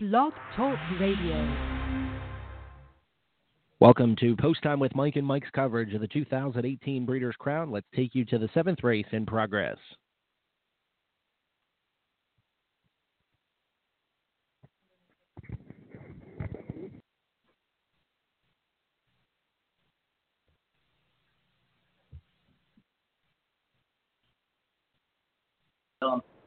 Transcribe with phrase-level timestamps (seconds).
[0.00, 1.56] Blog Talk Radio.
[3.80, 7.72] Welcome to Post Time with Mike and Mike's coverage of the 2018 Breeders' Crown.
[7.72, 9.76] Let's take you to the seventh race in progress.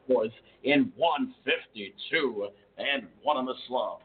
[0.08, 0.32] boys
[0.64, 2.48] in 152
[2.78, 4.02] and one on the slump.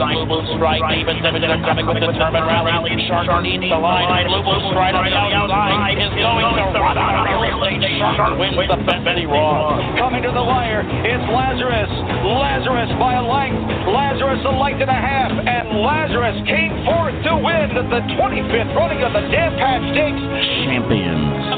[0.00, 0.82] Blue Blue Strike.
[0.98, 2.98] Even Dividend coming with a determined rally.
[3.06, 4.26] Shark needs the line.
[4.26, 7.80] Blue Blue Strike on the outside is going to run out of the lead.
[8.18, 9.04] Shark wins the bet.
[9.04, 9.76] Benny Ross.
[10.00, 11.92] Coming to the wire, it's Lazarus.
[12.24, 13.60] Lazarus by a length.
[13.84, 15.28] Lazarus a length and a half.
[15.28, 20.24] And Lazarus came forth to win the 25th running of the Dan Patch Stakes.
[20.64, 21.53] Champions.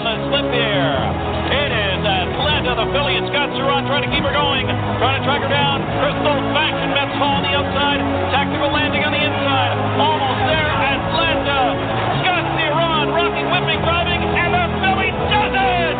[2.86, 4.62] The filly, and Scott Zeron trying to keep her going.
[5.02, 5.82] Trying to track her down.
[5.98, 7.98] Crystal Faction Mets Hall on the outside.
[8.30, 9.74] Tactical landing on the inside.
[9.98, 10.70] Almost there.
[10.70, 11.60] Atlanta.
[12.22, 15.96] Scott Zeron rocking, whipping, driving, and the filly does it!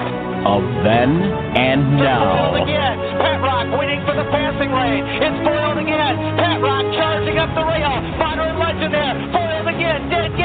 [0.47, 1.11] Of then
[1.59, 2.55] and now.
[2.55, 2.97] Again.
[3.19, 5.03] Pet Rock waiting for the passing lane.
[5.27, 6.15] It's foiled again.
[6.39, 7.99] Pet Rock charging up the rail.
[8.15, 9.15] Modern legend there.
[9.35, 10.07] Foiled again.
[10.07, 10.36] Dead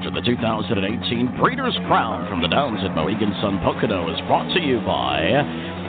[0.00, 4.60] Of the 2018 Breeders' Crown from the Downs at Mohegan Sun Pocono is brought to
[4.60, 5.20] you by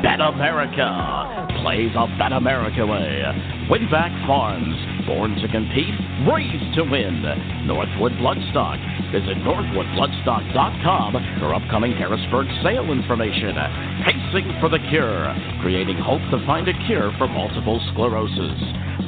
[0.03, 1.47] Bet America.
[1.63, 3.23] Play the Bet America way.
[3.71, 4.75] Winbak Farms.
[5.07, 5.95] Born to compete,
[6.27, 7.23] raised to win.
[7.63, 8.83] Northwood Bloodstock.
[9.15, 13.55] Visit northwoodbloodstock.com for upcoming Harrisburg sale information.
[14.03, 15.31] Pacing for the Cure.
[15.63, 18.59] Creating hope to find a cure for multiple sclerosis.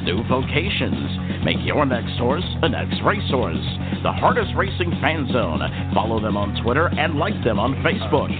[0.04, 1.44] New vocations.
[1.44, 3.64] Make your next horse an ex racehorse.
[4.02, 5.60] The harness racing fan zone.
[5.94, 8.32] Follow them on Twitter and like them on Facebook.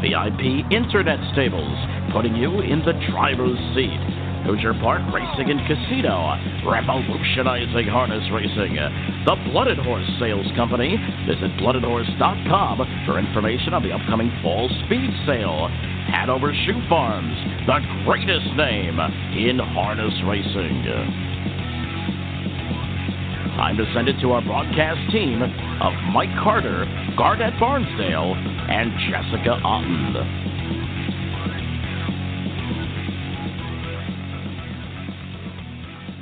[0.00, 1.76] VIP Internet Stables,
[2.12, 4.00] putting you in the driver's seat.
[4.44, 6.32] Hoosier Park Racing and Casino,
[6.64, 8.74] revolutionizing harness racing.
[9.28, 10.96] The Blooded Horse Sales Company.
[11.28, 15.68] Visit bloodedhorse.com for information on the upcoming fall speed sale.
[16.08, 18.98] Hanover Shoe Farms, the greatest name
[19.36, 20.84] in harness racing.
[23.56, 26.86] Time to send it to our broadcast team of Mike Carter,
[27.18, 28.34] Garnet Barnsdale,
[28.70, 30.50] and Jessica Otten.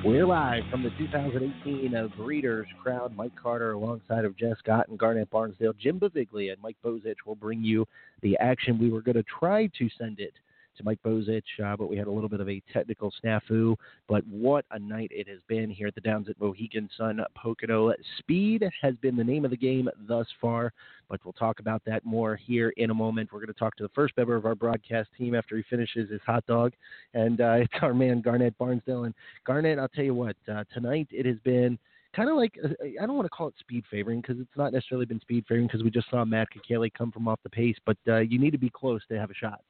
[0.05, 3.15] We're live from the 2018 uh, Breeders' Crown.
[3.15, 5.77] Mike Carter alongside of Jess Scott and Garnet Barnsdale.
[5.79, 7.87] Jim Beviglia and Mike Bozich will bring you
[8.23, 8.79] the action.
[8.79, 10.33] We were going to try to send it
[10.79, 13.77] to Mike Bozich, uh, but we had a little bit of a technical snafu.
[14.09, 17.93] But what a night it has been here at the Downs at Mohegan Sun Pocono.
[18.19, 20.73] Speed has been the name of the game thus far,
[21.09, 23.31] but we'll talk about that more here in a moment.
[23.33, 26.11] We're going to talk to the first member of our broadcast team after he finishes
[26.11, 26.73] his hot dog,
[27.15, 29.07] and uh, it's our man Garnet Barnsdale.
[29.07, 29.15] And
[29.47, 31.79] Garnet, I'll tell you what, uh, tonight it has been
[32.15, 32.69] kind of like uh,
[33.01, 35.67] I don't want to call it speed favoring because it's not necessarily been speed favoring
[35.67, 38.51] because we just saw Matt Kakaley come from off the pace, but uh, you need
[38.53, 39.61] to be close to have a shot.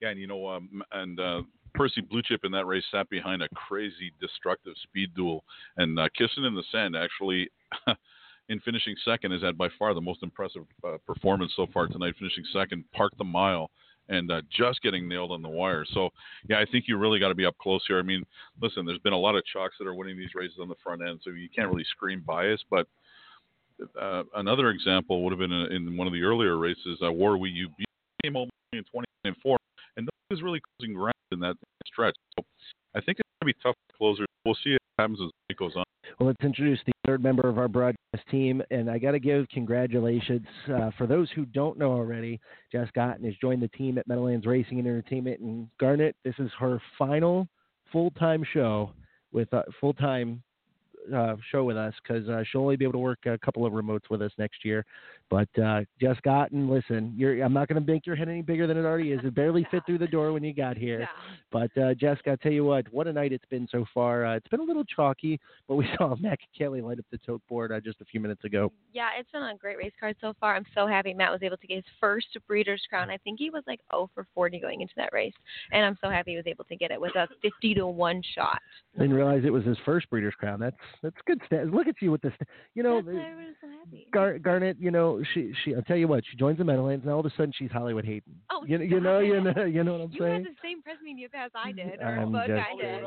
[0.00, 1.42] Yeah, and you know, um, and uh,
[1.74, 5.44] Percy Blue Chip in that race sat behind a crazy destructive speed duel,
[5.76, 7.48] and uh, Kissing in the Sand actually.
[8.48, 12.14] in finishing second is had by far the most impressive uh, performance so far tonight.
[12.18, 13.70] Finishing second, parked the mile,
[14.08, 15.84] and uh, just getting nailed on the wire.
[15.92, 16.10] So,
[16.48, 17.98] yeah, I think you really got to be up close here.
[17.98, 18.24] I mean,
[18.60, 21.02] listen, there's been a lot of chalks that are winning these races on the front
[21.02, 22.62] end, so you can't really scream bias.
[22.70, 22.86] But
[24.00, 27.36] uh, another example would have been in, in one of the earlier races, uh, War
[27.36, 27.68] We You
[28.22, 29.58] came home in 20 and four,
[29.96, 31.56] and nobody was really closing ground in that
[31.86, 32.16] stretch.
[32.38, 32.44] So
[32.94, 34.24] I think it's going to be tough closer.
[34.44, 35.84] We'll see what happens as it goes on.
[36.18, 39.48] Well, let's introduce the third member of our broadcast team, and I got to give
[39.48, 42.40] congratulations uh, for those who don't know already.
[42.70, 46.50] Jess Gotten has joined the team at Meadowlands Racing and Entertainment, and Garnet, this is
[46.58, 47.48] her final
[47.92, 48.92] full-time show
[49.32, 50.42] with uh, full-time
[51.14, 53.72] uh, show with us because uh, she'll only be able to work a couple of
[53.72, 54.84] remotes with us next year.
[55.28, 58.66] But uh, Jess Gotten, listen, you're, I'm not going to make your head any bigger
[58.66, 59.20] than it already is.
[59.24, 61.08] It barely fit through the door when you got here.
[61.50, 64.24] But uh, Jessica, I'll tell you what, what a night it's been so far.
[64.24, 67.42] Uh, it's been a little chalky, but we saw Matt Kelly light up the tote
[67.48, 68.70] board uh, just a few minutes ago.
[68.92, 70.54] Yeah, it's been a great race card so far.
[70.54, 73.10] I'm so happy Matt was able to get his first Breeders' Crown.
[73.10, 75.34] I think he was like 0 for 40 going into that race,
[75.72, 78.22] and I'm so happy he was able to get it with a 50 to one
[78.34, 78.60] shot.
[78.96, 80.60] I Didn't realize it was his first Breeders' Crown.
[80.60, 81.40] That's that's good.
[81.72, 82.32] Look at you with this.
[82.74, 84.06] You know, That's why everyone's so happy.
[84.12, 84.76] Gar- Garnet.
[84.78, 85.74] You know, she she.
[85.74, 86.24] I'll tell you what.
[86.30, 88.34] She joins the Meadowlands, and all of a sudden she's Hollywood Hayden.
[88.50, 90.32] Oh, you, you know, you know, you know what I'm You saying?
[90.34, 93.04] had the same press media pass I did, or I'm book just- I did.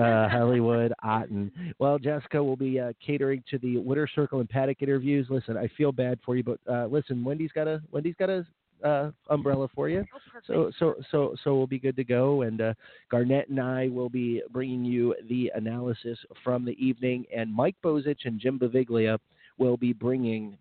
[0.00, 1.52] uh, Hollywood Otten.
[1.78, 5.26] Well, Jessica will be uh, catering to the Winter Circle and Paddock interviews.
[5.30, 8.44] Listen, I feel bad for you, but uh, listen, Wendy's got a Wendy's got a
[8.82, 10.04] uh, umbrella for you.
[10.14, 10.18] Oh.
[10.46, 12.42] So so so so we'll be good to go.
[12.42, 12.74] And uh,
[13.10, 18.24] Garnet and I will be bringing you the analysis from the evening, and Mike Bozich
[18.24, 19.18] and Jim Beviglia
[19.58, 20.56] will be bringing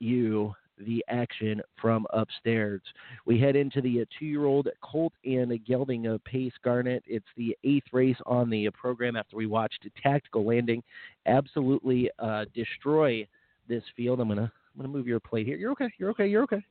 [0.00, 0.54] you
[0.86, 2.80] the action from upstairs.
[3.26, 7.02] We head into the uh, two-year-old Colt and Gelding uh, Pace Garnet.
[7.06, 10.82] It's the eighth race on the uh, program after we watched Tactical Landing
[11.26, 13.26] absolutely uh, destroy
[13.68, 14.20] this field.
[14.20, 15.56] I'm gonna I'm gonna move your plate here.
[15.56, 15.92] You're okay.
[15.98, 16.26] You're okay.
[16.26, 16.64] You're okay.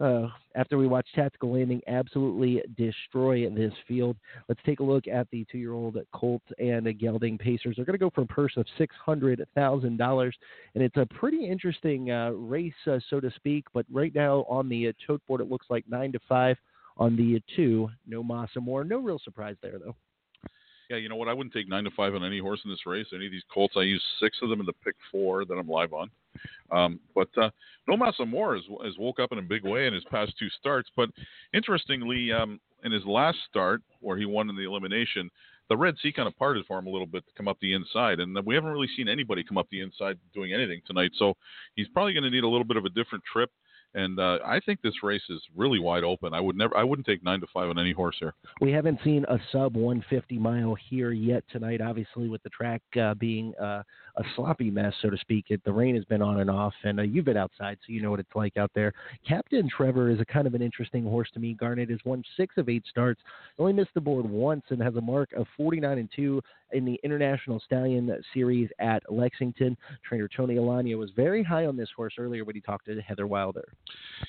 [0.00, 4.16] Uh, after we watch Tactical Landing absolutely destroy this field,
[4.48, 7.76] let's take a look at the two-year-old Colt and Gelding Pacers.
[7.76, 10.34] They're going to go for a purse of six hundred thousand dollars,
[10.74, 13.66] and it's a pretty interesting uh, race, uh, so to speak.
[13.74, 16.56] But right now on the uh, tote board, it looks like nine to five
[16.96, 17.90] on the two.
[18.06, 18.84] No Massa Moore.
[18.84, 19.96] No real surprise there though.
[20.90, 21.28] Yeah, you know what?
[21.28, 23.06] I wouldn't take nine to five on any horse in this race.
[23.14, 25.68] Any of these colts, I use six of them in the pick four that I'm
[25.68, 26.10] live on.
[26.72, 27.50] Um, but uh,
[27.86, 30.48] No Massa Moore has, has woke up in a big way in his past two
[30.58, 30.90] starts.
[30.96, 31.10] But
[31.54, 35.30] interestingly, um, in his last start where he won in the elimination,
[35.68, 37.74] the Red Sea kind of parted for him a little bit to come up the
[37.74, 41.12] inside, and we haven't really seen anybody come up the inside doing anything tonight.
[41.16, 41.34] So
[41.76, 43.50] he's probably going to need a little bit of a different trip.
[43.94, 46.32] And uh, I think this race is really wide open.
[46.32, 48.34] I would never, I wouldn't take nine to five on any horse here.
[48.60, 51.80] We haven't seen a sub 150 mile here yet tonight.
[51.80, 53.82] Obviously, with the track uh, being uh,
[54.16, 55.46] a sloppy mess, so to speak.
[55.48, 58.02] It, the rain has been on and off, and uh, you've been outside, so you
[58.02, 58.92] know what it's like out there.
[59.26, 61.54] Captain Trevor is a kind of an interesting horse to me.
[61.54, 63.20] Garnet has won six of eight starts,
[63.58, 66.40] only missed the board once, and has a mark of 49 and two
[66.72, 69.76] in the International Stallion Series at Lexington.
[70.06, 73.26] Trainer Tony Alagna was very high on this horse earlier when he talked to Heather
[73.26, 73.72] Wilder.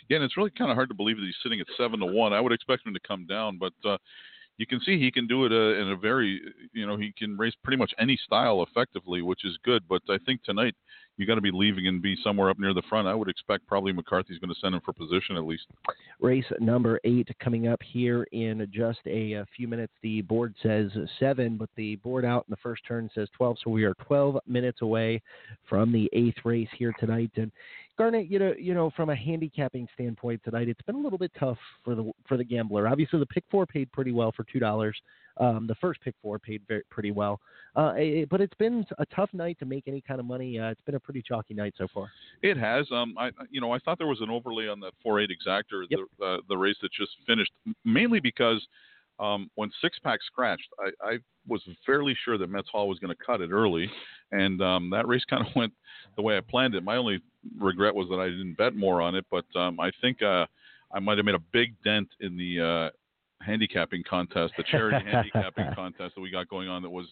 [0.10, 2.06] Yeah, and it's really kind of hard to believe that he's sitting at seven to
[2.06, 2.34] one.
[2.34, 3.98] I would expect him to come down, but uh,
[4.58, 6.42] you can see he can do it uh, in a very,
[6.74, 9.84] you know, he can race pretty much any style effectively, which is good.
[9.88, 10.76] But I think tonight
[11.18, 13.08] you got to be leaving and be somewhere up near the front.
[13.08, 15.66] I would expect probably McCarthy's going to send him for position at least.
[16.20, 19.94] Race number eight coming up here in just a, a, few minutes.
[20.02, 23.58] The board says seven, but the board out in the first turn says 12.
[23.64, 25.22] So we are 12 minutes away
[25.68, 27.32] from the eighth race here tonight.
[27.36, 27.52] And
[28.02, 31.32] Garnet, you know, you know, from a handicapping standpoint tonight, it's been a little bit
[31.40, 32.88] tough for the for the gambler.
[32.88, 35.00] Obviously, the pick four paid pretty well for two dollars.
[35.38, 37.40] Um, the first pick four paid very, pretty well,
[37.76, 40.58] uh, it, but it's been a tough night to make any kind of money.
[40.58, 42.10] Uh, it's been a pretty chalky night so far.
[42.42, 42.88] It has.
[42.92, 45.84] Um, I, you know, I thought there was an overlay on that four eight exactor,
[45.92, 46.00] yep.
[46.18, 47.52] the uh, the race that just finished,
[47.86, 48.66] mainly because
[49.20, 51.18] um, when six pack scratched, I, I
[51.48, 53.92] was fairly sure that Metz Hall was going to cut it early,
[54.32, 55.72] and um, that race kind of went
[56.16, 56.84] the way I planned it.
[56.84, 57.22] My only
[57.58, 60.46] regret was that I didn't bet more on it, but um, I think uh,
[60.92, 62.90] I might have made a big dent in the uh,
[63.44, 67.08] handicapping contest, the charity handicapping contest that we got going on that was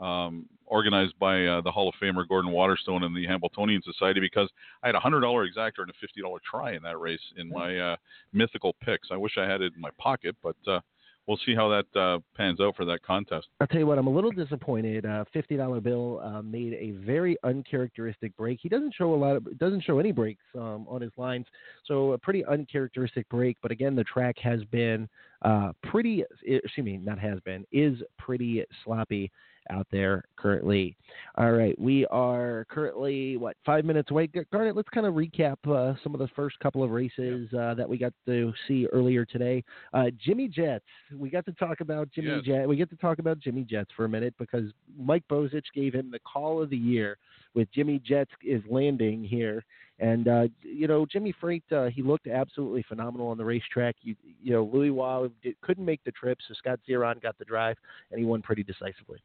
[0.00, 4.48] um, organized by uh, the Hall of Famer Gordon Waterstone and the Hambletonian Society because
[4.82, 7.48] I had a hundred dollar exactor and a fifty dollar try in that race in
[7.48, 7.96] my uh,
[8.32, 9.08] mythical picks.
[9.10, 10.80] I wish I had it in my pocket, but uh,
[11.26, 13.46] we'll see how that uh, pans out for that contest.
[13.60, 15.06] I'll tell you what, I'm a little disappointed.
[15.06, 18.58] Uh, Fifty dollar bill uh, made a very uncharacteristic break.
[18.62, 21.46] He doesn't show a lot of, doesn't show any breaks um, on his lines,
[21.86, 23.56] so a pretty uncharacteristic break.
[23.62, 25.08] But again, the track has been
[25.42, 29.30] uh, pretty, excuse me, not has been, is pretty sloppy
[29.70, 30.96] out there currently.
[31.36, 34.28] All right, we are currently what five minutes away.
[34.52, 37.88] Garnet, let's kind of recap uh, some of the first couple of races uh, that
[37.88, 39.62] we got to see earlier today.
[39.92, 42.44] Uh, Jimmy Jets, we got to talk about Jimmy yes.
[42.44, 42.68] Jet.
[42.68, 44.64] We get to talk about Jimmy Jets for a minute because
[44.98, 47.16] Mike Bozich gave him the call of the year
[47.54, 49.64] with Jimmy Jets is landing here
[50.00, 53.94] And uh, you know, Jimmy Freight, uh, he looked absolutely phenomenal on the racetrack.
[54.02, 57.76] You, you know, Louis did, couldn't make the trip, so Scott Zeron got the drive,
[58.10, 59.22] and he won pretty decisively.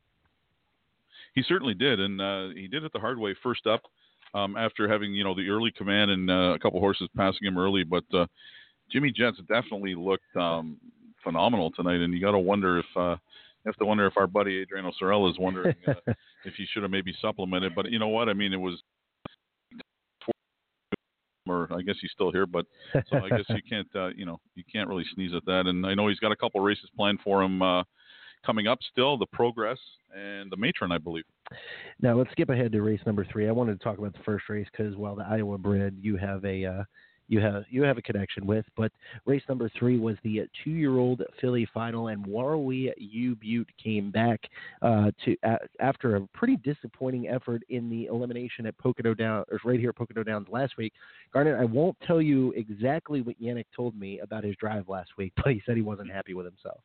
[1.36, 3.36] He certainly did, and uh, he did it the hard way.
[3.41, 3.81] First up,
[4.33, 7.57] um, after having you know the early command and uh, a couple horses passing him
[7.57, 8.25] early, but uh,
[8.91, 10.77] Jimmy Jets definitely looked um,
[11.24, 12.86] phenomenal tonight, and you got to wonder if.
[12.95, 13.15] Uh,
[13.65, 15.93] you have to wonder if our buddy Adriano Sorel is wondering uh,
[16.45, 17.75] if he should have maybe supplemented.
[17.75, 18.29] But you know what?
[18.29, 18.81] I mean, it was
[21.45, 24.39] or I guess he's still here, but so I guess you can't, uh, you know,
[24.55, 25.67] you can't really sneeze at that.
[25.67, 27.83] And I know he's got a couple races planned for him uh,
[28.46, 29.79] coming up still, the Progress
[30.15, 31.25] and the Matron, I believe.
[32.01, 33.48] Now let's skip ahead to race number three.
[33.48, 36.43] I wanted to talk about the first race because while the Iowa bred, you have
[36.46, 36.84] a uh,
[37.29, 38.65] you have you have a connection with.
[38.75, 38.91] But
[39.25, 44.41] race number three was the two-year-old filly final, and Warrawee U Butte came back
[44.81, 49.60] uh, to uh, after a pretty disappointing effort in the elimination at Pocono Downs, or
[49.63, 50.93] right here at Pocono Downs last week.
[51.31, 55.31] Garnet, I won't tell you exactly what Yannick told me about his drive last week,
[55.43, 56.81] but he said he wasn't happy with himself.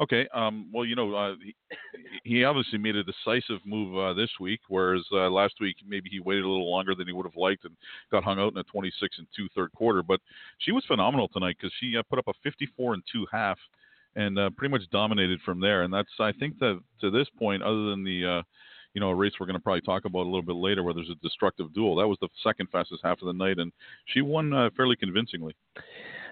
[0.00, 0.28] Okay.
[0.32, 1.54] Um, well, you know, uh, he,
[2.22, 6.20] he obviously made a decisive move uh, this week, whereas uh, last week maybe he
[6.20, 7.76] waited a little longer than he would have liked and
[8.10, 10.02] got hung out in a 26 and two third quarter.
[10.02, 10.20] But
[10.58, 13.58] she was phenomenal tonight because she uh, put up a 54 and two half
[14.14, 15.82] and uh, pretty much dominated from there.
[15.82, 18.42] And that's I think that to this point, other than the uh,
[18.94, 20.94] you know, a race we're going to probably talk about a little bit later where
[20.94, 21.96] there's a destructive duel.
[21.96, 23.70] That was the second fastest half of the night, and
[24.06, 25.54] she won fairly convincingly.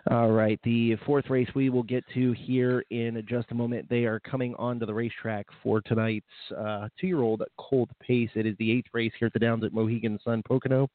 [0.08, 3.88] All right, the fourth race we will get to here in just a moment.
[3.88, 6.24] They are coming onto the racetrack for tonight's
[6.56, 8.30] uh, two-year-old Cold Pace.
[8.36, 10.88] It is the eighth race here at the Downs at Mohegan Sun Pocono,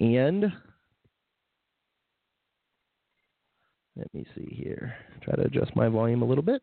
[0.00, 0.52] and
[3.94, 4.96] let me see here.
[5.22, 6.60] Try to adjust my volume a little bit.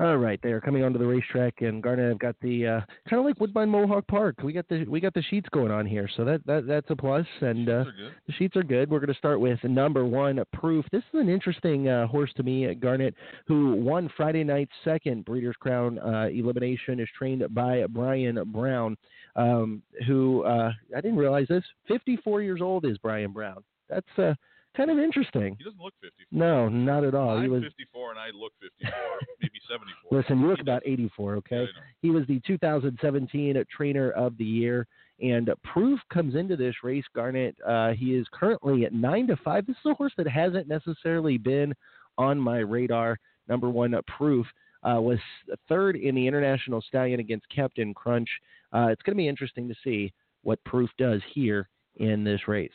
[0.00, 3.20] All right, they are coming onto the racetrack, and Garnet, I've got the uh, kind
[3.20, 4.42] of like Woodbine Mohawk Park.
[4.42, 6.96] We got the we got the sheets going on here, so that, that that's a
[6.96, 7.24] plus.
[7.40, 7.84] And uh,
[8.26, 8.90] the sheets are good.
[8.90, 10.84] We're going to start with number one, Proof.
[10.90, 13.14] This is an interesting uh, horse to me, Garnet,
[13.46, 16.98] who won Friday night's second Breeders' Crown uh, elimination.
[16.98, 18.96] Is trained by Brian Brown,
[19.36, 21.64] um, who uh, I didn't realize this.
[21.86, 23.62] 54 years old is Brian Brown.
[23.88, 24.34] That's uh,
[24.76, 25.56] kind of interesting.
[25.58, 26.26] He doesn't look 54.
[26.32, 27.36] No, not at all.
[27.36, 28.92] I'm he was 54 and I look 54,
[29.40, 30.18] maybe 74.
[30.18, 31.56] Listen, you look about 84, okay?
[31.62, 31.66] Yeah,
[32.00, 34.86] he was the 2017 Trainer of the Year,
[35.20, 37.04] and Proof comes into this race.
[37.14, 39.66] Garnet, uh, he is currently at nine to five.
[39.66, 41.74] This is a horse that hasn't necessarily been
[42.18, 43.18] on my radar.
[43.48, 44.46] Number one, Proof.
[44.82, 45.18] Uh, was
[45.66, 48.28] third in the International Stallion against Captain Crunch.
[48.70, 50.12] Uh, it's going to be interesting to see
[50.42, 52.70] what Proof does here in this race.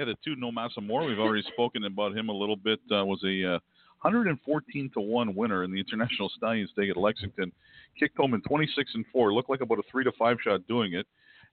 [0.00, 3.04] Yeah, the two No Massa More, we've already spoken about him a little bit, uh,
[3.04, 3.58] was a uh,
[4.00, 7.52] 114 to 1 winner in the International Stallion Day at Lexington.
[7.98, 9.34] Kicked home in 26 and 4.
[9.34, 11.06] Looked like about a 3 to 5 shot doing it.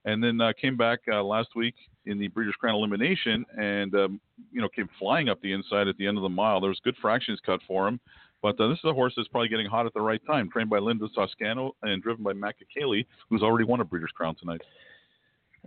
[0.06, 1.74] And then uh, came back uh, last week
[2.06, 5.98] in the Breeders' Crown elimination and, um, you know, came flying up the inside at
[5.98, 6.58] the end of the mile.
[6.58, 8.00] There was good fractions cut for him.
[8.40, 10.70] But uh, this is a horse that's probably getting hot at the right time, trained
[10.70, 14.62] by Linda Toscano and driven by Matt Kakaley, who's already won a Breeders' Crown tonight.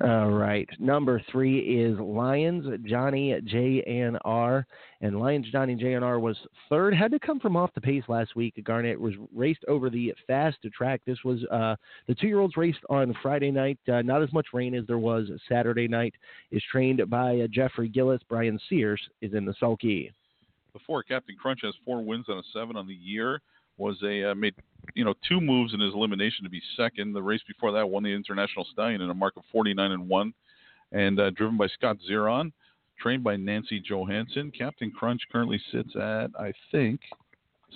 [0.03, 0.67] All right.
[0.79, 4.63] Number three is Lyons Johnny JNR.
[5.01, 6.37] And Lyons Johnny JNR was
[6.69, 6.95] third.
[6.95, 8.59] Had to come from off the pace last week.
[8.63, 11.01] Garnet was raced over the fast track.
[11.05, 11.75] This was uh,
[12.07, 13.77] the two year olds raced on Friday night.
[13.91, 16.15] Uh, not as much rain as there was Saturday night.
[16.51, 18.21] Is trained by uh, Jeffrey Gillis.
[18.27, 20.11] Brian Sears is in the sulky.
[20.73, 23.41] Before Captain Crunch has four wins on a seven on the year.
[23.81, 24.53] Was a uh, made
[24.93, 27.13] you know two moves in his elimination to be second.
[27.13, 30.33] The race before that won the International Stallion in a mark of 49 and one,
[30.91, 32.51] and uh, driven by Scott Zeron,
[32.99, 34.51] trained by Nancy Johansson.
[34.55, 37.01] Captain Crunch currently sits at I think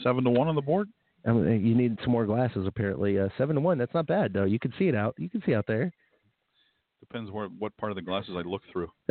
[0.04, 0.90] seven to one on the board.
[1.26, 3.20] Um, you need some more glasses, apparently.
[3.20, 3.78] Uh, seven to one.
[3.78, 4.44] That's not bad, though.
[4.44, 5.16] You can see it out.
[5.18, 5.92] You can see out there.
[7.10, 8.90] Depends where what part of the glasses I look through.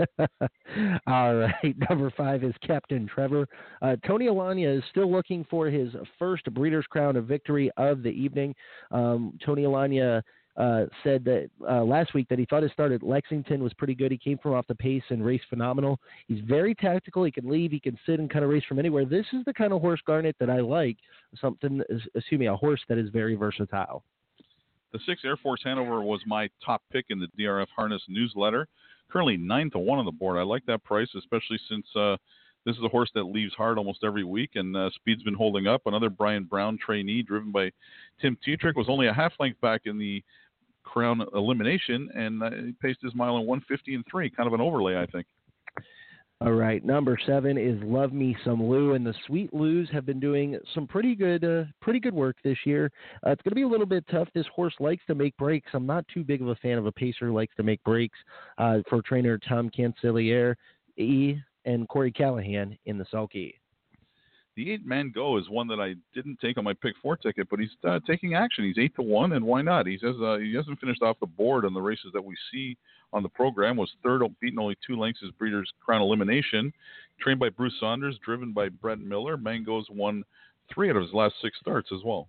[1.07, 1.77] All right.
[1.91, 3.47] Number five is Captain Trevor.
[3.83, 8.11] Uh, Tony Alagna is still looking for his first Breeders' Crown of victory of the
[8.11, 8.55] evening.
[8.91, 10.23] Um, Tony Alagna
[10.57, 13.95] uh, said that uh, last week that he thought his start at Lexington was pretty
[13.95, 14.11] good.
[14.11, 15.99] He came from off the pace and raced phenomenal.
[16.27, 17.25] He's very tactical.
[17.25, 17.71] He can leave.
[17.71, 19.05] He can sit and kind of race from anywhere.
[19.05, 20.97] This is the kind of horse Garnet that I like.
[21.41, 21.81] Something,
[22.15, 24.05] excuse me, a horse that is very versatile.
[24.95, 28.69] The six Air Force Hanover was my top pick in the DRF Harness newsletter.
[29.11, 30.39] Currently nine to one on the board.
[30.39, 32.17] I like that price, especially since uh,
[32.65, 35.67] this is a horse that leaves hard almost every week, and uh, speed's been holding
[35.67, 35.83] up.
[35.87, 37.73] Another Brian Brown trainee, driven by
[38.23, 40.23] Tim Tetrick, was only a half length back in the
[40.85, 44.31] Crown elimination, and uh, he paced his mile in 150 and three.
[44.31, 45.27] Kind of an overlay, I think.
[46.41, 50.19] All right, number seven is Love Me Some Lou, and the Sweet Lou's have been
[50.19, 52.91] doing some pretty good, uh, pretty good work this year.
[53.25, 54.29] Uh, it's going to be a little bit tough.
[54.35, 55.71] This horse likes to make breaks.
[55.73, 58.19] I'm not too big of a fan of a pacer who likes to make breaks.
[58.59, 60.57] Uh, for trainer Tom Cancelliere,
[60.97, 63.59] E and Corey Callahan in the sulky.
[64.57, 67.49] The eight man go is one that I didn't take on my pick four ticket,
[67.51, 68.65] but he's uh, taking action.
[68.65, 69.87] He's eight to one, and why not?
[69.87, 72.77] He says uh, he hasn't finished off the board on the races that we see
[73.13, 73.77] on the program.
[73.77, 76.73] Was third, beaten only two lengths his Breeders' Crown elimination.
[77.21, 79.37] Trained by Bruce Saunders, driven by Brett Miller.
[79.37, 80.23] Mango's won
[80.73, 82.29] three out of his last six starts as well.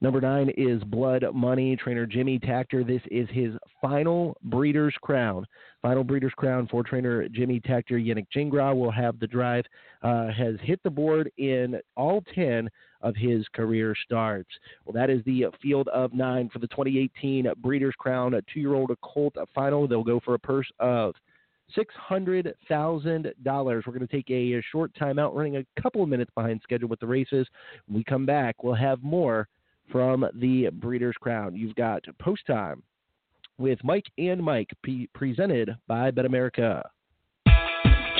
[0.00, 1.76] Number nine is Blood Money.
[1.76, 2.86] Trainer Jimmy Takter.
[2.86, 5.46] This is his final Breeders' Crown.
[5.82, 7.92] Final Breeders' Crown for trainer Jimmy Takter.
[7.92, 9.64] Yannick Gingras will have the drive.
[10.02, 12.68] Uh, has hit the board in all 10
[13.02, 14.50] of his career starts.
[14.84, 19.34] Well, that is the field of nine for the 2018 Breeders' Crown A two-year-old colt
[19.54, 19.86] final.
[19.86, 21.14] They'll go for a purse of
[21.76, 23.32] $600,000.
[23.44, 26.88] We're going to take a, a, short timeout, running a couple of minutes behind schedule
[26.88, 27.46] with the races.
[27.86, 29.48] When we come back, we'll have more
[29.90, 31.54] from the Breeders' Crown.
[31.54, 32.82] You've got Post Time
[33.58, 36.88] with Mike and Mike, P- presented by Bet America.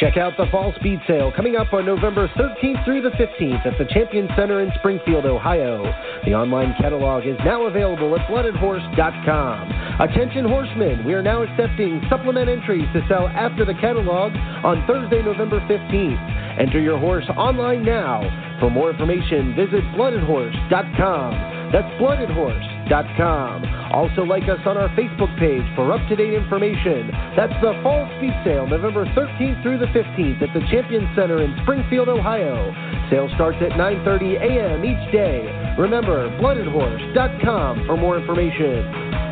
[0.00, 3.76] Check out the Fall Speed Sale coming up on November 13th through the 15th at
[3.76, 5.84] the Champion Center in Springfield, Ohio.
[6.24, 10.00] The online catalog is now available at bloodedhorse.com.
[10.00, 14.32] Attention horsemen, we are now accepting supplement entries to sell after the catalog
[14.64, 16.49] on Thursday, November 15th.
[16.60, 18.20] Enter your horse online now.
[18.60, 21.72] For more information, visit bloodedhorse.com.
[21.72, 23.64] That's bloodedhorse.com.
[23.94, 27.10] Also, like us on our Facebook page for up to date information.
[27.34, 31.56] That's the Fall Speed Sale, November 13th through the 15th at the Champion Center in
[31.62, 32.74] Springfield, Ohio.
[33.08, 34.84] Sale starts at 9:30 a.m.
[34.84, 35.48] each day.
[35.78, 39.29] Remember, bloodedhorse.com for more information.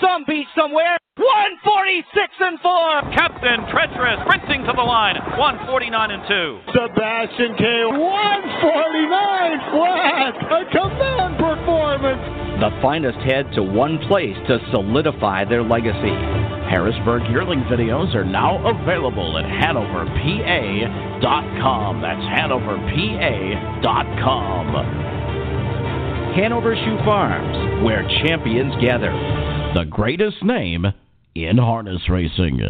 [0.00, 0.96] Some beach somewhere.
[1.16, 3.00] 146 and 4.
[3.16, 5.16] Captain Treacherous sprinting to the line.
[5.40, 6.60] 149 and 2.
[6.76, 7.64] Sebastian K.
[7.88, 10.36] 149 flat.
[10.52, 12.20] A command performance.
[12.60, 16.12] The finest head to one place to solidify their legacy.
[16.68, 22.00] Harrisburg yearling videos are now available at HanoverPA.com.
[22.02, 24.66] That's HanoverPA.com.
[26.36, 29.12] Hanover Shoe Farms, where champions gather.
[29.76, 30.86] The greatest name
[31.34, 32.62] in harness racing.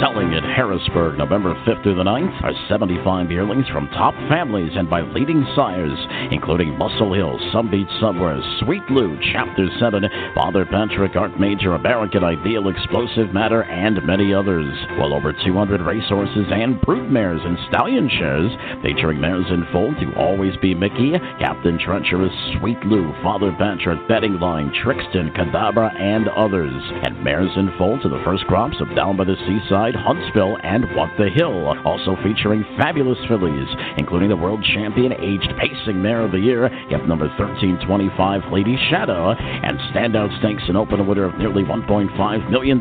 [0.00, 4.88] Selling at Harrisburg November 5th through the 9th are 75 yearlings from top families and
[4.88, 5.98] by leading sires,
[6.32, 12.24] including Muscle Hill, Some Beach Somewhere, Sweet Lou, Chapter 7, Father Patrick, Art Major, American
[12.24, 14.72] Ideal, Explosive Matter, and many others.
[14.98, 18.50] Well over 200 racehorses and broodmares and stallion shares,
[18.82, 24.40] featuring mares in full to Always B Miki, Captain Treacherous, Sweet Lou, Father Patrick, Betting
[24.40, 26.72] Line, Trixton, Cadabra, and others.
[27.04, 30.84] And mares in full to the first crops of Down by the Seaside, Huntsville, and
[30.94, 31.74] What the Hill.
[31.84, 37.04] Also featuring fabulous fillies, including the world champion aged pacing mare of the year, gift
[37.06, 42.78] number 1325, Lady Shadow, and standout stakes and open winner of nearly $1.5 million,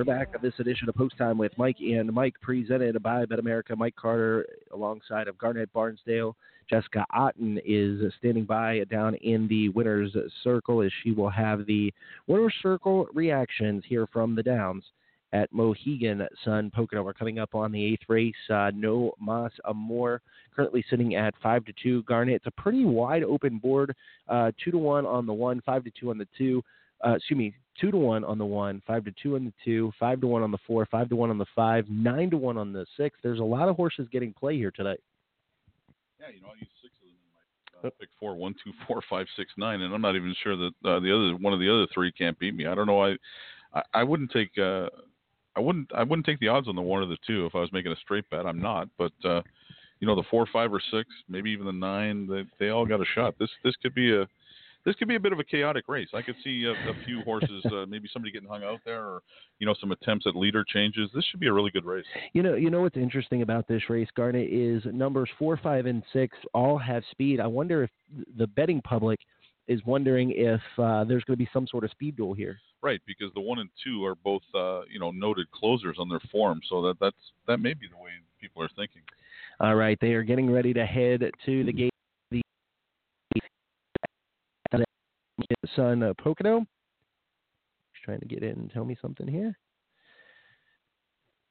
[0.00, 3.38] We're back on this edition of Post Time with Mike and Mike, presented by Bet
[3.38, 3.76] America.
[3.76, 6.32] Mike Carter, alongside of Garnet Barnsdale.
[6.70, 11.92] Jessica Otten is standing by down in the winner's circle as she will have the
[12.26, 14.84] winner's circle reactions here from the Downs
[15.34, 17.02] at Mohegan Sun Pocono.
[17.02, 18.32] We're coming up on the eighth race.
[18.48, 20.22] Uh, no Mas Amor
[20.56, 22.04] currently sitting at five to two.
[22.04, 23.94] Garnet, it's a pretty wide open board.
[24.30, 26.62] Uh, two to one on the one, five to two on the two.
[27.06, 29.92] Uh, excuse me, two to one on the one, five to two on the two,
[29.98, 32.56] five to one on the four, five to one on the five, nine to one
[32.56, 33.18] on the six.
[33.22, 35.00] There's a lot of horses getting play here tonight.
[36.20, 37.16] Yeah, you know, I used six of them
[37.82, 40.34] in my uh, pick four, one, two, four, five, six, nine, and I'm not even
[40.42, 42.66] sure that uh, the other one of the other three can't beat me.
[42.66, 43.02] I don't know.
[43.02, 43.16] I
[43.72, 44.88] I, I wouldn't take uh,
[45.56, 47.60] I wouldn't I wouldn't take the odds on the one or the two if I
[47.60, 48.46] was making a straight bet.
[48.46, 49.42] I'm not, but uh,
[50.00, 53.00] you know the four, five, or six, maybe even the nine, they they all got
[53.00, 53.34] a shot.
[53.38, 54.28] This this could be a
[54.84, 56.08] this could be a bit of a chaotic race.
[56.14, 59.22] I could see a, a few horses, uh, maybe somebody getting hung out there, or
[59.58, 61.10] you know some attempts at leader changes.
[61.14, 62.06] This should be a really good race.
[62.32, 66.02] You know, you know what's interesting about this race, Garnet, is numbers four, five, and
[66.12, 67.40] six all have speed.
[67.40, 67.90] I wonder if
[68.36, 69.20] the betting public
[69.68, 72.58] is wondering if uh, there's going to be some sort of speed duel here.
[72.82, 76.20] Right, because the one and two are both uh, you know noted closers on their
[76.32, 77.16] form, so that that's
[77.46, 79.02] that may be the way people are thinking.
[79.60, 81.92] All right, they are getting ready to head to the gate.
[85.76, 86.60] Son uh, Pocono.
[86.60, 89.56] He's trying to get in and tell me something here.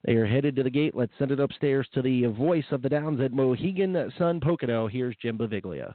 [0.05, 0.95] They are headed to the gate.
[0.95, 4.87] Let's send it upstairs to the voice of the Downs at Mohegan Sun Pocono.
[4.87, 5.93] Here's Jim Beviglia.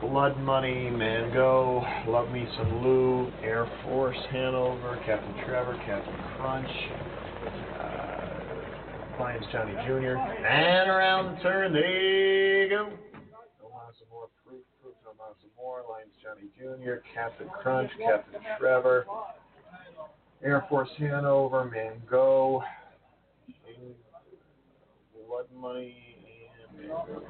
[0.00, 6.70] Blood Money, Mango, Love Me Some Lou, Air Force Hanover, Captain Trevor, Captain Crunch,
[7.80, 8.14] uh,
[9.18, 10.16] Lyons Johnny Jr.
[10.16, 12.90] And around the turn they go.
[12.90, 14.62] No Massa More, Proof,
[15.18, 19.06] Massa More, Lyons Johnny Jr., Captain Crunch, Captain Trevor,
[20.42, 22.62] Air Force Hanover, Mango,
[25.28, 25.96] Blood Money,
[26.72, 27.22] and Mango.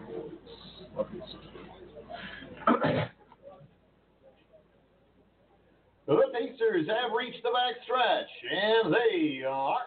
[6.06, 9.78] The Pacers have reached the back stretch, and they are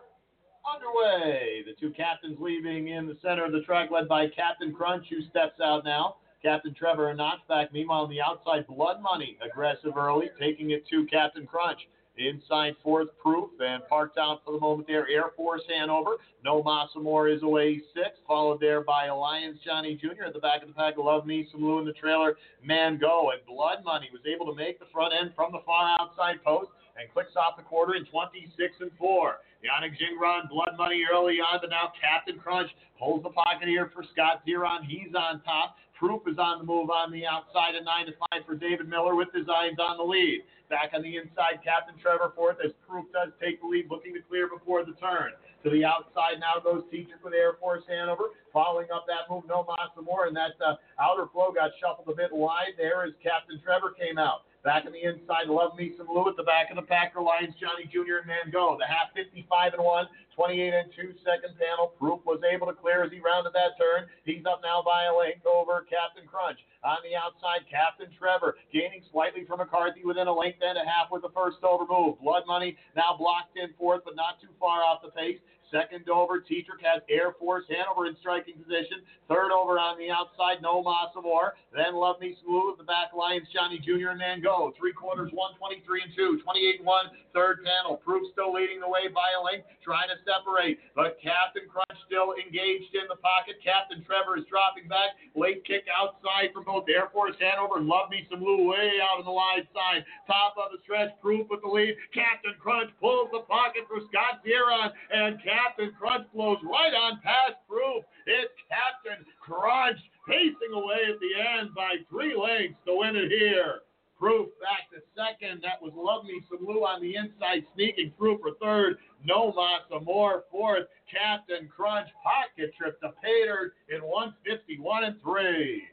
[0.65, 1.63] underway.
[1.65, 5.21] The two captains leaving in the center of the track, led by Captain Crunch, who
[5.29, 6.15] steps out now.
[6.47, 7.73] Captain Trevor a notch back.
[7.73, 11.79] Meanwhile, on the outside, Blood Money, aggressive early, taking it to Captain Crunch.
[12.17, 15.05] Inside fourth proof and parked out for the moment there.
[15.09, 16.11] Air Force Hanover.
[16.45, 20.23] No Massamore is away sixth, followed there by Alliance Johnny Jr.
[20.25, 20.95] at the back of the pack.
[20.97, 22.37] Love Me Some Lou in the trailer.
[22.63, 25.95] Man Go and Blood Money was able to make the front end from the far
[25.99, 29.37] outside post and clicks off the quarter in 26 and 4.
[29.61, 34.03] Yannick Gingras, Blood Money early on, but now Captain Crunch holds the pocket here for
[34.13, 34.85] Scott Zeron.
[34.85, 35.77] He's on top.
[35.97, 39.15] Proof is on the move on the outside at 9 to 5 for David Miller
[39.15, 40.45] with designs on the lead.
[40.69, 44.21] Back on the inside, Captain Trevor fourth as Proof does take the lead, looking to
[44.21, 45.31] clear before the turn.
[45.63, 48.35] To the outside now goes Tetrick with Air Force Hanover.
[48.53, 52.29] Following up that move, no Massamore, and that uh, outer flow got shuffled a bit
[52.31, 54.46] wide there as Captain Trevor came out.
[54.63, 57.55] Back on the inside, Love Me Some Lou at the back of the Packer Lyons,
[57.55, 58.19] Johnny Jr.
[58.19, 58.75] and Mango.
[58.77, 61.93] The half 55 and 1, 28 and 2 second panel.
[61.95, 64.09] Proof was able to clear as he rounded that turn.
[64.25, 66.59] He's up now by a length over Captain Crunch.
[66.83, 71.13] On the outside, Captain Trevor gaining slightly from McCarthy within a length and a half
[71.13, 72.19] with the first over move.
[72.19, 75.39] Blood Money now blocked in fourth, but not too far off the pace.
[75.71, 79.03] Second over, Tetrick has Air Force Hanover in striking position.
[79.27, 81.59] Third over on the outside, no Massamore.
[81.75, 84.15] Then Love Me Smooth, the back Lyons, Johnny Jr.
[84.15, 84.71] and Mango.
[84.79, 87.05] Three quarters, 123 and 2, 28 and 1.
[87.35, 90.79] Third panel, Proof still leading the way by a length, trying to separate.
[90.95, 93.59] But Captain Crunch still engaged in the pocket.
[93.59, 95.19] Captain Trevor is dropping back.
[95.35, 99.27] Late kick outside from both Air Force Hanover and Love Me Some way out on
[99.27, 100.07] the wide side.
[100.31, 101.99] Top of the stretch, Proof with the lead.
[102.15, 105.56] Captain Crunch pulls the pocket for Scott Zeron, and Captain
[105.99, 108.03] Crunch blows right on past Proof.
[108.25, 113.81] It's Captain Crunch pacing away at the end by three lengths to win it here.
[114.19, 115.61] Proof back to second.
[115.61, 118.97] That was Love Me Some Lou on the inside, sneaking through for third.
[119.23, 120.87] No Massa Moore fourth.
[121.11, 125.83] Captain Crunch pocket trip to Pater in 151 and 3.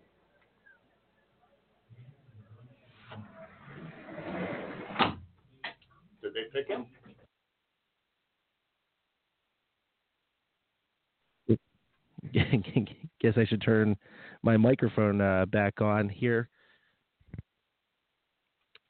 [6.23, 6.87] Did they pick him?
[13.21, 13.97] Guess I should turn
[14.43, 16.49] my microphone uh, back on here.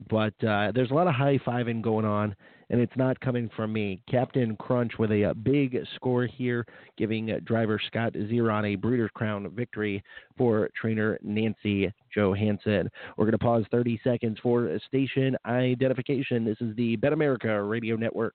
[0.08, 2.34] But uh, there's a lot of high fiving going on,
[2.68, 4.02] and it's not coming from me.
[4.10, 6.66] Captain Crunch with a, uh big score here,
[6.98, 10.02] giving uh, driver Scott Zeron a Breeders' Crown victory
[10.36, 12.90] for trainer Nancy Johansson.
[13.16, 16.44] We're going to pause 30 seconds for station identification.
[16.44, 18.34] This is the Bet America Radio Network.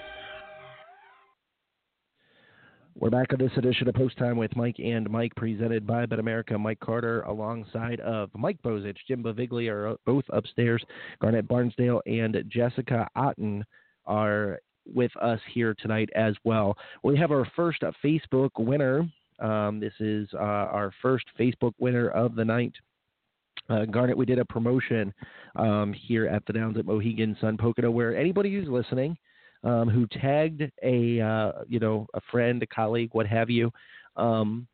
[3.01, 6.19] We're back on this edition of Post Time with Mike and Mike, presented by Bet
[6.19, 6.55] America.
[6.55, 10.83] Mike Carter, alongside of Mike Bozich, Jim Beviglia are both upstairs.
[11.19, 13.65] Garnet Barnsdale and Jessica Otten
[14.05, 16.77] are with us here tonight as well.
[17.01, 19.09] We have our first Facebook winner.
[19.39, 22.75] Um, this is uh, our first Facebook winner of the night.
[23.67, 25.11] Uh, Garnet, we did a promotion
[25.55, 29.17] um, here at the Downs at Mohegan Sun Pocono where anybody who's listening
[29.63, 33.71] um, who tagged a uh, you know a friend, a colleague, what have you,
[34.15, 34.67] um,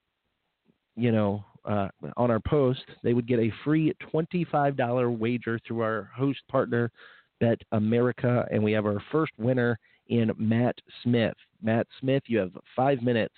[0.95, 5.82] you know, uh, on our post, they would get a free twenty-five dollar wager through
[5.82, 6.91] our host partner,
[7.39, 9.78] Bet America, and we have our first winner
[10.10, 11.36] in Matt Smith.
[11.62, 13.36] Matt Smith, you have five minutes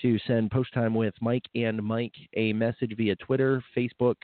[0.00, 4.16] to send post time with Mike and Mike a message via Twitter, Facebook,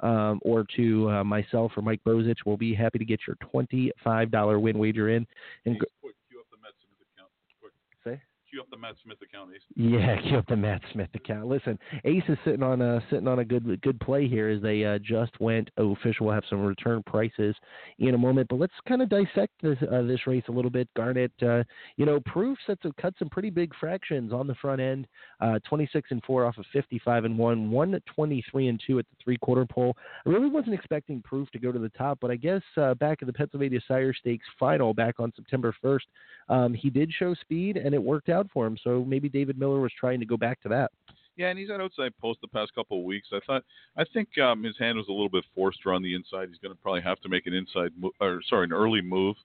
[0.00, 2.38] um, or to uh, myself or Mike Bozich.
[2.46, 5.26] We'll be happy to get your $25 win wager in.
[5.66, 7.30] And Quick, cue up the Matt Smith account.
[7.60, 7.72] Quick.
[8.04, 8.22] Say?
[8.50, 9.60] Cue up the Matt Smith account, Ace.
[9.76, 11.46] Yeah, cue up the Matt Smith account.
[11.46, 14.84] Listen, Ace is sitting on a sitting on a good good play here as they
[14.84, 16.26] uh, just went official.
[16.26, 17.54] We'll have some return prices
[18.00, 20.88] in a moment, but let's kind of dissect this uh, this race a little bit.
[20.96, 21.62] Garnet, uh,
[21.96, 25.06] you know, proof sets cut some pretty big fractions on the front end.
[25.40, 29.36] Uh, 26 and four off of 55 and one, 123 and two at the three
[29.38, 29.96] quarter pole.
[30.26, 33.18] I really wasn't expecting proof to go to the top, but I guess uh, back
[33.20, 36.00] at the Pennsylvania Sire Stakes final back on September 1st,
[36.48, 38.76] um, he did show speed and it worked out for him.
[38.82, 40.90] So maybe David Miller was trying to go back to that.
[41.36, 43.28] Yeah, and he's had outside post the past couple of weeks.
[43.32, 43.62] I thought,
[43.96, 46.48] I think um, his hand was a little bit forced around the inside.
[46.48, 49.36] He's going to probably have to make an inside, mo- or sorry, an early move.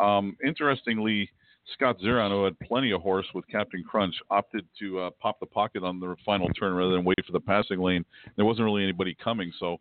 [0.00, 1.30] Um, interestingly,
[1.74, 5.46] Scott Zeron, who had plenty of horse with Captain Crunch, opted to uh, pop the
[5.46, 8.04] pocket on the final turn rather than wait for the passing lane.
[8.36, 9.78] There wasn't really anybody coming, so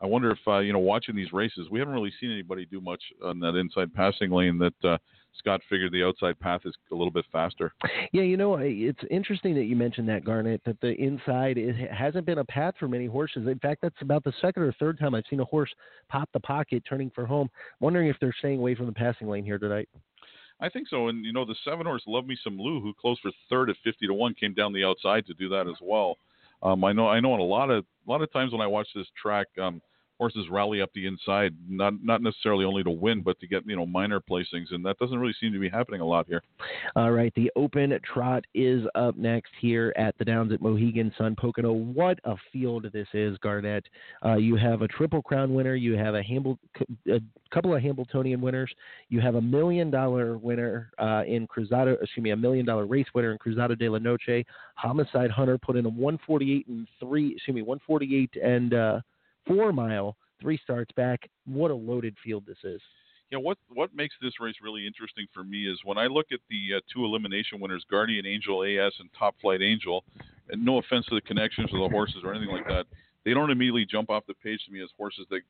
[0.00, 2.80] I wonder if uh, you know, watching these races, we haven't really seen anybody do
[2.80, 4.58] much on that inside passing lane.
[4.58, 4.98] That uh,
[5.38, 7.74] Scott figured the outside path is a little bit faster.
[8.12, 12.24] Yeah, you know, it's interesting that you mentioned that, Garnet, that the inside it hasn't
[12.24, 13.46] been a path for many horses.
[13.46, 15.70] In fact, that's about the second or third time I've seen a horse
[16.08, 17.50] pop the pocket turning for home.
[17.80, 19.88] wondering if they're staying away from the passing lane here tonight.
[20.60, 21.08] I think so.
[21.08, 23.76] And you know, the seven horse Love Me Some Lou, who closed for third at
[23.84, 26.16] fifty to one, came down the outside to do that as well.
[26.62, 27.08] Um, I know.
[27.08, 27.34] I know.
[27.34, 29.82] In a lot of a lot of times when I watch this track, um,
[30.18, 33.76] horses rally up the inside, not not necessarily only to win, but to get you
[33.76, 36.42] know minor placings, and that doesn't really seem to be happening a lot here.
[36.94, 41.36] All right, the open trot is up next here at the Downs at Mohegan Sun
[41.36, 41.72] Pocono.
[41.72, 43.84] What a field this is, Garnet.
[44.24, 46.58] Uh, you have a Triple Crown winner, you have a, Hamble,
[47.08, 48.72] a couple of Hambletonian winners,
[49.08, 53.06] you have a million dollar winner uh, in Cruzado, excuse me, a million dollar race
[53.14, 54.44] winner in Cruzado de la Noche.
[54.76, 59.00] Homicide Hunter put in a 148 and three, excuse me, 148 and uh,
[59.46, 61.28] four mile, three starts back.
[61.46, 62.80] What a loaded field this is.
[63.30, 66.38] Yeah, what what makes this race really interesting for me is when I look at
[66.48, 70.04] the uh, two elimination winners, Guardian Angel AS and Top Flight Angel.
[70.48, 72.86] And no offense to the connections or the horses or anything like that,
[73.24, 75.40] they don't immediately jump off the page to me as horses that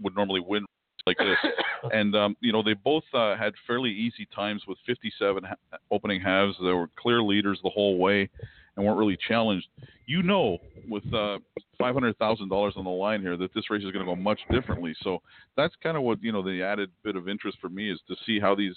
[0.00, 0.64] would normally win
[1.06, 1.36] like this.
[1.92, 6.20] and um, you know, they both uh, had fairly easy times with 57 ha- opening
[6.20, 6.54] halves.
[6.58, 8.30] They were clear leaders the whole way
[8.76, 9.66] and weren't really challenged.
[10.06, 10.58] You know,
[10.88, 11.38] with uh,
[11.78, 14.16] five hundred thousand dollars on the line here, that this race is going to go
[14.16, 14.94] much differently.
[15.02, 15.22] So
[15.56, 18.16] that's kind of what you know the added bit of interest for me is to
[18.26, 18.74] see how these,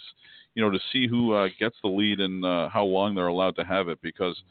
[0.55, 3.55] you know, to see who uh, gets the lead and uh, how long they're allowed
[3.57, 4.41] to have it because.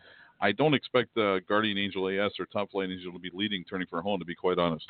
[0.42, 3.86] I don't expect uh, Guardian Angel AS or Top Flight Angel to be leading turning
[3.86, 4.86] for home, to be quite honest.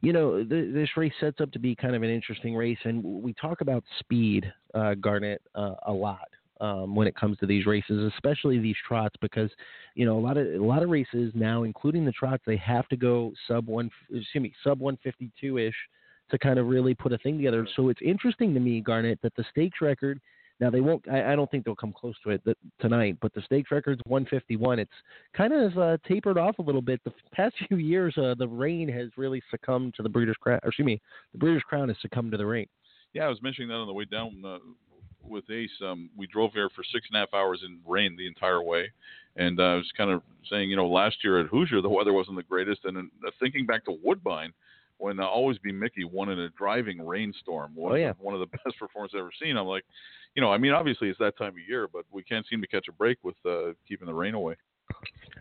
[0.00, 3.02] You know, th- this race sets up to be kind of an interesting race, and
[3.02, 6.28] we talk about speed, uh, Garnet, uh, a lot
[6.62, 9.50] um, when it comes to these races, especially these trots, because
[9.94, 12.88] you know a lot of a lot of races now, including the trots, they have
[12.88, 15.74] to go sub one, excuse me, sub one fifty two ish
[16.30, 17.66] to kind of really put a thing together.
[17.76, 20.20] So it's interesting to me, Garnet, that the stakes record.
[20.60, 21.02] Now they won't.
[21.10, 22.42] I, I don't think they'll come close to it
[22.80, 23.16] tonight.
[23.20, 24.78] But the stakes record's 151.
[24.78, 24.90] It's
[25.36, 27.00] kind of uh, tapered off a little bit.
[27.04, 30.60] The past few years, uh, the rain has really succumbed to the Breeders' Crown.
[30.64, 31.00] Excuse me,
[31.32, 32.66] the Breeders' Crown has succumbed to the rain.
[33.12, 34.58] Yeah, I was mentioning that on the way down uh,
[35.26, 35.70] with Ace.
[35.84, 38.90] Um, we drove here for six and a half hours in rain the entire way,
[39.36, 42.12] and uh, I was kind of saying, you know, last year at Hoosier the weather
[42.12, 44.52] wasn't the greatest, and uh, thinking back to Woodbine
[44.98, 47.72] when uh, Always B Miki won in a driving rainstorm.
[47.74, 48.12] One, Oh, yeah.
[48.18, 49.56] one of the best performances I've ever seen.
[49.56, 49.84] I'm like,
[50.34, 52.66] you know, I mean, obviously it's that time of year, but we can't seem to
[52.68, 54.54] catch a break with uh, keeping the rain away.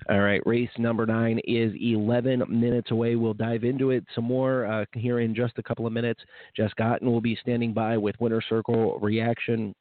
[0.10, 3.16] All right, race number nine is 11 minutes away.
[3.16, 6.22] We'll dive into it some more uh, here in just a couple of minutes.
[6.56, 9.76] Jess Gotten will be standing by with Winter Circle reaction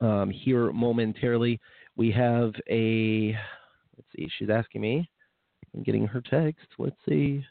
[0.00, 1.60] um, here momentarily.
[1.96, 3.36] We have a,
[3.96, 5.10] let's see, she's asking me.
[5.74, 6.66] I'm getting her text.
[6.78, 7.44] Let's see.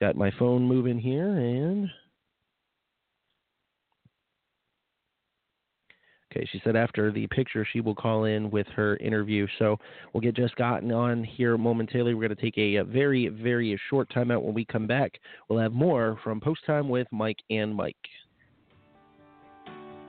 [0.00, 1.88] Got my phone moving here and.
[6.34, 9.46] Okay, she said after the picture she will call in with her interview.
[9.58, 9.78] So
[10.12, 12.14] we'll get Jess Gotten on here momentarily.
[12.14, 14.42] We're going to take a, a very, very short timeout.
[14.42, 15.12] When we come back,
[15.48, 17.94] we'll have more from Post Time with Mike and Mike.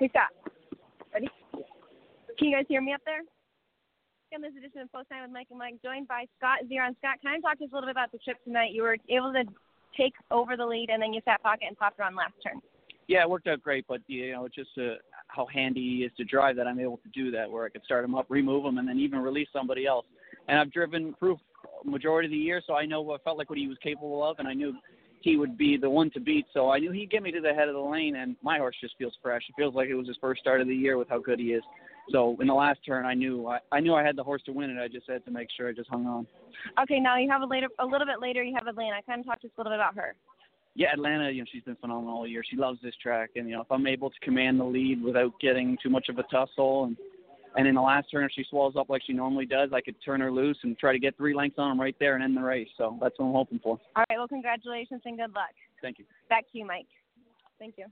[0.00, 0.32] Hey, Scott.
[1.12, 1.28] Ready?
[1.52, 3.20] Can you guys hear me up there?
[4.32, 6.96] In this edition of Post Time with Mike and Mike, joined by Scott Zeron.
[6.96, 8.70] Scott, kind of talk to us a little bit about the trip tonight.
[8.72, 9.44] You were able to
[9.94, 12.62] take over the lead, and then you sat pocket and popped around last turn.
[13.08, 14.94] Yeah, it worked out great, but you know, it's just uh,
[15.28, 17.84] how handy he is to drive that I'm able to do that, where I could
[17.84, 20.06] start him up, remove him, and then even release somebody else.
[20.48, 21.38] And I've driven proof
[21.84, 24.38] majority of the year, so I know what felt like what he was capable of,
[24.38, 24.72] and I knew
[25.20, 26.46] he would be the one to beat.
[26.52, 28.76] So I knew he'd get me to the head of the lane, and my horse
[28.80, 29.42] just feels fresh.
[29.48, 31.52] It feels like it was his first start of the year with how good he
[31.52, 31.62] is.
[32.10, 34.52] So in the last turn, I knew I, I knew I had the horse to
[34.52, 34.80] win it.
[34.80, 36.26] I just had to make sure I just hung on.
[36.82, 38.96] Okay, now you have a later, a little bit later, you have Atlanta.
[38.96, 40.14] I kind of talk to us a little bit about her.
[40.74, 42.42] Yeah, Atlanta, you know, she's been phenomenal all year.
[42.48, 45.32] She loves this track, and you know, if I'm able to command the lead without
[45.40, 46.96] getting too much of a tussle and
[47.56, 49.96] and in the last turn, if she swells up like she normally does, I could
[50.04, 52.36] turn her loose and try to get three lengths on them right there and end
[52.36, 52.68] the race.
[52.76, 53.78] So that's what I'm hoping for.
[53.96, 55.54] All right, well, congratulations and good luck.
[55.82, 56.04] Thank you.
[56.28, 56.86] Back to you, Mike.
[57.58, 57.86] Thank you.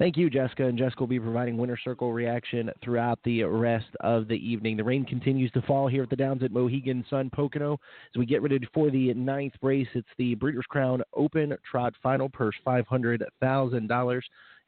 [0.00, 0.64] Thank you, Jessica.
[0.64, 4.78] And Jessica will be providing Winter circle reaction throughout the rest of the evening.
[4.78, 8.24] The rain continues to fall here at the Downs at Mohegan Sun Pocono as we
[8.24, 9.88] get ready for the ninth race.
[9.92, 14.20] It's the Breeders' Crown Open Trot Final, purse $500,000.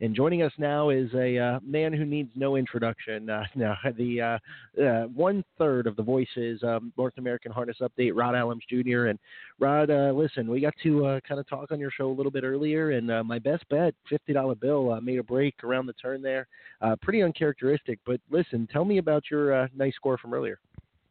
[0.02, 3.30] And joining us now is a uh, man who needs no introduction.
[3.30, 8.10] Uh, now, the uh, uh, one third of the voices, um, North American Harness Update,
[8.12, 9.06] Rod Allums Jr.
[9.06, 9.18] And
[9.60, 12.32] Rod, uh, listen, we got to uh, kind of talk on your show a little
[12.32, 15.86] bit earlier, and uh, my best bet, fifty dollar bill, uh, made a break around
[15.86, 16.48] the turn there.
[16.80, 20.58] Uh, pretty uncharacteristic, but listen, tell me about your uh, nice score from earlier.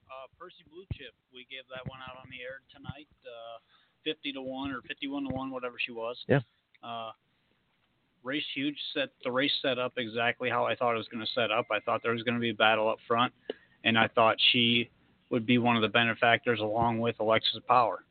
[0.10, 3.60] Uh, Percy Blue Chip, we gave that one out on the air tonight, uh,
[4.04, 6.18] fifty to one or fifty-one to one, whatever she was.
[6.28, 6.42] Yeah.
[8.24, 11.26] Uh, race huge set the race set up exactly how I thought it was going
[11.26, 11.68] to set up.
[11.72, 13.34] I thought there was going to be a battle up front,
[13.84, 14.90] and I thought she
[15.30, 18.04] would be one of the benefactors along with Alexis Power.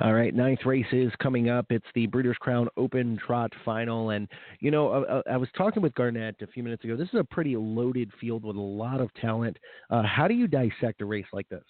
[0.00, 1.66] All right, ninth race is coming up.
[1.70, 4.26] It's the Breeders' Crown Open Trot Final, and
[4.60, 6.96] you know, uh, I was talking with Garnet a few minutes ago.
[6.96, 9.56] This is a pretty loaded field with a lot of talent.
[9.90, 11.64] Uh, how do you dissect a race like this?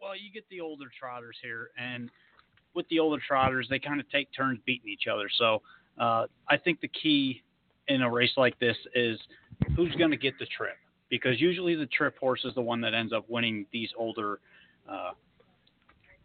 [0.00, 2.10] Well, you get the older trotters here, and
[2.74, 5.28] with the older trotters, they kind of take turns beating each other.
[5.38, 5.62] So
[5.98, 7.42] uh, I think the key
[7.88, 9.18] in a race like this is
[9.76, 10.76] who's going to get the trip,
[11.08, 14.40] because usually the trip horse is the one that ends up winning these older,
[14.88, 15.12] uh,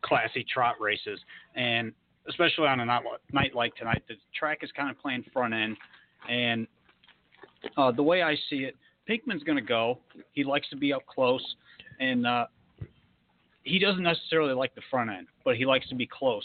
[0.02, 1.20] classy trot races,
[1.56, 1.94] and
[2.28, 5.78] especially on a night like tonight, the track is kind of playing front end,
[6.30, 6.68] and
[7.78, 8.76] uh, the way I see it,
[9.10, 10.00] Pinkman's going to go.
[10.34, 11.44] He likes to be up close,
[12.00, 12.46] and uh,
[13.64, 16.44] he doesn't necessarily like the front end, but he likes to be close.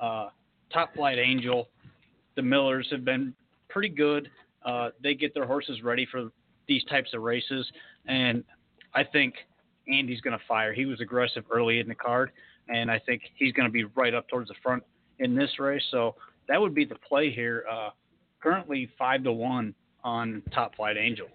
[0.00, 0.28] Uh,
[0.72, 1.68] Top Flight Angel,
[2.36, 3.34] the Millers have been
[3.68, 4.30] pretty good.
[4.64, 6.30] Uh, they get their horses ready for
[6.68, 7.66] these types of races,
[8.06, 8.44] and
[8.94, 9.34] I think
[9.92, 10.72] Andy's going to fire.
[10.72, 12.32] He was aggressive early in the card,
[12.68, 14.82] and I think he's going to be right up towards the front
[15.18, 15.82] in this race.
[15.90, 16.16] So
[16.48, 17.64] that would be the play here.
[17.70, 17.90] Uh,
[18.42, 21.28] currently five to one on Top Flight Angel.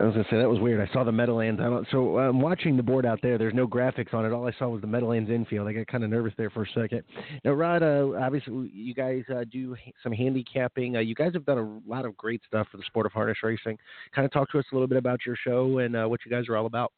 [0.00, 0.80] I was gonna say that was weird.
[0.80, 1.60] I saw the Meadowlands.
[1.60, 1.86] I don't.
[1.90, 3.36] So I'm watching the board out there.
[3.36, 4.32] There's no graphics on it.
[4.32, 5.68] All I saw was the Meadowlands infield.
[5.68, 7.02] I got kind of nervous there for a second.
[7.44, 10.96] Now, Rod, uh, obviously you guys uh, do some handicapping.
[10.96, 13.36] Uh, you guys have done a lot of great stuff for the sport of harness
[13.42, 13.76] racing.
[14.14, 16.30] Kind of talk to us a little bit about your show and uh, what you
[16.30, 16.92] guys are all about.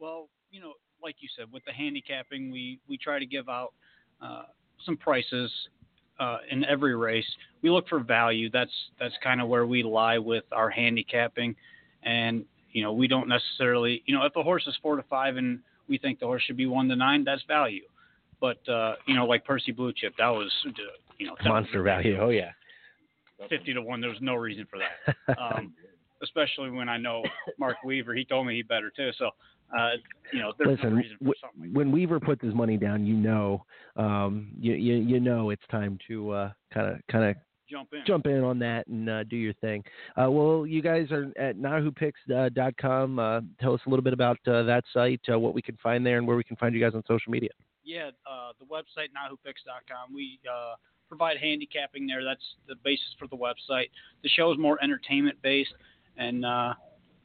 [0.00, 0.72] Well, you know,
[1.02, 3.72] like you said, with the handicapping, we we try to give out
[4.20, 4.42] uh,
[4.84, 5.50] some prices
[6.18, 7.26] uh, in every race.
[7.62, 8.50] We look for value.
[8.50, 11.54] That's that's kind of where we lie with our handicapping,
[12.06, 15.36] and you know we don't necessarily, you know, if a horse is four to five
[15.36, 17.84] and we think the horse should be one to nine, that's value.
[18.40, 20.70] But uh, you know, like Percy Bluechip, that was uh,
[21.18, 22.18] you know Monster value.
[22.20, 22.52] Oh yeah.
[23.48, 24.00] fifty to one.
[24.00, 25.16] There was no reason for that.
[25.38, 25.74] Um,
[26.22, 27.22] especially when I know
[27.58, 28.14] Mark Weaver.
[28.14, 29.10] He told me he better too.
[29.18, 29.30] So
[29.76, 29.90] uh,
[30.32, 33.64] you know, there's no Listen, reason when Weaver puts his money down, you know,
[33.96, 37.36] um, you, you you know it's time to kind of kind of
[37.68, 38.02] jump in.
[38.06, 39.82] jump in on that and uh, do your thing.
[40.16, 43.18] Uh, well, you guys are at NahooPicks.com.
[43.18, 46.04] Uh, tell us a little bit about uh, that site, uh, what we can find
[46.04, 47.50] there, and where we can find you guys on social media.
[47.84, 50.14] Yeah, uh, the website NahooPicks.com.
[50.14, 50.74] We uh,
[51.08, 52.24] provide handicapping there.
[52.24, 53.90] That's the basis for the website.
[54.22, 55.74] The show is more entertainment based,
[56.16, 56.74] and uh,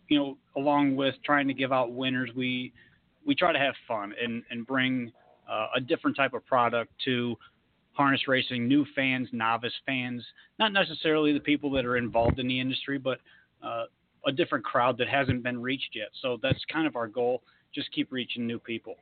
[0.07, 2.73] you know, along with trying to give out winners, we
[3.25, 5.11] we try to have fun and and bring
[5.49, 7.35] uh, a different type of product to
[7.93, 10.23] harness racing, new fans, novice fans,
[10.59, 13.19] not necessarily the people that are involved in the industry, but
[13.63, 13.85] uh,
[14.25, 16.09] a different crowd that hasn't been reached yet.
[16.21, 17.41] So that's kind of our goal.
[17.73, 18.95] Just keep reaching new people.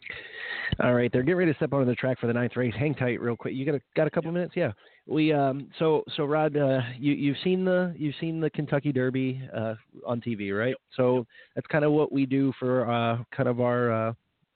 [0.83, 2.73] All right, they're getting ready to step onto the track for the ninth race.
[2.77, 3.55] Hang tight, real quick.
[3.55, 4.53] You got a, got a couple minutes?
[4.55, 4.73] Yeah.
[5.07, 9.41] We um so so Rod, uh, you you've seen the you've seen the Kentucky Derby
[9.55, 9.73] uh,
[10.05, 10.75] on TV, right?
[10.95, 11.25] So
[11.55, 14.13] that's kind of what we do for uh, kind of our uh,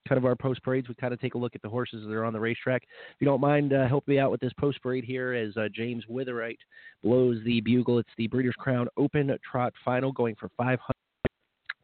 [0.07, 0.87] kind of our post parades.
[0.87, 2.83] We kind of take a look at the horses that are on the racetrack.
[2.83, 5.67] If you don't mind, uh, help me out with this post parade here as uh,
[5.73, 6.57] James Witherite
[7.03, 7.99] blows the bugle.
[7.99, 10.93] It's the Breeders' Crown Open Trot Final, going for five hundred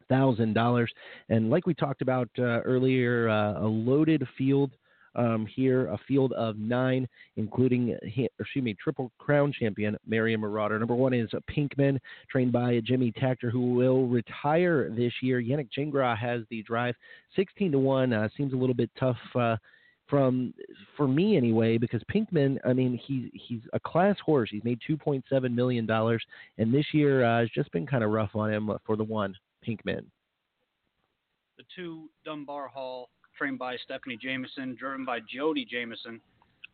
[0.08, 0.92] thousand dollars.
[1.28, 4.72] And like we talked about uh, earlier, uh, a loaded field.
[5.16, 7.96] Um, here, a field of nine, including,
[8.38, 10.78] excuse me, Triple Crown champion Marion Marauder.
[10.78, 11.98] Number one is Pinkman,
[12.30, 15.42] trained by Jimmy Takter, who will retire this year.
[15.42, 16.94] Yannick Gingras has the drive,
[17.34, 18.12] 16 to one.
[18.12, 19.56] Uh, seems a little bit tough uh,
[20.10, 20.52] from
[20.96, 24.50] for me anyway, because Pinkman, I mean, he's he's a class horse.
[24.52, 26.22] He's made 2.7 million dollars,
[26.58, 29.34] and this year uh, has just been kind of rough on him for the one
[29.66, 30.04] Pinkman.
[31.56, 33.10] The two Dunbar Hall,
[33.40, 36.20] trained by Stephanie Jameson, driven by Jody Jamieson.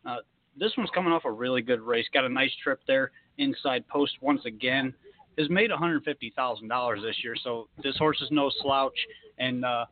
[0.05, 0.17] Uh,
[0.59, 2.05] this one's coming off a really good race.
[2.13, 4.93] Got a nice trip there inside post once again.
[5.37, 8.97] Has made $150,000 this year, so this horse is no slouch.
[9.37, 9.85] And uh,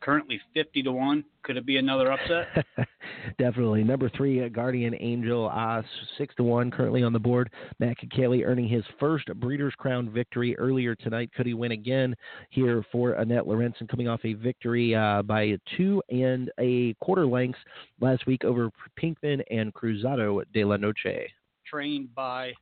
[0.00, 1.24] currently 50 to one.
[1.42, 2.64] Could it be another upset?
[3.38, 3.84] Definitely.
[3.84, 5.82] Number three, uh, Guardian Angel, uh,
[6.18, 7.50] six to one, currently on the board.
[7.78, 11.30] Matt Kakaley earning his first Breeders' Crown victory earlier tonight.
[11.34, 12.14] Could he win again
[12.50, 17.60] here for Anette Lorentzon, coming off a victory uh, by two and a quarter lengths
[18.00, 18.70] last week over
[19.00, 21.28] Pinkman and Cruzado de la Noche.
[21.66, 22.52] Trained by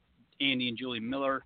[0.41, 1.45] Andy and Julie Miller.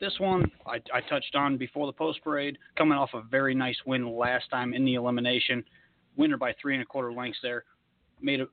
[0.00, 3.76] This one I, I touched on before the post parade, coming off a very nice
[3.86, 5.62] win last time in the elimination.
[6.16, 7.64] Winner by three and a quarter lengths there.
[8.20, 8.46] Made a,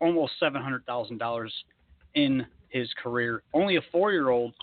[0.00, 1.52] almost seven hundred thousand dollars
[2.14, 3.42] in his career.
[3.52, 4.54] Only a four year old.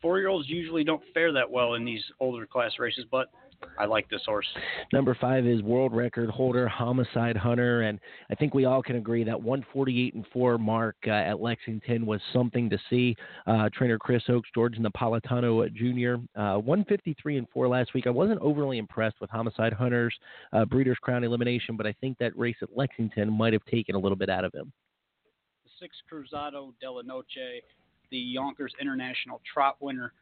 [0.00, 3.28] Four year olds usually don't fare that well in these older class races, but
[3.78, 4.46] I like this horse.
[4.92, 7.98] Number five is world record holder Homicide Hunter, and
[8.30, 12.20] I think we all can agree that 148 and four mark uh, at Lexington was
[12.32, 13.16] something to see.
[13.46, 16.40] Uh, trainer Chris Oakes, George Napolitano Jr.
[16.40, 18.06] Uh, 153 and four last week.
[18.06, 20.14] I wasn't overly impressed with Homicide Hunter's
[20.52, 23.98] uh, Breeders' Crown elimination, but I think that race at Lexington might have taken a
[23.98, 24.72] little bit out of him.
[25.64, 27.62] The six Cruzado de la Noche,
[28.10, 30.12] the Yonkers International Trot winner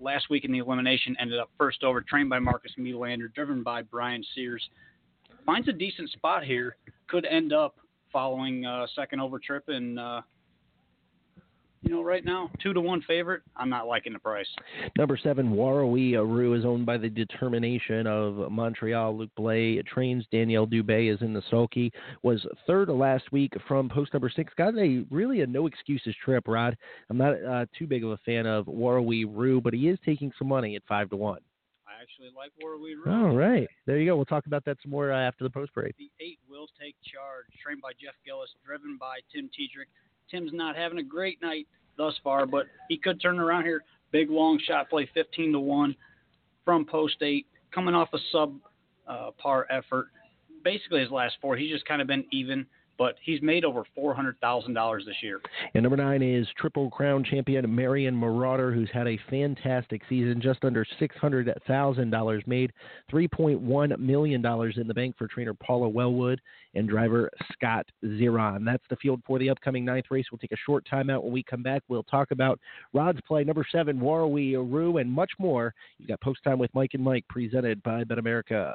[0.00, 3.82] last week in the elimination, ended up first over, trained by Marcus Melander, driven by
[3.82, 4.68] Brian Sears.
[5.46, 6.76] Finds a decent spot here.
[7.08, 7.76] Could end up
[8.12, 10.22] following uh, second over trip, and uh,
[11.84, 13.42] you know, right now two to one favorite.
[13.56, 14.46] I'm not liking the price.
[14.96, 19.16] Number seven, Warrawee Roo is owned by the determination of Montreal.
[19.16, 20.24] Luc Blais trains.
[20.32, 21.92] Danielle Dubé is in the sulky.
[22.22, 24.52] Was third last week from post number six.
[24.56, 26.76] Got a really a no excuses trip, Rod.
[27.10, 30.32] I'm not uh, too big of a fan of Warrawee Roo, but he is taking
[30.38, 31.40] some money at five to one.
[31.86, 34.16] I actually like where we All right, there you go.
[34.16, 35.94] We'll talk about that some more uh, after the post parade.
[35.98, 39.92] The eight will take charge, trained by Jeff Gillis, driven by Tim Tetrick.
[40.30, 41.66] Tim's not having a great night
[41.96, 43.82] thus far, but he could turn around here.
[44.10, 45.94] Big long shot play, 15 to one
[46.64, 48.54] from post eight, coming off a sub
[49.06, 50.06] uh, par effort.
[50.62, 52.66] Basically, his last four, he's just kind of been even,
[52.98, 55.40] but he's made over four hundred thousand dollars this year.
[55.74, 60.64] And number nine is Triple Crown champion Marion Marauder, who's had a fantastic season, just
[60.64, 62.72] under six hundred thousand dollars made,
[63.10, 66.40] three point one million dollars in the bank for trainer Paula Wellwood
[66.74, 68.64] and driver Scott Zeron.
[68.64, 70.26] That's the field for the upcoming ninth race.
[70.30, 71.22] We'll take a short timeout.
[71.22, 72.58] When we come back, we'll talk about
[72.92, 75.74] Rod's play, number seven, Warrawee Roo, and much more.
[75.98, 78.74] You've got post time with Mike and Mike, presented by BetAmerica.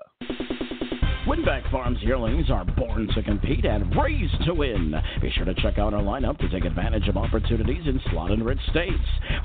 [1.29, 4.95] Winbak Farms yearlings are born to compete and raised to win.
[5.21, 8.43] Be sure to check out our lineup to take advantage of opportunities in slot and
[8.43, 8.95] rich states.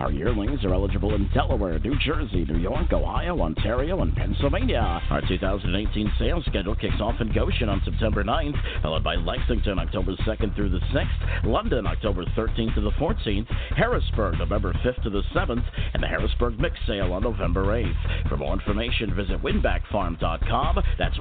[0.01, 5.03] Our yearlings are eligible in Delaware, New Jersey, New York, Ohio, Ontario, and Pennsylvania.
[5.11, 10.12] Our 2018 sales schedule kicks off in Goshen on September 9th, followed by Lexington October
[10.26, 15.22] 2nd through the 6th, London October 13th to the 14th, Harrisburg November 5th to the
[15.35, 18.28] 7th, and the Harrisburg Mix Sale on November 8th.
[18.30, 20.78] For more information, visit winbakfarm.com.
[20.99, 21.18] That's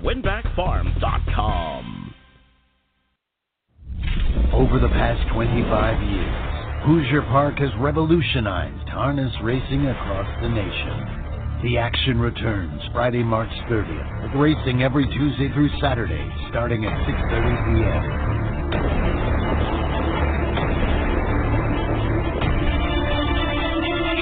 [0.58, 2.14] winbakfarm.com.
[4.54, 11.22] Over the past 25 years, Hoosier Park has revolutionized harness racing across the nation.
[11.64, 17.66] The action returns Friday, March 30th, with racing every Tuesday through Saturday, starting at 6.30
[17.66, 18.04] p.m.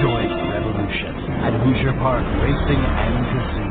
[0.02, 3.71] Join the revolution at Hoosier Park Racing and Casino.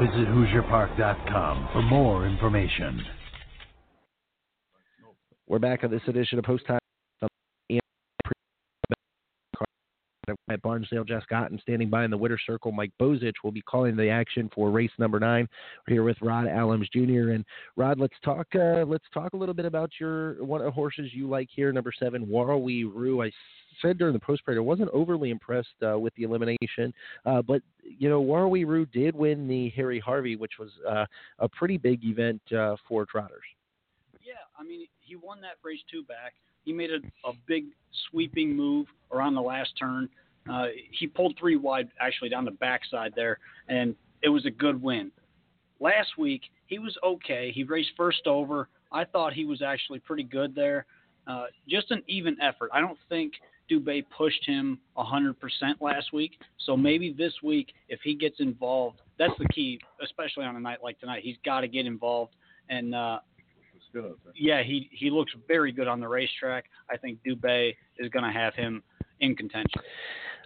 [0.00, 3.04] Visit HoosierPark.com for more information.
[5.46, 6.80] We're back on this edition of Post Time.
[10.48, 12.72] At Barnsdale, Jess Otten standing by in the winter circle.
[12.72, 15.48] Mike Bozich will be calling the action for race number nine.
[15.86, 17.32] We're here with Rod Allums Jr.
[17.32, 17.44] And
[17.76, 18.46] Rod, let's talk.
[18.54, 21.92] Uh, let's talk a little bit about your one of horses you like here, number
[21.98, 23.22] seven, Warrawee Roo.
[23.22, 23.30] I
[23.80, 26.92] said during the post parade, I wasn't overly impressed uh, with the elimination,
[27.24, 31.06] uh, but you know, Warrawee Roo did win the Harry Harvey, which was uh,
[31.38, 33.44] a pretty big event uh, for trotters.
[34.22, 36.34] Yeah, I mean, he won that race two back.
[36.64, 37.66] He made a, a big
[38.10, 40.08] sweeping move around the last turn.
[40.50, 43.38] Uh, he pulled three wide actually down the backside there,
[43.68, 45.10] and it was a good win.
[45.80, 47.52] Last week he was okay.
[47.54, 48.68] He raced first over.
[48.92, 50.86] I thought he was actually pretty good there.
[51.26, 52.70] Uh, just an even effort.
[52.72, 53.34] I don't think
[53.70, 55.34] Dubé pushed him 100%
[55.80, 56.32] last week.
[56.66, 60.78] So maybe this week, if he gets involved, that's the key, especially on a night
[60.82, 61.22] like tonight.
[61.22, 62.34] He's got to get involved.
[62.68, 63.20] And uh,
[64.34, 66.64] yeah, he he looks very good on the racetrack.
[66.90, 68.82] I think Dubé is going to have him
[69.20, 69.80] in contention.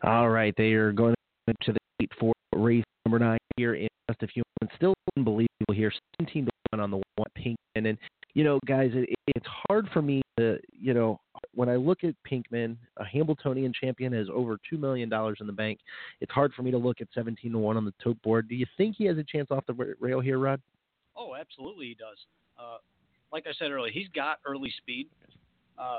[0.02, 1.14] All right, they are going
[1.48, 4.74] to the eight four race number nine here in just a few months.
[4.76, 7.98] Still unbelievable here, seventeen to one on the one Pinkman, and
[8.34, 11.20] you know, guys, it, it's hard for me to, you know,
[11.54, 15.52] when I look at Pinkman, a Hambletonian champion has over two million dollars in the
[15.52, 15.78] bank.
[16.20, 18.48] It's hard for me to look at seventeen to one on the tote board.
[18.48, 20.60] Do you think he has a chance off the rail here, Rod?
[21.16, 22.18] Oh, absolutely, he does.
[22.58, 22.78] Uh,
[23.34, 25.08] like I said earlier, he's got early speed.
[25.76, 25.98] Uh,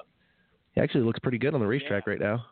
[0.72, 2.12] he actually looks pretty good on the racetrack yeah.
[2.14, 2.46] right now.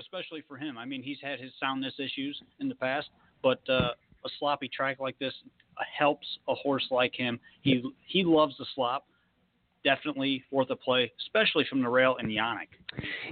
[0.00, 0.78] Especially for him.
[0.78, 3.10] I mean, he's had his soundness issues in the past,
[3.42, 3.90] but uh,
[4.24, 5.34] a sloppy track like this
[5.96, 7.38] helps a horse like him.
[7.60, 9.06] He he loves the slop.
[9.84, 12.68] Definitely worth a play, especially from the rail and Yannick.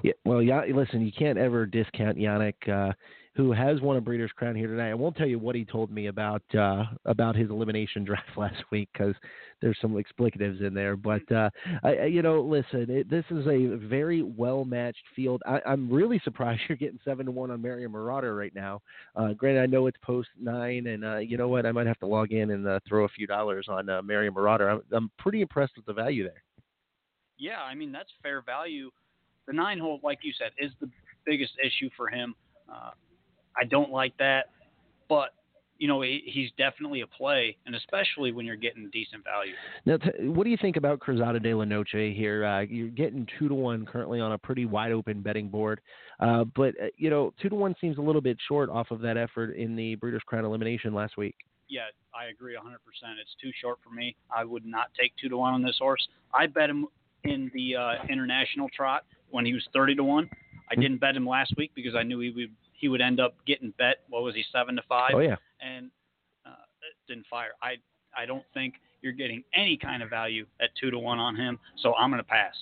[0.02, 0.62] Yeah, well, yeah.
[0.74, 2.68] Listen, you can't ever discount Yannick.
[2.68, 2.92] Uh,
[3.38, 4.90] who has won a Breeders' Crown here tonight.
[4.90, 8.64] I won't tell you what he told me about uh, about his elimination draft last
[8.72, 9.14] week because
[9.60, 10.96] there's some explicatives in there.
[10.96, 11.50] But uh,
[11.82, 15.42] I, you know, listen, it, this is a very well matched field.
[15.46, 18.80] I, am really surprised you're getting seven to one on Marion Marauder right now.
[19.16, 21.98] Uh, granted, I know it's post nine, and uh, you know what, I might have
[22.00, 24.68] to log in and uh, throw a few dollars on uh, Marion Marauder.
[24.68, 26.42] I'm, I'm pretty impressed with the value there.
[27.38, 28.90] Yeah, I mean that's fair value.
[29.46, 30.90] The nine hole, like you said, is the
[31.24, 32.34] biggest issue for him.
[32.70, 32.90] Uh,
[33.56, 34.50] I don't like that,
[35.08, 35.30] but
[35.78, 39.52] you know he, he's definitely a play, and especially when you're getting decent value.
[39.86, 42.44] Now, t- what do you think about Cruzado de la Noche here?
[42.44, 45.80] Uh, you're getting two to one currently on a pretty wide open betting board,
[46.20, 49.00] uh, but uh, you know two to one seems a little bit short off of
[49.00, 51.34] that effort in the Breeders' Crown elimination last week.
[51.70, 51.82] Yeah,
[52.14, 52.62] I agree 100%.
[53.20, 54.16] It's too short for me.
[54.34, 56.08] I would not take two to one on this horse.
[56.32, 56.86] I bet him
[57.24, 60.30] in the uh, international trot when he was 30 to one.
[60.70, 60.80] I Hmm.
[60.80, 63.72] didn't bet him last week because I knew he would he would end up getting
[63.76, 63.98] bet.
[64.08, 65.12] What was he seven to five?
[65.14, 65.36] Oh, yeah.
[65.60, 65.90] and
[66.46, 67.50] uh, it didn't fire.
[67.62, 67.74] I
[68.16, 71.58] I don't think you're getting any kind of value at two to one on him.
[71.82, 72.54] So I'm going to pass.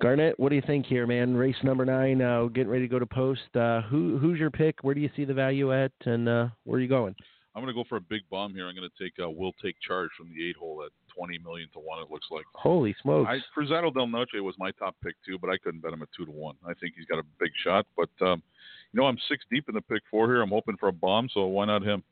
[0.00, 1.36] Garnet, what do you think here, man?
[1.36, 3.54] Race number nine, uh, getting ready to go to post.
[3.56, 4.76] Uh, who who's your pick?
[4.82, 7.16] Where do you see the value at, and uh, where are you going?
[7.58, 8.68] I'm going to go for a big bomb here.
[8.68, 11.68] I'm going to take uh, Will Take Charge from the eight hole at 20 million
[11.72, 12.00] to one.
[12.00, 12.44] It looks like.
[12.54, 13.28] Holy smokes!
[13.28, 16.00] I, Cruzado de la Noche was my top pick too, but I couldn't bet him
[16.00, 16.54] at two to one.
[16.64, 18.44] I think he's got a big shot, but um,
[18.92, 20.40] you know I'm six deep in the pick four here.
[20.40, 22.04] I'm hoping for a bomb, so why not him?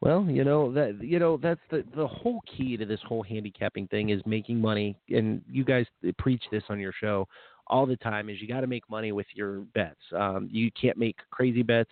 [0.00, 3.86] Well, you know that you know that's the the whole key to this whole handicapping
[3.86, 5.86] thing is making money, and you guys
[6.18, 7.28] preach this on your show
[7.68, 8.28] all the time.
[8.28, 10.00] Is you got to make money with your bets.
[10.12, 11.90] Um, you can't make crazy bets,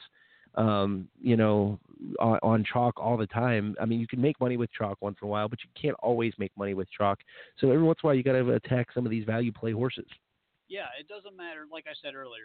[0.57, 1.78] um, you know,
[2.18, 3.74] on, on chalk all the time.
[3.80, 5.96] I mean, you can make money with chalk once in a while, but you can't
[6.00, 7.18] always make money with chalk.
[7.59, 9.72] So every once in a while, you got to attack some of these value play
[9.72, 10.07] horses.
[10.68, 11.66] Yeah, it doesn't matter.
[11.70, 12.44] Like I said earlier,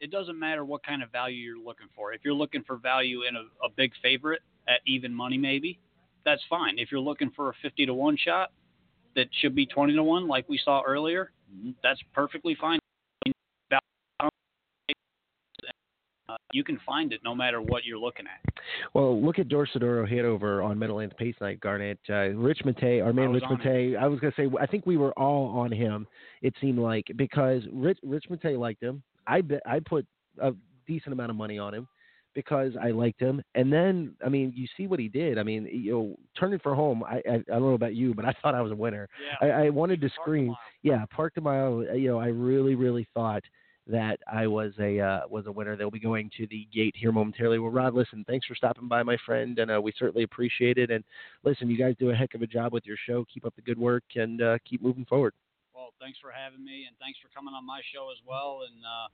[0.00, 2.12] it doesn't matter what kind of value you're looking for.
[2.12, 5.78] If you're looking for value in a, a big favorite at even money, maybe
[6.24, 6.78] that's fine.
[6.78, 8.52] If you're looking for a 50 to one shot
[9.14, 11.70] that should be 20 to one, like we saw earlier, mm-hmm.
[11.82, 12.78] that's perfectly fine.
[16.30, 18.52] Uh, you can find it no matter what you're looking at.
[18.94, 21.98] Well, look at Dorsoduro Hanover on Meadowlands Pace Night, Garnet.
[22.08, 24.96] Uh, Rich Matei, our man Rich Matei, I was going to say, I think we
[24.96, 26.06] were all on him,
[26.42, 29.02] it seemed like, because Rich, Rich Matei liked him.
[29.26, 30.06] I, bet, I put
[30.40, 30.52] a
[30.86, 31.88] decent amount of money on him
[32.34, 33.42] because I liked him.
[33.54, 35.38] And then, I mean, you see what he did.
[35.38, 37.02] I mean, you know, turning for home.
[37.02, 39.08] I, I, I don't know about you, but I thought I was a winner.
[39.40, 40.54] I, I wanted to scream.
[40.82, 41.84] Yeah, parked a mile.
[41.94, 43.42] You know, I really, really thought
[43.90, 45.76] that I was a uh, was a winner.
[45.76, 47.58] They'll be going to the gate here momentarily.
[47.58, 50.90] Well, Rod, listen, thanks for stopping by, my friend, and uh, we certainly appreciate it.
[50.90, 51.04] And
[51.44, 53.24] listen, you guys do a heck of a job with your show.
[53.32, 55.34] Keep up the good work and uh, keep moving forward.
[55.74, 58.60] Well, thanks for having me, and thanks for coming on my show as well.
[58.68, 59.08] And uh,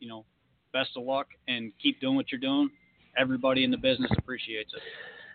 [0.00, 0.24] you know,
[0.72, 2.70] best of luck, and keep doing what you're doing.
[3.18, 4.82] Everybody in the business appreciates it.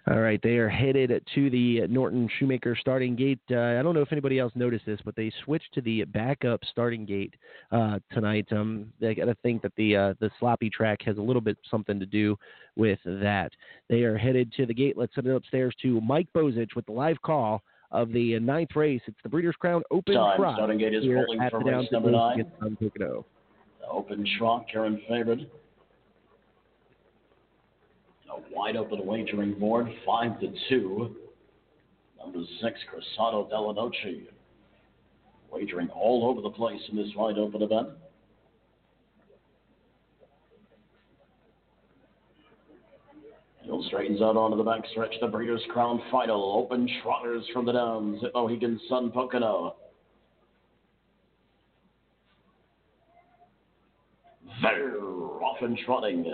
[0.09, 3.39] All right, they are headed to the Norton Shoemaker starting gate.
[3.51, 6.61] Uh, I don't know if anybody else noticed this, but they switched to the backup
[6.71, 7.35] starting gate
[7.71, 8.47] uh, tonight.
[8.51, 11.55] Um, they got to think that the uh, the sloppy track has a little bit
[11.69, 12.35] something to do
[12.75, 13.51] with that.
[13.89, 14.97] They are headed to the gate.
[14.97, 19.01] Let's send it upstairs to Mike Bozich with the live call of the ninth race.
[19.05, 20.37] It's the Breeders' Crown Open Time.
[20.37, 22.37] Trot Starting gate is rolling for the race number nine.
[22.37, 23.25] Mohegan Sun Pocono.
[23.81, 25.47] The open trot, Karen favored.
[28.31, 31.15] A wide open wagering board, five to two.
[32.17, 34.27] Number six, Cruzado de la Noche.
[35.51, 37.89] Wagering all over the place in this wide open event.
[43.63, 45.13] Hill straightens out onto the back stretch.
[45.19, 46.53] The Breeders' Crown Final.
[46.57, 49.75] Open trotters from the Downs at Mohegan Sun Pocono.
[54.61, 56.25] Very often trotting.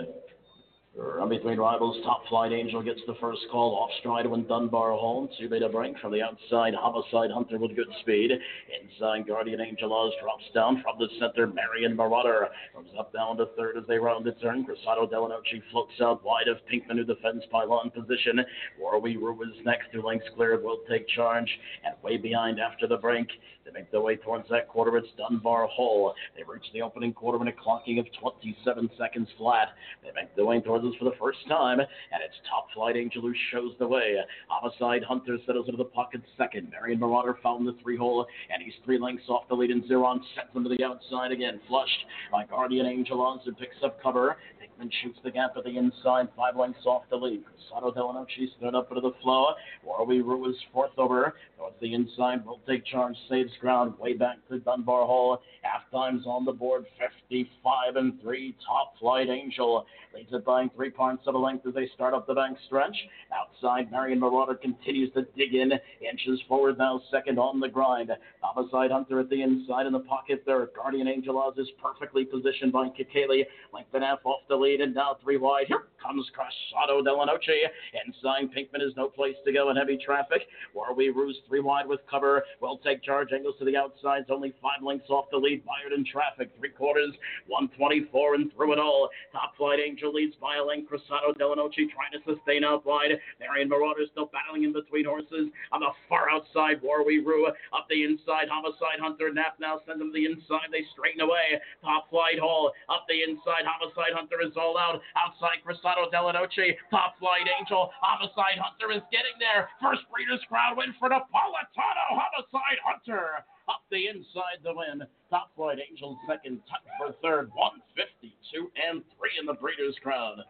[1.28, 5.28] Between rivals, Top Flight Angel gets the first call off stride when Dunbar Hall.
[5.38, 8.30] Two beta break from the outside, Homicide Hunter with good speed.
[8.32, 11.46] Inside, Guardian Angel As drops down from the center.
[11.46, 14.64] Marion Marauder comes up down to third as they round the turn.
[14.64, 18.40] Cruzado de la Noche floats out wide of Pinkman who defends pylon position.
[18.80, 21.50] Warrawee Roo is next, two lengths cleared, will take charge.
[21.84, 23.28] And way behind after the break,
[23.64, 24.96] they make their way towards that quarter.
[24.96, 26.14] It's Dunbar Hall.
[26.34, 29.68] They reach the opening quarter in a clocking of 27 seconds flat.
[30.02, 33.34] They make their way towards for the first time, and it's Top Flight Angel who
[33.50, 34.16] shows the way.
[34.48, 36.70] Homicide Hunter settles into the pocket second.
[36.70, 40.20] Marion Marauder found the three hole, and he's three lengths off the lead, and Zeron
[40.34, 41.60] sets him to the outside again.
[41.68, 44.36] Flushed by Guardian Angel on, who picks up cover.
[44.60, 47.42] Hickman shoots the gap at the inside, five lengths off the lead.
[47.44, 49.46] Cruzado de la Noche stood up into the flow.
[49.86, 51.34] Warrawee is fourth over.
[51.56, 55.40] Towards the inside, will take charge, saves ground, way back to Dunbar Hall.
[55.62, 58.54] Half times on the board, 55 and 3.
[58.66, 62.26] Top Flight Angel leads it by three parts of a length as they start up
[62.26, 62.96] the bank stretch.
[63.32, 68.10] Outside, Marion Marauder continues to dig in, inches forward now, second on the grind.
[68.40, 70.68] Homicide Hunter at the inside in the pocket there.
[70.74, 73.44] Guardian Angel As is perfectly positioned by Kakaley.
[73.72, 75.66] Length and half off the lead, and now three wide.
[75.68, 77.68] Here comes Cruzado de la Noche.
[78.06, 80.42] Inside, Pinkman is no place to go in heavy traffic.
[80.74, 82.44] Warwi Ruse three wide with cover.
[82.60, 83.32] Will take charge.
[83.32, 85.62] Angles to the outsides, only five lengths off the lead.
[85.64, 86.50] Byard in traffic.
[86.58, 87.12] Three quarters,
[87.46, 89.08] 124 and through it all.
[89.32, 90.88] Top Flight Angel leads by a length.
[90.88, 93.18] Cruzado de la Noche trying to sustain out wide.
[93.40, 95.50] Marion Marauder still battling in between horses.
[95.72, 98.48] On the far outside, Warrawee Roo up the inside.
[98.50, 100.70] Homicide Hunter Nap now sends them to the inside.
[100.70, 101.60] They straighten away.
[101.82, 103.66] Top Flight Hall up the inside.
[103.66, 105.00] Homicide Hunter is all out.
[105.16, 106.76] Outside, Cruzado de la Noche.
[106.90, 107.90] Top Flight Angel.
[108.00, 109.68] Homicide Hunter is getting there.
[109.80, 112.06] First Breeders' Crown win for Napolitano.
[112.12, 115.06] Homicide Hunter up the inside the win.
[115.30, 117.50] Top Flight Angel second, Tuck for third.
[117.54, 120.42] 152 and 3 in the Breeders' Crown.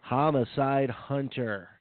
[0.00, 1.73] Homicide Hunter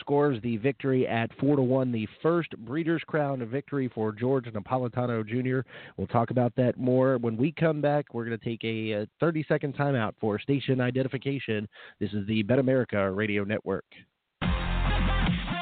[0.00, 5.26] scores the victory at four to one, the first Breeders' Crown victory for George Napolitano
[5.26, 5.68] Jr.
[5.96, 8.12] We'll talk about that more when we come back.
[8.12, 11.68] We're going to take a uh, 30 second timeout for station identification.
[12.00, 13.84] This is the BetAmerica Radio Network.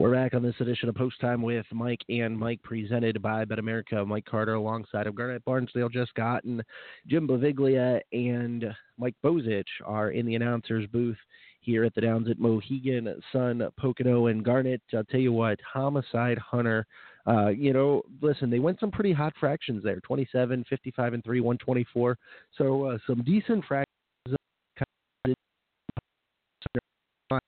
[0.00, 4.06] We're back on this edition of Post Time with Mike and Mike, presented by BetAmerica.
[4.06, 6.62] Mike Carter alongside of Garnet Barnsdale, Jess Otten,
[7.06, 8.64] Jim Beviglia, and
[8.96, 11.18] Mike Bozich are in the announcers booth
[11.60, 14.80] here at the Downs at Mohegan, Sun, Pocono, and Garnet.
[14.96, 16.86] I'll tell you what, Homicide Hunter.
[17.26, 21.40] Uh, you know, listen, they went some pretty hot fractions there 27, 55, and 3,
[21.42, 22.16] 124.
[22.56, 23.86] So uh, some decent fractions.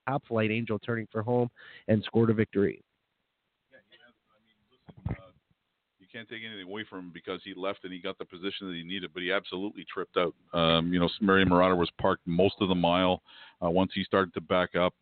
[0.08, 1.48] Top flight angel turning for home
[1.88, 2.82] and scored a victory.
[6.00, 8.68] you can't take anything away from him because he left and he got the position
[8.68, 10.34] that he needed, but he absolutely tripped out.
[10.52, 13.22] Um, you know, Mary Marauder was parked most of the mile.
[13.64, 14.94] Uh, once he started to back up,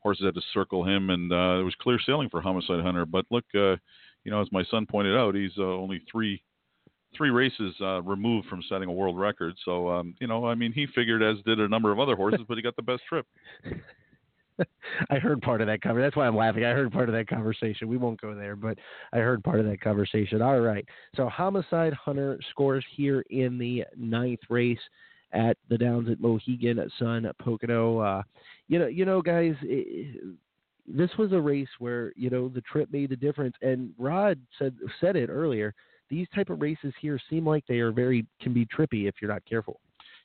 [0.00, 3.06] horses had to circle him, and uh, it was clear sailing for Homicide Hunter.
[3.06, 3.76] But look, uh,
[4.24, 6.42] you know, as my son pointed out, he's uh, only three
[7.16, 9.54] three races uh, removed from setting a world record.
[9.64, 12.40] So, um, you know, I mean, he figured, as did a number of other horses,
[12.46, 13.26] but he got the best trip.
[15.10, 16.00] I heard part of that cover.
[16.00, 16.64] That's why I'm laughing.
[16.64, 17.88] I heard part of that conversation.
[17.88, 18.78] We won't go there, but
[19.12, 20.42] I heard part of that conversation.
[20.42, 20.84] All right.
[21.14, 24.78] So Homicide Hunter scores here in the ninth race
[25.32, 27.98] at the Downs at Mohegan Sun Pocono.
[27.98, 28.22] Uh,
[28.68, 29.54] you know, you know, guys.
[29.62, 30.22] It,
[30.88, 34.74] this was a race where you know the trip made the difference, and Rod said
[35.00, 35.74] said it earlier.
[36.08, 39.30] These type of races here seem like they are very can be trippy if you're
[39.30, 39.80] not careful.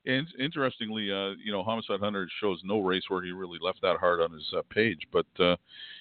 [0.05, 3.97] And interestingly, uh, you know, Homicide Hunter shows no race where he really left that
[3.97, 5.01] hard on his uh, page.
[5.11, 5.55] But uh,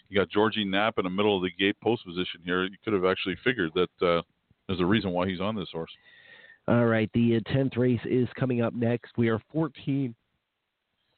[0.09, 2.65] you got Georgie Knapp in the middle of the gate post position here.
[2.65, 4.23] You could have actually figured that uh,
[4.67, 5.91] there's a reason why he's on this horse.
[6.69, 9.13] All right, the 10th race is coming up next.
[9.19, 10.15] We are 14,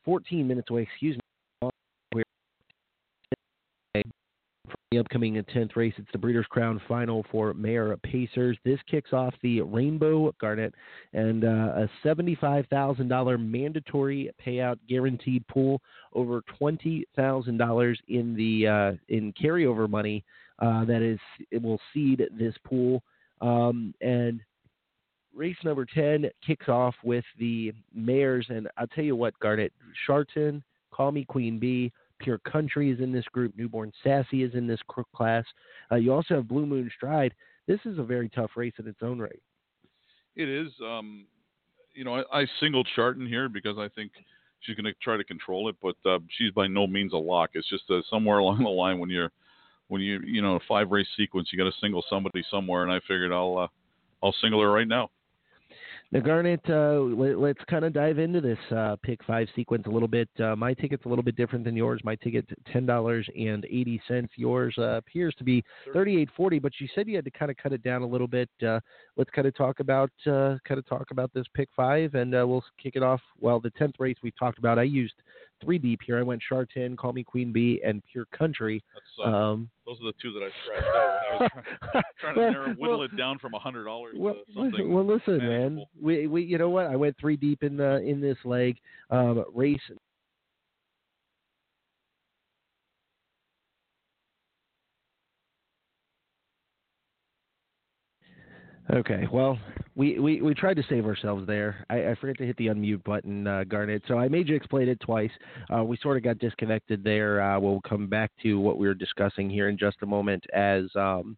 [0.05, 1.70] 14 minutes away, excuse me.
[2.14, 2.24] We're
[3.95, 5.95] from the upcoming 10th race.
[5.97, 8.59] It's the Breeders' Crown Final for Mayor Pacers.
[8.62, 10.74] This kicks off the Rainbow Garnet
[11.14, 15.80] and uh, a $75,000 mandatory payout guaranteed pool,
[16.12, 20.22] over $20,000 in the uh, in carryover money
[20.59, 21.18] uh, that is
[21.51, 23.03] it will seed this pool.
[23.40, 24.40] Um, and
[25.34, 29.72] race number 10 kicks off with the Mayors, And I'll tell you what, Garnet,
[30.07, 30.62] Shartin,
[30.93, 31.90] Call Me Queen Bee,
[32.22, 33.52] Pure Country is in this group.
[33.56, 34.80] Newborn Sassy is in this
[35.14, 35.44] class.
[35.90, 37.34] Uh, you also have Blue Moon Stride.
[37.66, 39.42] This is a very tough race in its own right.
[40.36, 40.72] It is.
[40.82, 41.26] Um,
[41.94, 44.12] you know, I, I singled Shartin here because I think
[44.60, 47.50] she's going to try to control it, but uh, she's by no means a lock.
[47.54, 49.30] It's just uh, somewhere along the line when you're
[49.88, 52.92] when you you know a five race sequence, you got to single somebody somewhere, and
[52.92, 53.68] I figured I'll uh,
[54.22, 55.10] I'll single her right now.
[56.12, 59.90] Now, Garnet, uh, let, us kind of dive into this uh, pick five sequence a
[59.90, 60.28] little bit.
[60.38, 62.02] Uh, my ticket's a little bit different than yours.
[62.04, 64.30] My ticket ten dollars and eighty cents.
[64.36, 67.50] Yours uh, appears to be thirty eight forty, but you said you had to kind
[67.50, 68.50] of cut it down a little bit.
[68.62, 68.78] Uh,
[69.16, 72.62] let's kind of talk about uh, kind of talk about this pick five, and we'll
[72.80, 73.22] kick it off.
[73.40, 75.14] Well, the tenth race we've talked about, I used
[75.62, 76.18] three deep here.
[76.18, 78.82] I went Shartin, Call Me Queen Bee, and Pure Country.
[79.24, 81.02] Um, those are the two that I scratched out.
[81.02, 81.50] I was
[81.92, 84.88] trying, trying to narrow, whittle well, it down from a hundred dollars well, something.
[84.92, 85.76] Well, listen, manageable.
[85.76, 85.84] man.
[86.00, 86.86] We, we, you know what?
[86.86, 88.76] I went three deep in the in this leg.
[89.10, 89.80] Um, race
[98.91, 99.59] Okay, well,
[99.95, 101.87] we, we, we tried to save ourselves there.
[101.89, 104.03] I, I forgot to hit the unmute button, uh, Garnet.
[104.09, 105.30] So I made you explain it twice.
[105.74, 107.41] Uh, we sort of got disconnected there.
[107.41, 110.85] Uh, we'll come back to what we were discussing here in just a moment as
[110.97, 111.37] um,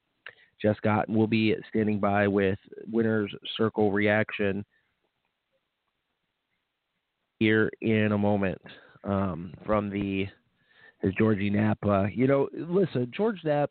[0.61, 0.77] Jess
[1.09, 2.59] will be standing by with
[2.91, 4.65] Winner's Circle reaction
[7.39, 8.61] here in a moment
[9.05, 10.27] um, from the
[11.05, 11.79] is Georgie Knapp.
[11.85, 13.71] Uh, you know, listen, George Knapp.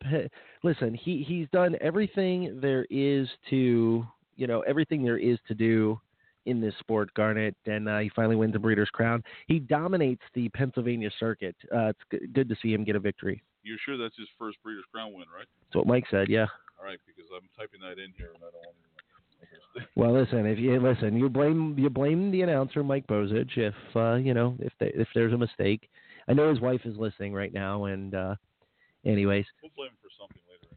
[0.62, 4.06] Listen, he he's done everything there is to
[4.36, 6.00] you know everything there is to do
[6.46, 9.22] in this sport, Garnet, and uh, he finally wins the Breeders' Crown.
[9.46, 11.56] He dominates the Pennsylvania circuit.
[11.74, 13.42] Uh, it's g- good to see him get a victory.
[13.62, 15.46] You're sure that's his first Breeders' Crown win, right?
[15.68, 16.28] That's what Mike said.
[16.28, 16.46] Yeah.
[16.78, 18.84] All right, because I'm typing that in here and I don't want to.
[19.96, 20.46] Well, listen.
[20.46, 24.56] If you listen, you blame you blame the announcer Mike Bozich if uh, you know
[24.60, 25.90] if they, if there's a mistake.
[26.28, 28.34] I know his wife is listening right now, and uh,
[29.04, 29.44] anyways.
[29.62, 30.74] We'll blame him for something later.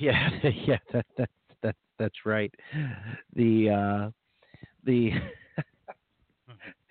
[0.00, 0.48] Anyway.
[0.48, 1.30] Yeah, yeah, that, that
[1.62, 2.52] that that's right.
[3.34, 4.10] The uh,
[4.84, 5.12] the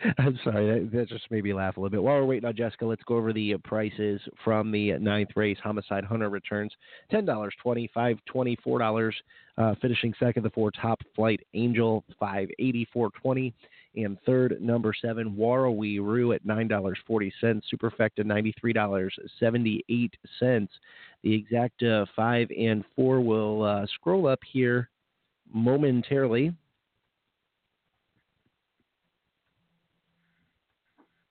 [0.18, 2.02] I'm sorry, that, that, just made me laugh a little bit.
[2.02, 5.58] While we're waiting on Jessica, let's go over the prices from the ninth race.
[5.64, 6.72] Homicide Hunter returns
[7.10, 9.16] ten dollars, twenty five, twenty four dollars.
[9.58, 13.54] Uh, finishing second, the four Top Flight Angel, five eighty four twenty.
[13.96, 17.62] And third, number seven, Warrawee Roo at $9.40.
[17.74, 20.68] Superfecta, $93.78.
[21.24, 24.90] The exact uh, five and four will uh, scroll up here
[25.54, 26.54] momentarily.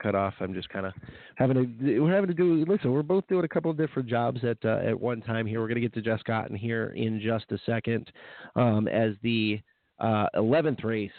[0.01, 0.35] cut off.
[0.41, 0.93] I'm just kind of
[1.37, 2.65] having to we're having to do.
[2.67, 5.61] Listen, we're both doing a couple of different jobs at uh, at one time here.
[5.61, 8.11] We're going to get to Jess Otten here in just a second,
[8.57, 9.61] um, as the
[9.99, 11.11] uh, 11th race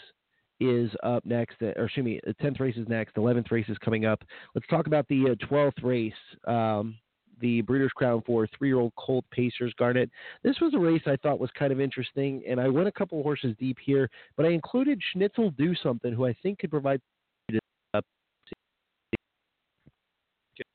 [0.61, 3.77] is up next, uh, or excuse me, the 10th race is next, 11th race is
[3.79, 4.23] coming up.
[4.53, 6.13] Let's talk about the uh, 12th race,
[6.47, 6.95] um,
[7.39, 10.11] the Breeders' Crown for three-year-old Colt Pacers Garnet.
[10.43, 13.21] This was a race I thought was kind of interesting, and I went a couple
[13.23, 14.07] horses deep here,
[14.37, 17.01] but I included Schnitzel Do Something, who I think could provide.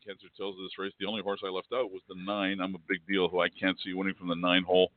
[0.04, 0.92] Cancer tells this race.
[0.98, 2.60] The only horse I left out was the nine.
[2.60, 4.90] I'm a big deal who I can't see winning from the nine hole.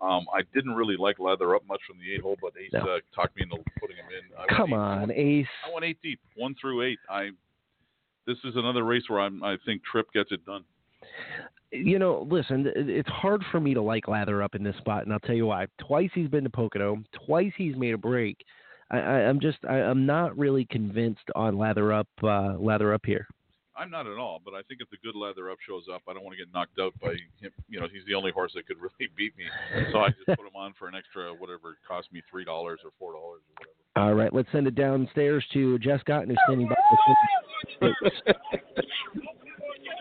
[0.00, 2.80] Um, I didn't really like Lather Up much from the eight hole, but Ace No.
[2.80, 4.38] uh, talked me into putting him in.
[4.38, 5.46] I Come on, Ace.
[5.66, 6.98] I went eight deep, one through eight.
[7.08, 7.30] I
[8.26, 10.64] this is another race where I'm, I think Trip gets it done.
[11.70, 15.12] you know, listen, it's hard for me to like Lather Up in this spot, and
[15.12, 15.66] I'll tell you why.
[15.78, 18.44] Twice he's been to Pocono, twice he's made a break.
[18.90, 23.02] I, I, I'm just, I, I'm not really convinced on Lather Up, uh, Lather Up
[23.04, 23.26] here.
[23.78, 26.14] I'm not at all, but I think if the good Lather Up shows up, I
[26.14, 27.52] don't want to get knocked out by him.
[27.68, 29.44] You know, he's the only horse that could really beat me,
[29.92, 32.80] so I just put him on for an extra whatever it cost me three dollars
[32.84, 33.76] or four dollars or whatever.
[33.96, 36.76] All right, let's send it downstairs to Jess Otten, who's standing by.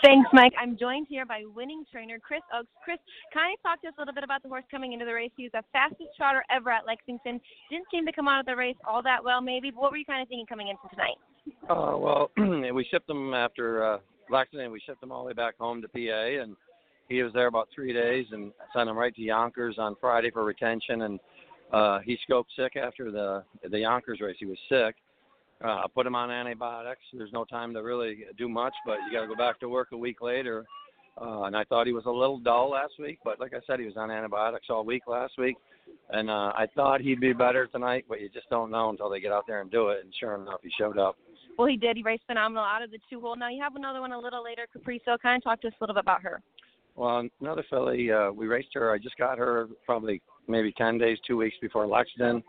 [0.04, 0.54] Thanks, Mike.
[0.60, 2.70] I'm joined here by winning trainer Chris Oakes.
[2.84, 2.98] Chris,
[3.34, 5.32] kind of talk to us a little bit about the horse coming into the race.
[5.38, 7.39] He was the fastest trotter ever at Lexington.
[7.70, 9.72] Didn't seem to come out of the race all that well, maybe.
[9.72, 11.18] But what were you kind of thinking coming into tonight?
[11.70, 12.32] Uh, well,
[12.74, 13.98] we shipped him after uh,
[14.30, 14.72] Lexington.
[14.72, 16.56] We shipped him all the way back home to PA, and
[17.10, 20.43] he was there about three days, and sent him right to Yonkers on Friday for
[20.43, 21.04] retention.
[21.04, 21.20] And
[21.72, 24.38] uh, he scoped sick after the the Yonkers race.
[24.39, 24.96] He was sick.
[25.64, 27.01] Uh, I put him on antibiotics.
[27.14, 29.89] There's no time to really do much, but you got to go back to work
[29.93, 30.66] a week later.
[31.20, 33.80] Uh, and I thought he was a little dull last week, but like I said,
[33.80, 35.56] he was on antibiotics all week last week.
[36.10, 39.22] And uh, I thought he'd be better tonight, but you just don't know until they
[39.22, 40.03] get out there and do it.
[40.03, 41.16] And sure enough, he showed up.
[41.58, 41.95] Well, he did.
[41.95, 43.36] He raced phenomenal out of the two hole.
[43.38, 45.18] Now you have another one a little later, Capriso.
[45.22, 46.41] Kind of talk to us a little bit about her.
[46.95, 48.91] Well, another filly, uh, we raced her.
[48.91, 52.43] I just got her probably maybe 10 days, two weeks before Lexington.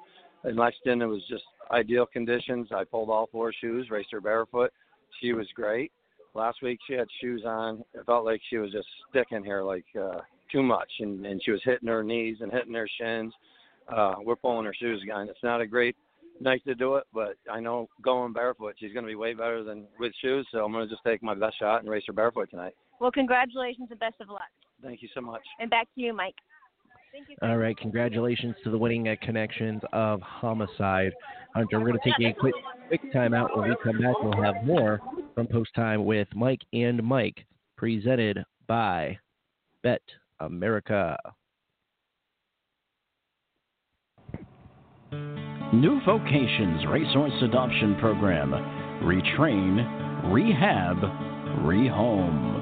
[0.46, 2.68] In Lexington, it was just ideal conditions.
[2.74, 4.72] I pulled all four shoes, raced her barefoot.
[5.20, 5.90] She was great.
[6.34, 7.82] Last week, she had shoes on.
[7.94, 10.20] It felt like she was just sticking here like uh,
[10.52, 13.32] too much, and, and she was hitting her knees and hitting her shins.
[13.88, 15.28] Uh, we're pulling her shoes again.
[15.28, 15.96] It's not a great
[16.40, 19.64] night to do it, but I know going barefoot, she's going to be way better
[19.64, 20.46] than with shoes.
[20.52, 22.74] So I'm going to just take my best shot and race her barefoot tonight.
[23.00, 24.42] Well, congratulations and best of luck.
[24.82, 25.42] Thank you so much.
[25.58, 26.34] And back to you, Mike.
[27.16, 27.48] Thank you.
[27.48, 31.14] All right, congratulations to the winning uh, connections of Homicide
[31.54, 31.80] Hunter.
[31.80, 32.54] We're going to take a quick
[32.88, 33.56] quick time out.
[33.56, 35.00] When we come back, we'll have more
[35.34, 37.46] from Post Time with Mike and Mike,
[37.78, 39.18] presented by
[39.82, 40.02] Bet
[40.40, 41.16] America.
[45.72, 48.50] New Vocations Racehorse Adoption Program.
[49.02, 50.98] Retrain, rehab,
[51.64, 52.55] rehome.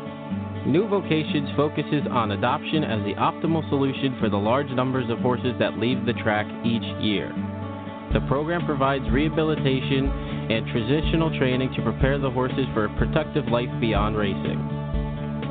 [0.67, 5.53] New Vocations focuses on adoption as the optimal solution for the large numbers of horses
[5.59, 7.29] that leave the track each year.
[8.15, 13.69] The program provides rehabilitation and transitional training to prepare the horses for a productive life
[13.79, 14.57] beyond racing.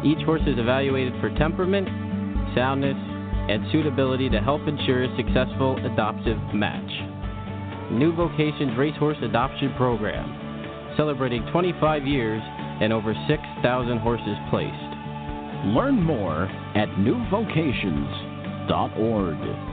[0.04, 1.88] Each horse is evaluated for temperament,
[2.56, 6.90] soundness, and suitability to help ensure a successful adoptive match.
[7.92, 12.42] New Vocations Racehorse Adoption Program, celebrating 25 years
[12.82, 14.93] and over 6,000 horses placed.
[15.66, 19.73] Learn more at newvocations.org.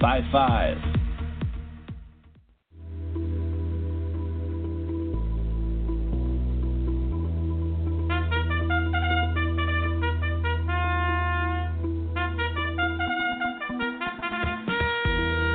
[0.00, 0.78] 5555.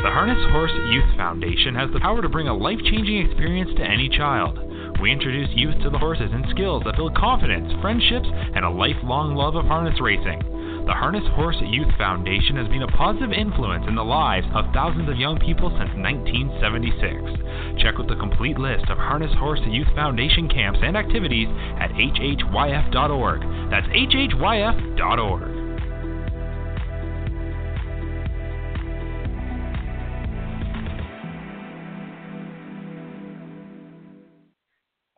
[0.03, 3.83] The Harness Horse Youth Foundation has the power to bring a life changing experience to
[3.83, 4.59] any child.
[5.01, 9.35] We introduce youth to the horses and skills that build confidence, friendships, and a lifelong
[9.35, 10.52] love of harness racing.
[10.85, 15.07] The Harness Horse Youth Foundation has been a positive influence in the lives of thousands
[15.07, 17.81] of young people since 1976.
[17.81, 21.47] Check out the complete list of Harness Horse Youth Foundation camps and activities
[21.79, 23.41] at hhyf.org.
[23.71, 25.62] That's hhyf.org.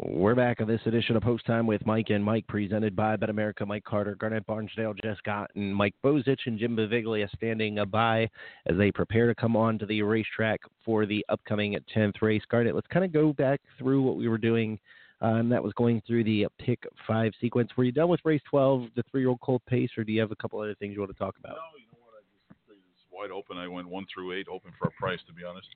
[0.08, 3.66] We're back on this edition of Post Time with Mike and Mike, presented by BetAmerica.
[3.66, 8.30] Mike Carter, Garnet Barnsdale, Jess Otten, Mike Bozich, and Jim Beviglia standing by
[8.68, 12.44] as they prepare to come on to the racetrack for the upcoming 10th race.
[12.52, 14.78] Garnet, let's kind of go back through what we were doing.
[15.22, 17.72] Um, that was going through the pick five sequence.
[17.76, 20.22] Were you done with race 12, the three year old Colt Pace, or do you
[20.22, 21.56] have a couple other things you want to talk about?
[21.56, 22.22] No, you know what?
[22.70, 23.58] I just wide open.
[23.58, 25.68] I went one through eight, open for a price, to be honest.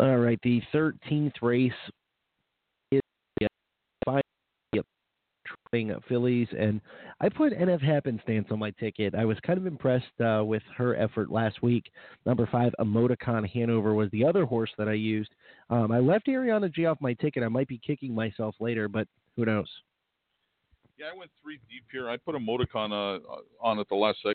[0.00, 1.72] All right, the 13th race
[4.06, 4.22] final
[5.46, 6.80] traveling Phillies, and
[7.20, 9.14] I put NF Happenstance on my ticket.
[9.14, 11.90] I was kind of impressed uh, with her effort last week.
[12.24, 15.30] Number five, Emoticon Hanover was the other horse that I used.
[15.70, 17.42] Um, I left Ariana G off my ticket.
[17.42, 19.68] I might be kicking myself later, but who knows?
[20.98, 22.08] Yeah, I went three deep here.
[22.08, 23.20] I put Emoticon uh,
[23.60, 24.34] on at the last second.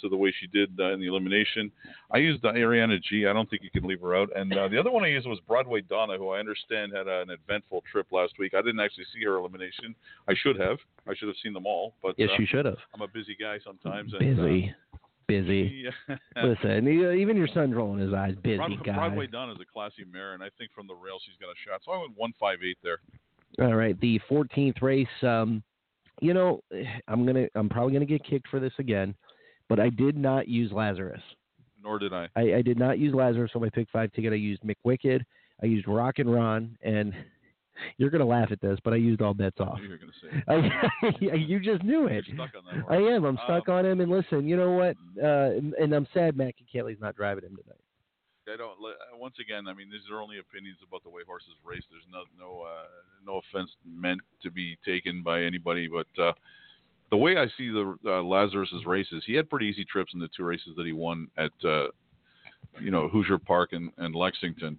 [0.00, 1.70] To the way she did uh, in the elimination,
[2.10, 3.26] I used uh, Ariana G.
[3.26, 4.30] I don't think you can leave her out.
[4.34, 7.22] And uh, the other one I used was Broadway Donna, who I understand had uh,
[7.22, 8.54] an eventful trip last week.
[8.54, 9.94] I didn't actually see her elimination.
[10.28, 10.78] I should have.
[11.08, 11.94] I should have seen them all.
[12.02, 12.78] But Yes, uh, you should have.
[12.94, 14.12] I'm a busy guy sometimes.
[14.18, 14.74] And, Busy,
[15.26, 15.84] busy.
[16.42, 18.34] Listen, even your son's rolling his eyes.
[18.42, 18.94] Busy Broadway, guy.
[18.94, 21.58] Broadway Donna is a classy mare, and I think from the rail she's got a
[21.66, 21.82] shot.
[21.84, 22.98] So I went one five eight there.
[23.60, 25.08] All right, the 14th race.
[25.22, 25.62] Um,
[26.20, 26.62] you know,
[27.08, 29.14] I'm gonna, I'm probably gonna get kicked for this again,
[29.70, 31.22] but I did not use Lazarus.
[31.82, 32.28] Nor did I.
[32.36, 34.34] I, I did not use Lazarus on my pick five ticket.
[34.34, 35.24] I used McWicked.
[35.62, 37.14] I used Rockin Ron, and
[37.96, 39.78] you're gonna laugh at this, but I used all bets off.
[39.80, 41.30] You're gonna say.
[41.32, 42.24] I, you just knew it.
[42.26, 43.24] You're stuck on that I am.
[43.24, 44.00] I'm stuck on him.
[44.00, 44.96] And listen, you know what?
[45.22, 47.80] Uh, and, and I'm sad Matt Kakaley's not driving him tonight.
[48.52, 48.72] I don't.
[48.72, 51.84] uh, Once again, I mean, these are only opinions about the way horses race.
[51.90, 52.86] There's no no uh,
[53.24, 56.32] no offense meant to be taken by anybody, but uh,
[57.10, 60.28] the way I see the uh, Lazarus's races, he had pretty easy trips in the
[60.36, 61.88] two races that he won at uh,
[62.80, 64.78] you know Hoosier Park and, and Lexington.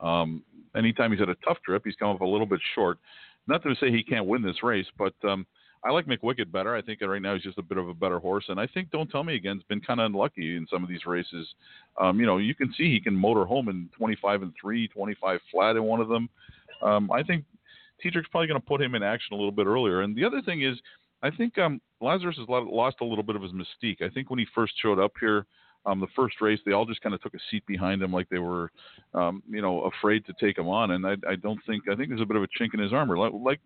[0.00, 0.42] Um,
[0.76, 2.98] anytime he's had a tough trip, he's come up a little bit short.
[3.46, 5.46] Not to say he can't win this race, but um,
[5.84, 6.76] I like McWicked better.
[6.76, 8.90] I think right now he's just a bit of a better horse, and I think
[8.90, 11.48] Don't Tell Me Again's been kind of unlucky in some of these races.
[12.00, 15.40] Um, you know, you can see he can motor home in 25 and three, 25
[15.50, 16.28] flat in one of them.
[16.82, 17.44] Um, I think
[18.02, 20.02] Tetrick's probably going to put him in action a little bit earlier.
[20.02, 20.78] And the other thing is,
[21.22, 24.02] I think um, Lazarus has lost a little bit of his mystique.
[24.02, 25.46] I think when he first showed up here,
[25.84, 28.28] um, the first race, they all just kind of took a seat behind him, like
[28.28, 28.70] they were,
[29.14, 30.92] um, you know, afraid to take him on.
[30.92, 32.92] And I, I don't think I think there's a bit of a chink in his
[32.92, 33.18] armor.
[33.18, 33.60] Like, like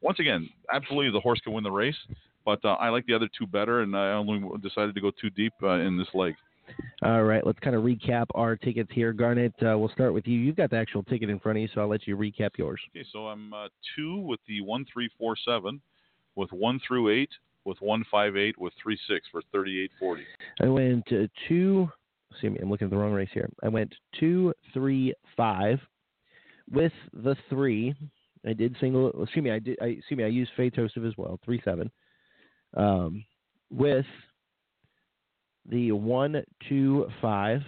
[0.00, 1.96] once again, absolutely the horse can win the race,
[2.44, 5.30] but uh, I like the other two better, and I only decided to go too
[5.30, 6.34] deep uh, in this leg.
[7.02, 9.12] All right, let's kind of recap our tickets here.
[9.12, 10.38] Garnet, uh, we'll start with you.
[10.38, 12.80] You've got the actual ticket in front of you, so I'll let you recap yours.
[12.94, 15.80] Okay, so I'm uh, two with the one three four seven,
[16.36, 17.30] with one through eight,
[17.64, 20.24] with one five eight, with three six for thirty eight forty.
[20.60, 21.88] I went uh, two.
[22.40, 23.48] See me, I'm looking at the wrong race here.
[23.62, 25.78] I went two, three, five.
[26.70, 27.94] With the three,
[28.46, 29.10] I did single.
[29.22, 29.78] Excuse me, I did.
[29.80, 31.38] I excuse me, I used Phaetosive as well.
[31.44, 31.90] Three seven.
[32.76, 33.24] Um,
[33.70, 34.06] with
[35.68, 37.60] the one, two, five.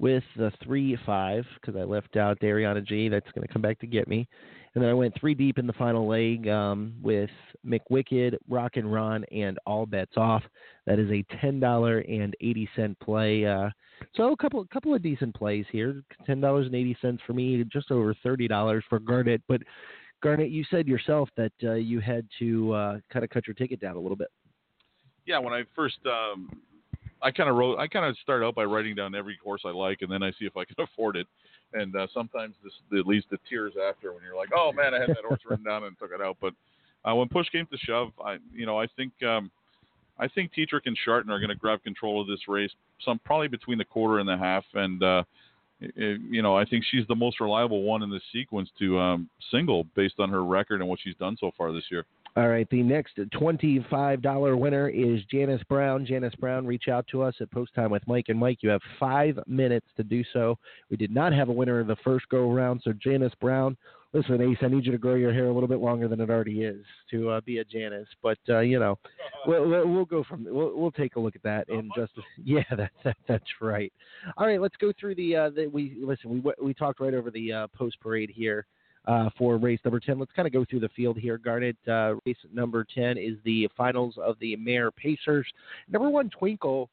[0.00, 3.08] With the three, five, because I left out Dariana G.
[3.08, 4.28] That's going to come back to get me.
[4.78, 7.30] And then I went three deep in the final leg um, with
[7.66, 10.44] McWicked, Rockin Ron, and All Bets Off.
[10.86, 13.44] That is a ten dollar and eighty cent play.
[13.44, 13.70] Uh,
[14.14, 16.04] so a couple couple of decent plays here.
[16.26, 19.42] Ten dollars and eighty cents for me, just over thirty dollars for Garnet.
[19.48, 19.62] But
[20.22, 23.80] Garnet, you said yourself that uh, you had to uh, kind of cut your ticket
[23.80, 24.28] down a little bit.
[25.26, 26.56] Yeah, when I first, um,
[27.20, 29.70] I kind of wrote, I kind of start out by writing down every horse I
[29.70, 31.26] like, and then I see if I can afford it.
[31.74, 35.00] And uh, sometimes this it leads to tears after when you're like, oh man, I
[35.00, 36.36] had that horse written down and took it out.
[36.40, 36.54] But
[37.04, 39.12] uh, when push came to shove, I, you know, I think.
[39.22, 39.50] Um,
[40.20, 42.72] I think Tetrick and Shartin are going to grab control of this race,
[43.04, 45.22] some probably between the quarter and the half, and uh,
[45.80, 49.30] it, you know I think she's the most reliable one in this sequence to um,
[49.50, 52.04] single based on her record and what she's done so far this year.
[52.38, 56.06] All right, the next $25 winner is Janice Brown.
[56.06, 58.58] Janice Brown, reach out to us at Post Time with Mike and Mike.
[58.60, 60.56] You have five minutes to do so.
[60.88, 63.76] We did not have a winner in the first go around, so Janice Brown,
[64.12, 66.30] listen, Ace, I need you to grow your hair a little bit longer than it
[66.30, 68.06] already is to uh, be a Janice.
[68.22, 69.00] But uh, you know,
[69.44, 72.12] we'll, we'll go from we'll, we'll take a look at that in just
[72.44, 73.92] yeah, that, that that's right.
[74.36, 76.40] All right, let's go through the uh, the we listen.
[76.44, 78.64] We we talked right over the uh, post parade here
[79.08, 80.18] uh, for race number 10.
[80.18, 81.76] Let's kind of go through the field here, Garnet.
[81.88, 85.46] Uh, race number 10 is the finals of the Mare Pacers.
[85.88, 86.90] Number one, Twinkle.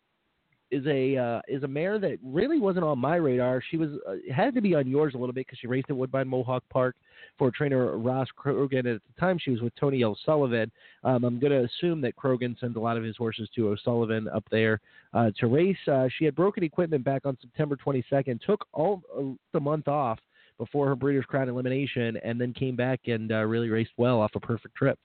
[0.71, 3.61] is a uh, is a mare that really wasn't on my radar.
[3.69, 5.97] She was uh, had to be on yours a little bit because she raced at
[5.97, 6.95] Woodbine Mohawk Park
[7.37, 8.79] for trainer Ross Croghan.
[8.79, 10.71] At the time, she was with Tony O'Sullivan.
[11.03, 14.29] Um, I'm going to assume that Croghan sends a lot of his horses to O'Sullivan
[14.29, 14.79] up there
[15.13, 15.77] uh, to race.
[15.85, 18.39] Uh, she had broken equipment back on September 22nd.
[18.41, 19.03] Took all
[19.51, 20.19] the month off
[20.57, 24.31] before her Breeders' Crown elimination, and then came back and uh, really raced well off
[24.35, 24.97] a perfect trip.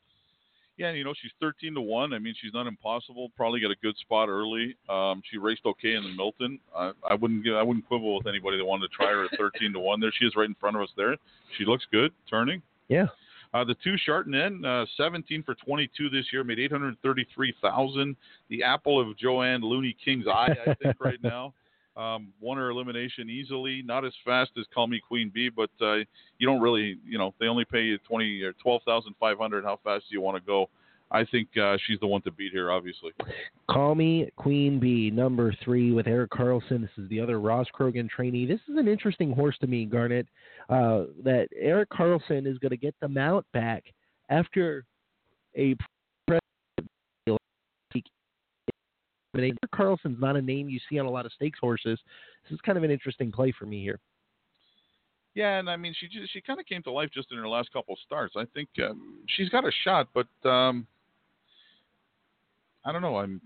[0.77, 2.15] Yeah, you know she's thirteen to one.
[2.15, 3.31] I mean, she's not impossible.
[3.37, 4.77] Probably get a good spot early.
[4.89, 6.59] Um, she raced okay in the Milton.
[6.75, 9.75] I, I wouldn't I wouldn't quibble with anybody that wanted to try her at thirteen
[9.75, 10.01] to one.
[10.01, 10.89] There she is, right in front of us.
[10.97, 11.17] There,
[11.59, 12.63] she looks good turning.
[12.89, 13.07] Yeah.
[13.53, 18.17] Uh, the two Shartin N, uh, 17 for 22 this year, made 833,000.
[18.49, 21.53] The apple of Joanne Looney King's eye, I think, right now.
[21.97, 25.97] Um, won her elimination easily, not as fast as Call Me Queen Bee, but uh,
[26.39, 29.65] you don't really, you know, they only pay you 20 or 12,500.
[29.65, 30.69] How fast do you want to go?
[31.13, 33.11] I think uh, she's the one to beat here, obviously.
[33.69, 36.83] Call me Queen Bee, number three with Eric Carlson.
[36.83, 38.47] This is the other Ross Croghan trainee.
[38.47, 40.27] This is an interesting horse to me, Garnet.
[40.69, 43.85] Uh, that Eric Carlson is going to get the mount back
[44.29, 44.85] after
[45.57, 45.75] a
[49.37, 51.99] Eric Carlson's not a name you see on a lot of stakes horses.
[52.45, 54.01] This is kind of an interesting play for me here.
[55.35, 57.49] Yeah, and I mean, she just, she kind of came to life just in her
[57.49, 58.35] last couple starts.
[58.37, 60.87] I think um, she's got a shot, but um,
[62.85, 63.17] I don't know.
[63.17, 63.41] I'm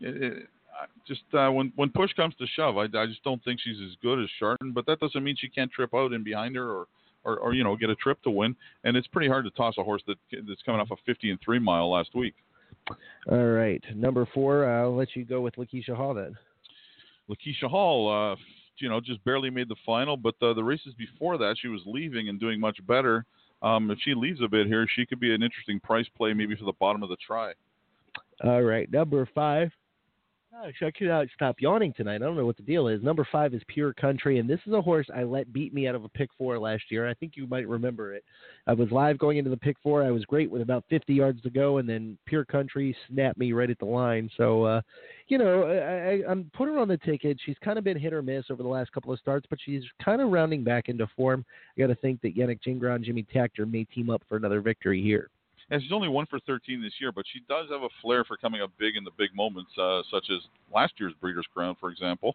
[0.00, 0.48] it, it,
[1.06, 3.96] just uh, when when push comes to shove, I, I just don't think she's as
[4.02, 4.72] good as Shartin.
[4.72, 6.86] But that doesn't mean she can't trip out in behind her or,
[7.24, 8.56] or or you know get a trip to win.
[8.84, 11.40] And it's pretty hard to toss a horse that that's coming off a 50 and
[11.44, 12.34] three mile last week.
[13.30, 14.64] All right, number four.
[14.64, 16.36] Uh, I'll let you go with Lakeisha Hall then.
[17.28, 18.36] Lakeisha Hall, uh,
[18.78, 21.82] you know, just barely made the final, but uh, the races before that, she was
[21.86, 23.24] leaving and doing much better.
[23.62, 26.56] Um, if she leaves a bit here, she could be an interesting price play, maybe
[26.56, 27.52] for the bottom of the try.
[28.42, 29.70] All right, number five.
[30.80, 32.16] Could not stop yawning tonight.
[32.16, 33.02] I don't know what the deal is.
[33.02, 35.94] Number five is Pure Country, and this is a horse I let beat me out
[35.94, 37.08] of a pick four last year.
[37.08, 38.24] I think you might remember it.
[38.66, 40.02] I was live going into the pick four.
[40.02, 43.52] I was great with about 50 yards to go, and then Pure Country snapped me
[43.52, 44.28] right at the line.
[44.36, 44.80] So, uh,
[45.28, 47.38] you know, I, I, I'm put her on the ticket.
[47.46, 49.84] She's kind of been hit or miss over the last couple of starts, but she's
[50.04, 51.44] kind of rounding back into form.
[51.76, 54.60] I got to think that Yannick Gingras and Jimmy Takter may team up for another
[54.60, 55.30] victory here.
[55.70, 58.36] And she's only one for 13 this year, but she does have a flair for
[58.36, 60.40] coming up big in the big moments, uh, such as
[60.74, 62.34] last year's Breeders' Crown, for example.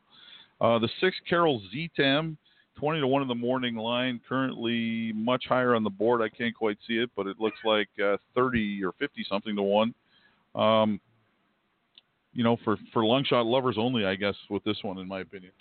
[0.61, 2.37] Uh, the six Carol Zetam,
[2.77, 6.21] 20 to 1 in the morning line, currently much higher on the board.
[6.21, 9.61] I can't quite see it, but it looks like uh, 30 or 50 something to
[9.61, 9.93] 1.
[10.55, 11.01] Um,
[12.33, 15.21] you know, for, for long shot lovers only, I guess, with this one, in my
[15.21, 15.51] opinion.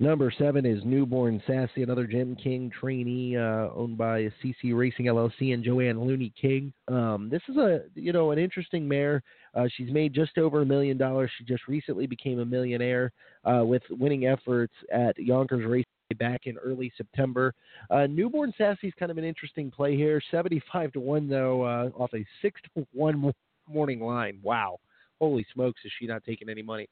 [0.00, 5.54] Number seven is Newborn Sassy, another Jim King trainee uh, owned by CC Racing LLC
[5.54, 6.72] and Joanne Looney King.
[6.88, 9.22] Um, this is a you know an interesting mare.
[9.54, 11.30] Uh, she's made just over a million dollars.
[11.38, 13.12] She just recently became a millionaire
[13.44, 15.84] uh, with winning efforts at Yonkers Racing
[16.18, 17.54] back in early September.
[17.88, 20.20] Uh, Newborn Sassy's kind of an interesting play here.
[20.32, 23.32] Seventy-five to one though, uh, off a six to one
[23.68, 24.40] morning line.
[24.42, 24.80] Wow,
[25.20, 26.88] holy smokes, is she not taking any money?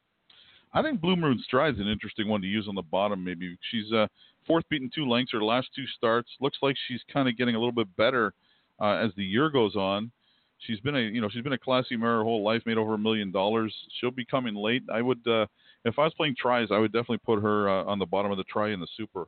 [0.74, 3.22] I think Blue Moon Stride's an interesting one to use on the bottom.
[3.22, 4.06] Maybe she's uh,
[4.46, 6.30] fourth beaten two lengths her last two starts.
[6.40, 8.32] Looks like she's kind of getting a little bit better
[8.80, 10.10] uh, as the year goes on.
[10.58, 12.94] She's been a you know she's been a classy mare her whole life, made over
[12.94, 13.74] a million dollars.
[13.98, 14.82] She'll be coming late.
[14.92, 15.46] I would uh,
[15.84, 18.38] if I was playing tries, I would definitely put her uh, on the bottom of
[18.38, 19.26] the try in the super.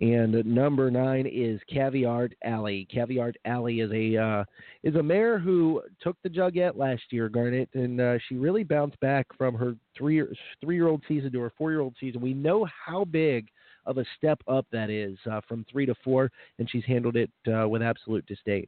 [0.00, 2.84] And number nine is Caviart Ally.
[2.90, 4.44] Caviart Ally is a uh,
[4.82, 8.98] is a mare who took the Jugette last year, Garnet, and uh, she really bounced
[9.00, 10.22] back from her three
[10.62, 12.22] three year old season to her four year old season.
[12.22, 13.48] We know how big
[13.84, 17.30] of a step up that is uh, from three to four, and she's handled it
[17.52, 18.66] uh, with absolute disdain.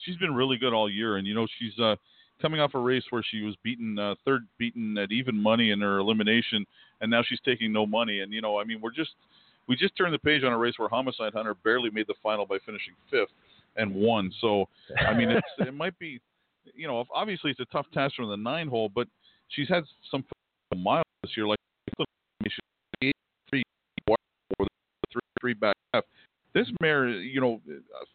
[0.00, 1.96] She's been really good all year, and you know she's uh,
[2.42, 5.80] coming off a race where she was beaten uh, third, beaten at even money in
[5.80, 6.66] her elimination,
[7.00, 8.20] and now she's taking no money.
[8.20, 9.12] And you know, I mean, we're just
[9.68, 12.46] we just turned the page on a race where Homicide Hunter barely made the final
[12.46, 13.30] by finishing fifth
[13.76, 14.32] and won.
[14.40, 14.68] So,
[15.06, 16.20] I mean, it's, it might be,
[16.74, 19.08] you know, obviously it's a tough task from the nine hole, but
[19.48, 20.24] she's had some
[20.76, 21.58] miles this year, like
[23.50, 23.62] three,
[25.40, 26.04] three back half.
[26.54, 27.60] This mare, you know,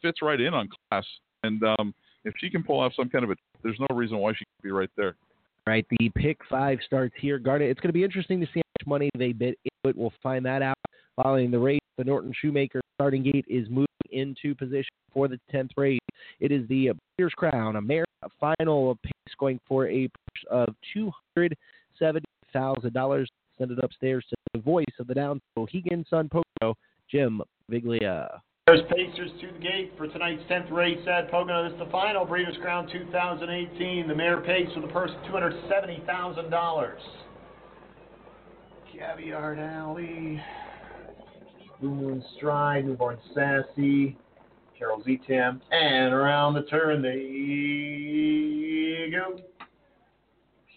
[0.01, 1.05] fits right in on class,
[1.43, 1.93] and um,
[2.23, 4.63] if she can pull off some kind of a, there's no reason why she can't
[4.63, 5.15] be right there.
[5.67, 7.37] Right, the pick five starts here.
[7.37, 9.97] Garnet, it's going to be interesting to see how much money they bid into it.
[9.97, 10.77] We'll find that out
[11.23, 15.71] Following the race, the Norton Shoemaker starting gate is moving into position for the 10th
[15.75, 15.99] race.
[16.39, 18.05] It is the Breeders' Crown, a mare
[18.39, 23.25] final pace going for a purse of $270,000.
[23.57, 26.77] Send it upstairs to the voice of the down Mohegan Sun Pocono,
[27.11, 28.39] Jim Viglia.
[28.67, 31.65] There's Pacers to the gate for tonight's 10th race at Pocono.
[31.65, 34.07] This is the final Breeders' Crown 2018.
[34.07, 36.93] The mare pace for the purse of $270,000.
[38.93, 40.41] Caviart Ally,
[41.79, 44.17] Blue Moon Stride, Newborn Sassy,
[44.77, 49.39] Carol Z-Tam, and around the turn they go.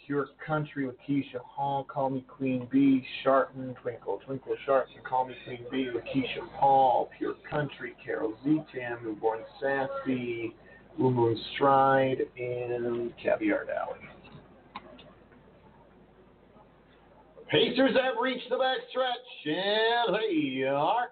[0.07, 5.35] Pure Country with Keisha Hall, Call Me Queen Bee, Shartin, Twinkle, Twinkle Shartin, Call Me
[5.45, 10.55] Queen Bee with Keisha Paul, Pure Country, Carol Z-Tam, Newborn Sassy,
[10.99, 13.97] Blue Moon Stride, and Caviart Ally.
[17.53, 21.11] Pacers have reached the backstretch, and they are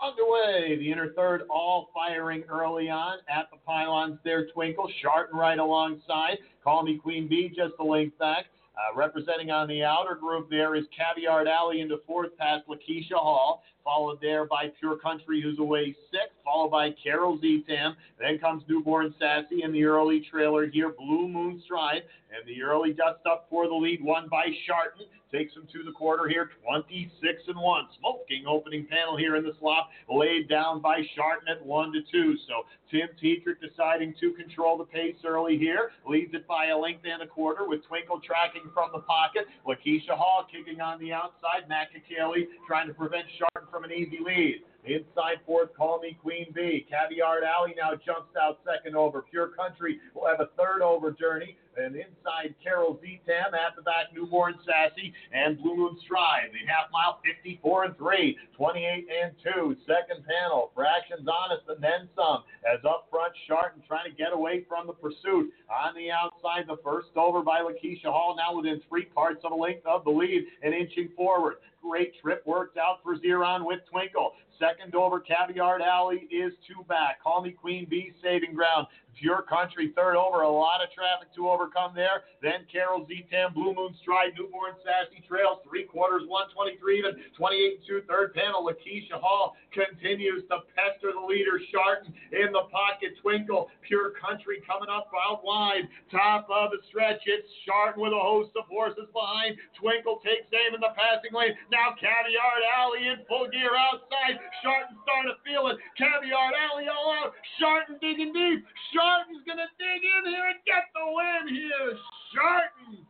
[0.00, 0.76] underway.
[0.78, 4.46] The inner third all firing early on at the pylons there.
[4.54, 6.38] Twinkle, Shartin right alongside.
[6.62, 8.44] Call me Queen Bee, just a length back.
[8.76, 13.64] Uh, representing on the outer group there is Caviart Ally into fourth past Lakeisha Hall,
[13.90, 17.96] followed there by Pure Country, who's away sixth, followed by Carol Z-Tam.
[18.20, 22.92] Then comes Newborn Sassy in the early trailer here, Blue Moon Stride, and the early
[22.92, 25.06] dust up for the lead, won by Shartin.
[25.32, 27.84] Takes him to the quarter here, 26 and 1.
[28.00, 32.36] Smoking opening panel here in the slot, laid down by Shartin at 1 to 2.
[32.48, 37.04] So Tim Tetrick deciding to control the pace early here, leads it by a length
[37.06, 39.46] and a quarter with Twinkle tracking from the pocket.
[39.64, 41.68] Lakeisha Hall kicking on the outside.
[41.68, 44.62] Matt Kakaley trying to prevent Shartin from an easy lead.
[44.84, 46.86] Inside fourth, Call Me Queen Bee.
[46.90, 49.22] Caviart Ally now jumps out second over.
[49.22, 51.56] Pure Country will have a third over journey.
[51.76, 56.50] And inside Carol Z-Tam, at the back Newborn Sassy and Blue Moon Stride.
[56.52, 59.76] The half mile 54 and 3, 28 and 2.
[59.86, 62.42] Second panel, fractions honest and then some.
[62.66, 65.52] As up front, Shartin trying to get away from the pursuit.
[65.70, 69.54] On the outside, the first over by Lakeisha Hall, now within three parts of a
[69.54, 71.56] length of the lead and inching forward.
[71.82, 74.32] Great trip worked out for Zeron with Twinkle.
[74.58, 77.22] Second over, Caviart Ally is two back.
[77.22, 78.86] Call me Queen Bee, saving ground.
[79.18, 80.42] Pure Country, third over.
[80.42, 82.24] A lot of traffic to overcome there.
[82.42, 88.02] Then Carol Z-Tam, Blue Moon Stride, Newborn Sassy Trails, three quarters, 123 even, 28 2,
[88.08, 88.64] third panel.
[88.64, 93.16] Lakeisha Hall continues to pester the leader, Shartin in the pocket.
[93.20, 95.88] Twinkle, Pure Country coming up out wide.
[96.10, 99.56] Top of the stretch, it's Shartin with a host of horses behind.
[99.76, 101.54] Twinkle takes aim in the passing lane.
[101.70, 104.40] Now Caviart Ally in full gear outside.
[104.64, 105.76] Shartin starting to feel it.
[105.98, 107.36] Caviart Ally all out.
[107.60, 108.64] Shartin digging deep.
[109.00, 111.96] Shartin's going to dig in here and get the win here.
[112.36, 113.00] Shartin,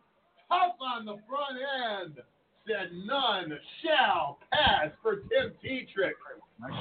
[0.48, 2.14] tough on the front end.
[2.68, 3.50] Said none
[3.82, 6.12] shall pass for Tim Tetrick.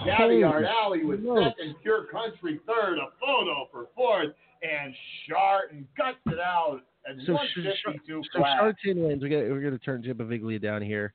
[0.05, 1.55] Caviart Ally with smokes.
[1.57, 4.93] second, Pure Country third, a photo for fourth, and
[5.25, 8.39] Shartin guts it out at So, sh- so.
[8.39, 9.23] Shartin wins.
[9.23, 11.13] We're gonna we're gonna turn Jim Beviglia down here.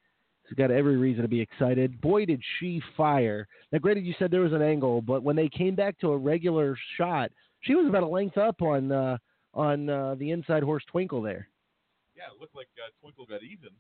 [0.49, 2.01] He's got every reason to be excited.
[2.01, 3.47] Boy, did she fire!
[3.71, 6.17] Now, granted, you said there was an angle, but when they came back to a
[6.17, 7.31] regular shot,
[7.65, 9.19] she was about a length up on uh,
[9.53, 11.49] on uh, the inside horse Twinkle there.
[12.17, 13.71] Yeah, it looked like uh, Twinkle got even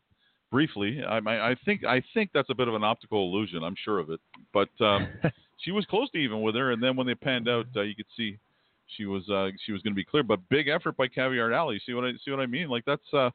[0.51, 1.02] briefly.
[1.06, 3.62] I, I, I think I think that's a bit of an optical illusion.
[3.62, 4.20] I'm sure of it,
[4.52, 5.09] but um,
[5.59, 6.73] she was close to even with her.
[6.73, 8.39] And then when they panned out, uh, you could see
[8.97, 10.23] she was uh, she was going to be clear.
[10.23, 11.78] But big effort by Caviart Ally.
[11.85, 12.69] See what I see what I mean?
[12.69, 13.31] Like that's uh,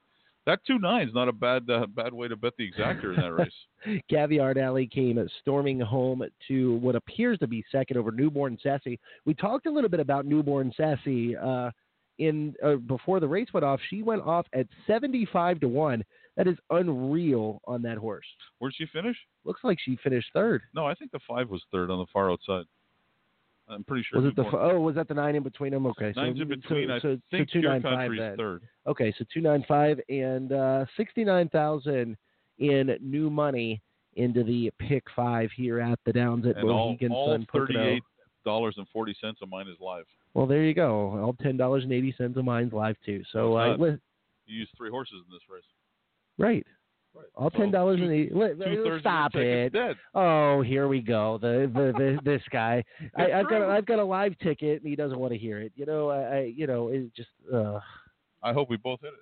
[0.49, 3.21] that two nine is not a bad uh, bad way to bet the exactor in
[3.21, 4.01] that race.
[4.11, 8.99] Caviart Ally came storming home to what appears to be second over Newborn Sassy.
[9.25, 11.69] We talked a little bit about Newborn Sassy uh,
[12.17, 13.79] in uh, before the race went off.
[13.89, 16.03] She went off at seventy-five to one.
[16.35, 18.25] That is unreal on that horse.
[18.59, 19.17] Where'd she finish?
[19.43, 20.61] Looks like she finished third.
[20.73, 22.63] No, I think the five was third on the far outside.
[23.69, 24.19] I'm pretty sure.
[24.21, 25.85] Was it the f- oh was that the nine in between them?
[25.87, 26.87] Okay, Nine's so, in between.
[26.89, 28.35] So, I so, think so two nine five then.
[28.37, 28.63] third.
[28.87, 32.17] Okay, so two nine five and uh, sixty nine thousand
[32.57, 33.81] in new money
[34.15, 37.99] into the pick five here at the Downs at Mohegan Sun Pocono.
[38.43, 40.05] dollars and forty cents of mine is live.
[40.33, 41.19] Well, there you go.
[41.23, 43.21] All ten dollars and eighty cents of mine's live too.
[43.31, 43.97] So uh, You
[44.47, 45.63] used three horses in this race.
[46.37, 46.65] right.
[47.35, 48.33] All ten dollars and eighty.
[48.33, 49.73] li- li- two-thirds Stop it.
[50.13, 51.37] Oh, here we go.
[51.41, 52.83] The the, the this guy.
[53.15, 53.65] I, I've got a.
[53.65, 55.71] I've got a live ticket and he doesn't want to hear it.
[55.75, 57.29] You know, I, I you know it just.
[57.53, 57.79] Uh,
[58.43, 59.19] I hope we both hit it.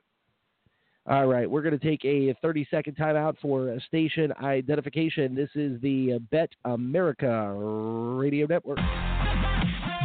[1.10, 5.36] All right, we're going to take a 30 second timeout for station identification.
[5.36, 8.80] This is the Bet America Radio Network.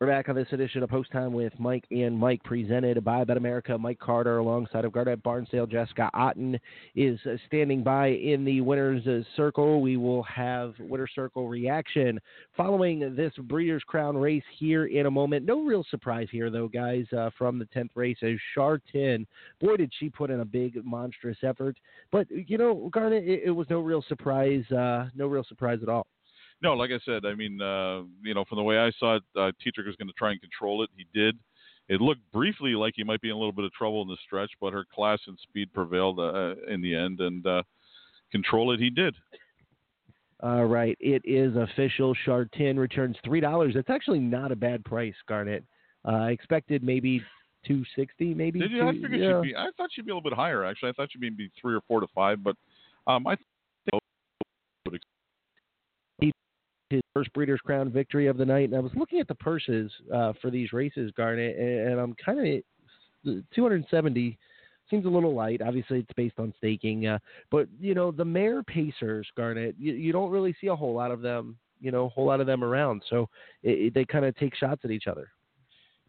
[0.00, 3.78] We're back on this edition of Post Time with Mike and Mike, presented by BetAmerica.
[3.78, 6.58] Mike Carter, alongside of Garnet Barnsdale, Jessica Otten,
[6.94, 9.82] is uh, standing by in the winners' uh, circle.
[9.82, 12.18] We will have winner circle reaction
[12.56, 15.44] following this Breeders' Crown race here in a moment.
[15.44, 18.16] No real surprise here, though, guys, uh, from the tenth race.
[18.22, 19.26] As Shartin,
[19.60, 21.76] boy, did she put in a big, monstrous effort.
[22.10, 24.64] But you know, Garnet, it, it was no real surprise.
[24.70, 26.06] Uh, no real surprise at all.
[26.62, 29.22] No, like I said, I mean, uh, you know, from the way I saw it,
[29.36, 30.90] uh, was going to try and control it.
[30.96, 31.38] He did.
[31.88, 34.16] It looked briefly like he might be in a little bit of trouble in the
[34.24, 37.62] stretch, but her class and speed prevailed uh, in the end, and uh,
[38.30, 39.14] control it he did.
[40.42, 42.14] All right, it is official.
[42.26, 43.74] Shartin returns three dollars.
[43.74, 45.64] That's actually not a bad price, Garnet.
[46.06, 47.22] Uh, I expected maybe
[47.66, 48.60] two sixty, maybe.
[48.60, 48.80] Did you?
[48.80, 49.42] two- I figured yeah.
[49.42, 49.56] she'd be.
[49.56, 50.64] I thought she'd be a little bit higher.
[50.64, 52.56] Actually, I thought she'd be three or four to five, but
[53.06, 54.02] um, I think
[54.86, 55.02] would
[56.90, 58.68] his first Breeders' Crown victory of the night.
[58.68, 62.38] And I was looking at the purses uh, for these races, Garnet, and, I'm kind
[62.38, 64.38] of 270
[64.90, 65.62] seems a little light.
[65.62, 67.18] Obviously, it's based on staking, uh,
[67.50, 71.12] but you know the mare pacers, Garnet, you, you don't really see a whole lot
[71.12, 71.56] of them.
[71.80, 73.02] You know, a whole lot of them around.
[73.08, 73.28] So
[73.62, 75.28] it, it, they kind of take shots at each other.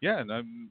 [0.01, 0.69] Yeah, and I'm,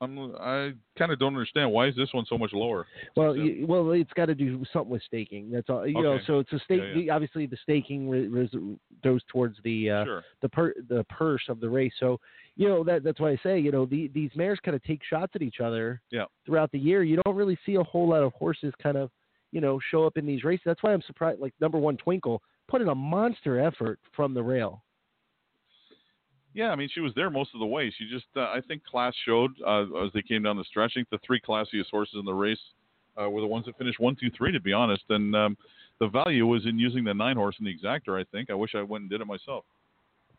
[0.00, 2.86] I'm, I kind of don't understand why is this one so much lower.
[3.16, 5.50] Well, you, well, it's got to do something with staking.
[5.50, 5.86] That's all.
[5.86, 6.80] You know, so it's a stake.
[6.94, 7.14] Yeah, yeah.
[7.14, 10.22] Obviously, the staking re- goes towards the uh, Sure.
[10.42, 11.92] the per- the purse of the race.
[12.00, 12.18] So
[12.56, 15.00] you know that that's why I say you know the, these mares kind of take
[15.04, 16.24] shots at each other Yeah.
[16.44, 17.02] throughout the year.
[17.02, 19.10] You don't really see a whole lot of horses kind of
[19.52, 20.62] you know show up in these races.
[20.66, 21.40] That's why I'm surprised.
[21.40, 24.82] Like number one, Twinkle put in a monster effort from the rail.
[26.54, 27.92] Yeah, I mean, she was there most of the way.
[27.98, 30.92] She just, uh, I think, class showed uh, as they came down the stretch.
[30.94, 32.60] I think the three classiest horses in the race
[33.20, 35.02] uh, were the ones that finished one, two, three, to be honest.
[35.08, 35.56] And um,
[35.98, 38.20] the value was in using the nine horse in the exactor.
[38.20, 38.50] I think.
[38.50, 39.64] I wish I went and did it myself.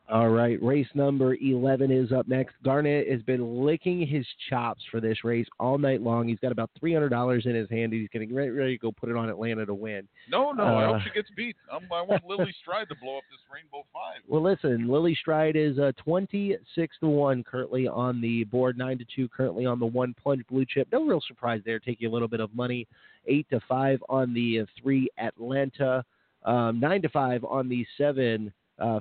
[0.07, 2.53] All right, race number 11 is up next.
[2.63, 6.27] Garnet has been licking his chops for this race all night long.
[6.27, 7.91] He's got about $300 in his hand.
[7.91, 10.07] He's getting ready, ready to go put it on Atlanta to win.
[10.29, 11.55] No, no, I Uh, hope she gets beat.
[11.71, 14.21] Um, I want Lily Stride to blow up this Rainbow Five.
[14.27, 19.05] Well, listen, Lily Stride is uh, 26 to 1 currently on the board, 9 to
[19.15, 20.87] 2 currently on the 1 plunge blue chip.
[20.91, 22.87] No real surprise there, taking a little bit of money.
[23.25, 26.05] 8 to 5 on the uh, 3 Atlanta,
[26.43, 28.99] um, 9 to 5 on the 7 uh.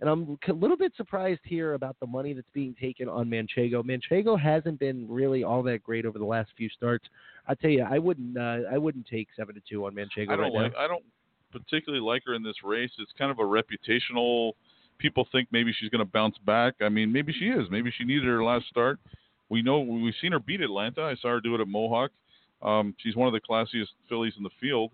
[0.00, 3.84] And I'm a little bit surprised here about the money that's being taken on Manchego.
[3.84, 7.06] Manchego hasn't been really all that great over the last few starts.
[7.46, 10.36] I tell you, I wouldn't, uh, I wouldn't take seven to two on Manchego I
[10.36, 10.78] don't right now.
[10.78, 11.04] I don't
[11.52, 12.90] particularly like her in this race.
[12.98, 14.52] It's kind of a reputational.
[14.98, 16.74] People think maybe she's going to bounce back.
[16.80, 17.68] I mean, maybe she is.
[17.70, 18.98] Maybe she needed her last start.
[19.48, 21.02] We know we've seen her beat Atlanta.
[21.02, 22.10] I saw her do it at Mohawk.
[22.62, 24.92] Um, she's one of the classiest fillies in the field.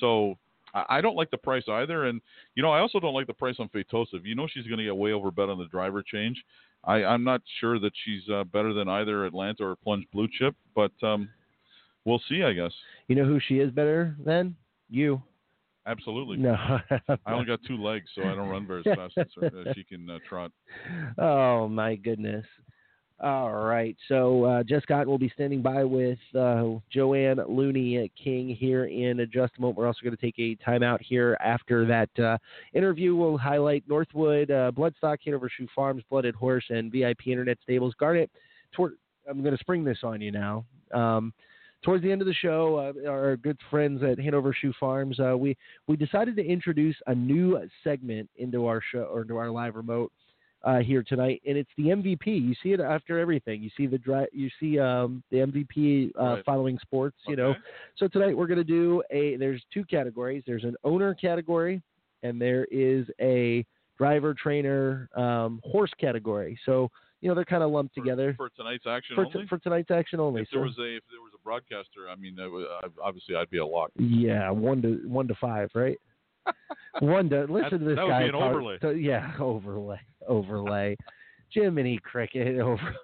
[0.00, 0.36] So
[0.74, 2.06] I, don't like the price either.
[2.06, 2.20] And
[2.54, 4.24] you know, I also don't like the price on Phaetosive.
[4.24, 6.42] You know, she's going to get way over bet on the driver change.
[6.84, 10.54] I, I'm not sure that she's uh, better than either Atlanta or Plunge Blue Chip,
[10.74, 11.28] but um,
[12.04, 12.42] we'll see.
[12.42, 12.72] I guess.
[13.08, 14.56] You know who she is better than?
[14.88, 15.22] You.
[15.86, 16.36] Absolutely.
[16.36, 16.54] No.
[17.26, 20.08] I only got two legs, so I don't run very fast as as she can
[20.08, 20.52] uh, trot.
[21.18, 22.46] Oh my goodness.
[23.22, 23.94] All right.
[24.08, 29.18] So uh, Jess Otten will be standing by with uh, Joanne Looney King here in
[29.30, 29.76] just a moment.
[29.76, 32.38] We're also going to take a timeout here after that uh,
[32.72, 33.14] interview.
[33.14, 37.92] We'll highlight Northwood, uh, Bloodstock, Hanover Shoe Farms, Blooded Horse, and VIP Internet Stables.
[38.00, 38.30] Garnet,
[38.72, 38.94] toward,
[39.28, 40.64] I'm going to spring this on you now.
[40.94, 41.34] Um,
[41.84, 45.36] towards the end of the show, uh, our good friends at Hanover Shoe Farms, uh,
[45.36, 49.74] we we decided to introduce a new segment into our show or into our live
[49.74, 50.10] remote
[50.62, 52.26] uh, here tonight, and it's the MVP.
[52.26, 53.62] You see it after everything.
[53.62, 56.44] You see the dri- you see um, the MVP uh, Right.
[56.44, 57.16] following sports.
[57.26, 57.54] You know,
[57.96, 59.36] so tonight we're going to do a.
[59.36, 60.42] There's two categories.
[60.46, 61.82] There's an owner category,
[62.22, 63.64] and there is a
[63.98, 66.58] driver, trainer, um, horse category.
[66.66, 66.90] So
[67.22, 69.42] you know they're kind of lumped together For tonight's action for, only.
[69.42, 70.42] t- for tonight's action only.
[70.42, 73.58] if there was a if there was a broadcaster, I mean, I obviously I'd be
[73.58, 73.90] a lock.
[73.98, 75.98] Yeah, one to one to five, right?
[77.00, 78.22] One to listen to this that would guy.
[78.22, 78.78] be an talk- overlay.
[78.78, 80.96] to- yeah, overlay, overlay.
[81.52, 82.94] Jiminy Cricket over.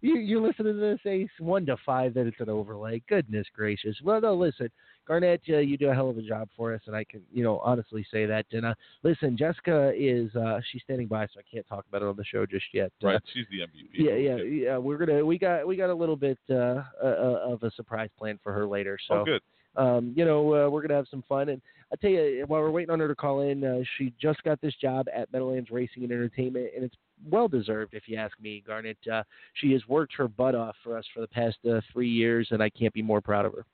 [0.00, 3.00] you you listen to this Ace one to five that it's an overlay.
[3.08, 3.96] Goodness gracious.
[4.02, 4.70] Well, no, listen,
[5.06, 7.44] Garnet, uh, you do a hell of a job for us, and I can you
[7.44, 8.46] know honestly say that.
[8.50, 8.74] And uh,
[9.04, 12.24] listen, Jessica is uh, she's standing by, so I can't talk about it on the
[12.24, 12.90] show just yet.
[13.04, 13.90] Uh, right, she's the MVP.
[13.92, 14.78] yeah, yeah, yeah.
[14.78, 18.10] We're gonna we got we got a little bit uh, uh, uh, of a surprise
[18.18, 18.98] plan for her later.
[19.06, 19.42] So Oh, good.
[19.76, 21.48] Um, you know, uh, we're gonna have some fun.
[21.50, 21.62] And
[21.92, 24.60] I tell you, while we're waiting on her to call in, uh, she just got
[24.62, 26.96] this job at Meadowlands Racing and Entertainment, and it's
[27.30, 28.96] well deserved, if you ask me, Garnet.
[29.12, 29.22] Uh,
[29.54, 32.62] she has worked her butt off for us for the past uh, three years, and
[32.62, 33.66] I can't be more proud of her.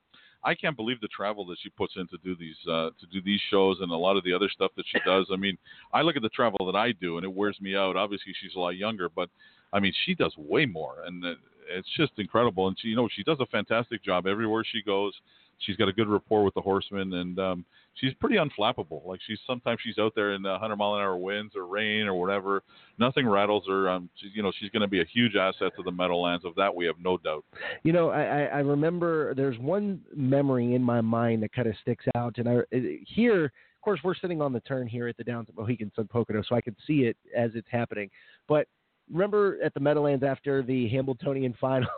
[0.44, 3.20] I can't believe the travel that she puts in to do these uh, to do
[3.20, 5.26] these shows and a lot of the other stuff that she does.
[5.32, 5.58] I mean,
[5.92, 7.96] I look at the travel that I do and it wears me out.
[7.96, 9.28] Obviously, she's a lot younger, but
[9.72, 11.34] I mean, she does way more, and uh,
[11.68, 12.68] it's just incredible.
[12.68, 15.12] And she, you know, she does a fantastic job everywhere she goes.
[15.60, 17.64] She's got a good rapport with the horsemen, and um,
[17.94, 19.05] she's pretty unflappable.
[19.06, 22.06] Like she's sometimes she's out there in the 100 mile an hour winds or rain
[22.06, 22.62] or whatever.
[22.98, 23.89] Nothing rattles her.
[23.89, 26.44] Um, she, you know, she's going to be a huge asset to the Meadowlands.
[26.44, 27.44] Of that, we have no doubt.
[27.82, 32.05] You know, I, I remember there's one memory in my mind that kind of sticks
[32.14, 32.62] out, and I
[33.06, 36.09] here, of course, we're sitting on the turn here at the Downs at Mohegan Sun
[36.09, 38.10] Pocono, so I can see it as it's happening.
[38.48, 38.66] But
[39.10, 41.89] remember at the Meadowlands after the Hambletonian final,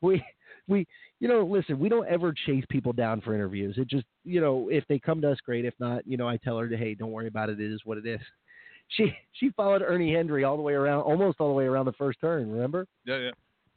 [0.00, 0.24] we
[0.68, 0.86] we
[1.20, 4.68] you know listen we don't ever chase people down for interviews it just you know
[4.70, 6.94] if they come to us great if not you know i tell her to, hey
[6.94, 8.20] don't worry about it it is what it is
[8.88, 11.92] she she followed ernie hendry all the way around almost all the way around the
[11.92, 13.30] first turn remember Yeah, yeah.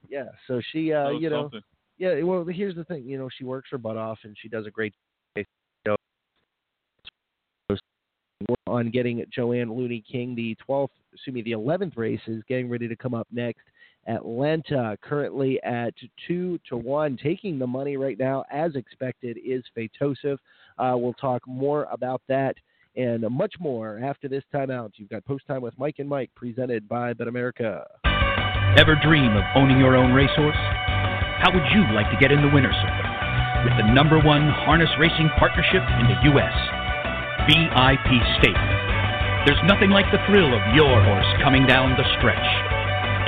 [0.10, 1.61] yeah so she uh you know something.
[1.98, 4.66] yeah well here's the thing you know she works her butt off and she does
[4.66, 4.94] a great
[5.86, 5.98] job
[8.68, 10.36] on getting Joanne Looney King.
[10.36, 13.61] The 12th, excuse me, the 11th race is getting ready to come up next.
[14.10, 15.94] Atlanta currently at
[16.27, 20.38] two to one, taking the money right now as expected is Phaetosive.
[20.77, 22.56] Uh, we'll talk more about that
[22.95, 24.91] and much more after this timeout.
[24.95, 27.86] You've got post time with Mike and Mike, presented by BetAmerica.
[28.77, 30.57] Ever dream of owning your own racehorse?
[31.40, 33.10] How would you like to get in the winner's circle?
[33.64, 36.56] With the number one harness racing partnership in the U.S.,
[37.48, 38.10] VIP
[38.40, 38.69] Stable?
[39.45, 42.78] There's nothing like the thrill of your horse coming down the stretch.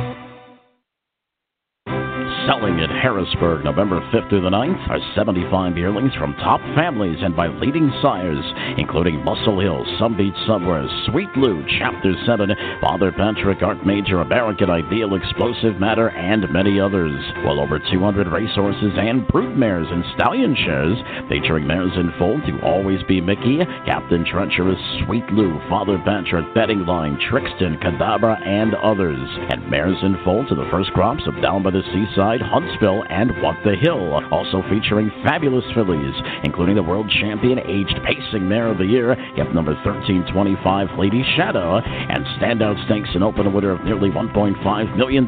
[2.48, 7.36] Selling at Harrisburg November 5th through the 9th are 75 yearlings from top families and
[7.36, 8.42] by leading sires,
[8.78, 12.48] including Muscle Hill, Some Beach Somewhere, Sweet Lou, Chapter 7,
[12.80, 17.12] Father Patrick, Art Major, American Ideal, Explosive Matter, and many others.
[17.44, 20.96] Well over 200 racehorses and broodmares and stallion shares,
[21.28, 26.86] featuring mares in full to Always B Miki, Captain Treacherous, Sweet Lou, Father Patrick, Betting
[26.86, 29.20] Line, Trixton, Cadabra, and others.
[29.50, 33.30] And mares in full to the first crops of Down by the Seaside, Huntsville, and
[33.42, 34.20] What the Hill.
[34.30, 39.52] Also featuring fabulous fillies, including the world champion aged pacing mare of the year, gift
[39.54, 45.26] number 1325, Lady Shadow, and standout stakes and open winner of nearly $1.5 million,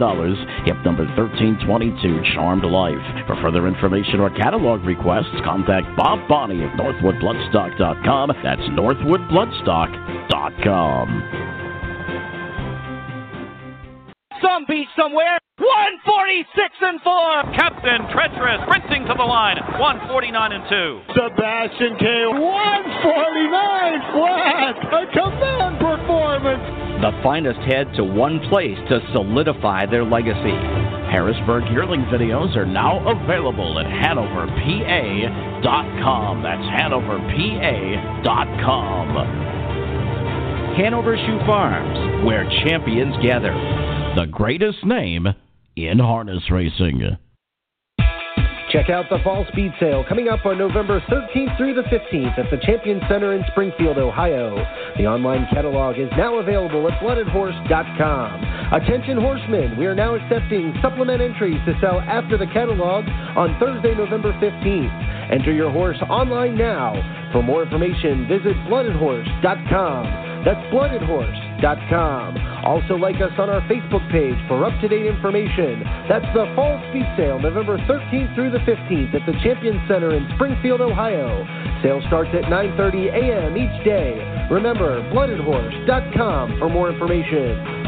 [0.64, 2.96] gift number 1322, Charmed Life.
[3.26, 8.32] For further information or catalog requests, contact Bob Boni of NorthwoodBloodstock.com.
[8.42, 11.22] That's NorthwoodBloodstock.com.
[14.42, 15.38] Some beach somewhere.
[15.60, 17.52] 146 and 4.
[17.52, 19.60] Captain Treacherous sprinting to the line.
[19.76, 21.12] 149 and 2.
[21.12, 22.32] Sebastian K.
[22.32, 24.72] 149 flat.
[24.88, 26.64] A command performance.
[27.04, 30.56] The finest head to one place to solidify their legacy.
[31.12, 36.42] Harrisburg yearling videos are now available at HanoverPA.com.
[36.42, 39.60] That's HanoverPA.com.
[40.76, 43.52] Hanover Shoe Farms, where champions gather.
[44.16, 45.28] The greatest name
[45.88, 47.16] in harness racing.
[48.70, 52.48] Check out the Fall Speed Sale coming up on November 13th through the 15th at
[52.52, 54.54] the Champion Center in Springfield, Ohio.
[54.96, 58.72] The online catalog is now available at bloodedhorse.com.
[58.72, 63.04] Attention horsemen, we are now accepting supplement entries to sell after the catalog
[63.36, 65.32] on Thursday, November 15th.
[65.32, 66.94] Enter your horse online now.
[67.32, 70.44] For more information, visit bloodedhorse.com.
[70.44, 71.49] That's bloodedhorse.com.
[71.62, 75.82] Also, like us on our Facebook page for up to date information.
[76.08, 80.26] That's the Fall Speed Sale, November 13th through the 15th at the Champion Center in
[80.36, 81.44] Springfield, Ohio.
[81.82, 83.56] Sale starts at 9:30 a.m.
[83.56, 84.48] each day.
[84.50, 87.80] Remember, bloodedhorse.com for more information.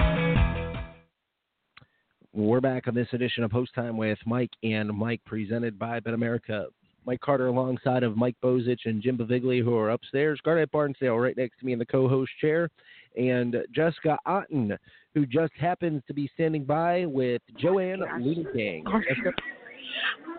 [2.35, 6.67] We're back on this edition of Post Time with Mike and Mike, presented by BetAmerica.
[7.05, 10.41] Mike Carter alongside of Mike Bozich and Jim Beviglia, who are upstairs.
[10.45, 12.71] Garnet Barnsdale right next to me in the co-host chair,
[13.17, 14.77] and Jessica Otten,
[15.15, 18.85] who just happens to be standing by with Joanne Looney King.
[19.09, 19.33] Jessica?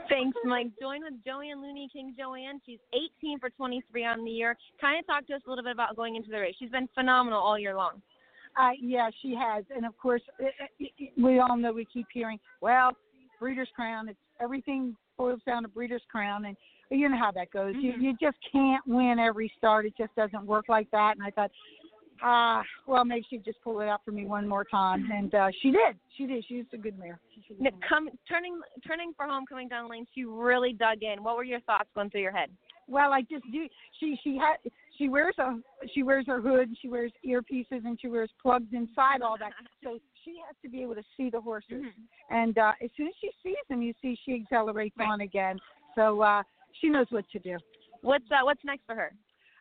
[0.10, 0.68] Thanks, Mike.
[0.80, 2.14] Join with Joanne Looney King.
[2.18, 2.80] Joanne, she's
[3.22, 4.58] 18 for 23 on the year.
[4.80, 6.56] Kind of talk to us a little bit about going into the race.
[6.60, 8.02] She's been phenomenal all year long.
[8.60, 12.06] Uh, yeah, she has, and of course, it, it, it, we all know we keep
[12.14, 12.92] hearing, well,
[13.40, 14.08] Breeders' Crown.
[14.08, 16.56] It's everything boils down to Breeders' Crown, and
[16.92, 17.76] you know how that goes.
[17.76, 17.82] Mm-hmm.
[17.82, 19.88] You you just can't win every start.
[19.88, 21.16] It just doesn't work like that.
[21.16, 21.50] And I thought,
[22.24, 25.50] ah, well, maybe she'd just pull it out for me one more time, and uh,
[25.62, 25.98] she did.
[26.18, 26.44] She did.
[26.48, 27.20] She was a good mare.
[27.48, 27.70] She was a Now.
[27.88, 31.24] Come, turning, turning for home, coming down the lane, she really dug in.
[31.24, 32.50] What were your thoughts going through your head?
[32.88, 33.68] Well, I just do.
[34.00, 34.58] She she had
[34.98, 35.58] she wears a
[35.94, 39.52] she wears her hood, she wears earpieces, and she wears plugs inside all that.
[39.84, 41.84] So she has to be able to see the horses.
[41.84, 42.36] Mm-hmm.
[42.36, 45.60] And uh, as soon as she sees them, you see she accelerates on again.
[45.94, 46.44] So uh,
[46.80, 47.58] she knows what to do.
[48.02, 49.14] What's uh, what's next for her?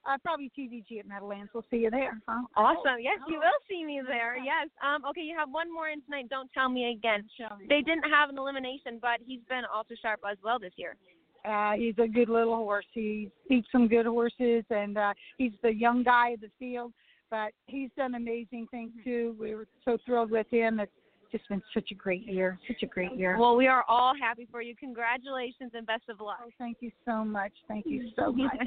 [0.04, 1.50] Uh, probably TVG at Meadowlands.
[1.54, 2.20] We'll see you there.
[2.28, 2.42] Huh?
[2.56, 2.98] Awesome.
[3.00, 4.36] Yes, you will see me there.
[4.36, 4.68] Yes.
[4.82, 6.28] Um, okay, you have one more in tonight.
[6.28, 7.28] Don't tell me again.
[7.68, 10.96] They didn't have an elimination, but he's been ultra sharp as well this year.
[11.44, 12.86] Uh, he's a good little horse.
[12.92, 16.92] He beats some good horses, and uh, he's the young guy of the field.
[17.30, 19.36] But he's done amazing things too.
[19.40, 20.80] We were so thrilled with him.
[20.80, 20.92] It's
[21.32, 22.58] just been such a great year.
[22.68, 23.36] Such a great year.
[23.38, 24.76] Well, we are all happy for you.
[24.76, 26.38] Congratulations and best of luck.
[26.44, 27.52] Oh, thank you so much.
[27.66, 28.58] Thank you so much.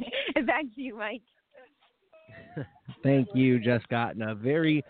[0.45, 1.21] Back to you, Mike.
[3.03, 4.83] Thank you, Jess Otten, and a very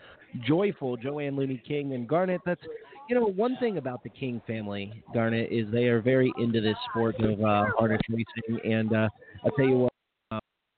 [0.46, 2.40] joyful Joanne Looney King and Garnet.
[2.46, 2.60] That's
[3.08, 6.76] you know one thing about the King family, Garnet, is they are very into this
[6.90, 9.08] sport of uh, harness racing, and uh,
[9.44, 9.92] I'll tell you what,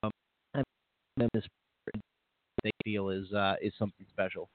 [0.03, 0.11] um,
[1.33, 1.43] this
[2.63, 4.49] they feel is uh, is something special.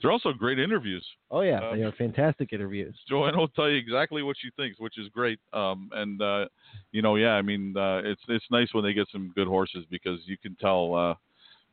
[0.00, 1.06] They're also great interviews.
[1.30, 2.94] Oh yeah, Um, they are fantastic interviews.
[3.08, 5.38] Joanne will tell you exactly what she thinks, which is great.
[5.52, 6.46] Um, and uh,
[6.92, 9.84] you know, yeah, I mean, uh, it's it's nice when they get some good horses
[9.90, 11.14] because you can tell uh,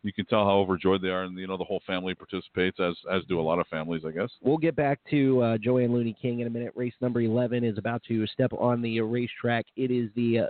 [0.03, 2.95] you can tell how overjoyed they are, and you know, the whole family participates as
[3.11, 4.29] as do a lot of families, I guess.
[4.41, 6.73] We'll get back to uh, Joanne Looney King in a minute.
[6.75, 9.65] Race number 11 is about to step on the racetrack.
[9.75, 10.45] It is the uh,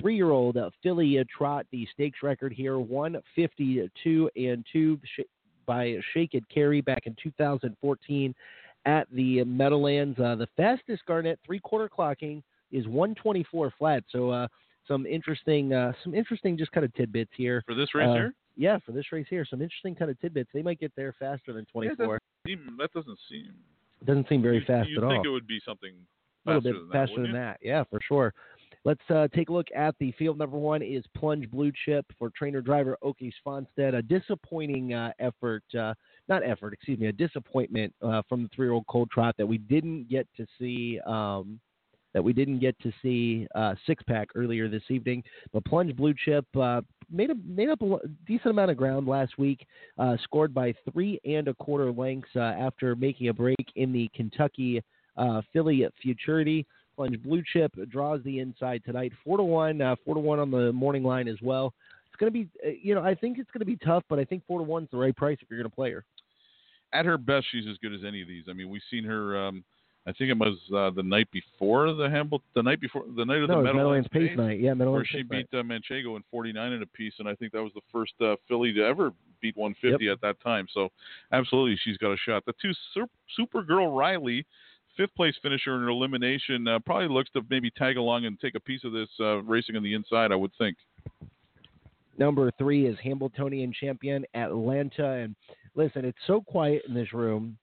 [0.00, 5.20] three year old uh, Filly uh, Trot, the stakes record here 152 and 2 sh-
[5.66, 8.34] by Shake It Cerry back in 2014
[8.86, 10.18] at the Meadowlands.
[10.18, 12.42] Uh, the fastest Garnet three quarter clocking
[12.72, 14.04] is 124 flat.
[14.10, 14.48] So, uh,
[14.88, 18.34] some interesting, uh, some interesting, just kind of tidbits here For this race Uh, here?
[18.56, 20.50] Yeah, for this race here, some interesting kind of tidbits.
[20.52, 22.14] They might get there faster than Yeah, 24.
[22.14, 23.54] that, seem, that doesn't seem.
[24.04, 25.10] Doesn't seem very you, fast you at all.
[25.10, 25.94] You think it would be something
[26.46, 27.58] a little bit than faster that, than that.
[27.62, 28.34] Yeah, for sure.
[28.84, 30.38] Let's uh, take a look at the field.
[30.38, 33.94] Number one is Plunge Blue Chip for trainer driver Ake Svanstedt.
[33.94, 35.92] A disappointing uh, effort, uh,
[36.28, 40.08] not effort, excuse me, a disappointment uh, from the three-year-old Cold Trot that we didn't
[40.08, 40.98] get to see.
[41.06, 41.60] Um,
[42.12, 45.22] that we didn't get to see uh, six pack earlier this evening.
[45.52, 49.38] But Plunge Blue Chip uh, made a, made up a decent amount of ground last
[49.38, 49.64] week.
[50.24, 54.82] Scored by three and a quarter lengths after making a break in the Kentucky
[55.52, 56.66] Filly Futurity.
[57.00, 60.50] Plunge Blue Chip draws the inside tonight, four to one, uh, four to one on
[60.50, 61.72] the morning line as well.
[62.08, 64.18] It's going to be, uh, you know, I think it's going to be tough, but
[64.18, 66.04] I think four to one's the right price if you're going to play her.
[66.92, 68.44] At her best, she's as good as any of these.
[68.50, 69.46] I mean, we've seen her.
[69.46, 69.64] Um,
[70.06, 73.42] I think it was uh, the night before the Hamilton, the night before the night
[73.42, 74.60] of No, the Meadowlands Pace night.
[74.60, 77.52] Yeah, Meadowlands where she beat uh, Manchego in 49 in a piece, and I think
[77.52, 80.66] that was the first uh, filly to ever beat 150 at that time.
[80.74, 80.90] So,
[81.32, 82.44] absolutely, she's got a shot.
[82.44, 83.08] The two Super
[83.38, 84.44] Supergirl Riley,
[84.96, 88.54] fifth place finisher in her elimination, uh, probably looks to maybe tag along and take
[88.54, 90.32] a piece of this uh, racing on the inside.
[90.32, 90.76] I would think.
[92.18, 95.10] Number three is Hambletonian champion Atlanta.
[95.10, 95.34] And
[95.74, 97.56] listen, it's so quiet in this room.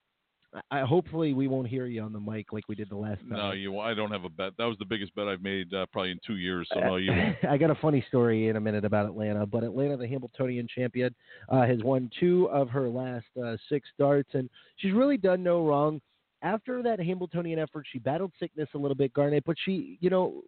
[0.72, 3.38] I, hopefully we won't hear you on the mic like we did the last time.
[3.38, 3.78] No, you.
[3.80, 4.54] I don't have a bet.
[4.58, 6.68] That was the biggest bet I've made uh, probably in two years.
[6.74, 7.12] So no, you.
[7.50, 11.14] I got a funny story in a minute about Atlanta, but Atlanta, the Hambletonian champion,
[11.50, 15.66] uh, has won two of her last uh, six starts, and she's really done no
[15.66, 16.02] wrong.
[16.42, 20.44] After that Hambletonian effort, she battled sickness a little bit, Garnet, but she, you know,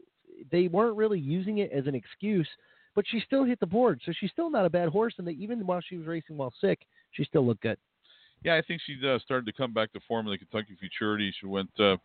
[0.51, 2.47] they weren't really using it as an excuse,
[2.95, 5.31] but she still hit the board, so she's still not a bad horse, and they,
[5.33, 6.79] even while she was racing while sick,
[7.11, 7.77] she still looked good.
[8.43, 11.33] Yeah, I think she uh, started to come back to form in the Kentucky Futurity.
[11.39, 11.97] She went uh,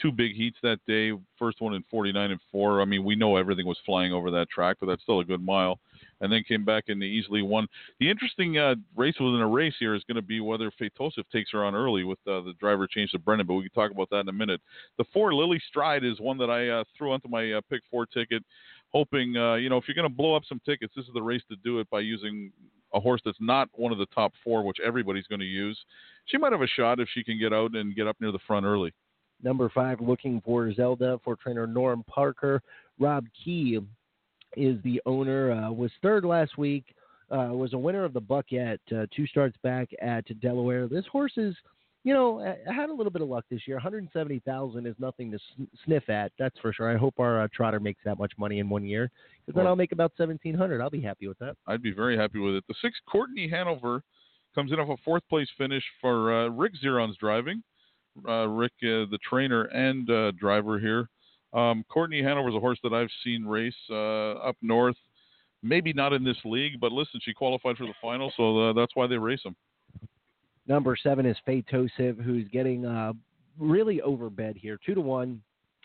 [0.00, 1.12] two big heats that day.
[1.38, 2.80] First one in 49 and four.
[2.80, 5.44] I mean, we know everything was flying over that track, but that's still a good
[5.44, 5.78] mile.
[6.20, 7.68] And then came back and easily won.
[8.00, 11.52] The interesting uh, race within a race here is going to be whether Phaetosive takes
[11.52, 14.10] her on early with uh, the driver change to Brennan, but we can talk about
[14.10, 14.60] that in a minute.
[14.96, 18.04] The four Lily Stride is one that I uh, threw onto my uh, pick four
[18.04, 18.42] ticket,
[18.88, 21.22] hoping uh, you know if you're going to blow up some tickets, this is the
[21.22, 22.50] race to do it by using
[22.94, 25.78] a horse that's not one of the top four, which everybody's going to use.
[26.26, 28.38] She might have a shot if she can get out and get up near the
[28.46, 28.92] front early.
[29.42, 32.60] Number five, looking for Zelda for trainer Norm Parker.
[32.98, 33.78] Rob Key
[34.56, 35.52] is the owner.
[35.52, 36.84] Uh, was third last week.
[37.30, 40.88] Uh, was a winner of the Bucket uh, two starts back at Delaware.
[40.88, 41.54] This horse is,
[42.02, 43.76] you know, had a little bit of luck this year.
[43.76, 46.32] 170,000 is nothing to sn- sniff at.
[46.38, 46.90] That's for sure.
[46.90, 49.10] I hope our uh, trotter makes that much money in one year
[49.44, 50.80] because then Well- I'll make about 1,700.
[50.80, 51.56] I'll be happy with that.
[51.66, 52.64] I'd be very happy with it.
[52.66, 54.02] The six, Courtney Hanover,
[54.54, 57.62] comes in off a fourth place finish for uh, Rick Zeron's driving.
[58.26, 61.08] Uh, Rick, uh, the trainer and uh, driver here.
[61.52, 64.96] Um, Courtney Hanover's a horse that I've seen race uh, up north.
[65.62, 68.94] Maybe not in this league, but listen, she qualified for the final, so uh, that's
[68.94, 69.56] why they race them.
[70.68, 73.12] Number seven is Phaetosive, who's getting uh,
[73.58, 75.42] really overbed here, two to one.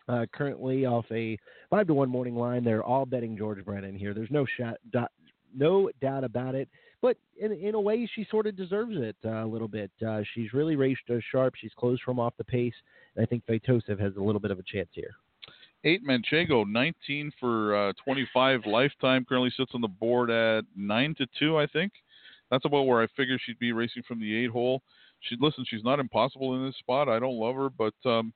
[0.09, 1.37] Uh, currently off a
[1.69, 2.61] five to one morning line.
[2.65, 4.13] They're all betting George Brennan here.
[4.13, 5.09] There's no shot, dot,
[5.55, 6.67] no doubt about it.
[7.01, 9.91] But in in a way, she sort of deserves it uh, a little bit.
[10.05, 11.53] Uh, she's really raced sharp.
[11.55, 12.73] She's closed from off the pace,
[13.15, 15.15] and I think Phaetosive has a little bit of a chance here.
[15.85, 19.25] Eight Manchego, 19 for uh, 25 lifetime.
[19.27, 21.91] Currently sits on the board at nine to two, I think.
[22.49, 24.81] That's about where I figure she'd be racing from the eight hole.
[25.21, 27.09] She listen, she's not impossible in this spot.
[27.09, 28.33] I don't love her, but um,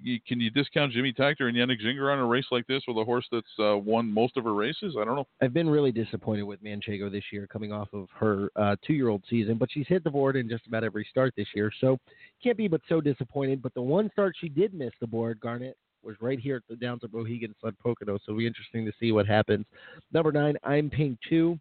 [0.00, 2.96] you, can you discount Jimmy Takter and Yannick Gingras on a race like this with
[2.96, 4.96] a horse that's uh, won most of her races?
[4.98, 5.26] I don't know.
[5.40, 9.56] I've been really disappointed with Manchego this year, coming off of her uh, two-year-old season,
[9.58, 11.98] but she's hit the board in just about every start this year, so
[12.42, 13.62] can't be but so disappointed.
[13.62, 16.76] But the one start she did miss the board, Garnet, was right here at the
[16.76, 19.66] Downs of Mohegan Sun Pocono, so it'll be interesting to see what happens.
[20.12, 21.58] Number nine, I'm Pink Two,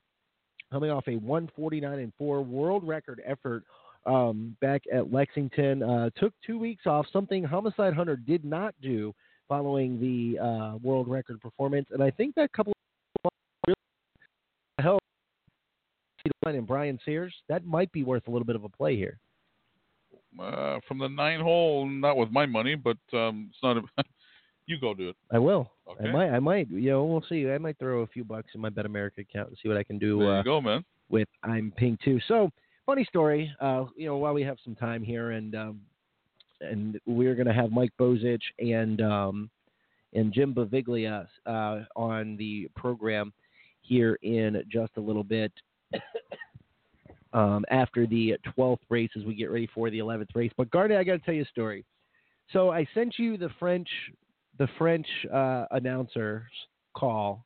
[0.72, 3.64] coming off a 149 and four world record effort
[4.06, 5.84] um, back at Lexington.
[5.84, 9.14] Uh, took two weeks off, something Homicide Hunter did not do
[9.48, 12.74] following the uh, world record performance, and I think that couple
[13.26, 13.32] of
[13.68, 13.76] really
[14.80, 15.02] helped
[16.46, 17.34] and Brian Sears.
[17.50, 19.20] That might be worth a little bit of a play here.
[20.40, 23.78] Uh, from the nine hole, not with my money, but um, it's not.
[23.78, 23.82] A,
[24.66, 25.16] you go do it.
[25.32, 25.72] I will.
[25.90, 26.08] Okay.
[26.08, 26.30] I might.
[26.30, 26.70] I might.
[26.70, 27.50] You know, we'll see.
[27.50, 29.98] I might throw a few bucks in my BetAmerica account and see what I can
[29.98, 30.20] do.
[30.20, 30.84] There you uh, go, man.
[31.10, 32.20] With I'm Pink too.
[32.28, 32.50] So
[32.86, 33.54] funny story.
[33.60, 35.82] Uh, you know, while we have some time here, and um,
[36.62, 39.50] and we're going to have Mike Bozich and um,
[40.14, 43.34] and Jim Beviglia uh, on the program
[43.82, 45.52] here in just a little bit.
[47.34, 50.52] um, after the 12th race, as we get ready for the 11th race.
[50.58, 51.86] But Garnet, I got to tell you a story.
[52.52, 53.88] So I sent you the French,
[54.62, 56.44] the French uh, announcer's
[56.96, 57.44] call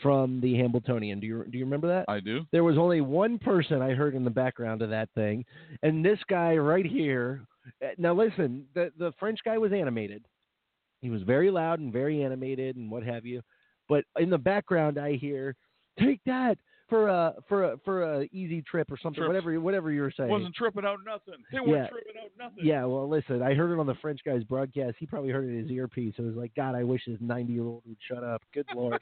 [0.00, 1.20] from the Hambletonian.
[1.20, 2.06] Do you do you remember that?
[2.08, 2.46] I do.
[2.50, 5.44] There was only one person I heard in the background of that thing,
[5.82, 7.42] and this guy right here.
[7.84, 10.24] uh, Now listen, the the French guy was animated.
[11.02, 13.42] He was very loud and very animated and what have you.
[13.86, 15.54] But in the background, I hear,
[16.00, 16.56] "Take that
[16.88, 19.28] for a for a for a easy trip or something, Trip.
[19.28, 21.34] whatever whatever you were saying." Wasn't tripping out nothing.
[21.52, 21.86] They weren't Yeah.
[21.88, 22.64] tripping out nothing.
[22.64, 24.96] Yeah, well, listen, I heard it on the French guy's broadcast.
[24.98, 26.14] He probably heard it in his earpiece.
[26.18, 28.42] It was like, God, I wish this 90 year old would shut up.
[28.54, 29.00] Good Lord.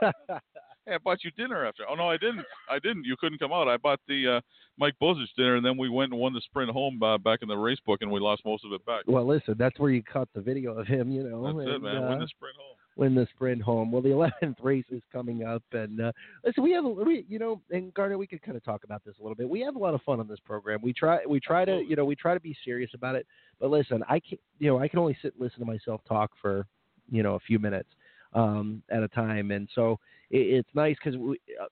[0.88, 1.82] Hey, I bought you dinner after.
[1.90, 2.44] Oh no, I didn't.
[2.70, 3.02] I didn't.
[3.06, 3.66] You couldn't come out.
[3.66, 4.40] I bought the uh,
[4.78, 7.48] Mike Bozich dinner, and then we went and won the sprint home uh, back in
[7.48, 9.02] the race book, and we lost most of it back.
[9.08, 11.42] well, listen, that's where you caught the video of him, you know.
[11.44, 12.04] That's it, man.
[12.04, 12.75] uh, Win the sprint home.
[12.96, 13.92] Win the sprint home.
[13.92, 14.08] Well, the
[14.42, 16.12] 11th race is coming up, and uh,
[16.44, 19.04] listen, we have a- we you know, and Garner, we could kind of talk about
[19.04, 19.48] this a little bit.
[19.48, 20.80] We have a lot of fun on this program.
[20.82, 23.26] We try we try to you know we try to be serious about it,
[23.60, 26.32] but listen, I can you know I can only sit and listen to myself talk
[26.40, 26.66] for
[27.10, 27.88] you know a few minutes
[28.36, 29.98] um, at a time, and so
[30.30, 31.18] it, it's nice because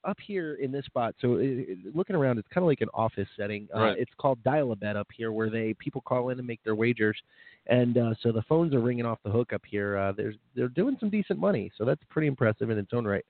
[0.04, 1.14] up here in this spot.
[1.20, 3.68] So it, it- looking around, it's kind of like an office setting.
[3.74, 3.98] Uh, Right.
[3.98, 6.74] It's called Dial a Bet up here, where they people call in and make their
[6.74, 7.16] wagers,
[7.68, 9.96] and uh, so the phones are ringing off the hook up here.
[9.98, 13.24] Uh, there's they're doing some decent money, so that's pretty impressive in its own right.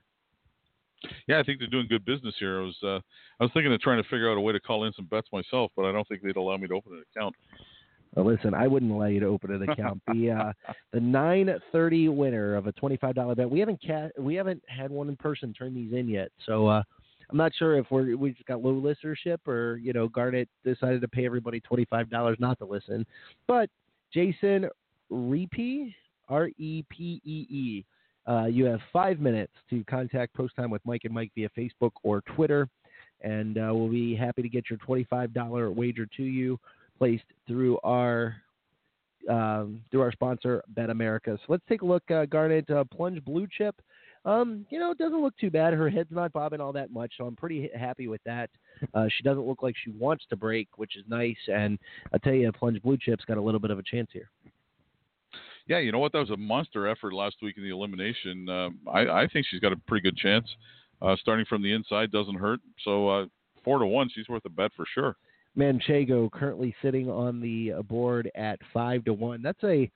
[1.26, 2.60] Yeah, I think they're doing good business here.
[2.60, 3.00] I was uh,
[3.40, 5.28] I was thinking of trying to figure out a way to call in some bets
[5.32, 7.34] myself, but I don't think they'd allow me to open an account.
[8.14, 10.00] Well, listen, I wouldn't allow you to open an account.
[10.06, 10.52] the uh,
[10.92, 13.50] the nine thirty winner of a twenty five dollar bet.
[13.50, 16.82] We haven't ca- we haven't had one in person turn these in yet, so uh,
[17.30, 21.00] I'm not sure if we're we just got low listenership or you know Garnet decided
[21.00, 23.04] to pay everybody twenty five dollars not to listen.
[23.48, 23.68] But
[24.12, 24.68] Jason
[25.10, 25.92] Repe
[26.28, 27.84] R E P E E.
[28.26, 31.90] Uh, you have five minutes to contact Post Time with Mike and Mike via Facebook
[32.02, 32.66] or Twitter,
[33.20, 36.58] and uh, we'll be happy to get your $25 wager to you
[36.98, 38.36] placed through our
[39.28, 41.38] um, through our sponsor BetAmerica.
[41.38, 43.74] So let's take a look, uh, Garnet uh, Plunge Blue Chip.
[44.26, 45.74] Um, you know, it doesn't look too bad.
[45.74, 48.50] Her head's not bobbing all that much, so I'm pretty happy with that.
[48.94, 51.36] Uh, she doesn't look like she wants to break, which is nice.
[51.48, 51.78] And
[52.12, 54.30] I tell you, Plunge Blue Chip's got a little bit of a chance here.
[55.66, 56.12] Yeah, you know what?
[56.12, 58.48] That was a monster effort last week in the elimination.
[58.48, 60.46] Um, I, I think she's got a pretty good chance.
[61.02, 62.60] Uh, starting from the inside doesn't hurt.
[62.82, 63.26] So uh,
[63.62, 65.16] four to one, she's worth a bet for sure.
[65.56, 69.42] Manchego currently sitting on the uh, board at five to one.
[69.42, 69.90] That's a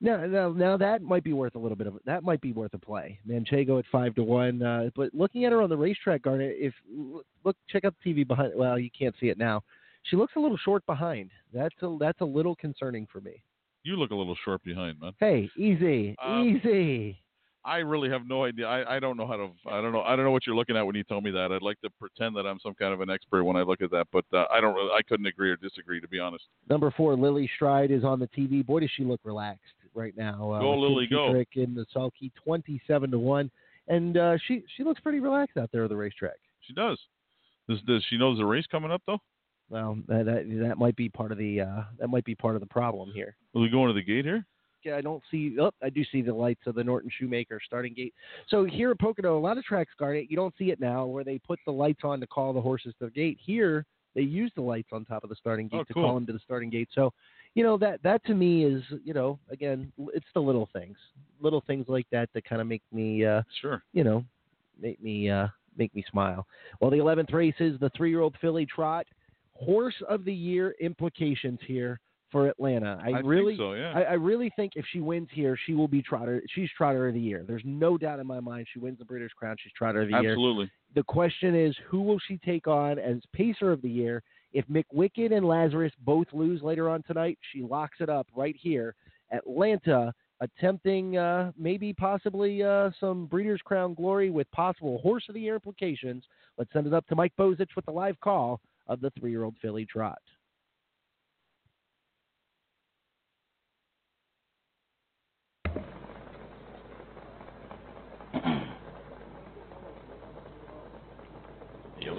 [0.00, 2.74] now, now, now that might be worth a little bit of that might be worth
[2.74, 3.20] a play.
[3.28, 4.60] Manchego at five to one.
[4.62, 6.74] Uh, but looking at her on the racetrack, Garnet, if
[7.44, 8.52] look, check out the TV behind.
[8.56, 9.62] Well, you can't see it now.
[10.04, 11.30] She looks a little short behind.
[11.54, 13.42] That's a that's a little concerning for me.
[13.84, 15.12] You look a little short behind, man.
[15.18, 17.21] Hey, easy, Um, easy.
[17.64, 18.66] I really have no idea.
[18.66, 19.48] I, I don't know how to.
[19.70, 20.02] I don't know.
[20.02, 21.52] I don't know what you're looking at when you tell me that.
[21.52, 23.90] I'd like to pretend that I'm some kind of an expert when I look at
[23.92, 24.74] that, but uh, I don't.
[24.74, 26.44] Really, I couldn't agree or disagree, to be honest.
[26.68, 28.66] Number four, Lily Stride is on the TV.
[28.66, 30.52] Boy, does she look relaxed right now.
[30.52, 31.34] Uh, Go, Lily, go.
[31.54, 33.50] In the sulky, twenty-seven to one,
[33.88, 36.36] and uh, she she looks pretty relaxed out there on the racetrack.
[36.60, 36.98] She does.
[37.68, 39.18] Does, does she know there's a race coming up though?
[39.70, 42.60] Well, that, that that might be part of the uh, that might be part of
[42.60, 43.36] the problem here.
[43.54, 44.44] Are we going to the gate here?
[44.86, 45.56] I don't see.
[45.60, 48.14] Oh, I do see the lights of the Norton Shoemaker starting gate.
[48.48, 51.24] So here at Pocono, a lot of tracks, Garnet, you don't see it now where
[51.24, 53.38] they put the lights on to call the horses to the gate.
[53.44, 53.84] Here,
[54.14, 56.02] they use the lights on top of the starting gate Oh, to cool.
[56.04, 56.88] call them to the starting gate.
[56.94, 57.12] So,
[57.54, 60.96] you know that that to me is, you know, again, it's the little things,
[61.40, 64.24] little things like that that kind of make me, uh, sure, you know,
[64.80, 66.46] make me uh, make me smile.
[66.80, 69.06] Well, the 11th race is the three-year-old filly trot.
[69.54, 72.00] Horse of the year implications here
[72.32, 72.98] for Atlanta.
[73.00, 73.92] I, I really, so, yeah.
[73.94, 76.42] I, I really think if she wins here, she will be trotter.
[76.54, 77.44] She's trotter of the year.
[77.46, 78.66] There's no doubt in my mind.
[78.72, 79.56] She wins the Breeders' Crown.
[79.62, 80.32] She's trotter of the year.
[80.32, 80.70] Absolutely.
[80.94, 84.22] The question is, who will she take on as pacer of the year?
[84.52, 88.94] If McWicked and Lazarus both lose later on tonight, she locks it up right here.
[89.30, 95.40] Atlanta attempting uh, maybe possibly uh, some Breeders' Crown glory with possible Horse of the
[95.40, 96.24] Year implications.
[96.58, 99.86] Let's send it up to Mike Bozich with the live call of the three-year-old filly
[99.86, 100.20] trot.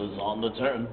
[0.03, 0.89] Is on the turn.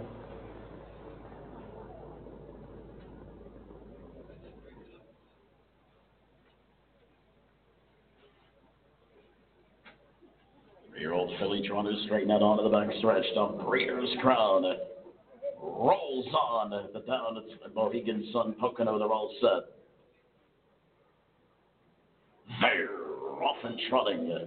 [10.93, 13.25] Three-year-old filly trying to straighten out onto the back stretch.
[13.35, 14.63] The Breeders' Crown
[15.61, 16.71] rolls on.
[16.71, 18.97] The down at Mohegan Sun Pocono.
[18.97, 19.75] They're all set.
[22.61, 24.47] They're off and trotting.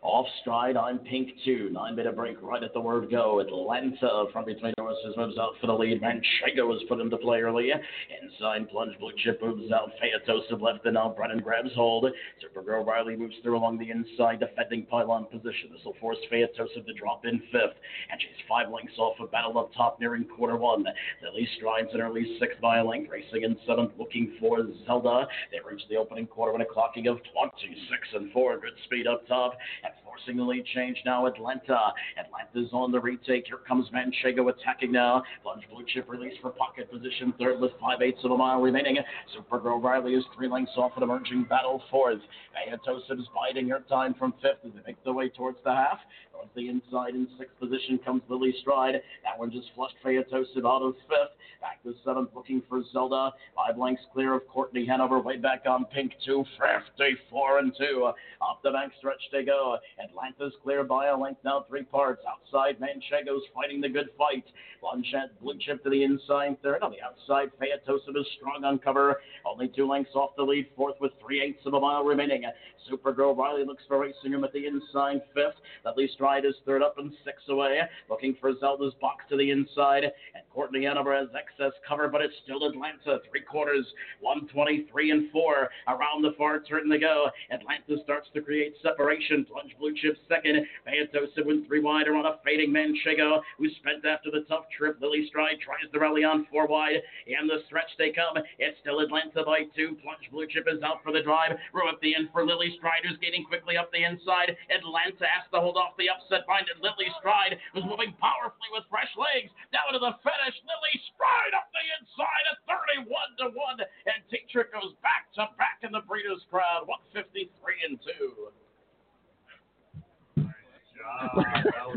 [0.00, 1.70] Off stride, I'm pink two.
[1.72, 3.40] Nine bit of break right at the word go.
[3.40, 6.00] Atlanta from between the horses moves out for the lead.
[6.00, 7.74] Manchego was put into play earlier.
[8.22, 9.90] Inside plunge, blue chip moves out.
[10.00, 12.06] Phaetosive left and now Brennan grabs hold.
[12.38, 15.70] Supergirl Riley moves through along the inside, defending pylon position.
[15.72, 17.74] This will force Phaetosive to drop in fifth.
[18.12, 20.84] And she's five lengths off of battle up top, nearing quarter one.
[21.24, 25.26] Lily strides in early sixth by a length, racing in seventh, looking for Zelda.
[25.50, 28.60] They reach the opening quarter with a clocking of 26 and 4.
[28.60, 29.58] Good speed up top.
[29.88, 31.92] And forcing the lead change now, Atlanta.
[32.18, 33.44] Atlanta's on the retake.
[33.46, 35.22] Here comes Manchego attacking now.
[35.42, 38.98] Plunge blue chip release for pocket position third with five eighths of a mile remaining.
[39.36, 42.20] Supergirl Riley is three lengths off an emerging battle fourth.
[42.54, 45.98] Phaetosive is biding her time from fifth as they make their way towards the half.
[46.32, 48.94] Towards the inside in sixth position comes Lily Stride.
[49.24, 51.34] That one just flushed Phaetosive out of fifth.
[51.60, 53.32] Back to seventh, looking for Zelda.
[53.54, 55.20] Five lengths clear of Courtney Hanover.
[55.20, 56.44] Way back on pink two.
[56.56, 58.10] Thrifty four and two.
[58.40, 59.76] Up the bank stretch they go.
[60.08, 62.22] Atlanta's clear by a length now, three parts.
[62.28, 64.44] Outside, Manchego's fighting the good fight.
[64.80, 66.82] Plunge blue chip to the inside third.
[66.82, 69.20] On the outside, Phaetosive is strong on cover.
[69.44, 72.44] Only two lengths off the lead, fourth with three eighths of a mile remaining.
[72.90, 75.56] Supergirl Riley looks for racing him at the inside fifth.
[75.84, 77.80] Dudley Stride is third up and six away.
[78.08, 80.04] Looking for Zelda's box to the inside.
[80.04, 83.20] And Courtney Hanover has excess cover, but it's still Atlanta.
[83.30, 83.86] Three quarters,
[84.20, 85.68] 123 and four.
[85.86, 87.30] Around the far turn they go.
[87.50, 89.44] Atlanta starts to create separation.
[89.44, 90.66] Plunge blue chip second.
[90.86, 94.98] Phaetosive went three wide around a fading Manchego, who spent after the tough trip.
[95.00, 97.02] Lily Stride tries the rally on four wide.
[97.26, 98.42] And the stretch they come.
[98.58, 99.96] It's still Atlanta by two.
[100.02, 101.56] Plunge blue chip is out for the drive.
[101.72, 104.52] Row at the end for Lily Stride, who's getting quickly up the inside.
[104.68, 109.10] Atlanta has to hold off the upset minded Lily Stride, who's moving powerfully with fresh
[109.16, 109.48] legs.
[109.72, 110.56] Down to the finish.
[110.68, 113.08] Lily Stride up the inside at 31
[113.40, 113.80] to 1.
[114.12, 116.84] And Tetrick goes back to back in the Breeders' Crown.
[117.14, 117.48] 153
[117.88, 118.52] and 2.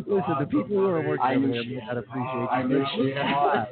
[0.07, 2.61] Listen, the people who are working I over knew there may had not appreciate I
[2.61, 2.67] you.
[2.67, 3.67] knew she had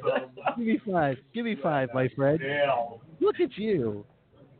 [0.56, 1.16] Give me five.
[1.34, 2.40] Give me five, my friend.
[3.20, 4.04] Look at you.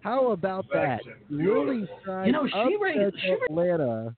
[0.03, 1.01] How about that?
[1.29, 4.17] Lily Stride You know, she ran- upsets she ran- Atlanta.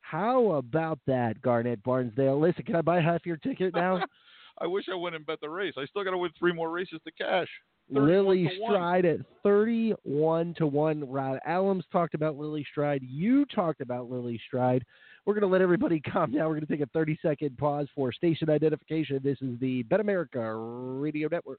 [0.00, 2.38] How about that, Garnet Barnsdale?
[2.40, 4.02] Listen, can I buy half your ticket now?
[4.58, 5.74] I wish I went and bet the race.
[5.78, 7.48] I still got to win three more races to cash.
[7.92, 8.50] 31 Lily.
[8.68, 11.10] Stride at 31 to 1.
[11.10, 13.02] Rod Allums talked about Lily Stride.
[13.02, 14.84] You talked about Lily Stride.
[15.24, 16.42] We're going to let everybody calm down.
[16.48, 19.20] We're going to take a 30 second pause for station identification.
[19.24, 21.58] This is the BetAmerica Radio Network.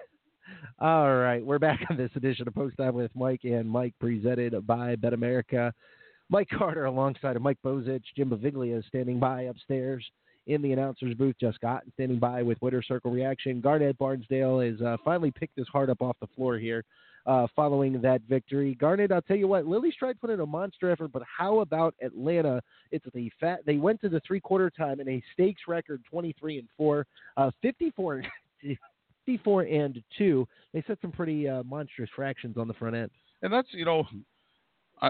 [0.81, 4.65] All right, we're back on this edition of Post Time with Mike and Mike, presented
[4.65, 5.71] by BetAmerica.
[6.27, 10.03] Mike Carter alongside of Mike Bozich, Jim Beviglia is standing by upstairs
[10.47, 11.35] in the announcer's booth.
[11.39, 13.61] Jess Otten standing by with Winter Circle Reaction.
[13.61, 16.83] Garnet Barnsdale has uh, finally picked his heart up off the floor here.
[17.25, 18.75] uh, following that victory.
[18.75, 21.93] Garnet, I'll tell you what, Lily Stride put in a monster effort, but how about
[22.01, 22.61] Atlanta?
[22.91, 23.59] It's the fat.
[23.65, 27.05] They went to the three quarter time in a stakes record, 23 and four,
[27.37, 28.23] uh, 54.
[29.25, 33.11] 54 and 2 they set some pretty uh, monstrous fractions on the front end
[33.41, 34.05] and that's you know
[35.01, 35.09] I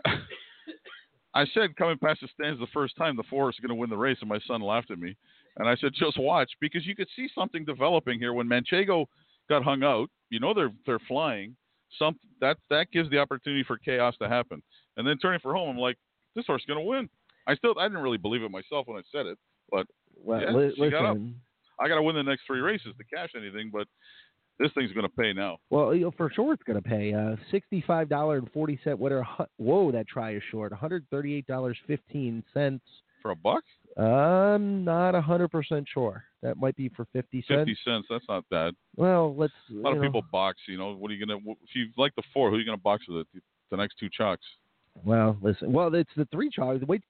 [1.34, 3.90] I said coming past the stands the first time the four is going to win
[3.90, 5.16] the race, and my son laughed at me.
[5.58, 8.34] And I said, just watch because you could see something developing here.
[8.34, 9.06] When Manchego
[9.50, 11.56] got hung out, you know they're they're flying.
[11.98, 14.62] Some that that gives the opportunity for chaos to happen.
[14.98, 15.98] And then turning for home, I'm like,
[16.36, 17.10] this horse is going to win.
[17.48, 19.38] I still I didn't really believe it myself when I said it,
[19.70, 21.18] but well, yeah, li- she got up.
[21.18, 21.36] listen.
[21.82, 23.88] I got to win the next three races to cash anything, but
[24.60, 25.58] this thing's going to pay now.
[25.72, 27.14] Well, you know, for sure it's going to pay.
[27.14, 29.26] Uh, Sixty-five dollar and forty cent winner.
[29.58, 30.72] Whoa, that try is short.
[30.72, 32.84] One hundred thirty-eight dollars fifteen cents.
[33.24, 33.64] For a buck?
[33.98, 36.24] I'm not hundred percent sure.
[36.44, 37.62] That might be for fifty cents.
[37.62, 38.08] Fifty cents.
[38.10, 38.74] That's not bad.
[38.96, 39.54] Well, let's.
[39.72, 40.60] A lot of know, people box.
[40.68, 41.52] You know, what are you going to?
[41.52, 43.44] If you like the four, who are you going to box with it?
[43.72, 44.46] The next two chalks.
[45.04, 45.72] Well, listen.
[45.72, 46.80] Well, it's the three chalk.
[46.80, 47.04] The wait.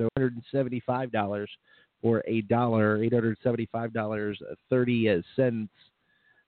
[0.00, 1.50] So one hundred and seventy-five dollars
[2.00, 3.02] for a dollar.
[3.02, 4.40] Eight hundred seventy-five dollars
[4.70, 5.70] thirty cents.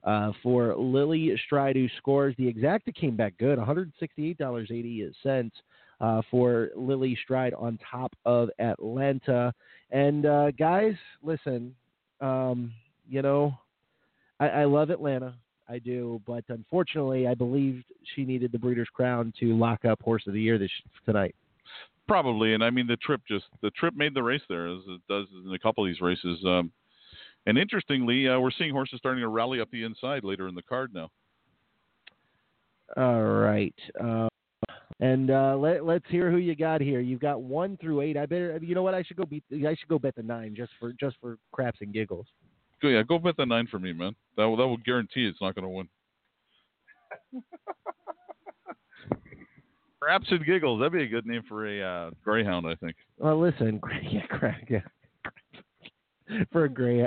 [0.04, 4.68] Uh, for Lily Stride, who scores the exacta came back good, one hundred sixty-eight dollars
[4.72, 5.54] eighty cents
[6.00, 9.52] uh, for Lily Stride on top of Atlanta.
[9.90, 11.74] And uh, guys, listen,
[12.20, 12.72] um,
[13.08, 13.54] you know,
[14.40, 15.34] I, I love Atlanta,
[15.68, 17.84] I do, but unfortunately, I believed
[18.16, 20.70] she needed the Breeders' Crown to lock up Horse of the Year this
[21.04, 21.36] tonight.
[22.08, 25.00] Probably, and I mean the trip just the trip made the race there as it
[25.08, 26.38] does in a couple of these races.
[26.44, 26.72] Um,
[27.46, 30.62] and interestingly, uh, we're seeing horses starting to rally up the inside later in the
[30.62, 31.10] card now.
[32.96, 33.74] All right.
[34.00, 34.28] Uh,
[35.00, 37.00] and uh, let, let's hear who you got here.
[37.00, 38.16] You've got one through eight.
[38.16, 38.58] I better.
[38.62, 38.94] You know what?
[38.94, 39.42] I should go beat.
[39.52, 42.26] I should go bet the nine just for just for craps and giggles.
[42.80, 44.14] Go yeah, go bet the nine for me, man.
[44.36, 45.88] That will, that will guarantee it's not going to win.
[50.02, 50.80] Craps and giggles.
[50.80, 52.96] That'd be a good name for a uh, greyhound, I think.
[53.18, 54.80] Well, listen, yeah, crack, yeah.
[56.50, 57.06] For a gray,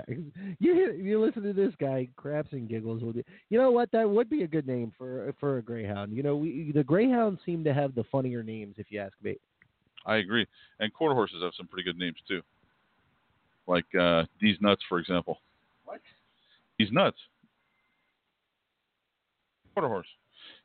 [0.60, 3.02] you you listen to this guy, craps and giggles.
[3.04, 3.92] Would be, you know what?
[3.92, 6.14] That would be a good name for for a greyhound.
[6.14, 9.36] You know, we the greyhounds seem to have the funnier names, if you ask me.
[10.06, 10.46] I agree.
[10.80, 12.42] And quarter horses have some pretty good names too.
[13.68, 15.42] Like uh, these nuts, for example.
[15.84, 16.00] What?
[16.80, 17.18] These nuts.
[19.74, 20.08] Quarter horse.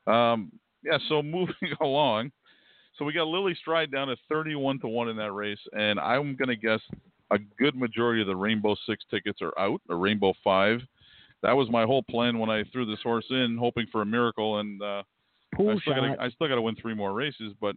[0.07, 0.51] Um,
[0.83, 0.97] yeah.
[1.09, 2.31] So moving along,
[2.97, 6.35] so we got Lily Stride down at thirty-one to one in that race, and I'm
[6.35, 6.81] going to guess
[7.31, 10.81] a good majority of the Rainbow Six tickets are out, or Rainbow Five.
[11.43, 14.59] That was my whole plan when I threw this horse in, hoping for a miracle,
[14.59, 15.03] and uh,
[15.55, 17.75] I still gotta, I still got to win three more races, but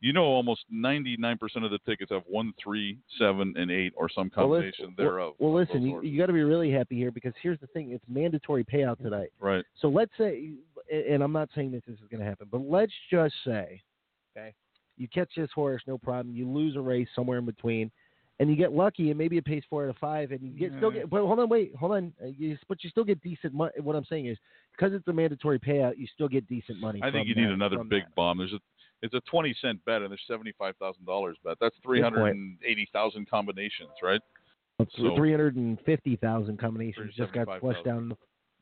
[0.00, 4.30] you know, almost 99% of the tickets have one, three, seven, and eight, or some
[4.30, 5.34] combination well- thereof.
[5.38, 7.90] Well, of listen, you, you got to be really happy here because here's the thing:
[7.90, 9.32] it's mandatory payout tonight.
[9.40, 9.64] right.
[9.80, 10.52] So let's say,
[10.90, 13.82] and I'm not saying that this is going to happen, but let's just say,
[14.36, 14.54] okay,
[14.96, 16.34] you catch this horse, no problem.
[16.34, 17.90] You lose a race somewhere in between,
[18.38, 20.72] and you get lucky, and maybe it pays four out of five, and you get
[20.78, 21.10] still get.
[21.10, 22.12] But hold on, wait, hold on.
[22.22, 23.72] Uh, You, but you still get decent money.
[23.80, 24.38] What I'm saying is,
[24.72, 27.00] because it's a mandatory payout, you still get decent money.
[27.02, 28.38] I think you need another big bomb.
[28.38, 28.60] There's a
[29.02, 31.58] it's a 20 cent bet and there's 75,000 dollars bet.
[31.60, 34.20] That's 380,000 combinations, right?
[34.96, 38.08] So- Three hundred and fifty thousand combinations just got flushed 375,000.
[38.08, 38.16] down.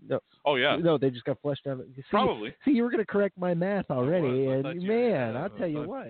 [0.09, 0.77] No, Oh yeah.
[0.77, 1.83] no, they just got flushed down.
[1.97, 2.55] See, Probably.
[2.65, 5.67] See, you were going to correct my math already, I and man, yeah, I'll tell
[5.69, 6.07] you thought- what.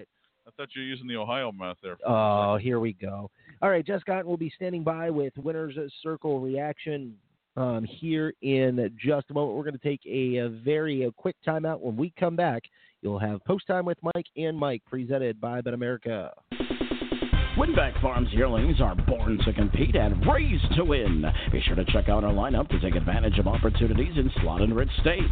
[0.47, 1.97] I thought you were using the Ohio math there.
[2.07, 3.31] Oh, here we go.
[3.63, 7.15] All right, Jess Otten will be standing by with Winners Circle reaction
[7.57, 9.57] um, here in just a moment.
[9.57, 11.81] We're going to take a, a very uh quick timeout.
[11.81, 12.65] When we come back,
[13.01, 16.33] you'll have Post Time with Mike and Mike presented by BetAmerica.
[17.57, 21.25] Winbak Farms yearlings are born to compete and raised to win.
[21.53, 24.75] Be sure to check out our lineup to take advantage of opportunities in slot and
[24.75, 25.23] rich states.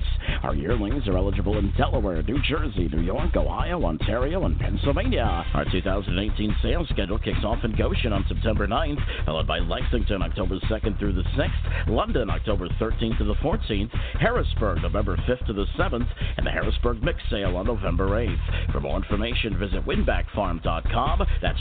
[0.45, 5.45] Our yearlings are eligible in Delaware, New Jersey, New York, Ohio, Ontario, and Pennsylvania.
[5.53, 10.61] Our 2018 sales schedule kicks off in Goshen on September 9th, followed by Lexington October
[10.71, 13.91] 2nd through the 6th, London October 13th to the 14th,
[14.21, 18.71] Harrisburg November 5th to the 7th, and the Harrisburg Mix Sale on November 8th.
[18.71, 21.27] For more information, visit winbakfarm.com.
[21.43, 21.61] That's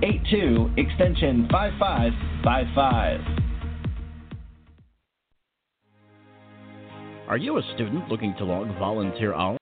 [0.00, 3.20] 8782 extension 5555.
[7.28, 9.58] Are you a student looking to log volunteer hours?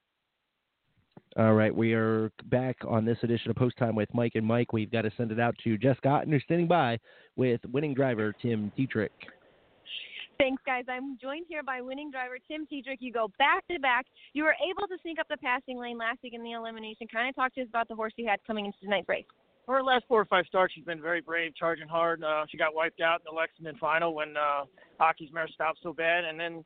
[1.38, 4.74] All right, we are back on this edition of Post Time with Mike and Mike.
[4.74, 6.98] We've got to send it out to Jess Otten, who's standing by
[7.36, 9.08] with winning driver Tim Tetrick.
[10.38, 10.84] Thanks, guys.
[10.86, 12.98] I'm joined here by winning driver Tim Tetrick.
[13.00, 14.04] You go back to back.
[14.34, 17.06] You were able to sneak up the passing lane last week in the elimination.
[17.10, 19.24] Kind of talk to us about the horse you had coming into tonight's race.
[19.68, 22.22] Her last four or five starts, she's been very brave, charging hard.
[22.22, 24.64] Uh, she got wiped out in the Lexington final when uh,
[24.98, 26.64] Hockey's mare stopped so bad, and then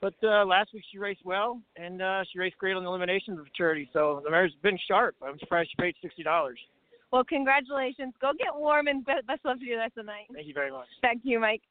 [0.00, 3.42] but uh, last week she raced well, and uh, she raced great on the elimination
[3.56, 3.88] charity.
[3.92, 5.16] So the mare's been sharp.
[5.26, 6.58] I'm surprised she paid sixty dollars.
[7.12, 8.12] Well, congratulations.
[8.20, 10.26] Go get warm and best of luck to you the rest of the night.
[10.32, 10.88] Thank you very much.
[11.00, 11.62] Thank you, Mike.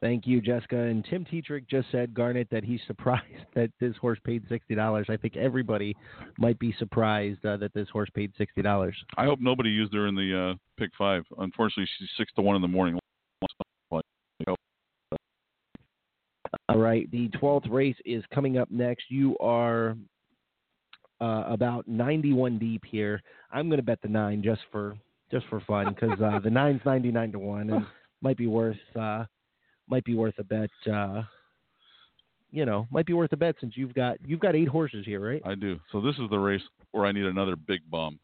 [0.00, 0.76] Thank you, Jessica.
[0.76, 5.06] And Tim Tetrick just said, Garnet, that he's surprised that this horse paid sixty dollars.
[5.08, 5.96] I think everybody
[6.38, 8.96] might be surprised uh, that this horse paid sixty dollars.
[9.16, 11.24] I hope nobody used her in the uh, pick five.
[11.38, 12.98] Unfortunately, she's six to one in the morning.
[16.68, 19.04] All right, the twelfth race is coming up next.
[19.08, 19.96] You are
[21.20, 23.20] uh, about ninety-one deep here.
[23.52, 24.96] I'm going to bet the nine just for
[25.30, 27.86] just for fun because uh, the nine's ninety-nine to one and
[28.22, 29.24] might be worth uh,
[29.88, 30.70] might be worth a bet.
[30.90, 31.22] Uh,
[32.50, 35.20] you know, might be worth a bet since you've got you've got eight horses here,
[35.28, 35.42] right?
[35.44, 35.78] I do.
[35.92, 36.62] So this is the race
[36.92, 38.18] where I need another big bomb.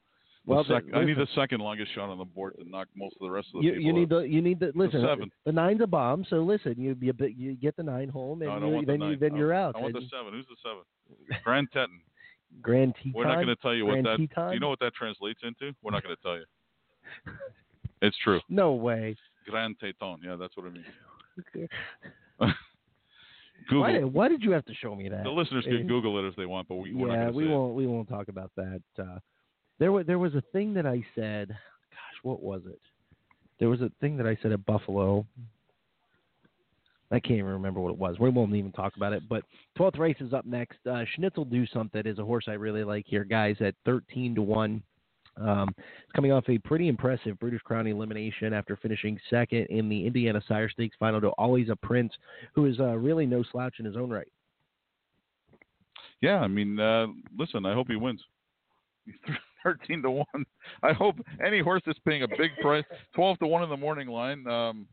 [0.47, 3.15] The Well, sec- I need the second longest shot on the board to knock most
[3.21, 5.03] of the rest of the You, people you need the you need the listen.
[5.03, 5.31] seven.
[5.45, 6.77] The nine's a bomb, so listen.
[6.79, 9.35] You you, you get the nine home, and No, you, want the then you then
[9.35, 9.77] I, you're out.
[9.77, 10.33] I want the seven.
[10.33, 11.41] Who's the seven?
[11.45, 12.01] Grand Teton.
[12.63, 13.13] Grand Teton.
[13.15, 14.17] We're not going to tell you what Grand that.
[14.29, 14.49] Teton?
[14.49, 15.75] Do you know what that translates into?
[15.83, 16.45] We're not going to tell you.
[18.03, 18.41] It's true.
[18.49, 19.17] No way.
[19.49, 20.21] Grand Teton.
[20.25, 20.87] Yeah, that's what it means.
[23.69, 23.83] Google.
[23.83, 25.23] Why, did- why did you have to show me that?
[25.25, 27.87] The listeners can Google it if they want, but we, we're yeah, we won't we
[27.87, 28.83] won't talk about that.
[28.99, 29.19] Uh,
[29.79, 31.49] there was there was a thing that I said.
[31.49, 32.81] Gosh, what was it?
[33.59, 35.27] There was a thing that I said at Buffalo.
[37.13, 38.19] I can't even remember what it was.
[38.21, 39.29] We won't even talk about it.
[39.29, 39.43] But
[39.77, 40.79] 12th race is up next.
[40.89, 44.43] Uh, Schnitzel Do Something is a horse I really like here, guys, at 13 to
[44.43, 44.81] 1.
[45.41, 45.75] Um,
[46.15, 50.69] coming off a pretty impressive Breeders' Crown elimination after finishing second in the Indiana Sire
[50.69, 52.13] Stakes final to Always a Prince,
[52.55, 54.29] who is uh, really no slouch in his own right.
[56.21, 57.07] Yeah, I mean, uh,
[57.39, 58.23] listen, I hope he wins.
[59.07, 59.15] He's
[59.63, 60.47] thirteen to one.
[60.83, 62.85] I hope any horse that's paying a big price,
[63.15, 64.47] twelve to one in the morning line.
[64.47, 64.87] Um,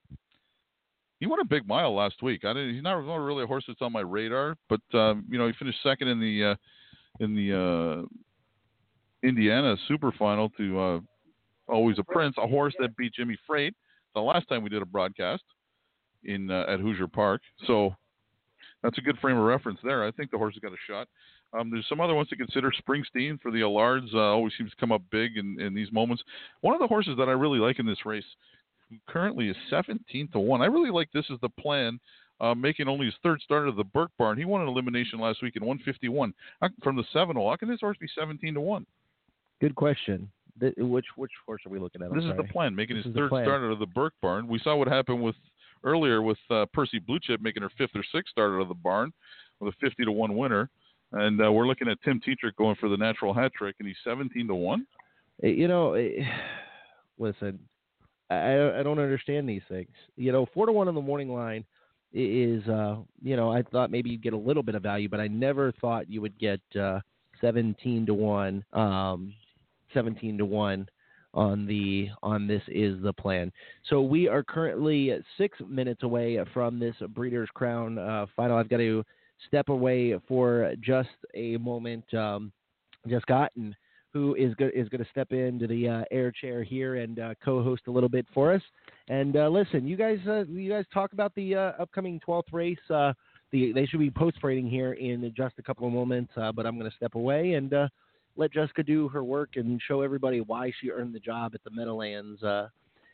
[1.20, 2.46] he won a big mile last week.
[2.46, 5.48] I didn't, he's not really a horse that's on my radar, but um, you know,
[5.48, 6.56] he finished second in the uh,
[7.20, 8.08] in the uh,
[9.24, 11.00] Indiana Super Final to uh,
[11.68, 13.74] Always a Prince, a horse that beat Jimmy Freight
[14.16, 15.44] the last time we did a broadcast
[16.24, 17.42] in uh, at Hoosier Park.
[17.66, 17.96] So
[18.84, 20.06] that's a good frame of reference there.
[20.06, 21.08] I think the horse has got a shot.
[21.58, 22.72] Um, there's some other ones to consider.
[22.72, 26.24] Springsteen for the Allards uh, always seems to come up big in, in these moments.
[26.62, 28.26] One of the horses that I really like in this race,
[28.90, 30.62] who currently is 17 to one.
[30.62, 32.00] I really like this as the plan.
[32.40, 34.38] Uh, making only his third start of the Burke Barn.
[34.38, 36.32] He won an elimination last week in 151
[36.84, 37.50] from the seven hole.
[37.50, 38.86] How can this horse be 17 to one?
[39.62, 40.30] Good question.
[40.60, 42.10] Th- which which horse are we looking at?
[42.12, 43.46] I'm This is the plan, making This his third plan.
[43.46, 44.48] start out of the Burke barn.
[44.48, 45.36] We saw what happened with
[45.84, 49.14] earlier with uh, Percy Bluechip making her fifth or sixth start out of the barn
[49.60, 50.70] with a fifty to one winner,
[51.12, 53.98] and uh, we're looking at Tim Tetrick going for the natural hat trick, and he's
[54.04, 54.86] seventeen to one.
[55.44, 56.24] Eh, You know, eh,
[57.20, 57.60] listen,
[58.30, 59.90] I I don't understand these things.
[60.16, 61.66] You know, four to one on the morning line
[62.14, 65.20] is, uh, you know, I thought maybe you'd get a little bit of value, but
[65.20, 67.00] I never thought you would get uh,
[67.42, 69.34] seventeen to one, um,
[69.94, 70.88] seventeen to one
[71.34, 73.52] on the on this is the plan.
[73.90, 78.58] So we are currently six minutes away from this Breeders' Crown uh, final.
[78.58, 79.04] I've got to
[79.48, 82.12] step away for just a moment.
[82.14, 82.52] Um,
[83.08, 83.76] Jess Otten
[84.14, 87.34] who is go- is going to step into the uh, air chair here and uh,
[87.44, 88.62] co-host a little bit for us.
[89.10, 92.78] And uh, listen, you guys, uh, you guys talk about the uh, upcoming 12th race.
[92.90, 93.14] Uh,
[93.52, 96.78] the they should be post freighting here in just a couple of moments, but I'm
[96.78, 97.74] going to step away and
[98.38, 101.72] let Jessica do her work and show everybody why she earned the job at the
[101.72, 102.42] Meadowlands.
[102.44, 102.70] Uh,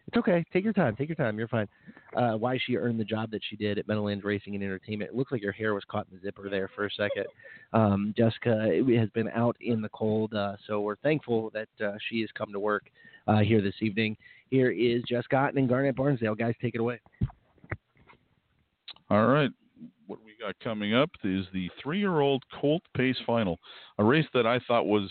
[0.07, 0.43] it's okay.
[0.51, 0.95] Take your time.
[0.97, 1.39] Take your time.
[1.39, 1.67] You're fine.
[2.15, 5.11] Uh, why she earned the job that she did at Meadowlands Racing and Entertainment.
[5.11, 7.25] It looks like her hair was caught in the zipper there for a second.
[7.71, 12.19] Um, Jessica has been out in the cold, uh, so we're thankful that uh, she
[12.19, 12.83] has come to work
[13.27, 14.17] uh, here this evening.
[14.49, 16.37] Here is Jess Otten and Garnet Barnsdale.
[16.37, 16.99] Guys, take it away.
[19.09, 19.49] All right.
[20.43, 23.59] Got coming up is the three year old Colt Pace Final,
[23.97, 25.09] a race that I thought was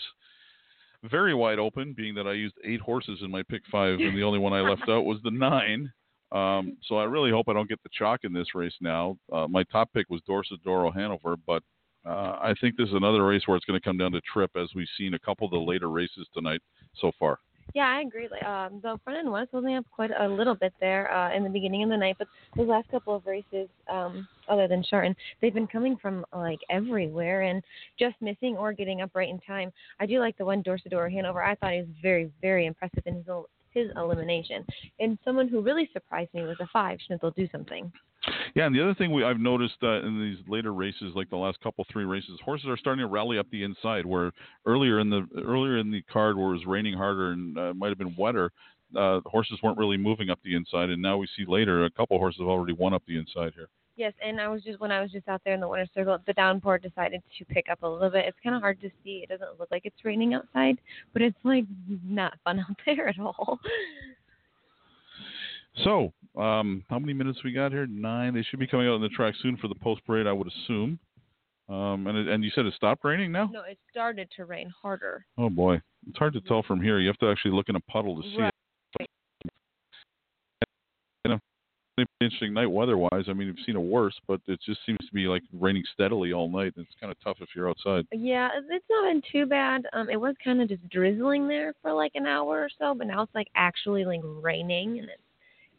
[1.09, 4.21] very wide open, being that I used eight horses in my pick five, and the
[4.21, 5.91] only one I left out was the nine.
[6.31, 9.17] Um, so I really hope I don't get the chalk in this race now.
[9.31, 11.63] Uh, my top pick was Dorsoduro Hanover, but
[12.05, 14.51] uh, I think this is another race where it's going to come down to trip,
[14.55, 16.61] as we've seen a couple of the later races tonight
[16.99, 17.39] so far.
[17.73, 18.27] Yeah, I agree.
[18.29, 21.43] Like, um, the front end was holding up quite a little bit there uh, in
[21.43, 25.15] the beginning of the night, but the last couple of races, um, other than Shartin,
[25.41, 27.63] they've been coming from like everywhere and
[27.97, 29.71] just missing or getting up right in time.
[29.99, 31.43] I do like the one Dorsoduro Hanover.
[31.43, 33.27] I thought he was very, very impressive in his
[33.73, 34.65] his elimination.
[34.99, 37.91] And someone who really surprised me was a five Schnitzel do something.
[38.55, 41.35] Yeah, and the other thing we, I've noticed uh, in these later races, like the
[41.35, 44.05] last couple three races, horses are starting to rally up the inside.
[44.05, 44.31] Where
[44.65, 47.89] earlier in the earlier in the card, where it was raining harder and uh, might
[47.89, 48.51] have been wetter,
[48.95, 50.89] uh, horses weren't really moving up the inside.
[50.89, 53.67] And now we see later a couple horses have already won up the inside here.
[53.95, 56.17] Yes, and I was just when I was just out there in the winter circle,
[56.25, 58.25] the downpour decided to pick up a little bit.
[58.25, 59.23] It's kind of hard to see.
[59.23, 60.79] It doesn't look like it's raining outside,
[61.13, 61.65] but it's like
[62.03, 63.59] not fun out there at all.
[65.83, 67.85] So, um, how many minutes we got here?
[67.85, 68.33] Nine.
[68.33, 70.47] They should be coming out on the track soon for the post parade, I would
[70.47, 70.99] assume.
[71.69, 73.49] Um, and it, and you said it stopped raining now?
[73.51, 75.25] No, it started to rain harder.
[75.37, 76.99] Oh boy, it's hard to tell from here.
[76.99, 78.53] You have to actually look in a puddle to see Right.
[78.99, 79.07] it.
[81.25, 81.39] You
[82.19, 83.25] interesting night weather-wise.
[83.27, 86.33] I mean, you've seen it worse, but it just seems to be like raining steadily
[86.33, 86.73] all night.
[86.75, 88.05] It's kind of tough if you're outside.
[88.11, 89.85] Yeah, it's not been too bad.
[89.93, 93.07] Um, it was kind of just drizzling there for like an hour or so, but
[93.07, 95.21] now it's like actually like raining, and it's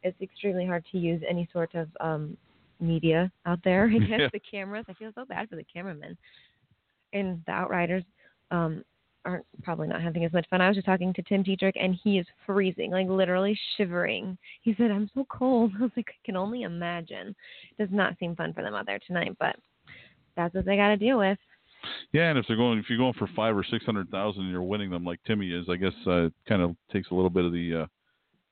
[0.02, 2.36] it's extremely hard to use any sort of um
[2.80, 3.86] media out there.
[3.86, 4.28] I guess Yeah.
[4.32, 4.84] the cameras.
[4.88, 6.16] I feel so bad for the cameramen
[7.12, 8.04] and the outriders.
[8.50, 8.84] Um,
[9.24, 10.60] aren't probably not having as much fun.
[10.60, 14.36] I was just talking to Tim Tetrick, and he is freezing, like literally shivering.
[14.62, 17.34] He said, "I'm so cold." I was like, "I can only imagine."
[17.78, 19.56] It does not seem fun for them out there tonight, but
[20.36, 21.38] that's what they got to deal with.
[22.12, 24.50] Yeah, and if they're going, if you're going for five or six hundred thousand and
[24.50, 27.30] you're winning them like Timmy is, I guess uh, it kind of takes a little
[27.30, 27.86] bit of the uh,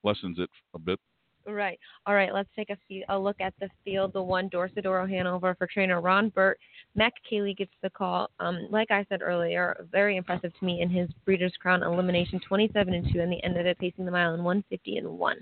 [0.04, 0.98] lessens it a bit.
[1.46, 1.78] Right.
[2.06, 2.32] All right.
[2.32, 4.12] Let's take a, fe- a look at the field.
[4.12, 6.58] The one Dorsoduro Hanover for trainer Ron Burke.
[6.94, 8.30] Matt Kakaley gets the call.
[8.38, 12.94] Um, like I said earlier, very impressive to me in his Breeders' Crown elimination, 27
[12.94, 15.38] and two, and the ended up pacing the mile in 150 and one.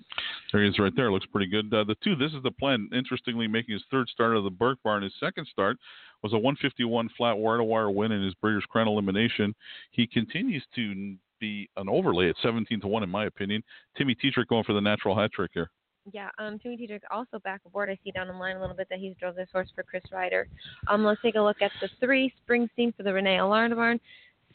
[0.53, 1.13] There he is right there.
[1.13, 1.73] Looks pretty good.
[1.73, 2.89] Uh, the two, this is the plan.
[2.95, 5.03] Interestingly, making his third start of the Burke Barn.
[5.03, 5.77] His second start
[6.23, 9.55] was a 151 flat wire to wire win in his Breeders' Crown elimination.
[9.91, 13.63] He continues to be an overlay at 17 to 1, in my opinion.
[13.97, 15.71] Timmy Tetrick going for the natural hat trick here.
[16.13, 17.91] Yeah, um, Timmy Tetrick also back aboard.
[17.91, 20.03] I see down the line a little bit that he's drove this horse for Chris
[20.13, 20.49] Ryder.
[20.89, 24.01] Um, let's take a look at the three Springsteen for the Renee Allard barn.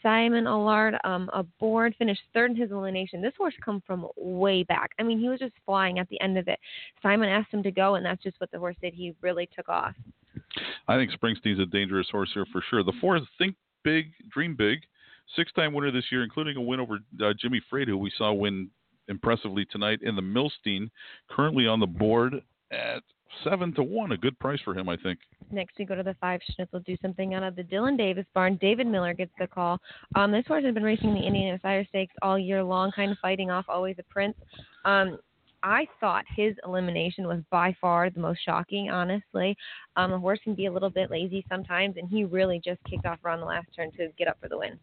[0.02, 3.22] Simon Allard um, aboard, finished third in his elimination.
[3.22, 4.92] This horse come from way back.
[5.00, 6.60] I mean, he was just flying at the end of it.
[7.02, 8.94] Simon asked him to go, and that's just what the horse did.
[8.94, 9.96] He really took off.
[10.88, 12.84] I think Springsteen's a dangerous horse here for sure.
[12.84, 14.80] The four Think Big, Dream Big,
[15.36, 18.32] six time winner this year, including a win over uh, Jimmy Freight, who we saw
[18.32, 18.70] win
[19.08, 20.90] impressively tonight in the Milstein,
[21.30, 22.36] currently on the board
[22.72, 23.04] at
[23.44, 24.12] seven to one.
[24.12, 25.20] A good price for him, I think.
[25.52, 28.58] Next, we go to the five Schnitzel do something out of the Dylan Davis barn.
[28.62, 29.80] David Miller gets the call.
[30.16, 33.18] Um, this horse has been racing the Indian Sire Stakes all year long, kind of
[33.20, 34.36] fighting off always a prince.
[34.86, 35.18] Um,
[35.66, 39.58] I thought his elimination was by far the most shocking, honestly.
[39.96, 43.08] Um, the horse can be a little bit lazy sometimes, and he really just kicked
[43.08, 44.78] off around the last turn to get up for the win.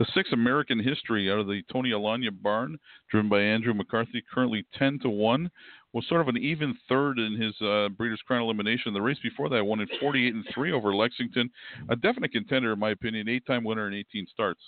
[0.00, 2.78] The six American history out of the Tony Alagna barn,
[3.08, 5.48] driven by Andrew McCarthy, currently 10 to 1,
[5.92, 8.92] was sort of an even third in his uh, Breeders' Crown elimination.
[8.92, 11.48] The race before that won in 48 and 3 over Lexington.
[11.90, 14.60] A definite contender, in my opinion, eight time winner in 18 starts.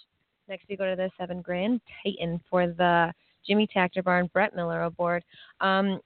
[0.48, 3.12] Next, we go to the seven Grand Teton for the
[3.46, 4.30] Jimmy Takter barn.
[4.32, 5.24] Brett Miller aboard.
[5.60, 6.00] Um,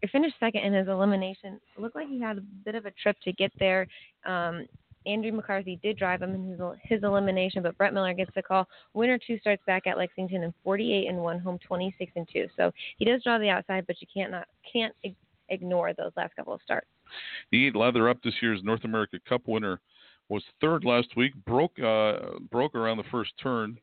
[0.00, 1.60] he finished second in his elimination.
[1.76, 3.86] It looked like he had a bit of a trip to get there.
[4.26, 4.66] Um,
[5.06, 8.68] Andrew McCarthy did drive him in his, his elimination, but Brett Miller gets the call.
[8.94, 12.46] Winner two starts back at Lexington in 48 and one, home 26 and two.
[12.56, 14.94] So he does draw the outside, but you can't not can't
[15.48, 16.86] ignore those last couple of starts.
[17.50, 19.80] The eight lather up this year's North America Cup winner
[20.28, 21.32] was third last week.
[21.46, 23.78] Broke uh, broke around the first turn.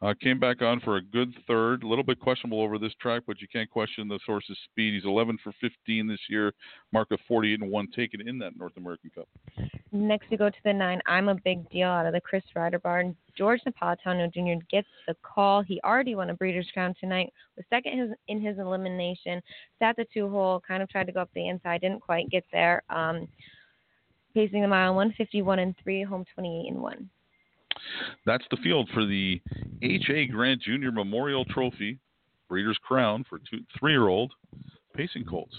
[0.00, 1.82] Uh, came back on for a good third.
[1.82, 4.94] A little bit questionable over this track, but you can't question the horse's speed.
[4.94, 6.52] He's 11 for 15 this year,
[6.92, 9.28] mark of 48 and one taken in that North American Cup.
[9.90, 11.00] Next, we go to the nine.
[11.06, 13.16] I'm a big deal out of the Chris Ryder barn.
[13.36, 14.64] George Napolitano Jr.
[14.70, 15.62] gets the call.
[15.62, 17.32] He already won a Breeders' Crown tonight.
[17.56, 19.42] Was second in his elimination.
[19.80, 20.62] Sat the two hole.
[20.66, 21.80] Kind of tried to go up the inside.
[21.80, 22.82] Didn't quite get there.
[22.88, 23.26] Um,
[24.32, 27.10] pacing the mile 151 and three, home 28 and one.
[28.26, 29.40] That's the field for the
[29.82, 30.26] H.A.
[30.26, 30.90] Grant Jr.
[30.92, 31.98] Memorial Trophy,
[32.48, 34.32] Breeders' Crown for two, three-year-old
[34.94, 35.54] pacing colts.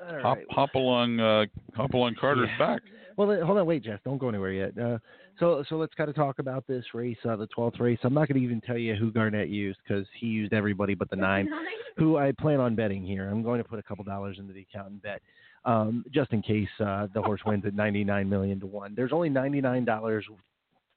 [0.00, 0.46] All hop, right.
[0.50, 2.58] hop along, uh, hop along Carter's Yeah.
[2.58, 2.82] back.
[3.16, 4.76] Well, hold on, wait, Jeff, don't go anywhere yet.
[4.78, 4.98] Uh,
[5.38, 7.98] so, so let's kind of talk about this race, uh, the 12th race.
[8.02, 11.08] I'm not going to even tell you who Garnet used because he used everybody but
[11.08, 11.48] the nine,
[11.96, 13.28] who I plan on betting here.
[13.30, 15.22] I'm going to put a couple dollars into the account and bet,
[15.66, 18.94] um, just in case uh, the horse wins at 99 million to one.
[18.96, 20.24] There's only 99 dollars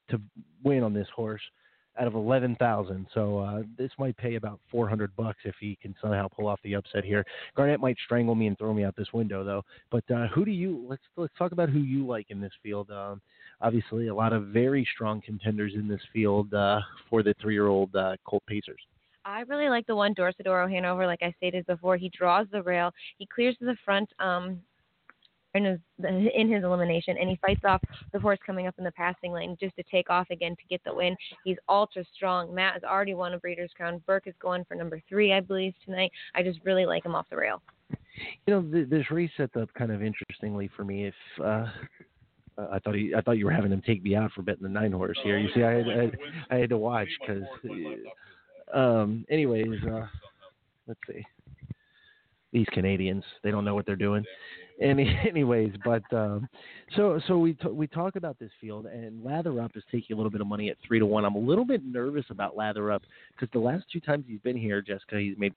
[0.09, 0.21] to
[0.63, 1.41] win on this horse.
[1.99, 3.07] out of eleven thousand.
[3.13, 6.59] So uh, this might pay about four hundred bucks if he can somehow pull off
[6.63, 7.25] the upset here.
[7.57, 9.63] Garnet might strangle me and throw me out this window though.
[9.91, 10.85] But uh, who do you?
[10.87, 12.89] Let's let's talk about who you like in this field.
[12.89, 13.21] Um,
[13.61, 16.79] obviously, a lot of very strong contenders in this field uh,
[17.09, 18.81] for the three-year-old uh, Colt Pacers.
[19.29, 21.05] I really like the one Dorsoduro Hanover.
[21.05, 22.91] Like I stated before, he draws the rail.
[23.17, 24.59] He clears to the front um,
[25.53, 27.81] in his in his elimination, and he fights off
[28.11, 30.81] the horse coming up in the passing lane just to take off again to get
[30.83, 31.15] the win.
[31.43, 32.53] He's ultra strong.
[32.53, 34.01] Matt has already won a Breeders' Crown.
[34.07, 36.11] Burke is going for number three, I believe, tonight.
[36.33, 37.61] I just really like him off the rail.
[38.47, 41.05] You know, th- this race sets up kind of interestingly for me.
[41.05, 41.67] If uh,
[42.57, 44.69] I thought he, I thought you were having him take me out for betting the
[44.69, 45.37] nine horse here.
[45.37, 47.43] You see, I had, I, I had to watch because.
[48.73, 49.25] Um.
[49.29, 50.05] Anyways, uh,
[50.87, 51.23] let's see.
[52.51, 54.25] These Canadians, they don't know what they're doing.
[54.81, 56.47] Any, anyways, but um,
[56.95, 60.17] so so we t- we talk about this field, and Lather Up is taking a
[60.17, 61.25] little bit of money at three to one.
[61.25, 64.57] I'm a little bit nervous about Lather Up because the last two times he's been
[64.57, 65.53] here, Jessica, he's made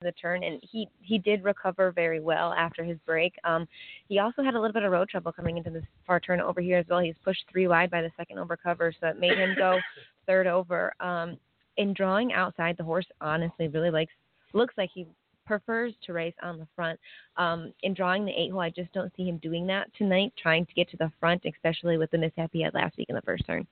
[0.00, 3.34] the turn and he he did recover very well after his break.
[3.44, 3.66] Um
[4.08, 6.60] he also had a little bit of road trouble coming into this far turn over
[6.60, 7.00] here as well.
[7.00, 9.78] He's pushed three wide by the second over cover so it made him go
[10.26, 10.94] third over.
[11.00, 11.38] Um
[11.76, 14.12] in drawing outside the horse honestly really likes
[14.52, 15.06] looks like he
[15.46, 16.98] prefers to race on the front.
[17.36, 20.66] Um in drawing the eight hole i just don't see him doing that tonight trying
[20.66, 23.22] to get to the front especially with the mishap he had last week in the
[23.22, 23.66] first turn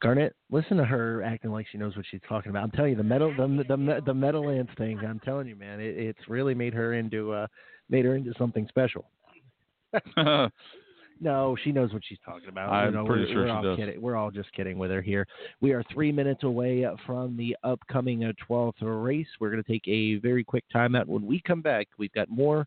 [0.00, 2.62] Garnet, listen to her acting like she knows what she's talking about.
[2.62, 4.98] I'm telling you, the metal, the the the Meadowlands thing.
[5.00, 7.46] I'm telling you, man, it, it's really made her into uh
[7.90, 9.10] made her into something special.
[11.20, 12.70] no, she knows what she's talking about.
[12.70, 13.76] I'm you know, pretty we're, sure we're she all does.
[13.76, 14.00] Kidding.
[14.00, 15.26] We're all just kidding with her here.
[15.60, 19.26] We are three minutes away from the upcoming uh, 12th race.
[19.40, 21.06] We're going to take a very quick timeout.
[21.06, 22.66] When we come back, we've got more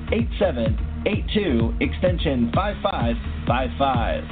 [0.11, 4.23] 8782 extension 5555.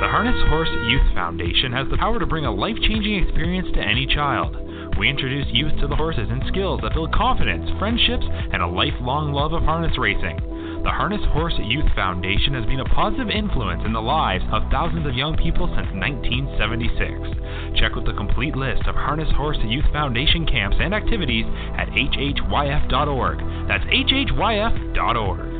[0.00, 3.80] The Harness Horse Youth Foundation has the power to bring a life changing experience to
[3.80, 4.56] any child.
[4.98, 9.34] We introduce youth to the horses and skills that build confidence, friendships, and a lifelong
[9.34, 10.40] love of harness racing.
[10.82, 15.06] The Harness Horse Youth Foundation has been a positive influence in the lives of thousands
[15.06, 17.78] of young people since 1976.
[17.78, 21.44] Check out the complete list of Harness Horse Youth Foundation camps and activities
[21.76, 23.38] at hhyf.org.
[23.68, 25.50] That's hhyf.org.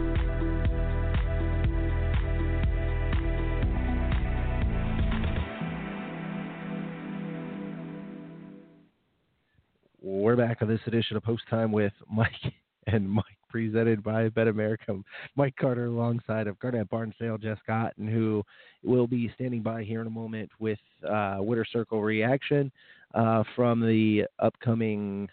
[10.01, 12.33] We're back on this edition of Post Time with Mike
[12.87, 15.03] and Mike, presented by BetAmerica.
[15.37, 18.43] Mike Carter alongside of Garnet Barnsdale, Jess Otten, who
[18.83, 20.79] will be standing by here in a moment with
[21.09, 22.71] uh, Winter Circle reaction
[23.15, 25.29] uh, from the upcoming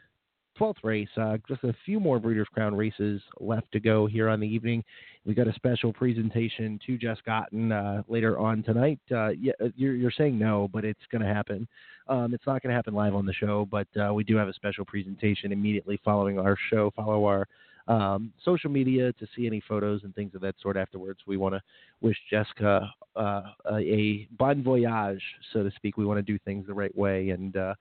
[0.60, 1.10] 12th race.
[1.18, 4.84] Uh, just a few more Breeders' Crown races left to go here on the evening.
[5.26, 9.00] We got a special presentation to Jess Otten uh, later on tonight.
[9.12, 11.68] Uh, yeah, you're, you're saying no, but it's going to happen.
[12.08, 14.48] Um, it's not going to happen live on the show, but uh, we do have
[14.48, 16.92] a special presentation immediately following our show.
[16.96, 17.48] Follow our
[17.88, 21.20] um, social media to see any photos and things of that sort afterwards.
[21.26, 21.62] We want to
[22.02, 23.42] wish Jessica uh,
[23.72, 25.22] a bon voyage,
[25.54, 25.98] so to speak.
[25.98, 27.30] We want to do things the right way.
[27.30, 27.74] And uh,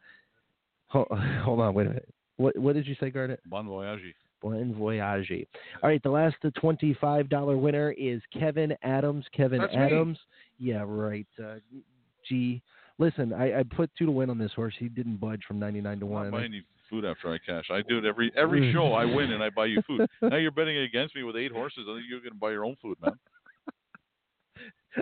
[0.89, 1.09] hold,
[1.43, 2.09] hold on, wait a minute.
[2.37, 3.41] What, what did you say, Garnet?
[3.47, 4.15] Bon voyage.
[4.43, 5.47] Bon voyage.
[5.83, 9.25] All right, the last $25 winner is Kevin Adams.
[9.35, 9.79] Kevin That's me.
[9.79, 10.19] Adams.
[10.59, 11.27] Yeah, right.
[11.43, 11.57] Uh,
[12.29, 12.63] gee,
[12.99, 14.75] listen, I, I put two to win on this horse.
[14.79, 16.31] He didn't budge from 99 to 1.
[16.91, 17.71] Not and I- buying you food after I cash.
[17.71, 18.93] I do it every every show.
[18.93, 20.07] I win and I buy you food.
[20.23, 21.87] now you're betting against me with eight horses.
[21.89, 23.13] I think you're going to buy your own food, man.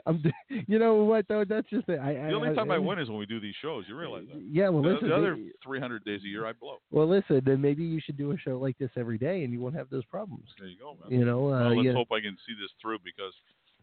[0.06, 0.22] I'm,
[0.66, 1.44] you know what though?
[1.44, 2.00] That's just it.
[2.00, 3.84] I, The only time I win is when we do these shows.
[3.88, 4.42] You realize that?
[4.42, 6.78] Yeah, well, the, listen, the other maybe- 300 days a year I blow.
[6.90, 9.60] Well, listen, then maybe you should do a show like this every day, and you
[9.60, 10.48] won't have those problems.
[10.58, 11.16] There you go, man.
[11.16, 11.92] You know, uh, well, let's yeah.
[11.92, 13.32] hope I can see this through because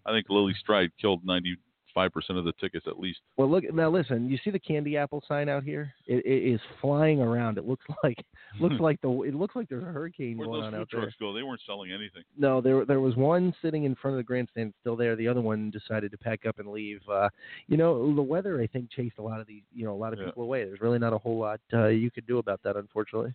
[0.05, 1.55] I think Lily Stride killed 95%
[1.93, 3.19] five percent of the tickets at least.
[3.37, 3.89] Well, look now.
[3.89, 5.93] Listen, you see the candy apple sign out here?
[6.07, 7.57] It, it is flying around.
[7.57, 8.23] It looks like
[8.59, 11.01] looks like the it looks like there's a hurricane Where'd going on out there.
[11.01, 11.33] trucks go?
[11.33, 12.23] They weren't selling anything.
[12.37, 15.15] No, there there was one sitting in front of the grandstand still there.
[15.15, 17.01] The other one decided to pack up and leave.
[17.11, 17.29] Uh,
[17.67, 20.13] you know, the weather I think chased a lot of these, you know, a lot
[20.13, 20.25] of Yeah.
[20.25, 20.65] people away.
[20.65, 23.33] There's really not a whole lot uh, you could do about that, unfortunately.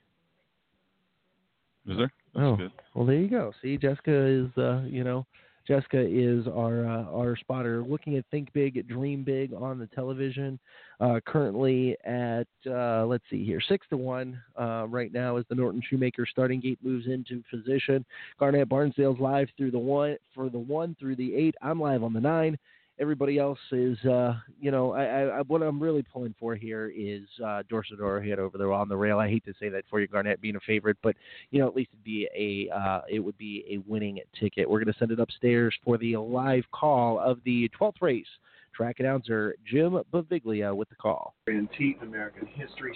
[1.88, 2.12] Is there?
[2.34, 2.72] That's oh, good.
[2.94, 3.52] well, there you go.
[3.62, 5.24] See, Jessica is, uh, you know,
[5.66, 7.82] Jessica is our uh, our spotter.
[7.82, 10.58] Looking at Think Big, Dream Big on the television.
[10.98, 15.54] Uh, currently at uh, let's see here, six to one uh, right now as the
[15.54, 18.04] Norton Shoemaker starting gate moves into position.
[18.38, 21.54] Garnet Barnsdale's live through the one for the one through the eight.
[21.60, 22.58] I'm live on the nine.
[22.98, 27.22] Everybody else is, uh, you know, I, I, what I'm really pulling for here is
[27.44, 29.18] uh, Dorsoduro Hanover there on the rail.
[29.18, 31.14] I hate to say that for you, Garnet being a favorite, but
[31.50, 34.68] you know, at least it'd be a, uh, it would be a winning ticket.
[34.68, 38.26] We're going to send it upstairs for the live call of the 12th race.
[38.74, 41.34] Track announcer Jim Beviglia with the call.
[41.48, 42.94] Antique American history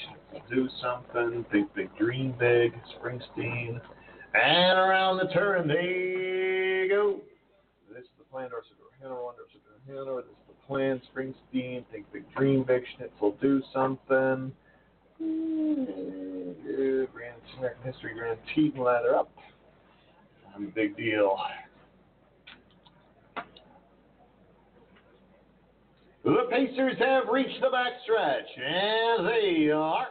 [0.50, 1.44] do something.
[1.50, 2.72] Think big, dream big.
[2.98, 3.80] Springsteen.
[4.34, 7.20] And around the turn they go.
[7.88, 8.92] This is the plan, Dorsoduro.
[9.00, 10.22] Hanover, one, Dorsoduro, Hanover.
[10.22, 11.84] This is the plan, Springsteen.
[11.90, 12.82] Think big, dream big.
[12.96, 14.52] Schnitzel, do something.
[17.12, 19.30] Grand American history, Grand Teton Lather Up.
[20.54, 21.36] I'm a big deal.
[26.24, 30.08] The Pacers have reached the backstretch, and they are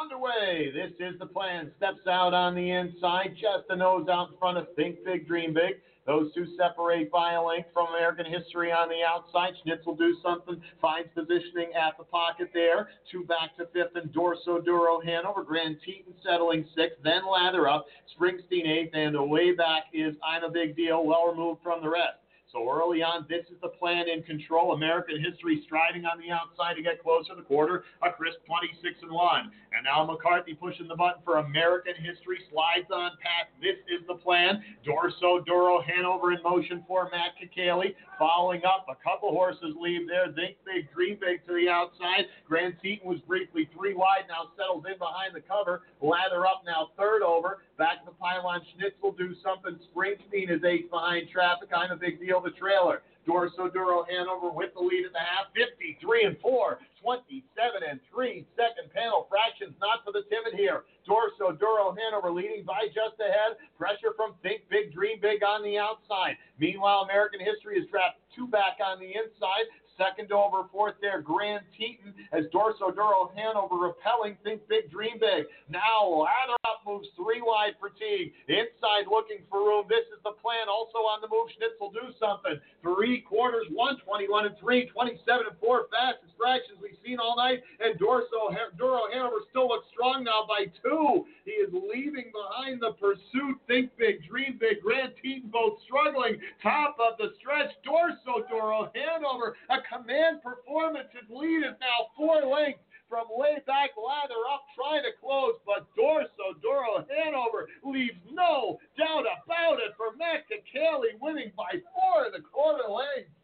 [0.00, 0.72] underway.
[0.72, 1.70] This is the plan.
[1.76, 5.54] Steps out on the inside, just a nose out in front of Think Big, Dream
[5.54, 5.80] Big.
[6.04, 9.54] Those two separate length from American history on the outside.
[9.62, 12.88] Schnitzel do something, finds positioning at the pocket there.
[13.10, 15.44] Two back to fifth, and Dorsoduro Hanover.
[15.44, 17.86] Grand Teton settling sixth, then Lather up.
[18.18, 21.88] Springsteen eighth, and the way back is I'm a Big Deal, well removed from the
[21.88, 22.21] rest.
[22.52, 24.74] So early on, this is the plan in control.
[24.74, 27.84] American history striding on the outside to get closer to the quarter.
[28.04, 29.50] A crisp 26 and 1.
[29.72, 32.44] And now McCarthy pushing the button for American history.
[32.52, 33.48] Slides on past.
[33.64, 34.60] This is the plan.
[34.84, 37.96] Dorsoduro, Hanover in motion for Matt Kakaley.
[38.18, 40.28] Following up, a couple horses leave there.
[40.36, 42.28] Think big, dream big to the outside.
[42.44, 45.88] Grand Teton was briefly three wide, now settles in behind the cover.
[46.02, 47.64] Lather up now third over.
[47.78, 48.60] Back to the pylon.
[48.76, 49.80] Schnitzel do something.
[49.88, 51.70] Springsteen is eighth behind traffic.
[51.74, 52.41] I'm a big deal.
[52.42, 53.02] The trailer.
[53.22, 55.54] Dorsoduro Hanover with the lead at the half.
[55.54, 56.78] 53 and 4.
[57.02, 57.42] 27
[57.86, 58.46] and 3.
[58.54, 60.82] Second panel fractions not for the timid here.
[61.06, 63.58] Dorsoduro Hanover leading by just ahead.
[63.78, 66.38] Pressure from Think Big, Dream Big on the outside.
[66.58, 69.66] Meanwhile, American history is trapped two back on the inside.
[69.96, 75.44] Second over, fourth there, Grand Teton as Dorsoduro Hanover repelling Think Big, Dream Big.
[75.68, 78.32] Now Lather Up moves three wide for Teague.
[78.48, 79.84] Inside looking for room.
[79.88, 80.66] This is the plan.
[80.72, 82.56] Also on the move, Schnitzel do something.
[82.80, 87.62] Three quarters, 121 and 3, 27 and 4 fastest fractions we've seen all night.
[87.78, 91.26] And Dorso Duro Hanover still looks strong now by two.
[91.44, 93.60] He is leaving behind the pursuit.
[93.68, 96.40] Think Big, Dream Big, Grand Teton both struggling.
[96.62, 99.54] Top of the stretch, Dorsoduro Hanover.
[99.70, 101.08] A command performance.
[101.12, 105.84] His lead is now four lengths from way back lather up, trying to close, but
[105.92, 112.40] Dorsoduro Hanover leaves no doubt about it for Matt Kakaley winning by four and a
[112.40, 113.36] quarter lengths.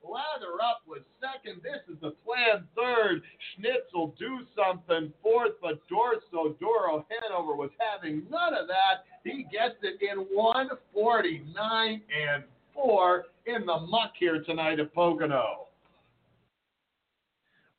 [0.00, 1.60] Lather up was second.
[1.62, 3.20] This is the plan third.
[3.52, 9.04] Schnitzel do something fourth, but Dorsoduro Hanover was having none of that.
[9.22, 15.69] He gets it in 149 and 4 in the muck here tonight at Pocono.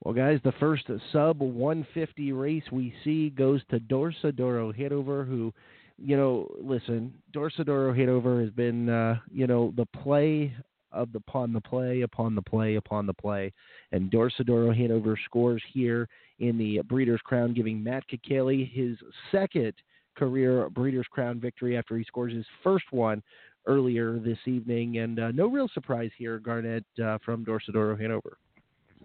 [0.03, 5.53] Well, guys, the first sub 150 race we see goes to Dorsoduro Hanover, who,
[5.99, 10.55] you know, listen, Dorsoduro Hanover has been, uh, you know, the play
[10.91, 13.53] of the upon the play upon the play upon the play,
[13.91, 16.09] and Dorsoduro Hanover scores here
[16.39, 18.97] in the Breeders' Crown, giving Matt Kakaley his
[19.31, 19.73] second
[20.17, 23.21] career Breeders' Crown victory after he scores his first one
[23.67, 28.37] earlier this evening, and uh, no real surprise here, Garnet uh, from Dorsoduro Hanover.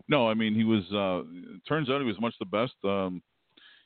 [0.08, 0.84] No, I mean he was.
[0.92, 1.22] Uh,
[1.68, 2.74] turns out he was much the best.
[2.84, 3.22] Um,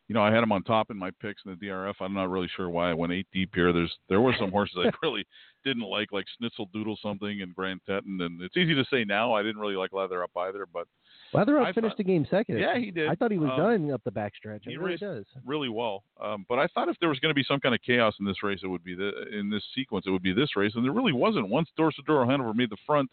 [0.09, 1.94] you know, I had him on top in my picks in the DRF.
[2.01, 3.72] I'm not really sure why I went eight deep here.
[3.72, 5.24] There's there were some horses I really
[5.64, 9.32] didn't like, like Schnitzel Doodle something and Grand Teton, and it's easy to say now.
[9.34, 10.88] I didn't really like Lather Up either, but
[11.32, 12.59] Lather up I finished thought- the game second.
[12.59, 13.09] Yeah, he did.
[13.09, 14.62] I thought he was Um, done up the backstretch.
[14.64, 15.26] he He really does.
[15.47, 16.02] really well.
[16.20, 18.26] Um, but I thought if there was going to be some kind of chaos in
[18.26, 20.06] this race, it would be the, in this sequence.
[20.09, 21.48] It would be this race, and there really wasn't.
[21.48, 23.10] Once Dorsoduro Hanover made the front,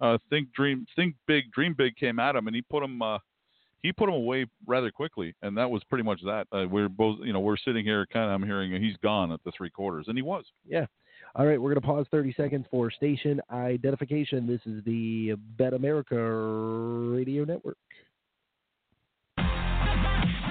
[0.00, 3.02] uh, think dream, think big, dream big came at him, and he put him.
[3.02, 3.18] Uh,
[3.82, 6.46] he put him away rather quickly, and that was pretty much that.
[6.52, 8.32] Uh, we're both, you know, we're sitting here, kind of.
[8.32, 10.44] I'm hearing he's gone at the three quarters, and he was.
[10.66, 10.86] Yeah.
[11.36, 14.46] All right, we're going to pause 30 seconds for station identification.
[14.46, 17.76] This is the BetAmerica Radio Network.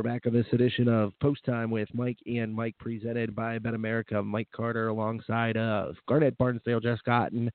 [0.00, 4.24] We're back on this edition of Post Time with Mike and Mike, presented by BetAmerica.
[4.24, 7.50] Mike Carter alongside of Garnet Barnsdale, Jess Otten,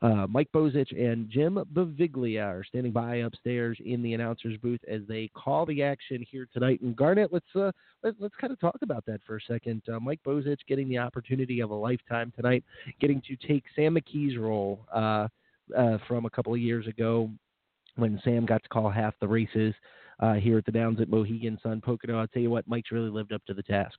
[0.00, 5.00] uh, Mike Bozich, and Jim Beviglia are standing by upstairs in the announcers booth as
[5.08, 6.80] they call the action here tonight.
[6.82, 7.72] And Garnet, let's uh,
[8.04, 9.82] let, us kind of talk about that for a second.
[9.92, 12.62] Uh, Mike Bozich getting the opportunity of a lifetime tonight,
[13.00, 15.26] getting to take Sam McKee's role uh,
[15.76, 17.28] uh, from a couple of years ago
[17.96, 19.74] when Sam got to call half the races
[20.20, 22.18] uh, here at the Downs at Mohegan Sun Pocono.
[22.18, 23.98] I'll tell you what, Mike's really lived up to the task.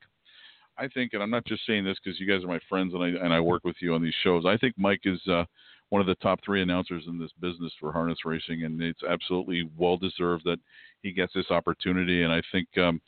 [0.77, 3.03] I think, and I'm not just saying this because you guys are my friends and
[3.03, 4.45] I and I work with you on these shows.
[4.45, 5.43] I think Mike is uh,
[5.89, 9.69] one of the top three announcers in this business for harness racing, and it's absolutely
[9.77, 10.59] well deserved that
[11.03, 12.23] he gets this opportunity.
[12.23, 13.01] And I think um,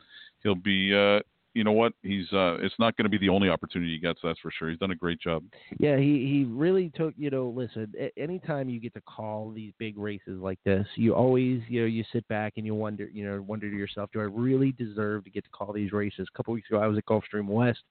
[0.44, 1.22] he'll be uh,
[1.54, 1.94] you know what?
[2.02, 4.20] He's uh, it's not going to be the only opportunity he gets.
[4.24, 4.70] That's for sure.
[4.70, 5.44] He's done a great job.
[5.80, 7.14] Yeah, he he really took.
[7.18, 7.94] You know, listen.
[8.18, 12.04] Anytime you get to call these big races like this, you always you know you
[12.14, 15.30] sit back and you wonder you know wonder to yourself, do I really deserve to
[15.30, 16.28] get to call these races?
[16.34, 17.82] A couple weeks ago, I was at Gulfstream West,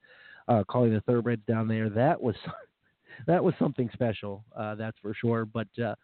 [0.49, 1.91] uh, calling the thoroughbreds down there.
[1.91, 2.37] That was
[3.27, 4.45] that was something special.
[4.57, 5.45] Uh, that's for sure.
[5.45, 5.95] But uh,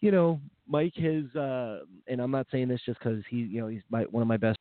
[0.00, 3.68] you know, Mike has, uh, and I'm not saying this just because he, you know,
[3.68, 4.58] he's my, one of my best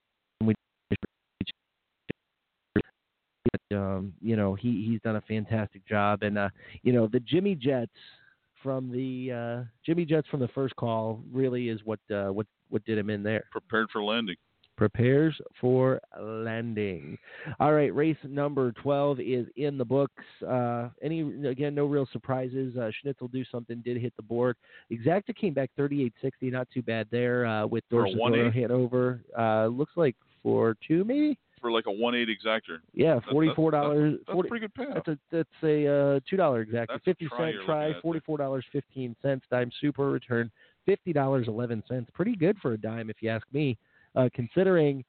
[3.71, 6.49] um, you know, he he's done a fantastic job, and uh,
[6.83, 7.91] you know, the Jimmy Jets
[8.61, 12.83] from the uh, Jimmy Jets from the first call really is what uh, what what
[12.85, 13.45] did him in there.
[13.51, 14.35] Prepared for landing.
[14.77, 17.17] Prepares for landing.
[17.59, 20.23] All right, race number twelve is in the books.
[20.47, 22.75] Uh, any again, no real surprises.
[22.77, 24.55] Uh, Schnitzel do something did hit the board.
[24.91, 28.17] Exacta came back thirty eight sixty, not too bad there uh, with Dorset
[28.53, 29.21] Hanover.
[29.37, 32.79] Uh, looks like for two maybe for like a one eight exacta.
[32.93, 34.13] Yeah, forty four dollars.
[34.13, 34.93] That's, that's, that's, a pretty good payout.
[34.95, 37.01] That's a that's a uh, two dollar exacta.
[37.05, 39.45] Fifty cent try, forty four dollars fifteen cents.
[39.49, 40.51] Dime super return,
[40.85, 42.09] fifty dollars eleven cents.
[42.13, 43.77] Pretty good for a dime, if you ask me.
[44.15, 45.05] Uh, considering,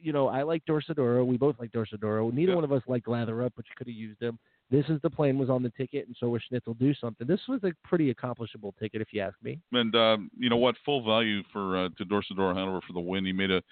[0.00, 1.26] you know, I like Dorsoduro.
[1.26, 2.32] We both like Dorsoduro.
[2.32, 2.54] Neither Yeah.
[2.56, 4.38] one of us like Lather Up, but you could have used them.
[4.70, 7.26] This is the plane was on the ticket, and so was Schnitzel do something.
[7.26, 9.58] This was a pretty accomplishable ticket, if you ask me.
[9.72, 10.76] And um, you know what?
[10.84, 13.24] Full value for uh, to Dorsoduro Hanover for the win.
[13.24, 13.62] He made a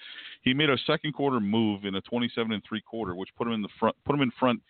[0.43, 3.53] he made a second quarter move in a 27 and three quarter, which put him
[3.53, 4.61] in the front put him in front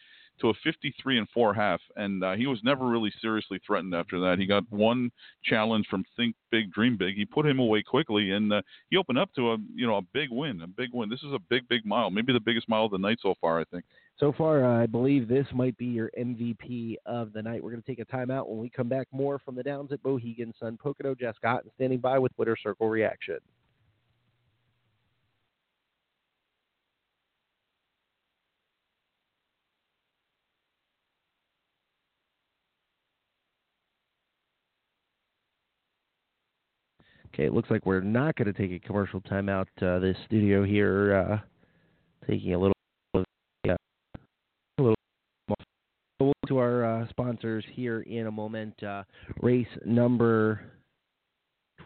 [0.41, 1.81] to a 53 and four half.
[1.97, 4.39] And uh, he was never really seriously threatened after that.
[4.39, 5.11] He got one
[5.45, 7.17] challenge from Think Big, Dream Big.
[7.17, 10.03] He put him away quickly, and uh, he opened up to a you know a
[10.03, 11.09] big win, a big win.
[11.09, 13.61] This is a big big mile, maybe the biggest mile of the night so far.
[13.61, 13.85] I think.
[14.19, 17.63] So far, uh, I believe this might be your MVP of the night.
[17.63, 18.49] We're going to take a timeout.
[18.49, 21.15] When we come back, more from the Downs at Mohegan Sun Pocono.
[21.15, 23.39] Jess Otten standing by with Winter Circle Reaction.
[37.39, 39.67] Okay, it looks like we're not going to take a commercial timeout.
[39.81, 41.39] Uh, this studio here, uh,
[42.27, 42.75] taking a little,
[43.15, 43.23] uh,
[43.69, 43.77] a
[44.83, 44.97] little.
[46.19, 48.83] We'll to our uh, sponsors here in a moment.
[48.83, 49.05] Uh,
[49.41, 50.63] race number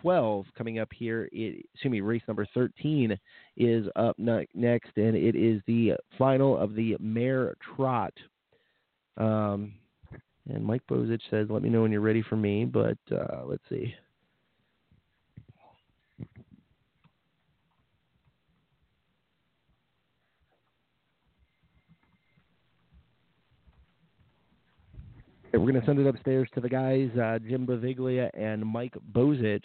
[0.01, 1.29] twelve coming up here.
[1.33, 3.19] It, excuse me, race number thirteen
[3.59, 8.15] is up ne- next, and it is the final of the Mare Trot.
[9.19, 9.75] Um,
[10.49, 13.65] and Mike Bozich says, "Let me know when you're ready for me." But uh, let's
[13.69, 13.95] see.
[25.53, 29.63] We're going to send it upstairs to the guys, uh, Jim Beviglia and Mike Bozich,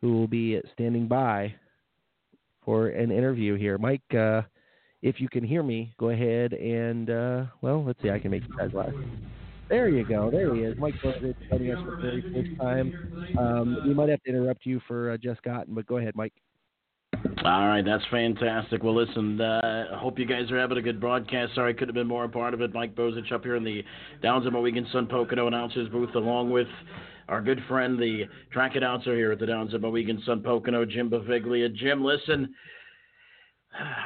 [0.00, 1.52] who will be standing by
[2.64, 3.76] for an interview here.
[3.76, 4.42] Mike, uh,
[5.02, 8.42] if you can hear me, go ahead and, uh, well, let's see, I can make
[8.42, 8.92] you guys laugh.
[9.68, 10.30] There you go.
[10.30, 10.78] There he is.
[10.78, 13.36] Mike Bozich joining us for the very first time.
[13.36, 16.34] Um, we might have to interrupt you for uh, Jess Otten, but go ahead, Mike.
[17.44, 18.82] All right, that's fantastic.
[18.82, 21.54] Well, listen, uh, I hope you guys are having a good broadcast.
[21.54, 22.74] Sorry I couldn't have been more a part of it.
[22.74, 23.84] Mike Bozich up here in the
[24.22, 26.66] Downs of Mohegan Sun Pocono announcers booth, along with
[27.28, 31.08] our good friend, the track announcer here at the Downs of Mohegan Sun Pocono, Jim
[31.08, 31.72] Beviglia.
[31.74, 32.52] Jim, listen,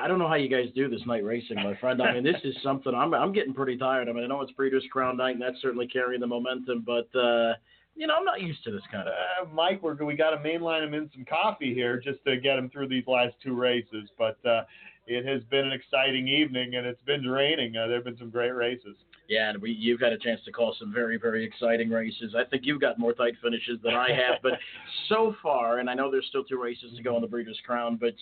[0.02, 2.02] I don't know how you guys do this night racing, my friend.
[2.02, 4.08] I mean, this is something I'm I'm getting pretty tired.
[4.08, 7.08] I mean, I know it's Breeders' Crown night, and that's certainly carrying the momentum, but
[7.18, 7.54] uh,
[8.00, 9.12] you know, I'm not used to this kind of.
[9.12, 12.56] Uh, Mike, we're we got to mainline him in some coffee here just to get
[12.58, 14.62] him through these last two races, but uh,
[15.06, 17.76] it has been an exciting evening, and it's been draining.
[17.76, 18.96] Uh, there have been some great races.
[19.30, 22.34] Yeah, and we, you've had a chance to call some very, very exciting races.
[22.36, 24.54] I think you've got more tight finishes than I have, but
[25.08, 27.94] so far, and I know there's still two races to go in the Breeders' Crown,
[27.94, 28.14] but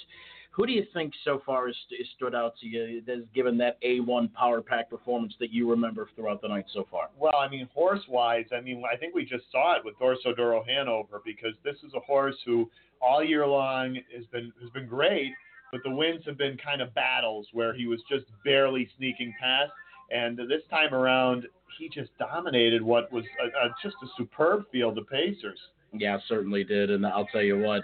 [0.51, 3.81] who do you think so far has, has stood out to you that's given that
[3.83, 7.09] A1 power pack performance that you remember throughout the night so far?
[7.19, 10.63] Well, I mean, horse wise, I mean, I think we just saw it with Dorsoduro
[10.69, 12.69] Hanover because this is a horse who
[13.01, 15.33] all year long has been has been great,
[15.73, 19.73] but the wins have been kind of battles where he was just barely sneaking past.
[20.11, 21.47] And this time around,
[21.79, 25.59] he just dominated what was a, a, just a superb field of Pacers.
[25.93, 26.91] Yeah, certainly did.
[26.91, 27.83] And I'll tell you what,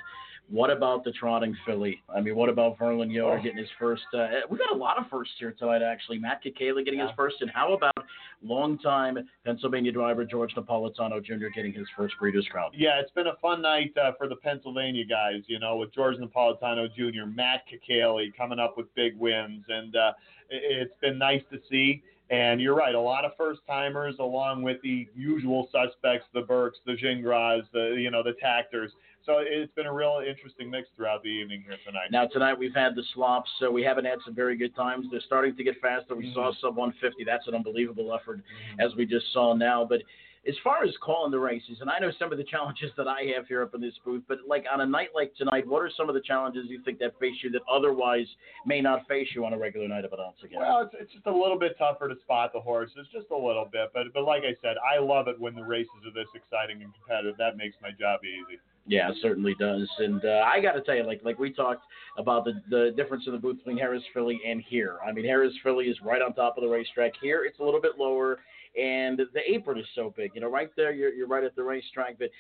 [0.51, 2.03] what about the trotting filly?
[2.15, 3.43] I mean, what about Verlin Yoder Oh.
[3.43, 4.03] getting his first?
[4.13, 6.19] Uh, we got a lot of firsts here tonight, actually.
[6.19, 7.95] Matt Kakaley getting his first, and how about
[8.43, 11.47] longtime Pennsylvania driver George Napolitano Jr.
[11.55, 12.71] getting his first Breeders' Crown?
[12.75, 16.17] Yeah, it's been a fun night uh, for the Pennsylvania guys, you know, with George
[16.17, 20.13] Napolitano Jr., Matt Kakaley coming up with big wins, and uh,
[20.51, 22.03] it's been nice to see.
[22.31, 26.79] And you're right, a lot of first timers, along with the usual suspects, the Burkes,
[26.87, 28.93] the Gingras, the you know the Takters.
[29.27, 32.09] So it's been a real interesting mix throughout the evening here tonight.
[32.11, 35.07] Now tonight we've had the slops, so we haven't had some very good times.
[35.11, 36.15] They're starting to get faster.
[36.15, 36.67] We saw mm-hmm.
[36.67, 37.25] sub 150.
[37.25, 38.81] That's an unbelievable effort, mm-hmm.
[38.81, 39.85] as we just saw now.
[39.85, 40.03] But
[40.47, 43.33] as far as calling the races, and I know some of the challenges that I
[43.35, 45.91] have here up in this booth, but like on a night like tonight, what are
[45.97, 48.27] some of the challenges you think that face you that otherwise
[48.67, 50.45] may not face you on a regular night of announcing?
[50.45, 50.61] again?
[50.61, 53.69] Well, it's, it's just a little bit tougher to spot the horses, just a little
[53.71, 53.91] bit.
[53.93, 56.93] But but like I said, I love it when the races are this exciting and
[56.95, 57.37] competitive.
[57.39, 58.61] That makes my job easy.
[58.87, 59.89] Yeah, it certainly does.
[59.99, 61.85] And uh, I got to tell you, like like we talked
[62.19, 64.99] about the the difference in the booth between Harrah's Philly and here.
[65.07, 67.13] I mean, Harrah's Philly is right on top of the racetrack.
[67.21, 68.41] Here, it's a little bit lower,
[68.77, 70.33] and the apron is so big.
[70.35, 72.19] You know, right there, you're you're right at the racetrack.
[72.19, 72.31] But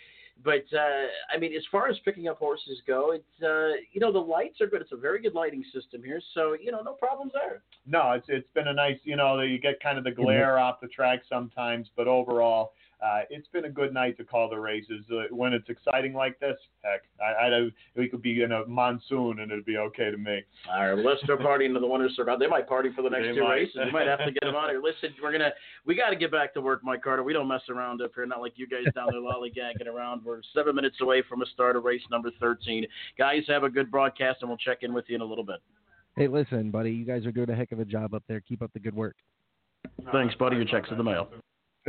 [0.42, 4.12] but uh, I mean, as far as picking up horses go, it's uh, you know
[4.12, 4.82] the lights are good.
[4.82, 7.62] It's a very good lighting system here, so you know no problems there.
[7.86, 10.80] No, it's it's been a nice, you know, you get kind of the glare off
[10.80, 12.72] the track sometimes, but overall,
[13.04, 15.04] uh, it's been a good night to call the races.
[15.12, 19.40] Uh, when it's exciting like this, heck, I, I we could be in a monsoon
[19.40, 20.40] and it'd be okay to me.
[20.70, 22.38] All right, well, let's start partying to the winner's circle.
[22.38, 23.54] They might party for the next They two might.
[23.54, 23.76] races.
[23.84, 24.82] We might have to get them out of here.
[24.82, 25.50] Listen, we're gonna
[25.84, 27.22] we got to get back to work, Mike Carter.
[27.22, 28.24] We don't mess around up here.
[28.24, 30.24] Not like you guys down there lollygagging around.
[30.24, 32.86] We're seven minutes away from a start of race number thirteen.
[33.18, 35.60] Guys, have a good broadcast, and we'll check in with you in a little bit.
[36.16, 38.40] Hey, listen, buddy, you guys are doing a heck of a job up there.
[38.40, 39.16] Keep up the good work.
[40.12, 40.56] Thanks, buddy.
[40.56, 41.28] Your check's in the mail.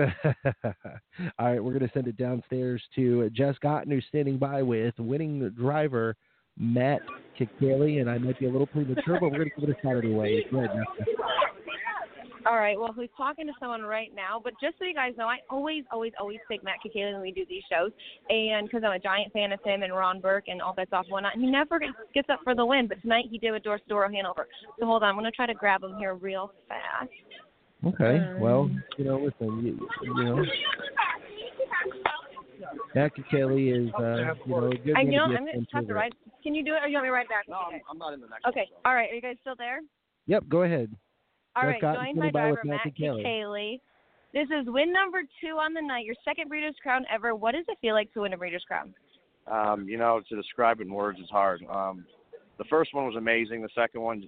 [1.40, 4.94] All right, we're going to send it downstairs to Jess Otten, who's standing by with
[4.98, 6.16] winning driver
[6.58, 7.02] Matt
[7.40, 8.02] Kakaley.
[8.02, 10.12] And I might be a little premature, but we're going to give it a Saturday
[10.12, 10.46] way.
[10.52, 10.70] Ahead.
[12.46, 12.80] All right.
[12.80, 14.40] Well, he's talking to someone right now.
[14.44, 17.32] But just so you guys know, I always, always, always pick Matt Kakaley when we
[17.32, 17.92] do these shows,
[18.30, 21.06] and because I'm a giant fan of him and Ron Burke and all that's off
[21.06, 21.34] and whatnot.
[21.34, 22.88] And he never gets, gets up for the win.
[22.88, 24.48] But tonight he did with Dorsoduro Hanover.
[24.80, 27.10] So hold on, I'm gonna try to grab him here real fast.
[27.86, 30.44] Okay, well, you know, listen, you, you know,
[32.96, 35.28] Matt Kakaley is, uh, you know, a good I know.
[35.28, 35.94] to be a I'm gonna have to to.
[35.94, 36.14] ride.
[36.42, 37.46] Can you do it, or you want me to ride back?
[37.48, 38.46] No, I'm, I'm not in the next.
[38.48, 38.68] Okay.
[38.86, 39.10] All right.
[39.12, 39.82] Are you guys still there?
[40.28, 40.90] Yep, go ahead.
[41.56, 43.26] All Jess right, Otten joined standing by by driver with Matt Matt Kakaley.
[43.26, 43.80] Kakaley.
[44.34, 47.36] This is win number two on the night, your second Breeders' Crown ever.
[47.36, 48.94] What does it feel like to win a Breeders' Crown?
[49.50, 51.64] Um, you know, to describe it in words is hard.
[51.70, 52.06] Um,
[52.58, 53.62] the first one was amazing.
[53.62, 54.28] The second one,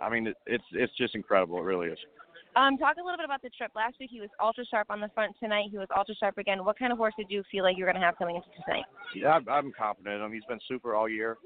[0.00, 1.58] I mean, it, it's it's just incredible.
[1.58, 1.98] It really is.
[2.56, 3.72] Um, talk a little bit about the trip.
[3.74, 5.34] Last week he was ultra sharp on the front.
[5.40, 6.64] Tonight he was ultra sharp again.
[6.64, 8.48] What kind of horse did you feel like you were going to have coming into
[8.64, 8.84] tonight?
[9.14, 10.32] Yeah, I'm, confident in him.
[10.32, 11.36] He's been super all year.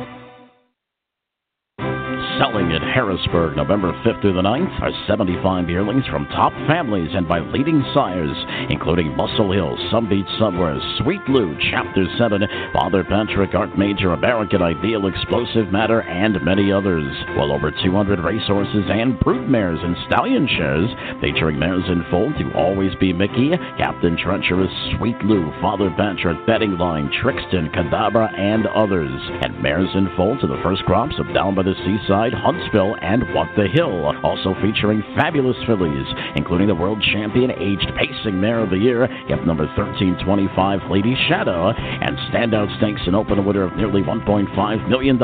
[2.39, 7.29] Selling at Harrisburg November 5th through the 9th are 75 yearlings from top families and
[7.29, 8.35] by leading sires,
[8.71, 12.43] including Muscle Hill, Some Beach Somewhere, Sweet Lou, Chapter 7,
[12.73, 17.07] Father Patrick, Art Major, American Ideal, Explosive Matter, and many others.
[17.37, 20.91] Well over 200 racehorses and brood mares and stallion shares,
[21.21, 26.79] featuring mares in full to Always B Miki, Captain Treacherous, Sweet Lou, Father Patrick, Betting
[26.79, 29.15] Line, Trixton, Kadabra, and others.
[29.43, 33.23] And mares in full to the first crops of Down by the Seaside, Huntsville, and
[33.35, 34.15] What the Hill.
[34.25, 36.07] Also featuring fabulous fillies,
[36.37, 41.69] including the world champion aged pacing mare of the year, yep, number 1325, Lady Shadow,
[41.71, 45.19] and standout stakes and open winner of nearly $1.5 million,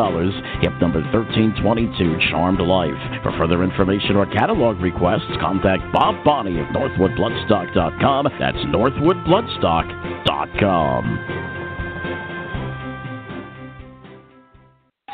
[0.63, 3.23] yep, number 1322, Charmed Life.
[3.23, 8.29] For further information or catalog requests, contact Bob Boni of NorthwoodBloodstock.com.
[8.39, 11.19] That's NorthwoodBloodstock.com.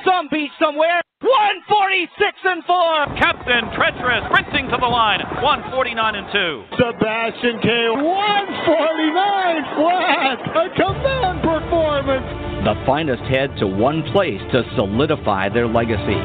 [0.05, 1.06] Some Beach Somewhere.
[1.21, 3.17] 146 and 4.
[3.17, 5.25] Captain Treacherous sprinting to the line.
[5.41, 6.77] 149 and 2.
[6.77, 7.89] Sebastian K.
[7.97, 10.37] 149 flat.
[10.61, 12.29] A command performance.
[12.69, 16.21] The finest head to one place to solidify their legacy.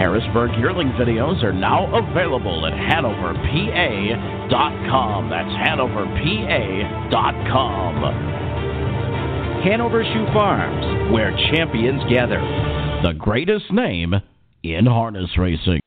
[0.00, 5.28] Harrisburg yearling videos are now available at HanoverPA.com.
[5.28, 8.40] That's HanoverPA.com.
[9.64, 12.40] Hanover Shoe Farms, where champions gather.
[13.02, 14.14] The greatest name
[14.62, 15.80] in harness racing.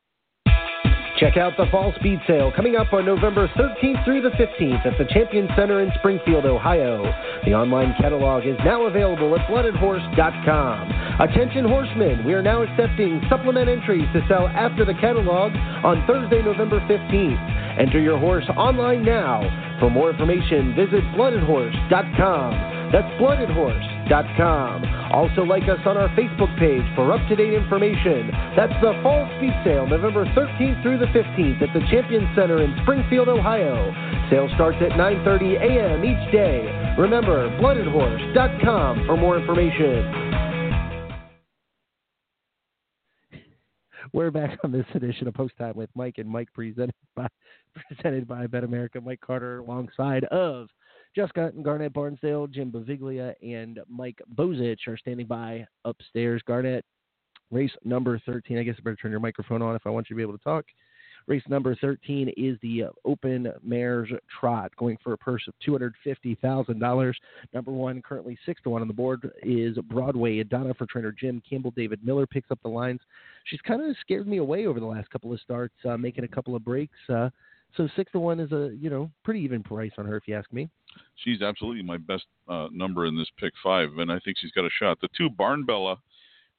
[1.19, 4.98] Check out the Fall Speed Sale coming up on November 13th through the 15th at
[4.98, 7.03] the Champion Center in Springfield, Ohio.
[7.45, 11.22] The online catalog is now available at bloodedhorse.com.
[11.22, 15.53] Attention horsemen, we are now accepting supplement entries to sell after the catalog
[15.85, 17.80] on Thursday, November 15th.
[17.80, 19.77] Enter your horse online now.
[19.80, 22.90] For more information, visit bloodedhorse.com.
[22.91, 23.07] That's
[24.08, 25.12] bloodedhorse.com.
[25.12, 28.30] Also, like us on our Facebook page for up to date information.
[28.56, 32.76] That's the Fall Speed Sale, November 13th through the 15th at the Champion Center in
[32.84, 33.92] Springfield, Ohio.
[34.30, 36.04] Sale starts at 9:30 a.m.
[36.04, 36.96] each day.
[36.98, 40.32] Remember, bloodedhorse.com for more information.
[44.12, 47.28] We're back on this edition of Post Time with Mike and Mike, presented by
[47.74, 49.04] presented by BetAmerica.
[49.04, 50.68] Mike Carter, alongside of
[51.15, 56.41] Jessica and Garnet Barnsdale, Jim Beviglia, and Mike Bozich are standing by upstairs.
[56.48, 56.84] Garnet,
[57.52, 58.57] race number 13.
[58.57, 60.38] I guess I better turn your microphone on if I want you to be able
[60.38, 60.65] to talk.
[61.26, 64.10] Race number 13 is the Open Mares
[64.40, 67.14] Trot, going for a purse of $250,000.
[67.53, 70.44] Number one, currently 6 to 1 on the board, is Broadway.
[70.44, 71.72] Donna for trainer Jim Campbell.
[71.72, 72.99] David Miller picks up the lines.
[73.45, 76.27] She's kind of scared me away over the last couple of starts, uh, making a
[76.27, 76.98] couple of breaks.
[77.07, 77.30] Uh,
[77.77, 80.35] so 6 to 1 is a, you know, pretty even price on her, if you
[80.35, 80.69] ask me.
[81.15, 84.65] She's absolutely my best uh, number in this pick five, and I think she's got
[84.65, 84.99] a shot.
[85.02, 85.98] The two, Barn Bella,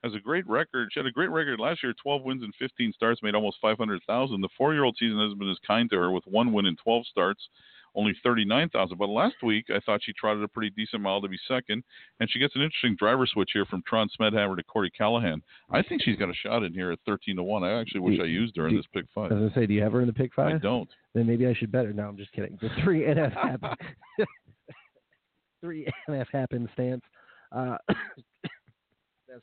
[0.05, 0.90] has a great record.
[0.93, 4.40] She had a great record last year, 12 wins and 15 starts, made almost 500,000.
[4.40, 7.48] The four-year-old season hasn't been as kind to her with one win in 12 starts,
[7.95, 8.97] only 39,000.
[8.99, 11.83] But last week, I thought she trotted a pretty decent mile to be second,
[12.21, 15.43] and she gets an interesting driver switch here from Trond Smedshammer to Corey Callahan.
[15.71, 17.65] I think she's got a shot in here at 13 to one.
[17.65, 19.31] I actually wish I used her in this pick five.
[19.31, 20.55] I was gonna say, do you have her in the pick five?
[20.55, 20.89] I don't.
[21.15, 21.93] Then maybe I should bet her.
[21.93, 22.59] No, I'm just kidding.
[22.61, 23.61] The three and a half,
[25.61, 27.03] three and a half happenstance.
[27.53, 27.77] Uh,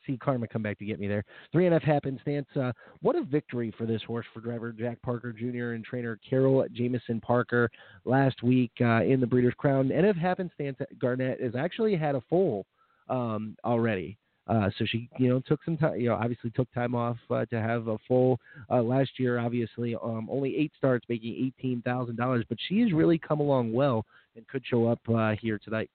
[0.06, 1.24] see Karma come back to get me there.
[1.52, 2.48] Three and a half happenstance.
[2.56, 5.72] Uh, what a victory for this horse for driver Jack Parker Jr.
[5.72, 7.70] and trainer Carol Jamison Parker
[8.06, 9.92] last week uh, in the Breeders' Crown.
[9.92, 12.66] And if happenstance, Garnet has actually had a foal
[13.10, 14.18] um, already.
[14.48, 16.00] Uh, so she, you know, took some time.
[16.00, 18.40] You know, obviously took time off uh, to have a full
[18.70, 19.38] uh, last year.
[19.38, 22.44] Obviously, um, only eight starts, making eighteen thousand dollars.
[22.50, 24.06] But she has really come along well
[24.36, 25.90] and could show up uh, here tonight.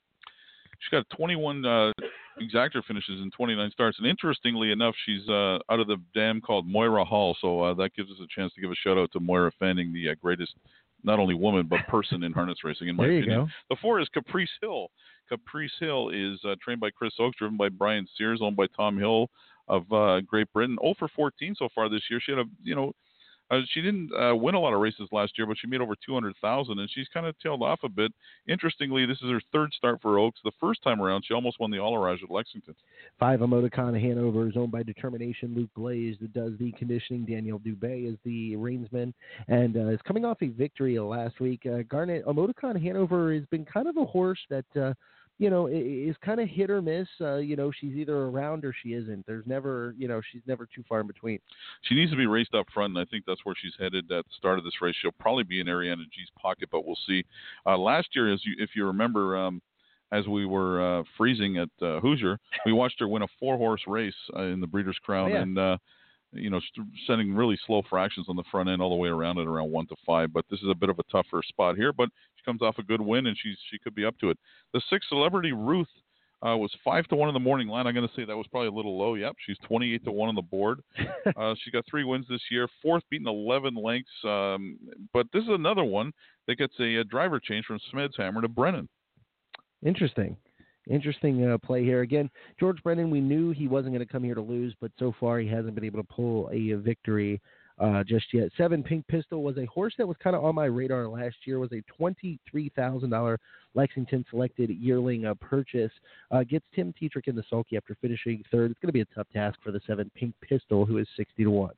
[0.81, 1.93] She's got 21 uh,
[2.41, 6.67] exactor finishes in 29 starts, and interestingly enough, she's uh, out of the dam called
[6.67, 7.37] Moira Hall.
[7.41, 9.93] So uh, that gives us a chance to give a shout out to Moira Fanning,
[9.93, 10.55] the uh, greatest
[11.03, 12.89] not only woman but person in harness racing.
[12.89, 13.51] In my There you opinion, go.
[13.71, 14.89] the four is Caprice Hill.
[15.29, 18.99] Caprice Hill is uh, trained by Chris Oakes, driven by Brian Sears, owned by Tom
[18.99, 19.29] Hill
[19.69, 20.77] of uh, Great Britain.
[20.81, 22.21] 0 for 14 so far this year.
[22.25, 22.93] She had a you know
[23.51, 25.95] uh, she didn't uh, win a lot of races last year, but she made over
[26.05, 28.13] 200,000, and she's kind of tailed off a bit.
[28.49, 30.41] Interestingly, this is her third start for Oakes.
[30.45, 32.75] The first time around, she almost won the All Around at Lexington.
[33.19, 35.55] Five Emoticon Hanover is owned by Determination.
[35.55, 37.25] Luc Blais does the conditioning.
[37.25, 39.13] Daniel Dubé is the reinsman
[39.49, 41.67] and uh, is coming off a victory last week.
[41.67, 44.95] Uh, Garnet Emoticon Hanover has been kind of a horse that.
[45.39, 47.07] You know, is kind of hit or miss.
[47.21, 49.27] Uh, you know, she's either around or she isn't.
[49.27, 51.41] There's never, you know, she's never too far in between.
[51.83, 54.25] She needs to be raced up front, and I think that's where she's headed at
[54.25, 54.95] the start of this race.
[55.03, 57.23] She'll probably be in Ariana G's pocket, but we'll see.
[57.67, 59.61] Uh, last year, as you, if you remember, um,
[60.11, 63.83] as we were uh, freezing at uh, Hoosier, we watched her win a four horse
[63.87, 65.43] race uh, in the Breeders' Crown, Oh, yeah.
[65.43, 65.77] and uh,
[66.39, 69.39] you know, st- sending really slow fractions on the front end all the way around
[69.39, 70.33] at around one to five.
[70.33, 71.93] But this is a bit of a tougher spot here.
[71.93, 74.39] But she comes off a good win, and she's she could be up to it.
[74.73, 75.89] The six celebrity Ruth
[76.43, 77.87] uh, was five to one in the morning line.
[77.87, 79.15] I'm going to say that was probably a little low.
[79.15, 80.81] Yep, she's 28 to one on the board.
[81.37, 84.11] uh, she got three wins this year, fourth beating 11 lengths.
[84.25, 84.79] Um,
[85.13, 86.13] but this is another one
[86.47, 88.89] that gets a, a driver change from Smedshammer to Brennan.
[89.85, 90.37] Interesting.
[90.89, 92.03] Interesting uh, play here.
[92.03, 95.13] Again, George Brennan, we knew he wasn't going to come here to lose, but so
[95.19, 97.41] far he hasn't been able to pull a victory
[97.79, 98.51] uh, just yet.
[98.57, 101.59] Seven Pink Pistol was a horse that was kind of on my radar last year.
[101.59, 103.39] Was a twenty-three thousand dollar
[103.75, 105.93] Lexington selected yearling uh, purchase.
[106.31, 108.71] Uh, gets Tim Tetrick in the sulky after finishing third.
[108.71, 111.45] It's going to be a tough task for the seven Pink Pistol, who is sixty
[111.45, 111.75] to one.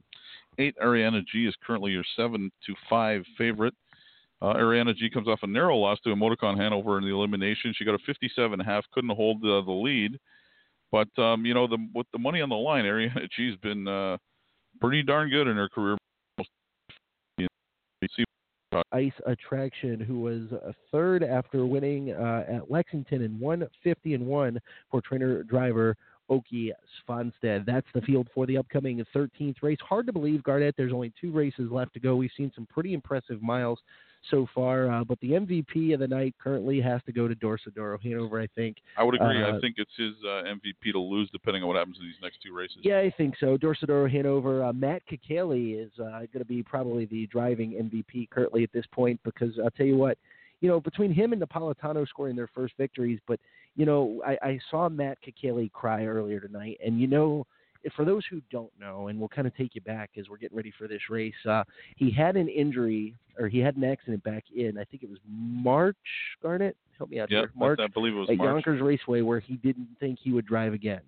[0.58, 3.74] Eight Ariana G is currently your seven to five favorite.
[4.41, 7.75] Uh, Ariana G comes off a narrow loss to Emoticon Hanover in the elimination.
[7.76, 10.18] She got a 57 half, couldn't hold uh, the lead.
[10.92, 14.17] But um, you know, the with the money on the line, Ariana G's been uh,
[14.81, 15.97] pretty darn good in her career.
[18.92, 20.42] Ice Attraction, who was
[20.92, 24.60] third after winning uh, at Lexington in 150 and one
[24.91, 25.97] for trainer driver
[26.31, 26.75] Ake
[27.08, 27.65] Svanstedt.
[27.65, 29.78] That's the field for the upcoming 13th race.
[29.81, 30.75] Hard to believe, Garnet.
[30.76, 32.17] There's only two races left to go.
[32.17, 33.78] We've seen some pretty impressive miles
[34.30, 38.00] so far, uh, but the MVP of the night currently has to go to Dorsoduro
[38.02, 38.40] Hanover.
[38.40, 38.78] I think.
[38.97, 39.42] I would agree.
[39.42, 42.14] Uh, I think it's his uh, MVP to lose, depending on what happens in these
[42.22, 42.78] next two races.
[42.82, 43.56] Yeah, I think so.
[43.56, 44.64] Dorsoduro Hanover.
[44.64, 48.86] Uh, Matt Kakaley is uh, going to be probably the driving MVP currently at this
[48.92, 50.18] point because I'll tell you what,
[50.60, 53.38] you know, between him and Napolitano scoring their first victories, but
[53.76, 57.47] you know, I, I saw Matt Kakaley cry earlier tonight, and you know,
[57.94, 60.57] for those who don't know, and we'll kind of take you back as we're getting
[60.57, 61.65] ready for this race, uh,
[61.97, 65.18] he had an injury or he had an accident back in, I think it was
[65.28, 65.97] March.
[66.42, 67.52] Garnet, help me out Yep, here.
[67.55, 68.65] March I believe it was at March.
[68.66, 71.00] Yonkers Raceway, where he didn't think he would drive again.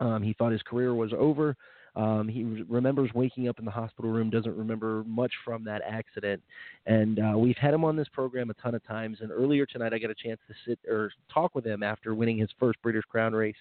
[0.00, 1.56] Um, he thought his career was over.
[1.94, 5.82] Um, he re- remembers waking up in the hospital room, doesn't remember much from that
[5.86, 6.42] accident.
[6.86, 9.18] And uh, we've had him on this program a ton of times.
[9.20, 12.38] And earlier tonight, I got a chance to sit or talk with him after winning
[12.38, 13.56] his first Breeders' Crown race.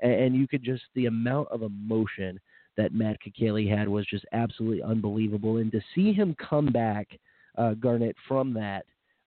[0.00, 2.40] And, you could just, the amount of emotion
[2.76, 5.58] that Matt Kakaley had was just absolutely unbelievable.
[5.58, 7.08] And to see him come back,
[7.56, 8.84] uh, Garnet, from that,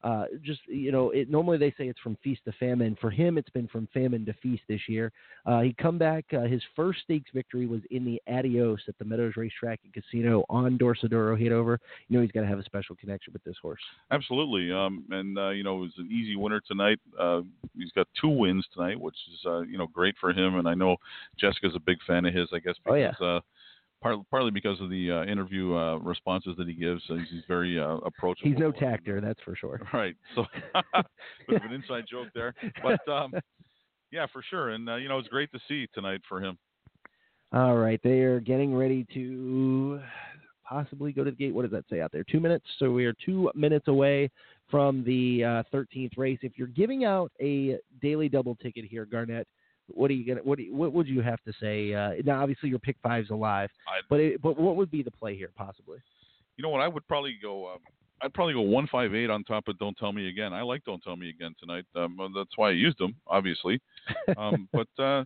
[0.08, 2.98] uh, just you know, it normally they say it's from feast to famine.
[3.02, 5.12] For him, it's been from famine to feast this year.
[5.46, 6.24] Uh, he come back.
[6.34, 10.46] Uh, his first stakes victory was in the Adios at the Meadows Racetrack and Casino
[10.50, 11.80] on Dorsoduro Hanover.
[12.08, 13.82] You know he's got to have a special connection with this horse.
[14.12, 14.72] Absolutely.
[14.72, 17.00] Um, and uh, you know, it was an easy winner tonight.
[17.20, 17.42] Uh,
[17.78, 20.56] he's got two wins tonight, which is uh, you know great for him.
[20.56, 20.96] And I know
[21.38, 22.48] Jessica's a big fan of his.
[22.54, 23.28] I guess Oh, because yeah.
[23.28, 23.40] uh,
[24.02, 27.02] part, partly because of the uh, interview uh, responses that he gives.
[27.10, 28.50] Uh, he's, very uh, approachable.
[28.50, 29.82] He's no Takter, that's for sure.
[29.94, 30.16] Right.
[30.36, 30.46] So
[31.48, 32.54] bit of an inside joke there,
[32.84, 33.34] but um,
[34.12, 34.70] yeah, for sure.
[34.70, 36.58] And uh, you know, it's great to see tonight for him.
[37.54, 40.02] All right, they are getting ready to
[40.68, 41.54] possibly go to the gate.
[41.54, 42.26] What does that say out there?
[42.30, 42.66] Two minutes.
[42.78, 44.30] So we are two minutes away
[44.70, 46.40] from the uh, 13th race.
[46.42, 49.48] If you're giving out a daily double ticket here, Garnet,
[49.88, 50.42] what are you gonna?
[50.44, 51.94] What you, what would you have to say?
[51.94, 53.70] Uh, now, obviously, your pick five's alive,
[54.10, 56.00] but it, but what would be the play here, possibly?
[56.58, 56.82] You know what?
[56.82, 57.68] I would probably go.
[57.68, 57.78] Uh,
[58.22, 60.54] I'd probably go one five eight on top of Don't Tell Me Again.
[60.54, 61.86] I like Don't Tell Me Again tonight.
[61.96, 63.82] Um, that's why I used them, obviously.
[64.38, 65.24] Um, but uh,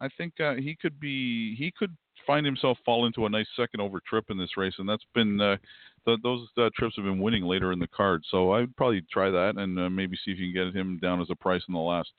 [0.00, 1.54] I think uh, he could be.
[1.56, 1.94] He could
[2.26, 5.40] find himself fall into a nice second over trip in this race, and that's been
[5.40, 5.56] uh,
[6.04, 8.22] th- those uh, trips have been winning later in the card.
[8.30, 11.20] So I'd probably try that and uh, maybe see if you can get him down
[11.20, 12.10] as a price in the last.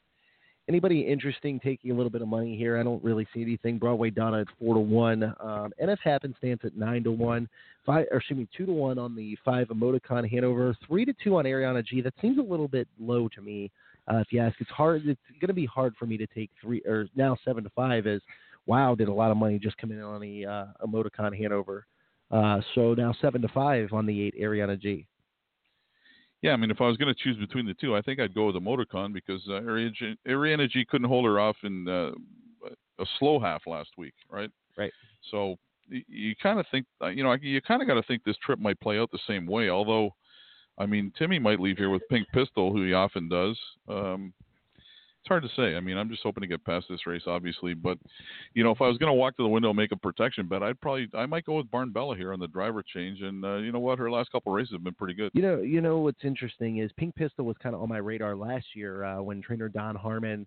[0.67, 2.79] Anybody interesting taking a little bit of money here?
[2.79, 3.77] I don't really see anything.
[3.77, 5.23] Broadway Donna at four to one.
[5.39, 7.47] Um, NF Happenstance at nine to one.
[7.85, 10.75] Five, or excuse me, two to one on the five Emoticon Hanover.
[10.87, 12.01] Three to two on Ariana G.
[12.01, 13.71] That seems a little bit low to me.
[14.11, 15.05] Uh, if you ask, it's hard.
[15.05, 18.07] It's going to be hard for me to take three or now seven to five.
[18.07, 18.21] Is
[18.65, 21.85] wow, did a lot of money just come in on the uh, Emoticon Hanover.
[22.31, 25.05] Uh, so now seven to five on the eight Ariana G.
[26.41, 28.35] Yeah, I mean, if I was going to choose between the two, I think I'd
[28.35, 32.11] go with the Motorcon because uh, Ariana G- couldn't hold her off in uh,
[32.99, 34.49] a slow half last week, right?
[34.77, 34.91] Right.
[35.31, 35.55] So
[35.91, 38.37] y- you kind of think, uh, you know, you kind of got to think this
[38.45, 39.69] trip might play out the same way.
[39.69, 40.11] Although,
[40.77, 43.57] I mean, Timmy might leave here with Pink Pistol, who he often does.
[43.87, 44.33] Um,
[45.25, 45.75] it's hard to say.
[45.75, 47.73] I mean, I'm just hoping to get past this race, obviously.
[47.73, 47.97] But
[48.53, 50.47] you know, if I was going to walk to the window and make a protection
[50.47, 53.21] bet, I'd probably I might go with Barn Bella here on the driver change.
[53.21, 55.31] And uh, you know what, her last couple races have been pretty good.
[55.33, 58.35] You know, you know what's interesting is Pink Pistol was kind of on my radar
[58.35, 60.45] last year uh, when trainer Don Harmon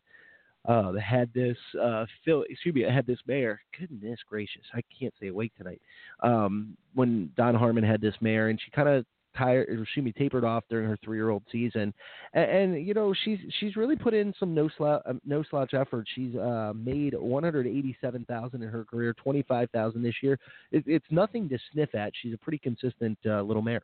[0.68, 3.60] uh, had this uh, Phil, excuse me, had this mare.
[3.76, 5.82] Goodness gracious, I can't stay awake tonight.
[6.22, 9.04] Um, when Don Harmon had this mare, and she kind of
[9.36, 11.92] tired, or excuse me, tapered off during her three-year-old season,
[12.34, 16.06] and, and you know she's she's really put in some no slouch no slouch effort.
[16.14, 20.38] She's uh, made one hundred eighty-seven thousand in her career, twenty-five thousand this year.
[20.72, 22.12] It, it's nothing to sniff at.
[22.22, 23.82] She's a pretty consistent uh, little mare.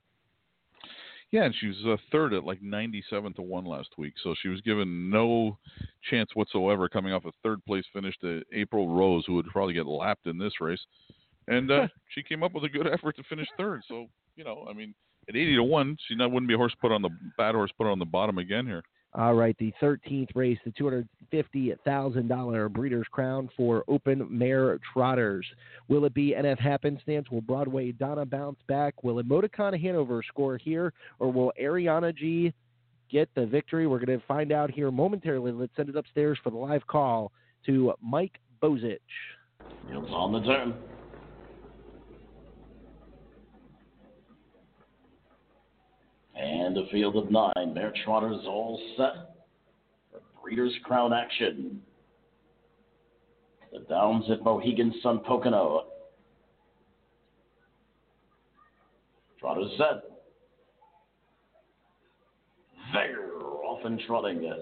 [1.31, 4.15] Yeah, and she was uh, third at like 97 to 1 last week.
[4.23, 5.59] So she was given no
[6.09, 9.87] chance whatsoever coming off a third place finish to April Rose, who would probably get
[9.87, 10.79] lapped in this race.
[11.49, 13.83] And uh, she came up with a good effort to finish third.
[13.89, 14.07] So,
[14.37, 14.95] you know, I mean,
[15.29, 17.71] at 80 to 1, she not, wouldn't be a horse put on the bad horse
[17.77, 18.83] put on the bottom again here.
[19.17, 20.73] All right, the 13th race, the
[21.33, 25.47] $250,000 Breeders' Crown for Open Mare Trotters.
[25.87, 27.31] Will it be NF Happenstance?
[27.31, 29.05] Will Broadway Donna bounce back?
[29.05, 30.93] Will Emoticon Hanover score here?
[31.21, 32.53] Or will Ariana G
[33.09, 33.87] get the victory?
[33.87, 35.53] We're going to find out here momentarily.
[35.53, 37.31] Let's send it upstairs for the live call
[37.67, 38.99] to Mike Bozich.
[39.91, 40.75] It's on the turn.
[46.37, 47.75] And a field of nine.
[47.75, 49.37] Mare Trotters all set
[50.11, 51.81] for Breeders' Crown action.
[53.73, 55.85] The Downs at Mohegan Sun Pocono.
[59.39, 60.03] Trotters set.
[62.93, 64.53] They're off and trotting.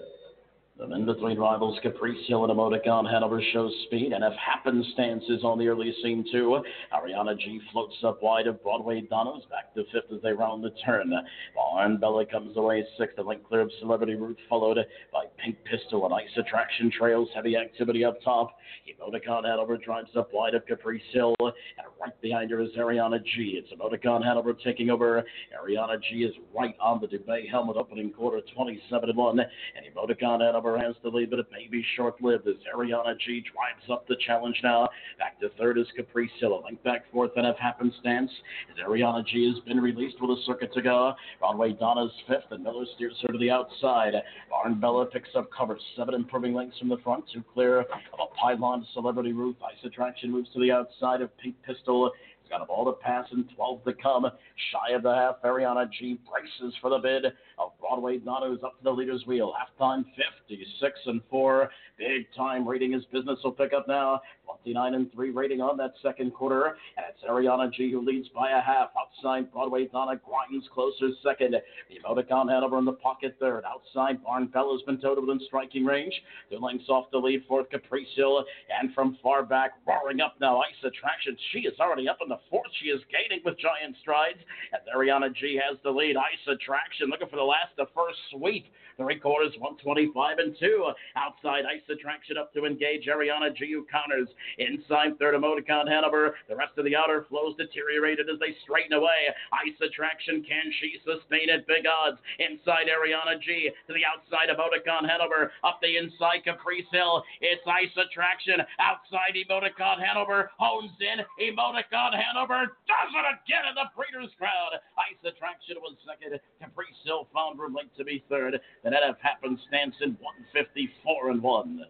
[0.75, 5.43] The in between rivals Caprice Hill and Emoticon Hanover shows speed, and if happenstance is
[5.43, 9.83] on the early scene too, Ariana G floats up wide of Broadway Donna's back to
[9.93, 11.13] fifth as they round the turn.
[11.55, 14.79] Barn Bella comes away sixth, the link clear of Celebrity Route followed
[15.11, 18.57] by Pink Pistol and Ice Attraction trails heavy activity up top.
[18.89, 23.61] Emoticon Hanover drives up wide of Caprice Hill, and right behind her is Ariana G.
[23.63, 25.23] It's Emoticon Hanover taking over.
[25.55, 29.49] Ariana G is right on the Dubé helmet opening quarter 27 to 1, and
[29.95, 33.89] Emoticon Hanover has the lead, but it may be short lived as Ariana G drives
[33.91, 34.89] up the challenge now.
[35.19, 36.61] Back to third is Caprice Hill.
[36.63, 38.31] Link back fourth and have happenstance
[38.71, 41.13] as Ariana G has been released with a circuit to go.
[41.39, 44.13] Broadway Donna's fifth, and Miller steers her to the outside.
[44.49, 48.35] Barn Bella picks up cover, seven improving lengths from the front, two clear of a
[48.39, 49.57] pylon celebrity roof.
[49.65, 52.11] Ice Attraction moves to the outside of Pink Pistol.
[52.49, 54.25] Got a ball to pass and 12 to come.
[54.71, 57.33] Shy of the half, Ariana G braces for the bid.
[57.57, 59.53] Of Broadway Donna is up to the leader's wheel.
[59.53, 60.05] Halftime
[60.49, 61.69] 56 and 4.
[61.97, 64.21] Big time rating his business will pick up now.
[64.45, 66.75] 29 and 3 rating on that second quarter.
[66.97, 68.89] And it's Ariana G who leads by a half.
[68.97, 71.55] Outside Broadway Donna grinds closer second.
[71.89, 73.63] The Emoticon Hanover in the pocket third.
[73.65, 76.13] Outside Barn Bella's been total within striking range.
[76.49, 78.43] Two lengths off the lead fourth Caprice Hill.
[78.81, 81.37] And from far back, roaring up now, Ice Attraction.
[81.51, 82.71] She is already up in the fourth.
[82.81, 84.39] She is gaining with giant strides.
[84.71, 86.17] And Ariana G has the lead.
[86.17, 88.65] Ice Attraction looking for the last of first sweep.
[88.97, 90.93] Three quarters, 125 and 2.
[91.17, 94.29] Outside, Ice Attraction up to engage Ariana G, counters.
[94.59, 96.35] Inside, third, Emoticon Hanover.
[96.47, 99.33] The rest of the outer flows deteriorated as they straighten away.
[99.51, 102.21] Ice Attraction, can she sustain at big odds?
[102.37, 103.71] Inside, Ariana G.
[103.87, 105.51] To the outside, Emoticon Hanover.
[105.63, 107.23] Up the inside, Caprice Hill.
[107.41, 108.61] It's Ice Attraction.
[108.77, 110.51] Outside, Emoticon Hanover.
[110.61, 111.25] Hones in.
[111.41, 114.77] Emoticon Hanover does it again in the Breeders' Crown.
[115.01, 116.37] Ice Attraction was second.
[116.61, 118.59] Caprice Hill found room late to be third.
[118.83, 121.85] The net of happenstance in 154 and 1.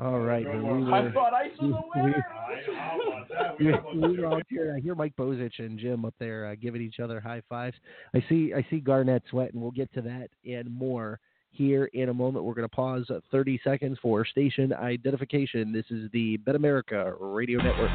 [0.00, 0.46] All right.
[0.58, 2.24] We were, I thought I was a winner.
[3.58, 4.76] we, we were all cheering.
[4.76, 7.76] I hear Mike Bozich and Jim up there uh, giving each other high fives.
[8.14, 11.18] I see I see Garnet sweat, and We'll get to that and more
[11.50, 12.44] here in a moment.
[12.44, 15.72] We're going to pause 30 seconds for station identification.
[15.72, 17.90] This is the BetAmerica Radio Network.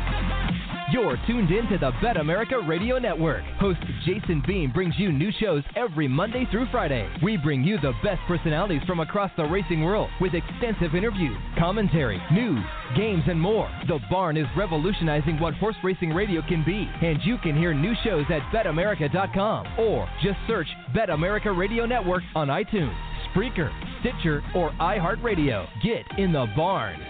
[0.93, 3.43] You're tuned in to the BetAmerica Radio Network.
[3.57, 7.09] Host Jason Beem brings you new shows every Monday through Friday.
[7.23, 12.21] We bring you the best personalities from across the racing world with extensive interviews, commentary,
[12.31, 12.63] news,
[12.95, 13.71] games, and more.
[13.87, 17.95] The Barn is revolutionizing what horse racing radio can be, and you can hear new
[18.03, 22.95] shows at betamerica.com or just search BetAmerica Radio Network on iTunes,
[23.33, 25.67] Spreaker, Stitcher, or iHeartRadio.
[25.81, 27.01] Get in the Barn.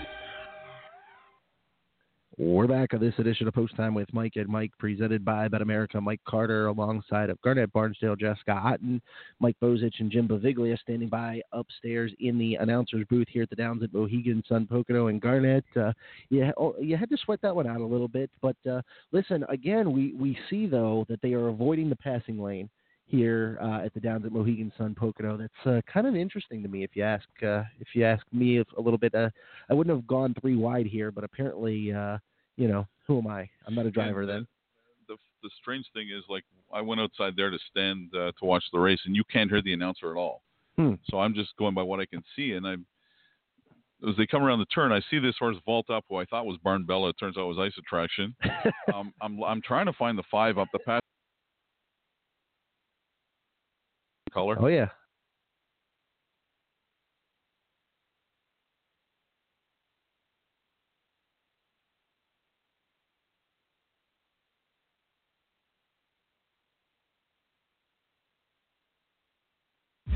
[2.40, 6.02] We're back on this edition of Post Time with Mike and Mike, presented by BetAmerica.
[6.02, 9.00] Mike Carter, alongside of Garnet Barnsdale, Jessica Otten,
[9.40, 13.56] Mike Bozich, and Jim Beviglia, standing by upstairs in the announcers booth here at the
[13.56, 15.64] Downs at Mohegan Sun Pocono and Garnet.
[15.76, 15.94] Uh,
[16.30, 18.82] you, oh, you had to sweat that one out a little bit, but uh,
[19.12, 22.68] listen, again, we we see though that they are avoiding the passing lane
[23.06, 25.38] here uh, at the Downs at Mohegan Sun Pocono.
[25.38, 28.60] That's uh, kind of interesting to me, if you ask uh, if you ask me
[28.60, 29.14] a little bit.
[29.14, 29.30] Uh,
[29.70, 32.18] I wouldn't have gone three wide here, but apparently, uh,
[32.58, 33.50] you know, who am I?
[33.68, 34.48] I'm not a driver then.
[35.08, 38.64] The the strange thing is, like, I went outside there to stand uh, to watch
[38.72, 40.42] the race, and you can't hear the announcer at all.
[40.78, 40.94] Hmm.
[41.10, 42.86] So I'm just going by what I can see, and I'm
[44.08, 46.46] as they come around the turn, I see this horse vault up, who I thought
[46.46, 47.10] was Barn Bella.
[47.10, 48.36] It turns out it was Ice Attraction.
[48.94, 51.04] um, I'm I'm trying to find the five up the path.
[54.34, 54.58] Color.
[54.60, 54.90] Oh yeah.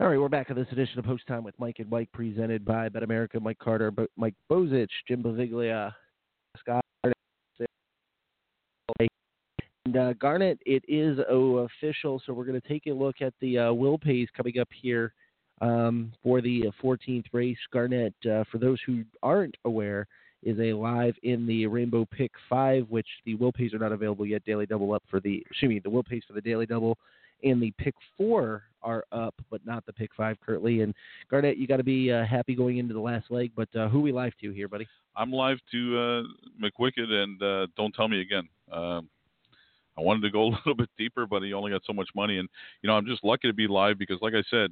[0.00, 2.64] All right, we're back on this edition of Post Time with Mike and Mike, presented
[2.64, 5.92] by BetAmerica, Mike Carter, Mike Bozich, Jim Beviglia,
[6.60, 6.84] Scott.
[9.00, 13.58] And uh, Garnet, it is official, so we're going to take a look at the
[13.58, 15.12] uh, Will Pays coming up here
[15.60, 17.58] um, for the 14th race.
[17.72, 20.06] Garnet, uh, for those who aren't aware,
[20.44, 24.24] is a live in the Rainbow Pick 5, which the Will Pays are not available
[24.24, 24.44] yet.
[24.44, 26.96] Daily Double up for the, excuse me, the Will Pays for the Daily Double
[27.42, 30.82] and the pick four are up, but not the pick five currently.
[30.82, 30.94] And
[31.30, 33.52] Garnet, you got to be uh, happy going into the last leg.
[33.56, 34.86] But uh, who we live to here, buddy?
[35.16, 36.22] I'm live to uh,
[36.62, 38.48] McWicked and uh, Don't Tell Me Again.
[38.72, 39.08] Um,
[39.96, 42.38] I wanted to go a little bit deeper, but he only got so much money.
[42.38, 42.48] And,
[42.82, 44.70] you know, I'm just lucky to be live because, like I said,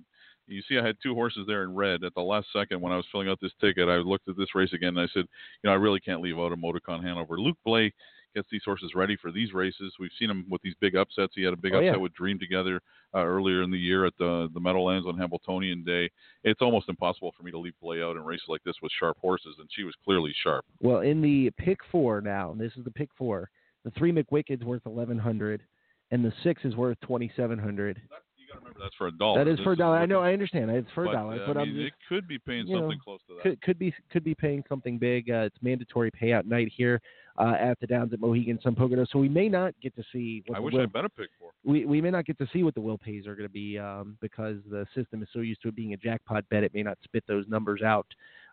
[0.48, 2.04] you see, I had two horses there in red.
[2.04, 4.54] At the last second, when I was filling out this ticket, I looked at this
[4.54, 5.24] race again and I said,
[5.62, 7.38] you know, I really can't leave out a Motorcon Hanover.
[7.40, 7.92] Luc Blais
[8.36, 9.94] gets these horses ready for these races.
[9.98, 11.32] We've seen him with these big upsets.
[11.34, 11.96] He had a big Oh, upset yeah.
[11.96, 12.80] with Dream Together
[13.14, 16.10] uh, earlier in the year at the the Meadowlands on Hambletonian Day.
[16.44, 19.16] It's almost impossible for me to leave Blais out in races like this with sharp
[19.18, 20.64] horses, and she was clearly sharp.
[20.80, 23.50] Well, in the pick four now, this is the pick four.
[23.84, 25.62] The three McWickeds worth eleven hundred,
[26.10, 28.00] and the six is worth twenty seven hundred.
[28.54, 29.44] Remember, that's for a dollar.
[29.44, 29.98] That is This for a dollar.
[29.98, 30.20] I know.
[30.20, 30.70] I understand.
[30.70, 31.42] It's for a but, dollar.
[31.42, 33.42] uh, but I mean, just, it could be paying you know, something close to that.
[33.42, 35.30] Could, could be could be paying something big.
[35.30, 37.00] Uh, it's mandatory payout night here
[37.38, 40.42] uh, at the Downs at Mohegan Sun Pocono, so we may not get to see.
[40.46, 41.50] What I wish will, I bet a pick for.
[41.64, 43.78] we we may not get to see what the will pays are going to be
[43.78, 46.82] um, because the system is so used to it being a jackpot bet, it may
[46.82, 48.06] not spit those numbers out,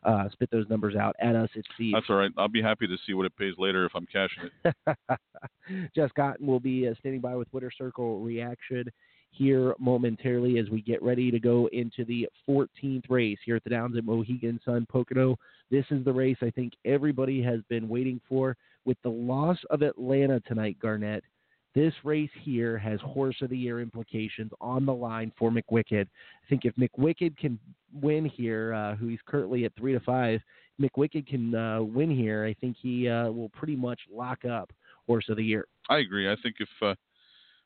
[0.03, 1.49] uh, spit those numbers out at us.
[1.55, 1.93] It seems.
[1.93, 2.31] That's all right.
[2.37, 4.97] I'll be happy to see what it pays later if I'm cashing it.
[5.95, 8.85] Jess Otten will be uh, standing by with Winter Circle reaction
[9.33, 13.69] here momentarily as we get ready to go into the 14th race here at the
[13.69, 15.37] Downs at Mohegan Sun Pocono.
[15.71, 18.55] This is the race I think everybody has been waiting for.
[18.85, 21.23] With the loss of Atlanta tonight, Garnet,
[21.73, 26.05] this race here has horse of the year implications on the line for McWicked.
[26.05, 27.57] I think if McWicked can
[28.01, 30.41] win here, uh, who he's currently at three to five,
[30.79, 32.45] McWicked can uh, win here.
[32.45, 34.71] I think he uh, will pretty much lock up
[35.07, 35.65] horse of the year.
[35.89, 36.31] I agree.
[36.31, 36.95] I think if, uh,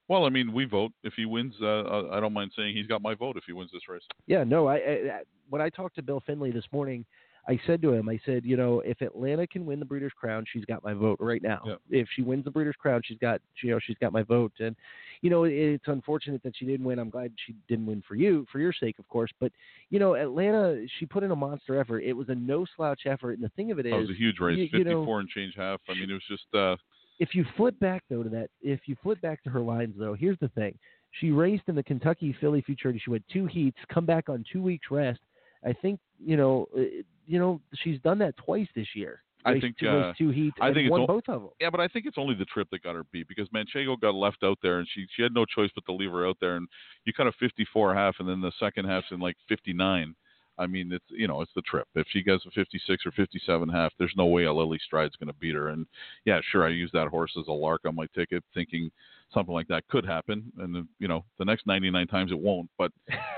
[0.07, 0.91] well, I mean, we vote.
[1.03, 3.53] If he wins, uh, uh, I don't mind saying he's got my vote if he
[3.53, 4.03] wins this race.
[4.25, 4.67] Yeah, no.
[4.67, 7.05] I, I when I talked to Bill Finley this morning,
[7.49, 10.43] I said to him, I said, you know, if Atlanta can win the Breeders' Crown,
[10.51, 11.61] she's got my vote right now.
[11.89, 14.51] If she wins the Breeders' Crown, she's got, you know, she's got my vote.
[14.59, 14.75] And
[15.21, 16.99] you know, it's unfortunate that she didn't win.
[16.99, 19.31] I'm glad she didn't win for you, for your sake, of course.
[19.39, 19.51] But
[19.89, 21.99] you know, Atlanta, she put in a monster effort.
[22.03, 24.13] It was a no slouch effort, and the thing of it is, it was a
[24.13, 25.79] huge race, you- you 54 know, and change half.
[25.89, 26.53] I mean, it was just.
[26.53, 26.75] Uh,
[27.19, 30.13] if you flip back though to that, if you flip back to her lines though,
[30.13, 30.77] here's the thing:
[31.19, 33.01] she raced in the Kentucky Filly Futurity.
[33.03, 35.19] She went two heats, come back on two weeks rest.
[35.65, 36.81] I think you know, uh,
[37.25, 39.21] you know, she's done that twice this year.
[39.45, 41.51] I think two, uh, two heats I think it's won o- both of them.
[41.61, 44.13] Yeah, but I think it's only the trip that got her beat because Manchego got
[44.13, 46.57] left out there and she she had no choice but to leave her out there
[46.57, 46.67] and
[47.05, 50.15] you cut a 54 half and then the second half's in like 59.
[50.57, 51.87] I mean, it's you know it's the trip.
[51.95, 55.27] If she gets a 56 or 57 half, there's no way a Lily Stride's going
[55.27, 55.69] to beat her.
[55.69, 55.85] And
[56.25, 58.91] yeah, sure, I used that horse as a lark on my ticket, thinking
[59.33, 60.51] something like that could happen.
[60.57, 62.69] And you know, the next 99 times it won't.
[62.77, 62.91] But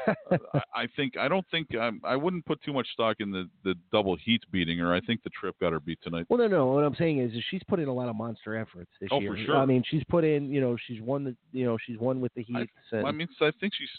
[0.06, 0.14] uh,
[0.54, 3.50] I, I think I don't think um, I wouldn't put too much stock in the
[3.64, 4.94] the double heats beating her.
[4.94, 6.26] I think the trip got her beat tonight.
[6.30, 6.68] Well, no, no.
[6.68, 9.20] What I'm saying is, is she's put in a lot of monster efforts this Oh,
[9.20, 9.34] year.
[9.34, 9.58] for sure.
[9.58, 12.34] I mean, she's put in, you know, she's won the, you know, she's won with
[12.36, 12.72] the heats.
[12.92, 13.90] and, I mean, I think she's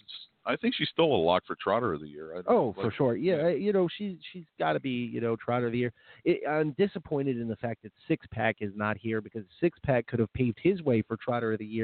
[0.47, 2.37] I think she's still a lock for Trotter of the year.
[2.37, 3.15] I Oh, for sure.
[3.15, 5.93] Yeah, uh, you know she's she's got to be you know Trotter of the year.
[6.25, 10.07] It, I'm disappointed in the fact that Six Pack is not here because Six Pack
[10.07, 11.80] could have paved his way for Trotter of the year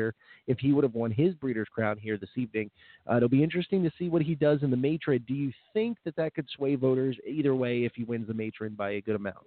[0.47, 2.71] if he would have won his Breeders' Crown here this evening.
[3.11, 5.25] Uh, it'll be interesting to see what he does in the matron.
[5.27, 8.75] Do you think that that could sway voters either way if he wins the matron
[8.75, 9.47] by a good amount?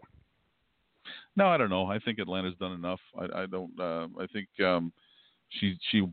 [1.36, 1.86] No, I don't know.
[1.86, 3.00] I think Atlanta's done enough.
[3.18, 3.72] I, I don't.
[3.80, 4.92] Uh, I think um,
[5.50, 6.08] she she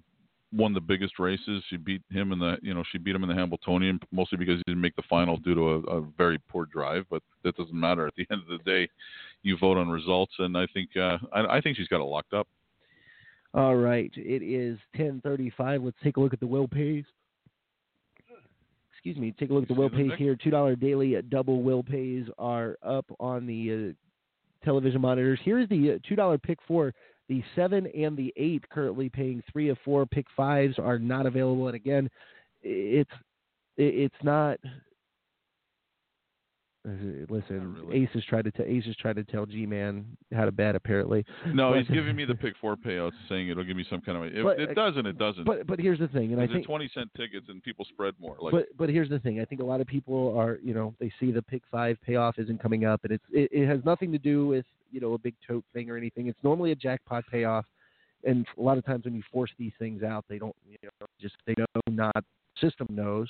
[0.52, 1.62] won the biggest races.
[1.68, 4.56] She beat him in the, you know, she beat him in the Hambletonian mostly because
[4.58, 7.04] he didn't make the final due to a, a very poor drive.
[7.10, 8.06] But that doesn't matter.
[8.06, 8.88] At the end of the day,
[9.42, 12.32] you vote on results, and I think uh, I, I think she's got it locked
[12.32, 12.48] up.
[13.56, 15.82] All right, it is 10:35.
[15.82, 17.04] Let's take a look at the will pays.
[18.92, 19.32] Excuse me.
[19.38, 20.36] Take a look at the will pays here.
[20.36, 25.40] Two dollar daily double will pays are up on the uh, television monitors.
[25.42, 26.92] Here is the uh, two dollar pick four.
[27.28, 30.04] The seven and the eight currently paying three of four.
[30.04, 31.68] Pick fives are not available.
[31.68, 32.10] And again,
[32.62, 33.10] it's
[33.78, 34.68] it's not uh,
[37.28, 40.52] Listen, Ace is trying to tell Ace is trying to tell G Man how to
[40.52, 40.76] bet.
[40.76, 44.00] Apparently, No, But- he's giving me the pick four payouts, saying it'll give me some
[44.00, 44.32] kind of.
[44.32, 45.44] If But, it uh, doesn't, it doesn't.
[45.44, 48.36] But but here's the thing, and I think twenty cent tickets, and people spread more.
[48.40, 49.40] Like, but but here's the thing.
[49.40, 52.38] I think a lot of people are you know they see the pick five payoff
[52.38, 55.18] isn't coming up, and it's it, it has nothing to do with you know a
[55.18, 56.28] big tote thing or anything.
[56.28, 57.66] It's normally a jackpot payoff,
[58.22, 61.06] and a lot of times when you force these things out, they don't you know
[61.20, 62.24] just they know not
[62.60, 63.28] system knows.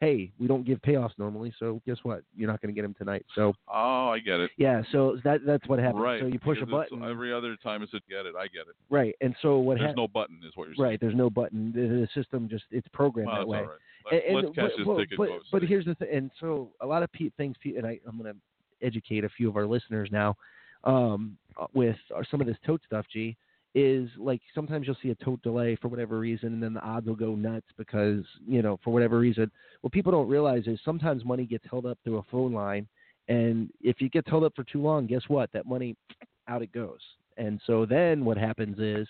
[0.00, 2.22] Hey, we don't give payoffs normally, so guess what?
[2.36, 3.26] You're not going to get them tonight.
[3.34, 4.52] So oh, I get it.
[4.56, 6.00] yeah, so that that's what happens.
[6.02, 6.20] Right.
[6.20, 8.34] So you push a because it's- button, Every other time it's a get it.
[8.38, 8.76] I get it.
[8.90, 9.14] right?
[9.20, 10.88] And so what There's hap- no button, is what you're saying.
[10.90, 11.72] Right, there's no button.
[11.74, 13.58] The, the system just it's programmed Well, that way.
[13.58, 14.12] all right.
[14.12, 16.70] Let's- And- let's catch but, this but, ticket but, but here's the thing, and so
[16.80, 19.56] a lot of pe- things, pe- and I, I'm going to educate a few of
[19.56, 20.36] our listeners now
[20.84, 21.36] um,
[21.74, 21.96] with
[22.30, 23.04] some of this tote stuff.
[23.12, 23.36] G
[23.74, 27.06] is like sometimes you'll see a tote delay for whatever reason, and then the odds
[27.06, 29.50] will go nuts because you know for whatever reason.
[29.82, 32.88] What people don't realize is sometimes money gets held up through a phone line,
[33.28, 35.50] and if you get held up for too long, guess what?
[35.52, 35.96] That money
[36.48, 37.00] out it goes.
[37.36, 39.06] And so then what happens is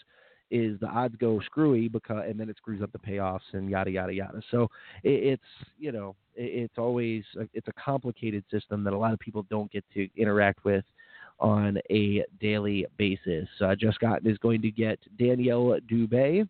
[0.50, 3.90] is the odds go screwy because and then it screws up the payoffs and yada
[3.90, 4.40] yada yada.
[4.50, 4.68] So
[5.02, 9.12] it, it's you know it, it's always uh, it's a complicated system that a lot
[9.12, 10.84] of people don't get to interact with
[11.40, 13.48] on a daily basis.
[13.60, 16.48] Uh, Jess Otten is going to get Daniel Dubé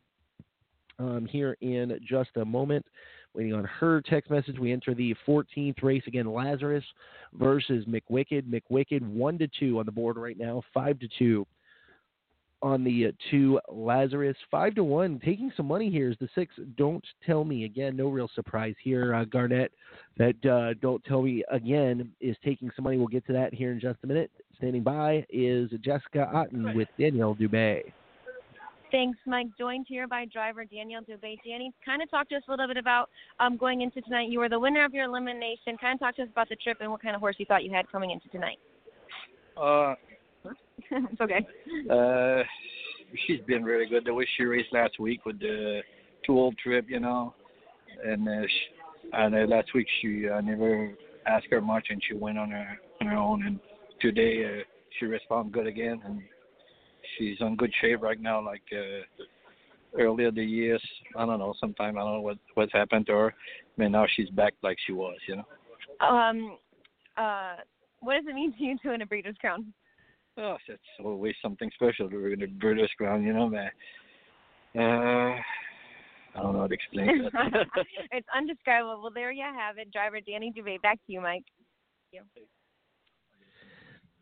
[0.98, 2.84] um, here in just a moment.
[3.34, 4.58] Waiting on her text message.
[4.58, 6.32] We enter the 14th race again.
[6.32, 6.84] Lazarus
[7.34, 8.44] versus McWicked.
[8.44, 10.62] McWicked one to two on the board right now.
[10.72, 11.46] Five to two
[12.62, 14.36] on the uh, two Lazarus.
[14.50, 15.20] Five to one.
[15.24, 16.54] Taking some money here is the six.
[16.76, 17.96] Don't tell me again.
[17.96, 19.14] No real surprise here.
[19.14, 19.72] Uh, Garnet.
[20.16, 22.98] That uh, don't tell me again is taking some money.
[22.98, 24.30] We'll get to that here in just a minute.
[24.56, 27.82] Standing by is Jessica Otten with Daniel Dubé.
[28.90, 29.48] Thanks, Mike.
[29.58, 31.36] Joined here by driver Daniel Dubé.
[31.46, 34.28] Danny, kind of talk to us a little bit about um, going into tonight.
[34.30, 35.76] You were the winner of your elimination.
[35.80, 37.64] Kind of talk to us about the trip and what kind of horse you thought
[37.64, 38.58] you had coming into tonight.
[39.56, 39.94] Uh,
[41.10, 41.46] it's okay.
[41.90, 42.42] uh,
[43.26, 44.04] she's been really good.
[44.04, 45.80] The way she raced last week with the
[46.24, 47.34] two old trip, you know,
[48.04, 50.92] and uh, she, and uh, last week she uh, never
[51.26, 53.46] asked her much, and she went on her on her own.
[53.46, 53.60] And
[54.00, 54.62] today uh,
[54.98, 56.20] she responded good again, and
[57.16, 58.44] she's on good shape right now.
[58.44, 60.82] Like uh, earlier the years,
[61.16, 61.54] I don't know.
[61.60, 63.34] Sometime I don't know what what's happened to her.
[63.76, 66.06] Mean, now she's back like she was, you know.
[66.06, 66.58] Um,
[67.16, 67.56] uh,
[68.00, 69.72] what does it mean to you to win a Breeders' Crown?
[70.38, 73.70] Oh, it's always something special to win the British Crown, you know, man.
[74.76, 75.40] Uh,
[76.38, 77.66] I don't know how to explain that.
[78.12, 79.00] it's undescribable.
[79.02, 79.90] Well, there you have it.
[79.92, 80.80] Driver Danny Dubé.
[80.80, 81.44] Back to you, Mike.
[82.12, 82.42] Thank you.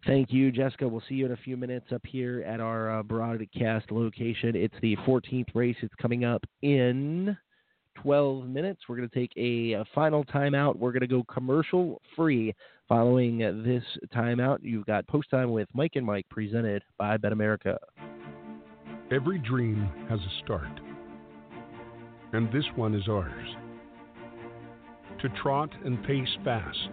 [0.07, 0.89] Thank you, Jessica.
[0.89, 4.55] We'll see you in a few minutes up here at our uh, broadcast location.
[4.55, 5.77] It's the 14th race.
[5.83, 7.36] It's coming up in
[8.02, 8.83] 12 minutes.
[8.89, 10.76] We're going to take a, final timeout.
[10.78, 12.55] We're going to go commercial free
[12.89, 13.83] following this
[14.15, 14.58] timeout.
[14.62, 17.76] You've got post time with Mike and Mike presented by BetAmerica.
[19.12, 20.81] Every dream has a start,
[22.33, 23.49] and this one is ours.
[25.23, 26.91] To trot and pace fast,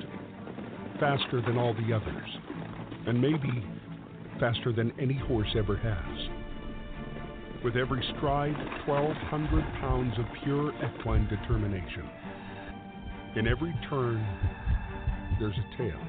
[1.00, 2.30] faster than all the others,
[3.08, 3.66] and maybe
[4.40, 6.33] faster than any horse ever has.
[7.64, 12.10] With every stride, 1,200 pounds of pure equine determination.
[13.38, 14.20] In every turn,
[15.40, 16.02] there's a tale.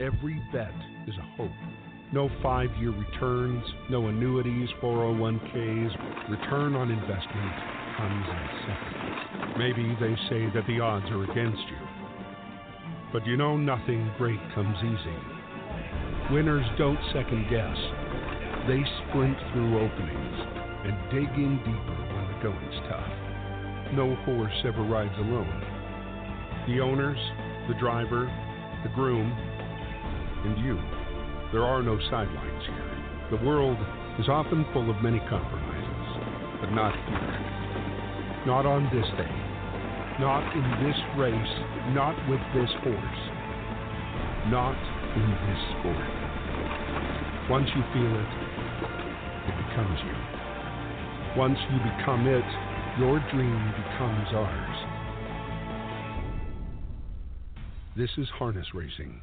[0.00, 0.74] Every bet
[1.06, 1.50] is a hope.
[2.12, 6.28] No five year returns, no annuities, 401ks.
[6.28, 7.52] Return on investment
[7.96, 9.56] comes in seconds.
[9.56, 11.88] Maybe they say that the odds are against you.
[13.14, 16.34] But you know, nothing great comes easy.
[16.34, 17.76] Winners don't second guess,
[18.68, 20.49] they sprint through openings
[20.90, 23.14] and dig in deeper when the going's tough.
[23.94, 25.62] No horse ever rides alone.
[26.66, 27.18] The owners,
[27.68, 28.26] the driver,
[28.82, 29.30] the groom,
[30.44, 30.74] and you.
[31.52, 33.38] There are no sidelines here.
[33.38, 33.78] The world
[34.18, 36.06] is often full of many compromises,
[36.60, 37.50] but not here.
[38.46, 39.34] Not on this day.
[40.18, 41.54] Not in this race.
[41.94, 43.22] Not with this horse.
[44.50, 44.74] Not
[45.14, 47.50] in this sport.
[47.50, 48.30] Once you feel it,
[49.46, 50.29] it becomes you.
[51.36, 52.44] Once you become it,
[52.98, 54.76] your dream becomes ours.
[57.96, 59.22] This is Harness Racing.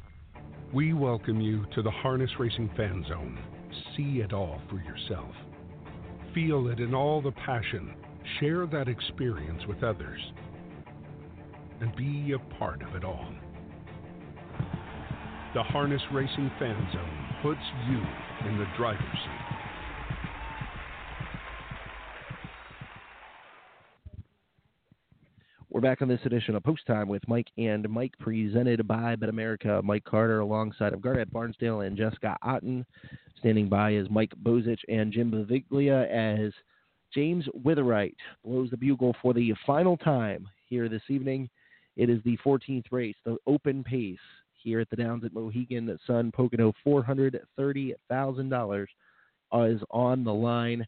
[0.72, 3.38] We welcome you to the Harness Racing Fan Zone.
[3.94, 5.34] See it all for yourself.
[6.34, 7.92] Feel it in all the passion.
[8.40, 10.20] Share that experience with others.
[11.82, 13.28] And be a part of it all.
[15.52, 17.98] The Harness Racing Fan Zone puts you
[18.48, 19.47] in the driver's seat.
[25.70, 29.84] We're back on this edition of Post Time with Mike and Mike, presented by BetAmerica.
[29.84, 32.86] Mike Carter, alongside of Garnet Barnsdale and Jessica Otten.
[33.40, 36.54] Standing by is Mike Bozich and Jim Beviglia as
[37.12, 41.50] James Witherite blows the bugle for the final time here this evening.
[41.96, 44.16] It is the 14th race, the open pace
[44.54, 46.72] here at the Downs at Mohegan Sun Pocono.
[46.86, 48.86] $430,000
[49.66, 50.86] is on the line.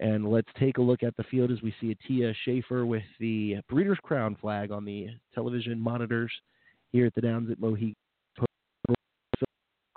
[0.00, 3.56] And let's take a look at the field as we see Atia Schaefer with the
[3.68, 6.30] Breeders' Crown flag on the television monitors
[6.92, 7.94] here at the Downs at Mohegan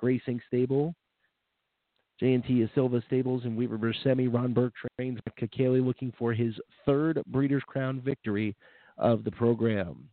[0.02, 0.96] Racing Stable.
[2.20, 4.32] J&T Silva Stables and Weaver Bruscemi.
[4.32, 6.56] Ron Burke trains Kakaley looking for his
[6.86, 8.56] third Breeders' Crown victory
[8.98, 10.08] of the program.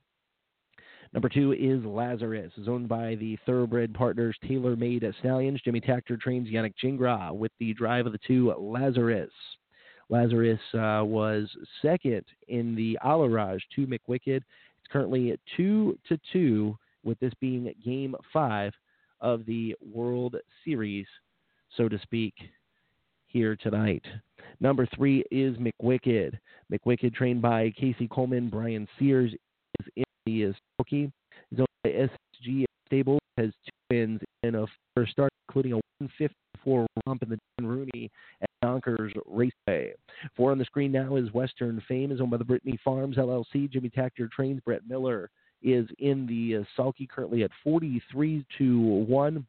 [1.13, 5.61] Number two is Lazarus, is owned by the Thoroughbred Partners Tailor Made Stallions.
[5.65, 9.31] Jimmy Takter trains Yannick Gingras with the drive of the two Lazarus.
[10.11, 11.49] Lazarus uh, was
[11.83, 14.27] second in the Allerage to McWicked.
[14.27, 18.73] It's currently two to two, with this being game five
[19.21, 21.07] of the World Series,
[21.77, 22.35] so to speak,
[23.27, 24.05] here tonight.
[24.61, 26.39] Number three is McWicked.
[26.73, 29.33] McWicked, trained by Casie Coleman, Brian Sears
[29.81, 31.13] is in the Sulky.
[31.51, 35.81] His own SG stable has two wins in a first start, including a
[36.69, 38.11] 154 romp in the Dan Rooney
[38.43, 39.95] at Yonkers Raceway.
[40.37, 43.71] Four on the screen now is Western Fame, is owned by the Brittany Farms LLC.
[43.71, 44.61] Jimmy Takter trains.
[44.65, 45.31] Brett Miller
[45.63, 49.47] is in the uh, Sulky currently at 43 to 1.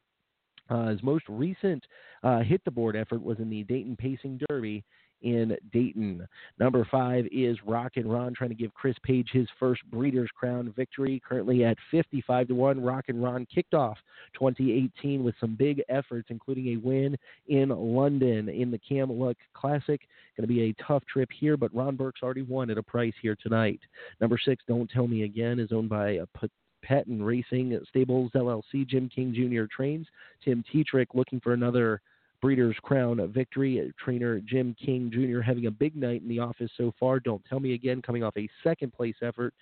[0.69, 1.83] Uh, his most recent
[2.23, 4.83] uh, hit the board effort was in the Dayton Pacing Derby
[5.21, 6.27] in Dayton.
[6.59, 11.21] Number five is Rockin Ron trying to give Chris Page his first Breeders' Crown victory.
[11.27, 12.81] Currently at 55 to one.
[12.81, 13.97] Rockin Ron kicked off
[14.33, 17.17] 2018 with some big efforts, including a win
[17.47, 20.01] in London in the Camluck Classic.
[20.37, 23.13] Going to be a tough trip here, but Ron Burke's already won at a price
[23.21, 23.79] here tonight.
[24.21, 26.49] Number six, Don't Tell Me Again, is owned by uh, a
[26.81, 28.87] Patton Racing Stables LLC.
[28.87, 29.65] Jim King Jr.
[29.73, 30.07] trains.
[30.43, 32.01] Tim Tetrick looking for another
[32.41, 33.81] Breeders' Crown victory.
[33.81, 35.41] Uh, trainer Jim King Jr.
[35.41, 37.19] having a big night in the office so far.
[37.19, 39.53] Don't tell me again, coming off a second place effort.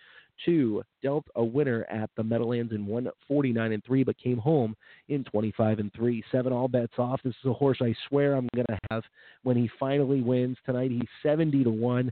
[0.45, 4.75] Two dealt a winner at the Meadowlands in 149 and three, but came home
[5.09, 6.23] in 25 and three.
[6.31, 7.19] Seven all bets off.
[7.23, 9.03] This is a horse I swear I'm going to have
[9.43, 10.91] when he finally wins tonight.
[10.91, 12.11] He's 70 to one.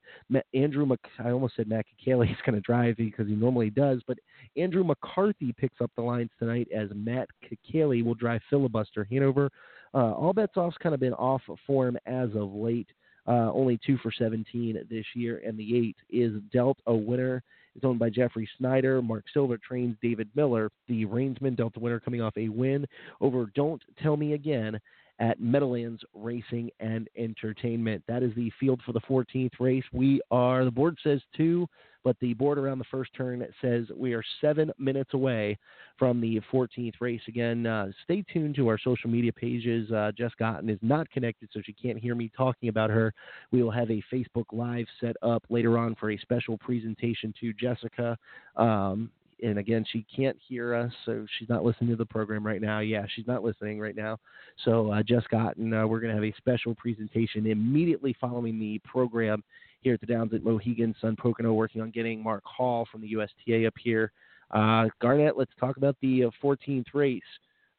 [0.54, 4.02] Andrew, Mc, I almost said Matt Kakaley is going to drive because he normally does,
[4.08, 4.18] but
[4.58, 9.52] Andrew McCarthy picks up the lines tonight as Matt Kakaley will drive filibuster Hanover.
[9.96, 12.88] Uh, all bets off's kind of been off form as of late.
[13.28, 17.42] Uh, only two for 17 this year, and the eight is dealt a winner.
[17.76, 19.02] It's owned by Jeffrey Snyder.
[19.02, 20.70] Mark Silva trains David Miller.
[20.88, 22.86] The Rainsman Delta winner coming off a win
[23.22, 24.80] over Don't Tell Me Again
[25.20, 28.04] at Meadowlands Racing and Entertainment.
[28.08, 29.84] That is the field for the 14th race.
[29.92, 31.68] We are, the board says two,
[32.06, 35.58] but the board around the first turn says we are seven minutes away
[35.98, 37.22] from the 14th race.
[37.28, 39.92] Again, uh, stay tuned to our social media pages.
[39.92, 43.12] Uh, Jess Otten is not connected, so she can't hear me talking about her.
[43.52, 47.52] We will have a Facebook Live set up later on for a special presentation to
[47.54, 48.16] Jessica.
[48.56, 49.10] Um,
[49.44, 52.80] and again, she can't hear us, so she's not listening to the program right now.
[52.80, 54.18] Yeah, she's not listening right now.
[54.64, 58.80] So, uh, Jess Otten, uh, we're going to have a special presentation immediately following the
[58.86, 59.44] program
[59.86, 63.08] here at the Downs at Mohegan Sun Pocono, working on getting Mark Hall from the
[63.10, 64.12] USTA up here.
[64.50, 67.22] Uh, Garnet, let's talk about the 14th uh, race.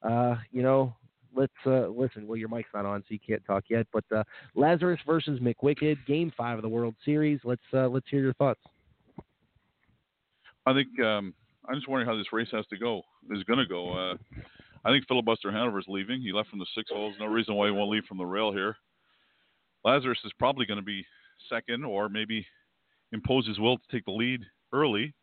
[0.09, 0.95] Uh, you know,
[1.35, 2.29] let's uh, listen.
[2.29, 3.89] Well, your mic's not on, so you can't talk yet.
[3.93, 4.23] But uh,
[4.55, 7.41] Lazarus versus McWicked, Game Five of the World Series.
[7.43, 8.61] Let's uh, let's hear your thoughts.
[10.65, 11.35] I think um,
[11.69, 13.03] I'm just wondering how this race has to go.
[13.33, 13.93] Is going to go.
[13.93, 14.15] Uh,
[14.85, 16.21] I think Filibuster Hanover is leaving.
[16.21, 17.17] He left from the six holes.
[17.19, 18.77] No reason why he won't leave from the rail here.
[19.85, 21.05] Lazarus is probably going to be
[21.49, 22.47] second, or maybe
[23.13, 24.43] impose his will to take the lead
[24.73, 25.15] early.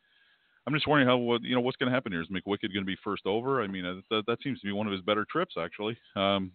[0.66, 2.22] I'm just wondering how what you know what's going to happen here.
[2.22, 3.62] Is McWicked going to be first over?
[3.62, 5.98] I mean, uh, that, that seems to be one of his better trips actually.
[6.16, 6.52] Um,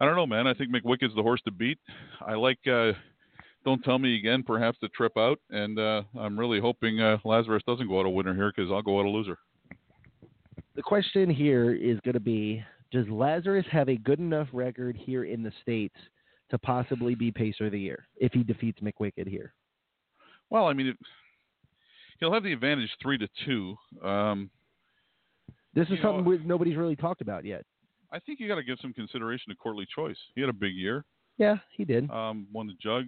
[0.00, 0.46] I don't know, man.
[0.46, 1.78] I think McWicked's the horse to beat.
[2.20, 2.58] I like.
[2.66, 2.92] Uh,
[3.64, 4.42] don't tell me again.
[4.42, 8.10] Perhaps the trip out, and uh, I'm really hoping uh, Lazarus doesn't go out a
[8.10, 9.38] winner here because I'll go out a loser.
[10.76, 15.24] The question here is going to be: Does Lazarus have a good enough record here
[15.24, 15.96] in the states
[16.54, 19.52] to possibly be Pacer of the Year if he defeats McWicked here.
[20.50, 20.96] Well, I mean, it,
[22.20, 23.76] he'll have the advantage three to two.
[24.02, 24.50] Um,
[25.74, 27.64] This is know, something we, nobody's really talked about yet.
[28.12, 30.16] I think you got to give some consideration to Courtly Choice.
[30.36, 31.04] He had a big year.
[31.38, 32.08] Yeah, he did.
[32.10, 33.06] Um, won the jug.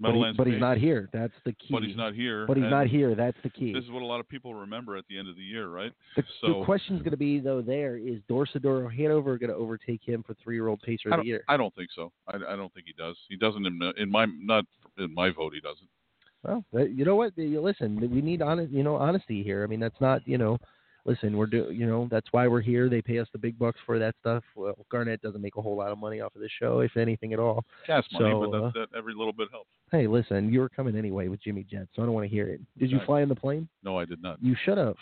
[0.00, 1.08] But, he- but he's not here.
[1.12, 1.68] That's the key.
[1.70, 2.46] But he's not here.
[2.46, 3.16] But he's and not here.
[3.16, 3.72] That's the key.
[3.72, 5.92] This is what a lot of people remember at the end of the year, right?
[6.14, 7.62] The, so the question's going to be though.
[7.62, 11.44] There is Dorsoduro Hanover going to overtake him for three-year-old Pacer of the Year?
[11.48, 12.12] I don't think so.
[12.28, 13.16] I, I don't think he does.
[13.28, 14.64] He doesn't in, in my not
[14.98, 15.52] in my vote.
[15.54, 15.88] He doesn't.
[16.44, 17.36] Well, you know what?
[17.36, 19.64] You Listen, we need honest, you know, honesty here.
[19.64, 20.58] I mean, that's not, you know,
[21.04, 22.88] listen, we're do, you know, that's why we're here.
[22.88, 24.44] They pay us the big bucks for that stuff.
[24.54, 27.32] Well, Garnet doesn't make a whole lot of money off of this show, if anything
[27.32, 27.64] at all.
[28.12, 29.70] Money, So, but uh, that, that every little bit helps.
[29.90, 32.48] hey, listen, you were coming anyway with Jimmy Jet, so I don't want to hear
[32.48, 32.60] it.
[32.78, 33.68] Did you fly in the plane?
[33.82, 34.42] No, I did not.
[34.42, 34.96] You should have.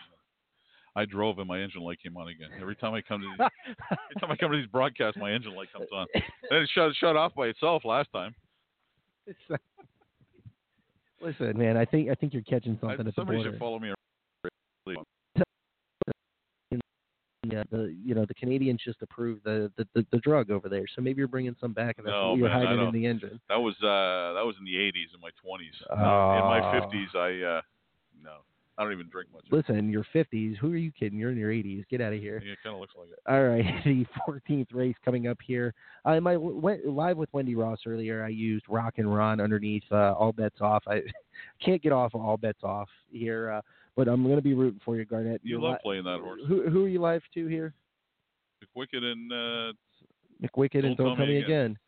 [0.95, 2.49] I drove and my engine light came on again.
[2.59, 3.47] Every time I come to these,
[3.91, 6.07] every time I come to these broadcasts, my engine light comes on.
[6.51, 8.35] And it shut shut off by itself last time.
[11.21, 13.79] Listen, man, I think I think you're catching I, something at the somebody should follow
[13.79, 13.89] me.
[13.89, 15.07] around.
[17.53, 20.85] Yeah, the you know the Canadians just approved the, the, the, the drug over there,
[20.95, 23.41] so maybe you're bringing some back, and that's No, what you're hiding in the engine.
[23.49, 25.61] That was uh that was in the 80s, in my 20s.
[25.61, 26.49] in Ah.
[26.49, 27.61] my 50s, I uh
[28.23, 28.33] no,
[28.79, 29.45] I don't even drink much.
[29.51, 30.57] Listen, your 50s.
[30.59, 31.19] Who are you kidding?
[31.19, 31.85] You're in your 80s.
[31.89, 32.43] Get out of here.
[32.45, 33.19] Yeah, it kind of looks like it.
[33.27, 35.73] All right, the 14th race coming up here.
[36.05, 38.25] I my went live with Wendy Ross earlier.
[38.25, 40.83] I used Rockin Ron underneath uh, All Bets Off.
[40.87, 41.03] I
[41.65, 43.61] can't get off of All Bets Off here, uh,
[43.97, 45.41] but I'm going to be rooting for you, Garnet.
[45.43, 46.41] You You're love li- playing that horse.
[46.47, 47.75] Who who are you live to here?
[48.75, 49.73] Wicked and uh,
[50.43, 51.79] McWicked and Don't tell me again.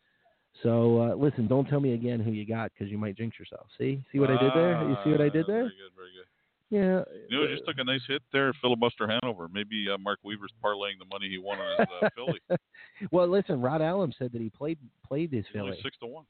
[0.63, 3.67] So uh, listen, don't tell me again who you got because you might jinx yourself.
[3.77, 4.89] See, see what I did there?
[4.89, 5.63] You see what I did there?
[5.63, 6.25] Very good, very good.
[6.69, 7.03] Yeah.
[7.29, 9.47] You know, just took a nice hit there, filibuster Hanover.
[9.51, 12.39] Maybe uh, Mark Weaver's parlaying the money he won on his uh, filly.
[13.11, 15.81] well, listen, Rod Allen said that he played played his Only filly.
[15.83, 16.25] six to one.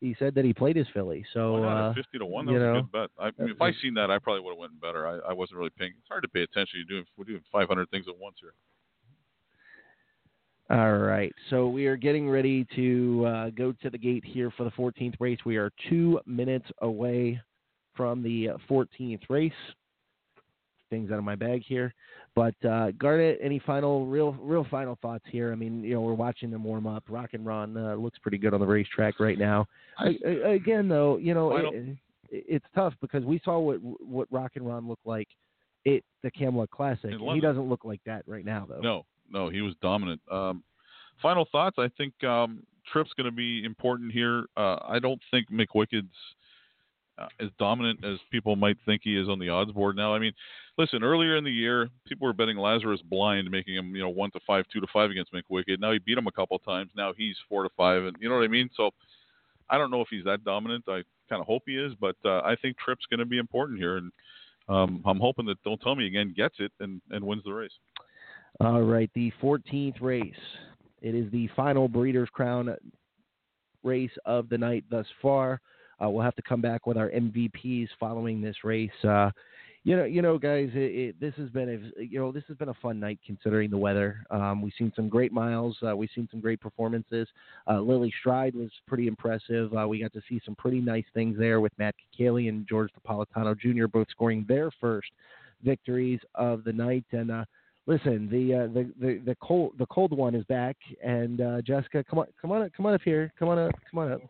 [0.00, 1.24] He said that he played his filly.
[1.34, 1.90] So not?
[1.90, 3.10] uh, fifty to one, that you was know, a good bet.
[3.18, 5.06] I, that- if I seen that, I probably would have went better.
[5.06, 5.92] I, I wasn't really paying.
[5.98, 6.78] It's hard to pay attention.
[6.80, 8.54] You're doing we're doing 500 things at once here.
[10.70, 11.34] All right.
[11.50, 15.14] So we are getting ready to uh, go to the gate here for the 14th
[15.18, 15.38] race.
[15.44, 17.40] We are two minutes away
[17.94, 19.52] from the uh, 14th race.
[20.90, 21.94] Things out of my bag here,
[22.34, 25.52] but uh, Garnet, any final, real, real final thoughts here?
[25.52, 27.04] I mean, you know, we're watching them warm up.
[27.08, 29.66] Rockin Ron uh, looks pretty good on the racetrack right now.
[29.98, 31.96] I, I- again, though, you know, it,
[32.32, 35.28] it's tough because we saw what what Rockin Ron looked like
[35.86, 37.10] at the Camluck Classic.
[37.36, 38.80] He doesn't look like that right now, though.
[38.80, 40.20] No, no, he was dominant.
[40.30, 40.62] Um,
[41.22, 41.76] final thoughts.
[41.78, 44.46] I think um, Trip's going to be important here.
[44.56, 46.08] Uh, I don't think McWicked's
[47.20, 50.14] uh, as dominant as people might think he is on the odds board now.
[50.14, 50.32] I mean,
[50.78, 54.30] listen, earlier in the year, people were betting Lazarus blind, making him you know one
[54.32, 55.78] to five, two to five against McWicked.
[55.78, 56.90] Now he beat him a couple of times.
[56.96, 58.70] Now he's four to five, and you know what I mean.
[58.76, 58.90] So
[59.68, 60.84] I don't know if he's that dominant.
[60.88, 63.78] I kind of hope he is, but uh, I think Trip's going to be important
[63.78, 64.12] here, and
[64.68, 67.72] um, I'm hoping that Don't Tell Me Again gets it and, and wins the race.
[68.60, 70.34] All right, the 14th race.
[71.02, 72.74] It is the final Breeders' Crown
[73.82, 75.60] race of the night thus far.
[76.02, 78.90] Uh, we'll have to come back with our MVPs following this race.
[79.04, 79.30] Uh,
[79.82, 82.56] you know, you know, guys, it, it, this has been a you know this has
[82.58, 84.24] been a fun night considering the weather.
[84.30, 85.76] Um, we've seen some great miles.
[85.86, 87.26] Uh, we've seen some great performances.
[87.66, 89.72] Uh, Lily Stride was pretty impressive.
[89.74, 92.90] Uh, we got to see some pretty nice things there with Matt Kakaley and George
[92.92, 93.86] Napolitano Jr.
[93.86, 95.08] both scoring their first
[95.64, 97.06] victories of the night.
[97.12, 97.44] And uh,
[97.86, 100.76] listen, the, uh, the the the cold the cold one is back.
[101.02, 103.32] And uh, Jessica, come on, come on, come on up here.
[103.38, 104.20] Come on up, come on up.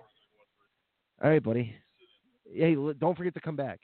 [1.23, 1.75] All right, buddy.
[2.53, 3.81] Hey, don't forget to come back.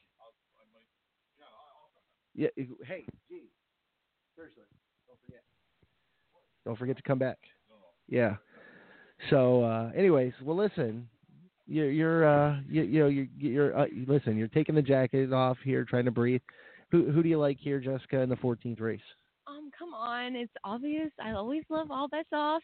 [2.34, 2.48] Yeah.
[2.56, 3.48] Hey, gee,
[4.34, 4.64] seriously,
[5.06, 5.42] don't forget.
[6.64, 7.38] Don't forget to come back.
[8.08, 8.36] Yeah.
[9.30, 11.08] So, uh, anyways, well, listen,
[11.66, 15.56] you're you're uh, you, you know you're you're uh, listen, you're taking the jacket off
[15.64, 16.42] here, trying to breathe.
[16.90, 19.00] Who who do you like here, Jessica, in the 14th race?
[19.46, 21.10] Um, come on, it's obvious.
[21.22, 22.62] I always love all bets off.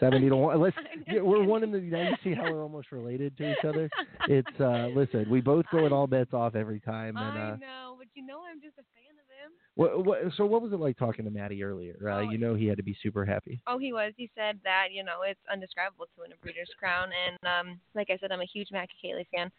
[0.00, 0.60] Seventy to one.
[0.60, 0.76] Let's,
[1.08, 1.80] yeah, we're one in the.
[1.80, 3.90] Now you see how we're almost related to each other.
[4.28, 7.56] It's uh, listen, we both go at all bets off every time, and I uh,
[7.56, 9.52] know, but you know I'm just a fan of them.
[9.74, 11.96] what, what, so what was it like talking to Maddie earlier?
[12.08, 13.60] Uh, you know he had to be super happy.
[13.66, 14.12] Oh, he was.
[14.16, 18.08] He said that you know it's undescribable to win a Breeders' Crown, and um, like
[18.10, 19.50] I said, I'm a huge Matt Haley fan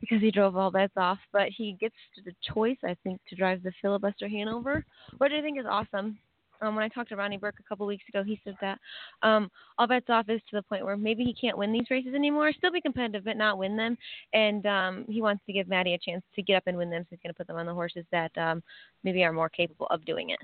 [0.00, 1.18] because he drove all bets off.
[1.32, 4.84] But he gets the choice, I think, to drive the filibuster Hanover,
[5.18, 6.18] which I think is awesome.
[6.62, 8.78] Um, when I talked to Ronnie Burke a couple weeks ago, he said that
[9.22, 12.14] um, all bets off is to the point where maybe he can't win these races
[12.14, 13.98] anymore, still be competitive but not win them,
[14.32, 17.02] and um, he wants to give Maddie a chance to get up and win them.
[17.02, 18.62] So he's going to put them on the horses that um,
[19.02, 20.38] maybe are more capable of doing it.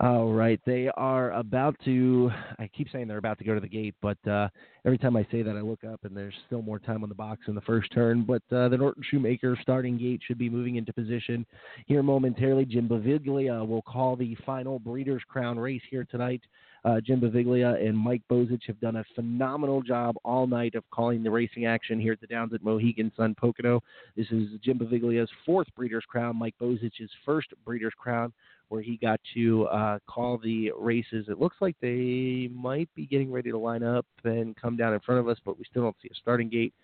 [0.00, 2.28] All right, they are about to.
[2.58, 4.48] I keep saying they're about to go to the gate, but uh,
[4.84, 7.14] every time I say that, I look up and there's still more time on the
[7.14, 8.24] box in the first turn.
[8.24, 11.46] But uh, the Norton Shoemaker starting gate should be moving into position
[11.86, 12.64] here momentarily.
[12.64, 16.42] Jim Beviglia will call the final Breeders' Crown race here tonight.
[16.84, 21.22] Uh, Jim Beviglia and Mike Bozich have done a phenomenal job all night of calling
[21.22, 23.80] the racing action here at the Downs at Mohegan Sun Pocono.
[24.16, 28.32] This is Jim Beviglia's fourth Breeders' Crown, Mike Bozich's first Breeders' Crown
[28.68, 31.26] where he got to uh, call the races.
[31.28, 35.00] It looks like they might be getting ready to line up and come down in
[35.00, 36.74] front of us, but we still don't see a starting gate.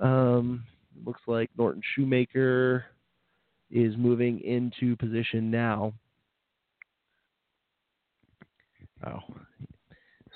[0.00, 0.64] Um,
[1.04, 2.84] looks like Norton Shoemaker
[3.70, 5.92] is moving into position now.
[9.06, 9.20] Oh,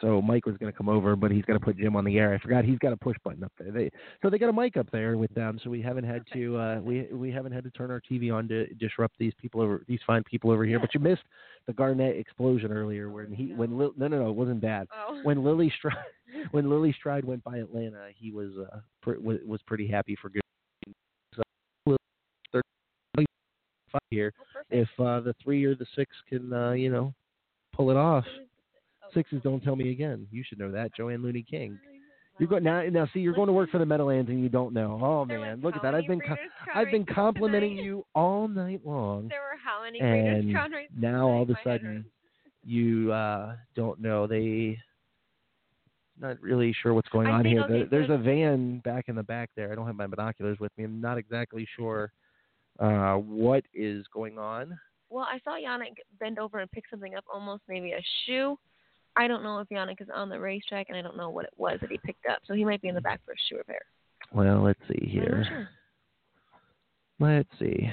[0.01, 2.19] so Mike was going to come over, but he's going to put Jim on the
[2.19, 2.35] air.
[2.35, 3.71] I forgot he's got a push button up there.
[3.71, 3.91] They,
[4.23, 6.81] so they got a mic up there with them, so we haven't had to uh,
[6.81, 10.01] we we haven't had to turn our TV on to disrupt these people over these
[10.07, 10.81] fine people over here.
[10.81, 11.23] But you missed
[11.67, 14.89] the Garnet explosion earlier when he when Lil, no no no it wasn't bad.
[14.93, 15.21] Oh.
[15.25, 15.97] When Lily Stride
[16.51, 20.41] when Lily Stride went by Atlanta, he was uh pr- was pretty happy for good.
[21.37, 21.43] So,
[24.11, 24.33] here
[24.71, 27.13] if uh, the three or the six can uh, you know
[27.75, 28.25] pull it off.
[29.15, 30.27] Sixes don't tell me again.
[30.31, 31.79] You should know that, Joanne Looney King.
[32.39, 32.83] You're going now.
[32.85, 34.99] Now, see, you're going to work for the Meadowlands and you don't know.
[35.03, 35.95] Oh man, look at that!
[35.95, 36.23] I've been
[36.75, 40.91] I've been complimenting you all night long, There were how many and races?
[40.97, 42.07] now all of a sudden
[42.65, 44.27] you uh, don't know.
[44.27, 44.79] They
[46.21, 47.87] not really sure what's going I on here.
[47.91, 49.73] There's a van back in the back there.
[49.73, 50.85] I don't have my binoculars with me.
[50.85, 52.13] I'm not exactly sure
[52.79, 54.79] uh, what is going on.
[55.09, 58.59] Well, I saw Yannick bend over and pick something up, almost maybe a shoe.
[59.17, 61.53] I don't know if Yannick is on the racetrack, and I don't know what it
[61.57, 62.39] was that he picked up.
[62.47, 63.81] So he might be in the back for a shoe repair.
[64.33, 65.45] Well, let's see here.
[65.49, 65.69] sure.
[67.19, 67.91] Let's see.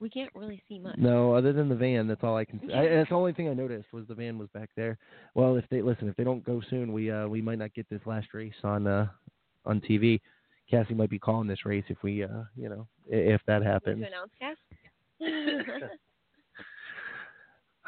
[0.00, 0.96] We can't really see much.
[0.96, 2.60] No, other than the van, that's all I can.
[2.72, 4.96] I, that's the only thing I noticed was the van was back there.
[5.34, 7.88] Well, if they listen, if they don't go soon, we uh we might not get
[7.90, 9.08] this last race on uh
[9.66, 10.20] on TV.
[10.70, 14.00] Cassie might be calling this race if we uh you know if that happens.
[14.00, 14.56] To announce, Cass?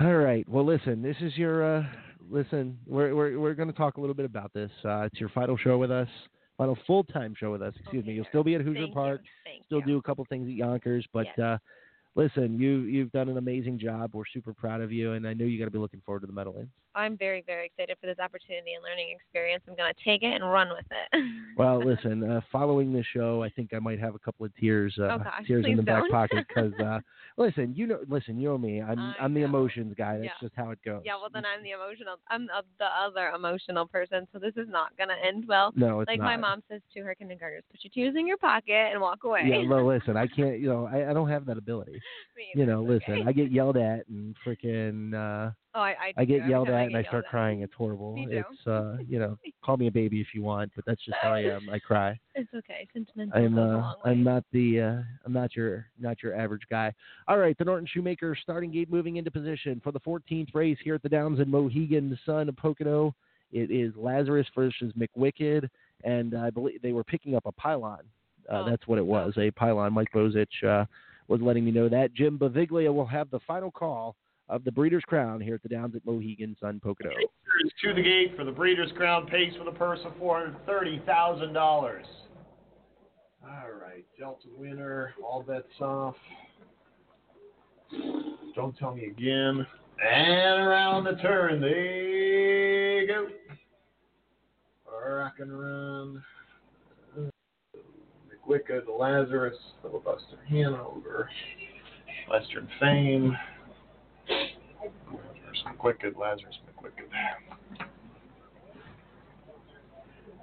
[0.00, 0.48] All right.
[0.48, 1.82] Well, listen, this is your uh
[2.30, 2.78] listen.
[2.86, 4.70] We're we're we're going to talk a little bit about this.
[4.82, 6.08] Uh It's your final show with us,
[6.56, 7.74] final full time show with us.
[7.78, 8.14] Excuse me.
[8.14, 8.94] You'll still be at Hoosier Thank you.
[8.94, 9.20] Park.
[9.44, 11.58] Thank still do a couple things at Yonkers, but uh
[12.14, 14.10] listen, you you've done an amazing job.
[14.14, 16.26] We're super proud of you, and I know you got to be looking forward to
[16.26, 16.72] the medal Meadowlands.
[16.94, 19.62] I'm very, very excited for this opportunity and learning experience.
[19.68, 21.24] I'm going to take it and run with it.
[21.56, 24.94] Well, listen, uh, following the show, I think I might have a couple of tears,
[24.98, 26.10] uh, Oh, gosh, tears in the back don't.
[26.10, 27.00] pocket because, uh,
[27.36, 28.80] listen, you know, listen, you know me.
[28.80, 30.12] I'm I'm the emotions guy.
[30.14, 30.48] That's Yeah.
[30.48, 31.02] just how it goes.
[31.04, 32.16] Yeah, well then I'm the emotional.
[32.30, 35.72] I'm uh, the other emotional person, so this is not gonna end well.
[35.76, 38.88] No, it's like my mom says to her kindergartners, put your tears in your pocket
[38.92, 39.42] and walk away.
[39.44, 40.60] Yeah, well, listen, I can't.
[40.60, 41.99] You know, I, I don't have that ability.
[42.54, 45.14] You know, listen, I get yelled at and freaking.
[45.14, 47.30] Uh, Oh, I- I I get yelled at I and get I start at.
[47.30, 47.60] crying.
[47.60, 48.16] It's horrible.
[48.28, 51.32] It's uh, you know, call me a baby if you want, but that's just how
[51.32, 51.68] I am.
[51.70, 52.18] I cry.
[52.34, 52.88] It's okay.
[52.92, 53.92] Sentimental I'm uh.
[54.04, 56.92] I'm not the uh, I'm not your not your average guy.
[57.28, 60.96] All right, the Norton Shoemaker starting gate moving into position for the 14th race here
[60.96, 63.14] at the Downs in Mohegan the Sun of Pocono.
[63.52, 65.68] It is Lazarus versus McWicked,
[66.02, 68.00] and I believe they were picking up a pylon.
[68.50, 69.92] Uh, That's what it was, a pylon.
[69.92, 70.84] Mike Bozich uh,
[71.30, 72.12] was letting me know that.
[72.12, 74.16] Jim Beviglia will have the final call
[74.48, 77.10] of the Breeders' Crown here at the Downs at Mohegan Sun Pocono.
[77.82, 81.00] To the gate for the Breeders' Crown Pace with a purse of four hundred thirty
[81.06, 82.04] thousand dollars.
[83.42, 86.16] All right, Dealt A Winner, all bets off.
[88.54, 89.66] Don't tell me again.
[90.04, 93.28] And around the turn they go.
[94.90, 96.22] Rockin Ron.
[98.50, 101.30] McWicked, Lazarus, Filibuster Hanover,
[102.28, 103.36] Western Fame.
[104.28, 106.90] Lazarus McWicked, Lazarus McWicked.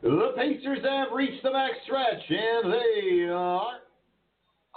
[0.04, 3.80] The Pacers have reached the back stretch, and they are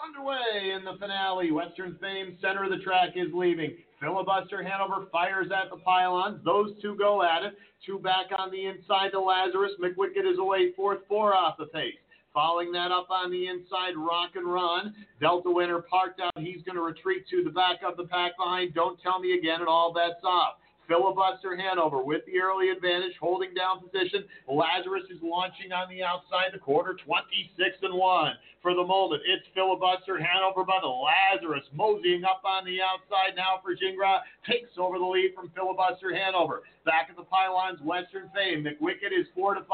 [0.02, 1.52] underway in the finale.
[1.52, 3.76] Western Fame, center of the track, is leaving.
[4.00, 6.40] Filibuster Hanover fires at the pylons.
[6.44, 7.54] Those two go at it.
[7.86, 9.72] Two back on the inside to Lazarus.
[9.80, 11.94] McWicked is away fourth, four off the pace.
[12.32, 14.94] Following that up on the inside, Rockin Ron.
[15.20, 16.30] Delta winner parked out.
[16.38, 18.72] He's going to retreat to the back of the pack behind.
[18.72, 20.59] Don't tell me again, and all bets off.
[20.90, 24.26] Filibuster Hanover with the early advantage, holding down position.
[24.50, 28.32] Lazarus is launching on the outside, the quarter 26 and 1.
[28.60, 33.62] For the moment, it's Filibuster Hanover by the Lazarus, moseying up on the outside now
[33.62, 36.66] for Gingras, takes over the lead from Filibuster Hanover.
[36.84, 38.66] Back at the pylons, Western Fame.
[38.66, 39.70] McWicked is 4 to 5,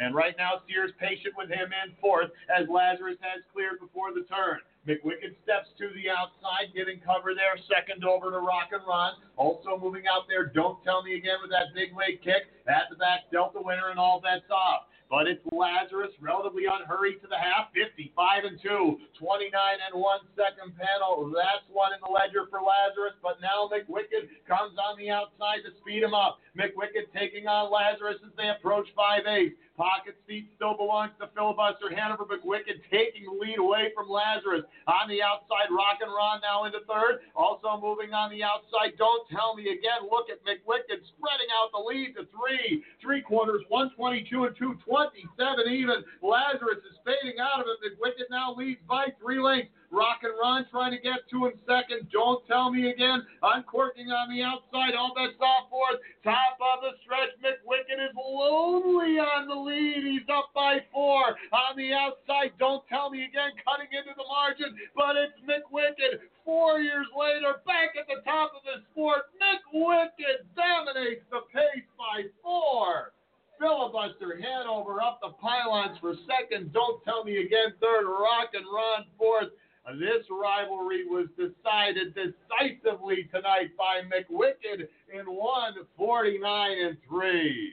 [0.00, 4.24] and right now Sears patient with him in fourth as Lazarus has cleared before the
[4.32, 4.64] turn.
[4.84, 7.56] McWicked steps to the outside, getting cover there.
[7.72, 9.16] Second over to Rockin Ron.
[9.36, 12.52] Also moving out there, Don't Tell Me Again with that big weight kick.
[12.68, 14.92] At the back, Dealt A Winner, and all bets off.
[15.08, 20.76] But it's Lazarus, relatively unhurried to the half, 55 and 2, 29 and 1 second
[20.76, 21.28] panel.
[21.32, 23.16] That's one in the ledger for Lazarus.
[23.22, 26.40] But now McWicked comes on the outside to speed him up.
[26.56, 29.56] McWicked taking on Lazarus as they approach 5 8.
[29.74, 31.90] Pocket seat still belongs to filibuster.
[31.90, 34.62] Hanover McWicked taking the lead away from Lazarus.
[34.86, 37.26] On the outside, Rockin Ron now into third.
[37.34, 40.06] Also moving on the outside, don't tell me again.
[40.06, 42.86] Look at McWicked spreading out the lead to three.
[43.02, 46.06] Three quarters, 122 and 227 even.
[46.22, 47.98] Lazarus is fading out of it.
[47.98, 49.74] McWicked now leads by three lengths.
[49.90, 52.08] Rockin Ron trying to get to him second.
[52.10, 53.26] Don't tell me again.
[53.42, 54.94] I'm Uncorking on the outside.
[54.94, 55.98] All bets off fourth.
[56.22, 57.32] Top of the stretch.
[57.40, 60.04] McWicked is lonely on the lead.
[60.04, 61.34] He's up by four.
[61.50, 62.52] On the outside.
[62.58, 63.56] Don't tell me again.
[63.64, 64.76] Cutting into the margin.
[64.94, 66.22] But it's McWicked.
[66.44, 69.32] Four years later, back at the top of the sport.
[69.40, 70.22] McWicked
[70.54, 73.12] dominates the pace by four.
[73.58, 76.72] Filibuster Hanover up the pylons for second.
[76.72, 77.72] Don't tell me again.
[77.80, 78.04] Third.
[78.06, 79.50] Rockin Ron fourth.
[79.92, 84.80] This rivalry was decided decisively tonight by McWicked
[85.12, 87.72] in 149 and 3.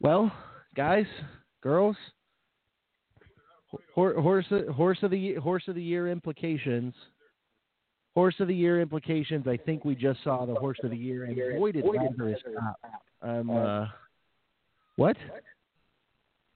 [0.00, 0.30] Well,
[0.76, 1.06] guys,
[1.62, 1.96] girls,
[3.94, 4.46] hor- horse
[4.76, 6.94] horse of the horse of the year implications.
[8.14, 9.48] Horse of the year implications.
[9.48, 12.78] I think we just saw the horse of the year and avoided Lazarus Top.
[13.22, 13.86] Um, uh,
[14.96, 15.16] what?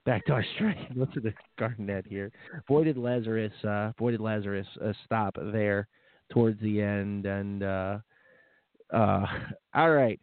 [0.09, 0.77] Backdoor strike.
[0.95, 2.31] Listen to Garnet here.
[2.67, 3.53] Voided Lazarus.
[3.63, 4.65] Uh, voided Lazarus.
[4.83, 5.87] Uh, stop there
[6.33, 7.27] towards the end.
[7.27, 7.99] And uh,
[8.91, 9.25] uh,
[9.75, 10.19] all right.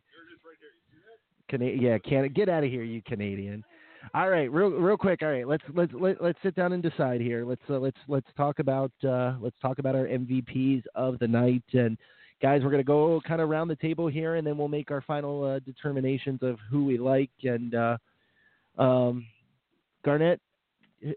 [1.52, 3.62] Yeah, can get out of here, you Canadian.
[4.12, 5.22] All right, real real quick.
[5.22, 7.44] All right, let's let's let, let's sit down and decide here.
[7.44, 11.62] Let's uh, let's let's talk about uh, let's talk about our MVPs of the night.
[11.72, 11.96] And
[12.42, 15.02] guys, we're gonna go kind of around the table here, and then we'll make our
[15.02, 17.30] final uh, determinations of who we like.
[17.44, 17.96] And uh,
[18.76, 19.24] um,
[20.06, 20.40] Garnet,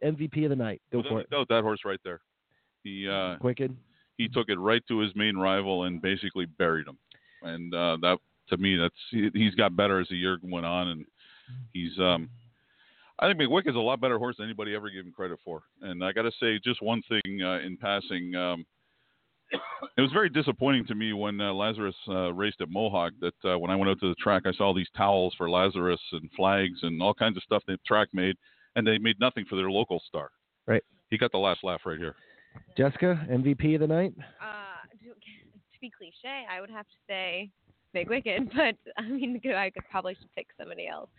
[0.03, 0.81] MVP of the night.
[0.91, 1.29] Go Without for a it.
[1.29, 2.19] doubt, that horse right there.
[2.83, 3.75] He uh, Wicked.
[4.17, 6.97] he took it right to his main rival and basically buried him.
[7.43, 8.17] And uh, that
[8.49, 11.05] to me, that's he, he's got better as the year went on, and
[11.73, 12.29] he's um.
[13.21, 15.63] I think McWick is a lot better horse than anybody ever gave him credit for.
[15.81, 18.65] And I got to say, just one thing uh, in passing, um,
[19.51, 23.11] it was very disappointing to me when uh, Lazarus uh, raced at Mohawk.
[23.19, 25.99] That uh, when I went out to the track, I saw these towels for Lazarus
[26.13, 28.37] and flags and all kinds of stuff the track made,
[28.79, 30.29] and they made nothing for their local star.
[30.67, 30.83] Right.
[31.09, 32.15] He got the last laugh right here.
[32.77, 34.13] Jessica, MVP of the night.
[34.41, 37.49] Uh, to, to be cliche, I would have to say
[37.93, 41.09] Big Wicked, but I mean, I could probably should pick somebody else.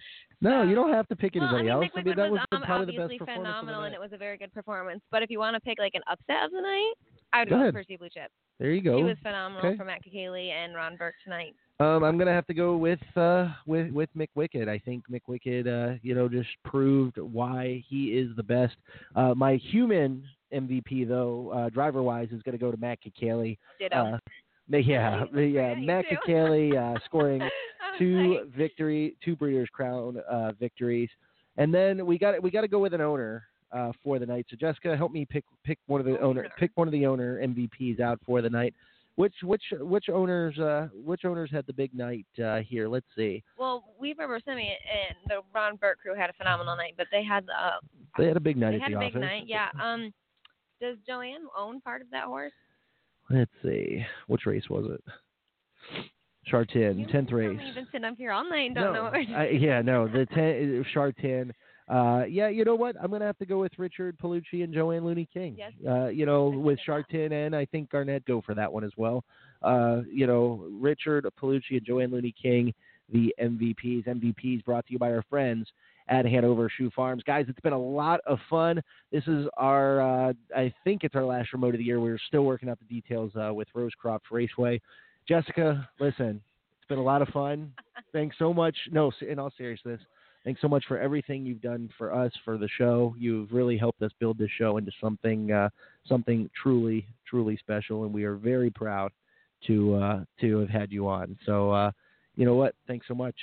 [0.40, 1.84] No, you don't have to pick Well, I anybody mean, else.
[1.94, 3.82] Big I mean, that was, was um, probably the obviously best performance of the phenomenal,
[3.84, 5.02] and it was a very good performance.
[5.10, 6.94] But if you want to pick like an upset of the night,
[7.32, 7.74] I would Go go, ahead.
[7.74, 8.28] with Percy Bluechip.
[8.58, 8.96] There you go.
[8.96, 9.76] He was phenomenal Okay.
[9.76, 11.54] for Matt Kakaley and Ron Burke tonight.
[11.80, 14.68] Um, I'm gonna have to go with uh, with with McWicked.
[14.68, 18.76] I think McWicked, uh, you know, just proved why he is the best.
[19.16, 23.56] Uh, my human MVP though, uh, driver wise, is gonna go to Matt Kakaley.
[23.78, 23.96] Ditto.
[23.96, 26.76] Uh, yeah, the uh, Matt too.
[26.76, 27.40] Uh, scoring
[27.98, 31.08] two victory, two Breeders' Crown uh, victories,
[31.56, 34.44] and then we got we got to go with an owner uh, for the night.
[34.50, 37.40] So Jessica, help me pick pick one of the owner pick one of the owner
[37.40, 38.74] MVPs out for the night.
[39.16, 42.88] Which which which owners uh, which owners had the big night uh, here?
[42.88, 43.42] Let's see.
[43.58, 47.22] Well, we remember Bruscemi and the Ron Burke crew had a phenomenal night, but they
[47.22, 47.78] had uh,
[48.16, 49.20] They had a big night they had the a big office.
[49.20, 49.44] night.
[49.46, 49.68] Yeah.
[49.82, 50.12] Um,
[50.80, 52.52] does Joanne own part of that horse?
[53.28, 54.04] Let's see.
[54.28, 55.04] Which race was it?
[56.50, 57.58] Shartin, tenth race.
[57.62, 59.34] We've been sitting up here all night and don't know what we're doing.
[59.36, 61.50] I, yeah, no, the ten Shartin.
[61.90, 62.94] Uh, yeah, you know what?
[63.02, 65.56] I'm gonna have to go with Richard Poillucci and Joanne Looney King.
[65.58, 65.72] Yes.
[65.86, 69.24] Uh, you know, with Shartin and I think Garnet go for that one as well.
[69.62, 72.72] Uh, you know, Richard Poillucci and Joanne Looney King,
[73.12, 74.06] the MVPs.
[74.06, 75.66] MVPs brought to you by our friends
[76.06, 77.24] at Hanover Shoe Farms.
[77.24, 78.80] Guys, it's been a lot of fun.
[79.10, 82.00] This is our, uh, I think it's our last remote of the year.
[82.00, 84.80] We're still working out the details uh, with Rosecroft Raceway.
[85.28, 86.40] Jessica, listen,
[86.78, 87.72] it's been a lot of fun.
[88.12, 88.76] Thanks so much.
[88.90, 90.00] No, in all seriousness,
[90.44, 93.14] thanks so much for everything you've done for us for the show.
[93.18, 95.68] You've really helped us build this show into something, uh,
[96.06, 99.12] something truly, truly special, and we are very proud
[99.66, 101.36] to uh, to have had you on.
[101.44, 101.90] So, uh,
[102.36, 102.74] you know what?
[102.86, 103.34] Thanks so much.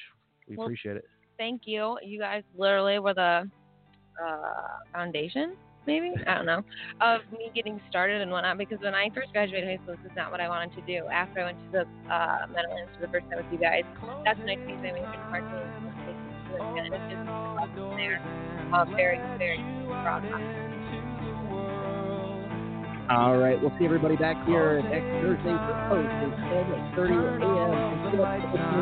[0.47, 1.05] We Well, appreciate it.
[1.37, 1.97] Thank you.
[2.03, 3.49] You guys literally were the
[4.23, 6.63] uh, foundation, maybe I don't know,
[7.01, 8.57] of me getting started and whatnot.
[8.57, 11.05] Because when I first graduated high school, this is not what I wanted to do.
[11.07, 13.83] After I went to the uh, Meadowlands for the first time with you guys,
[14.25, 15.87] that's when I became I went to marketing
[16.59, 18.21] and oh, it's just from oh, there.
[18.95, 20.25] Very, very proud.
[20.25, 20.31] of
[23.09, 26.35] All right, we'll see everybody back here next Thursday for post at
[26.91, 28.03] 10:30 a.m.
[28.03, 28.27] Until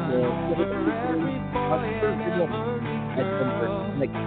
[0.09, 4.01] then, we'll see everybody on Thursday morning at 10:30.
[4.01, 4.25] Thank you.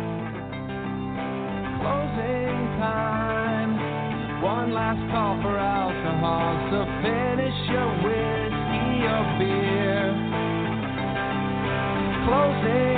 [1.82, 3.70] Closing time.
[4.42, 6.54] One last call for alcohol.
[6.70, 10.14] So finish your whiskey or beer.
[12.22, 12.94] Closing time.
[12.94, 12.97] You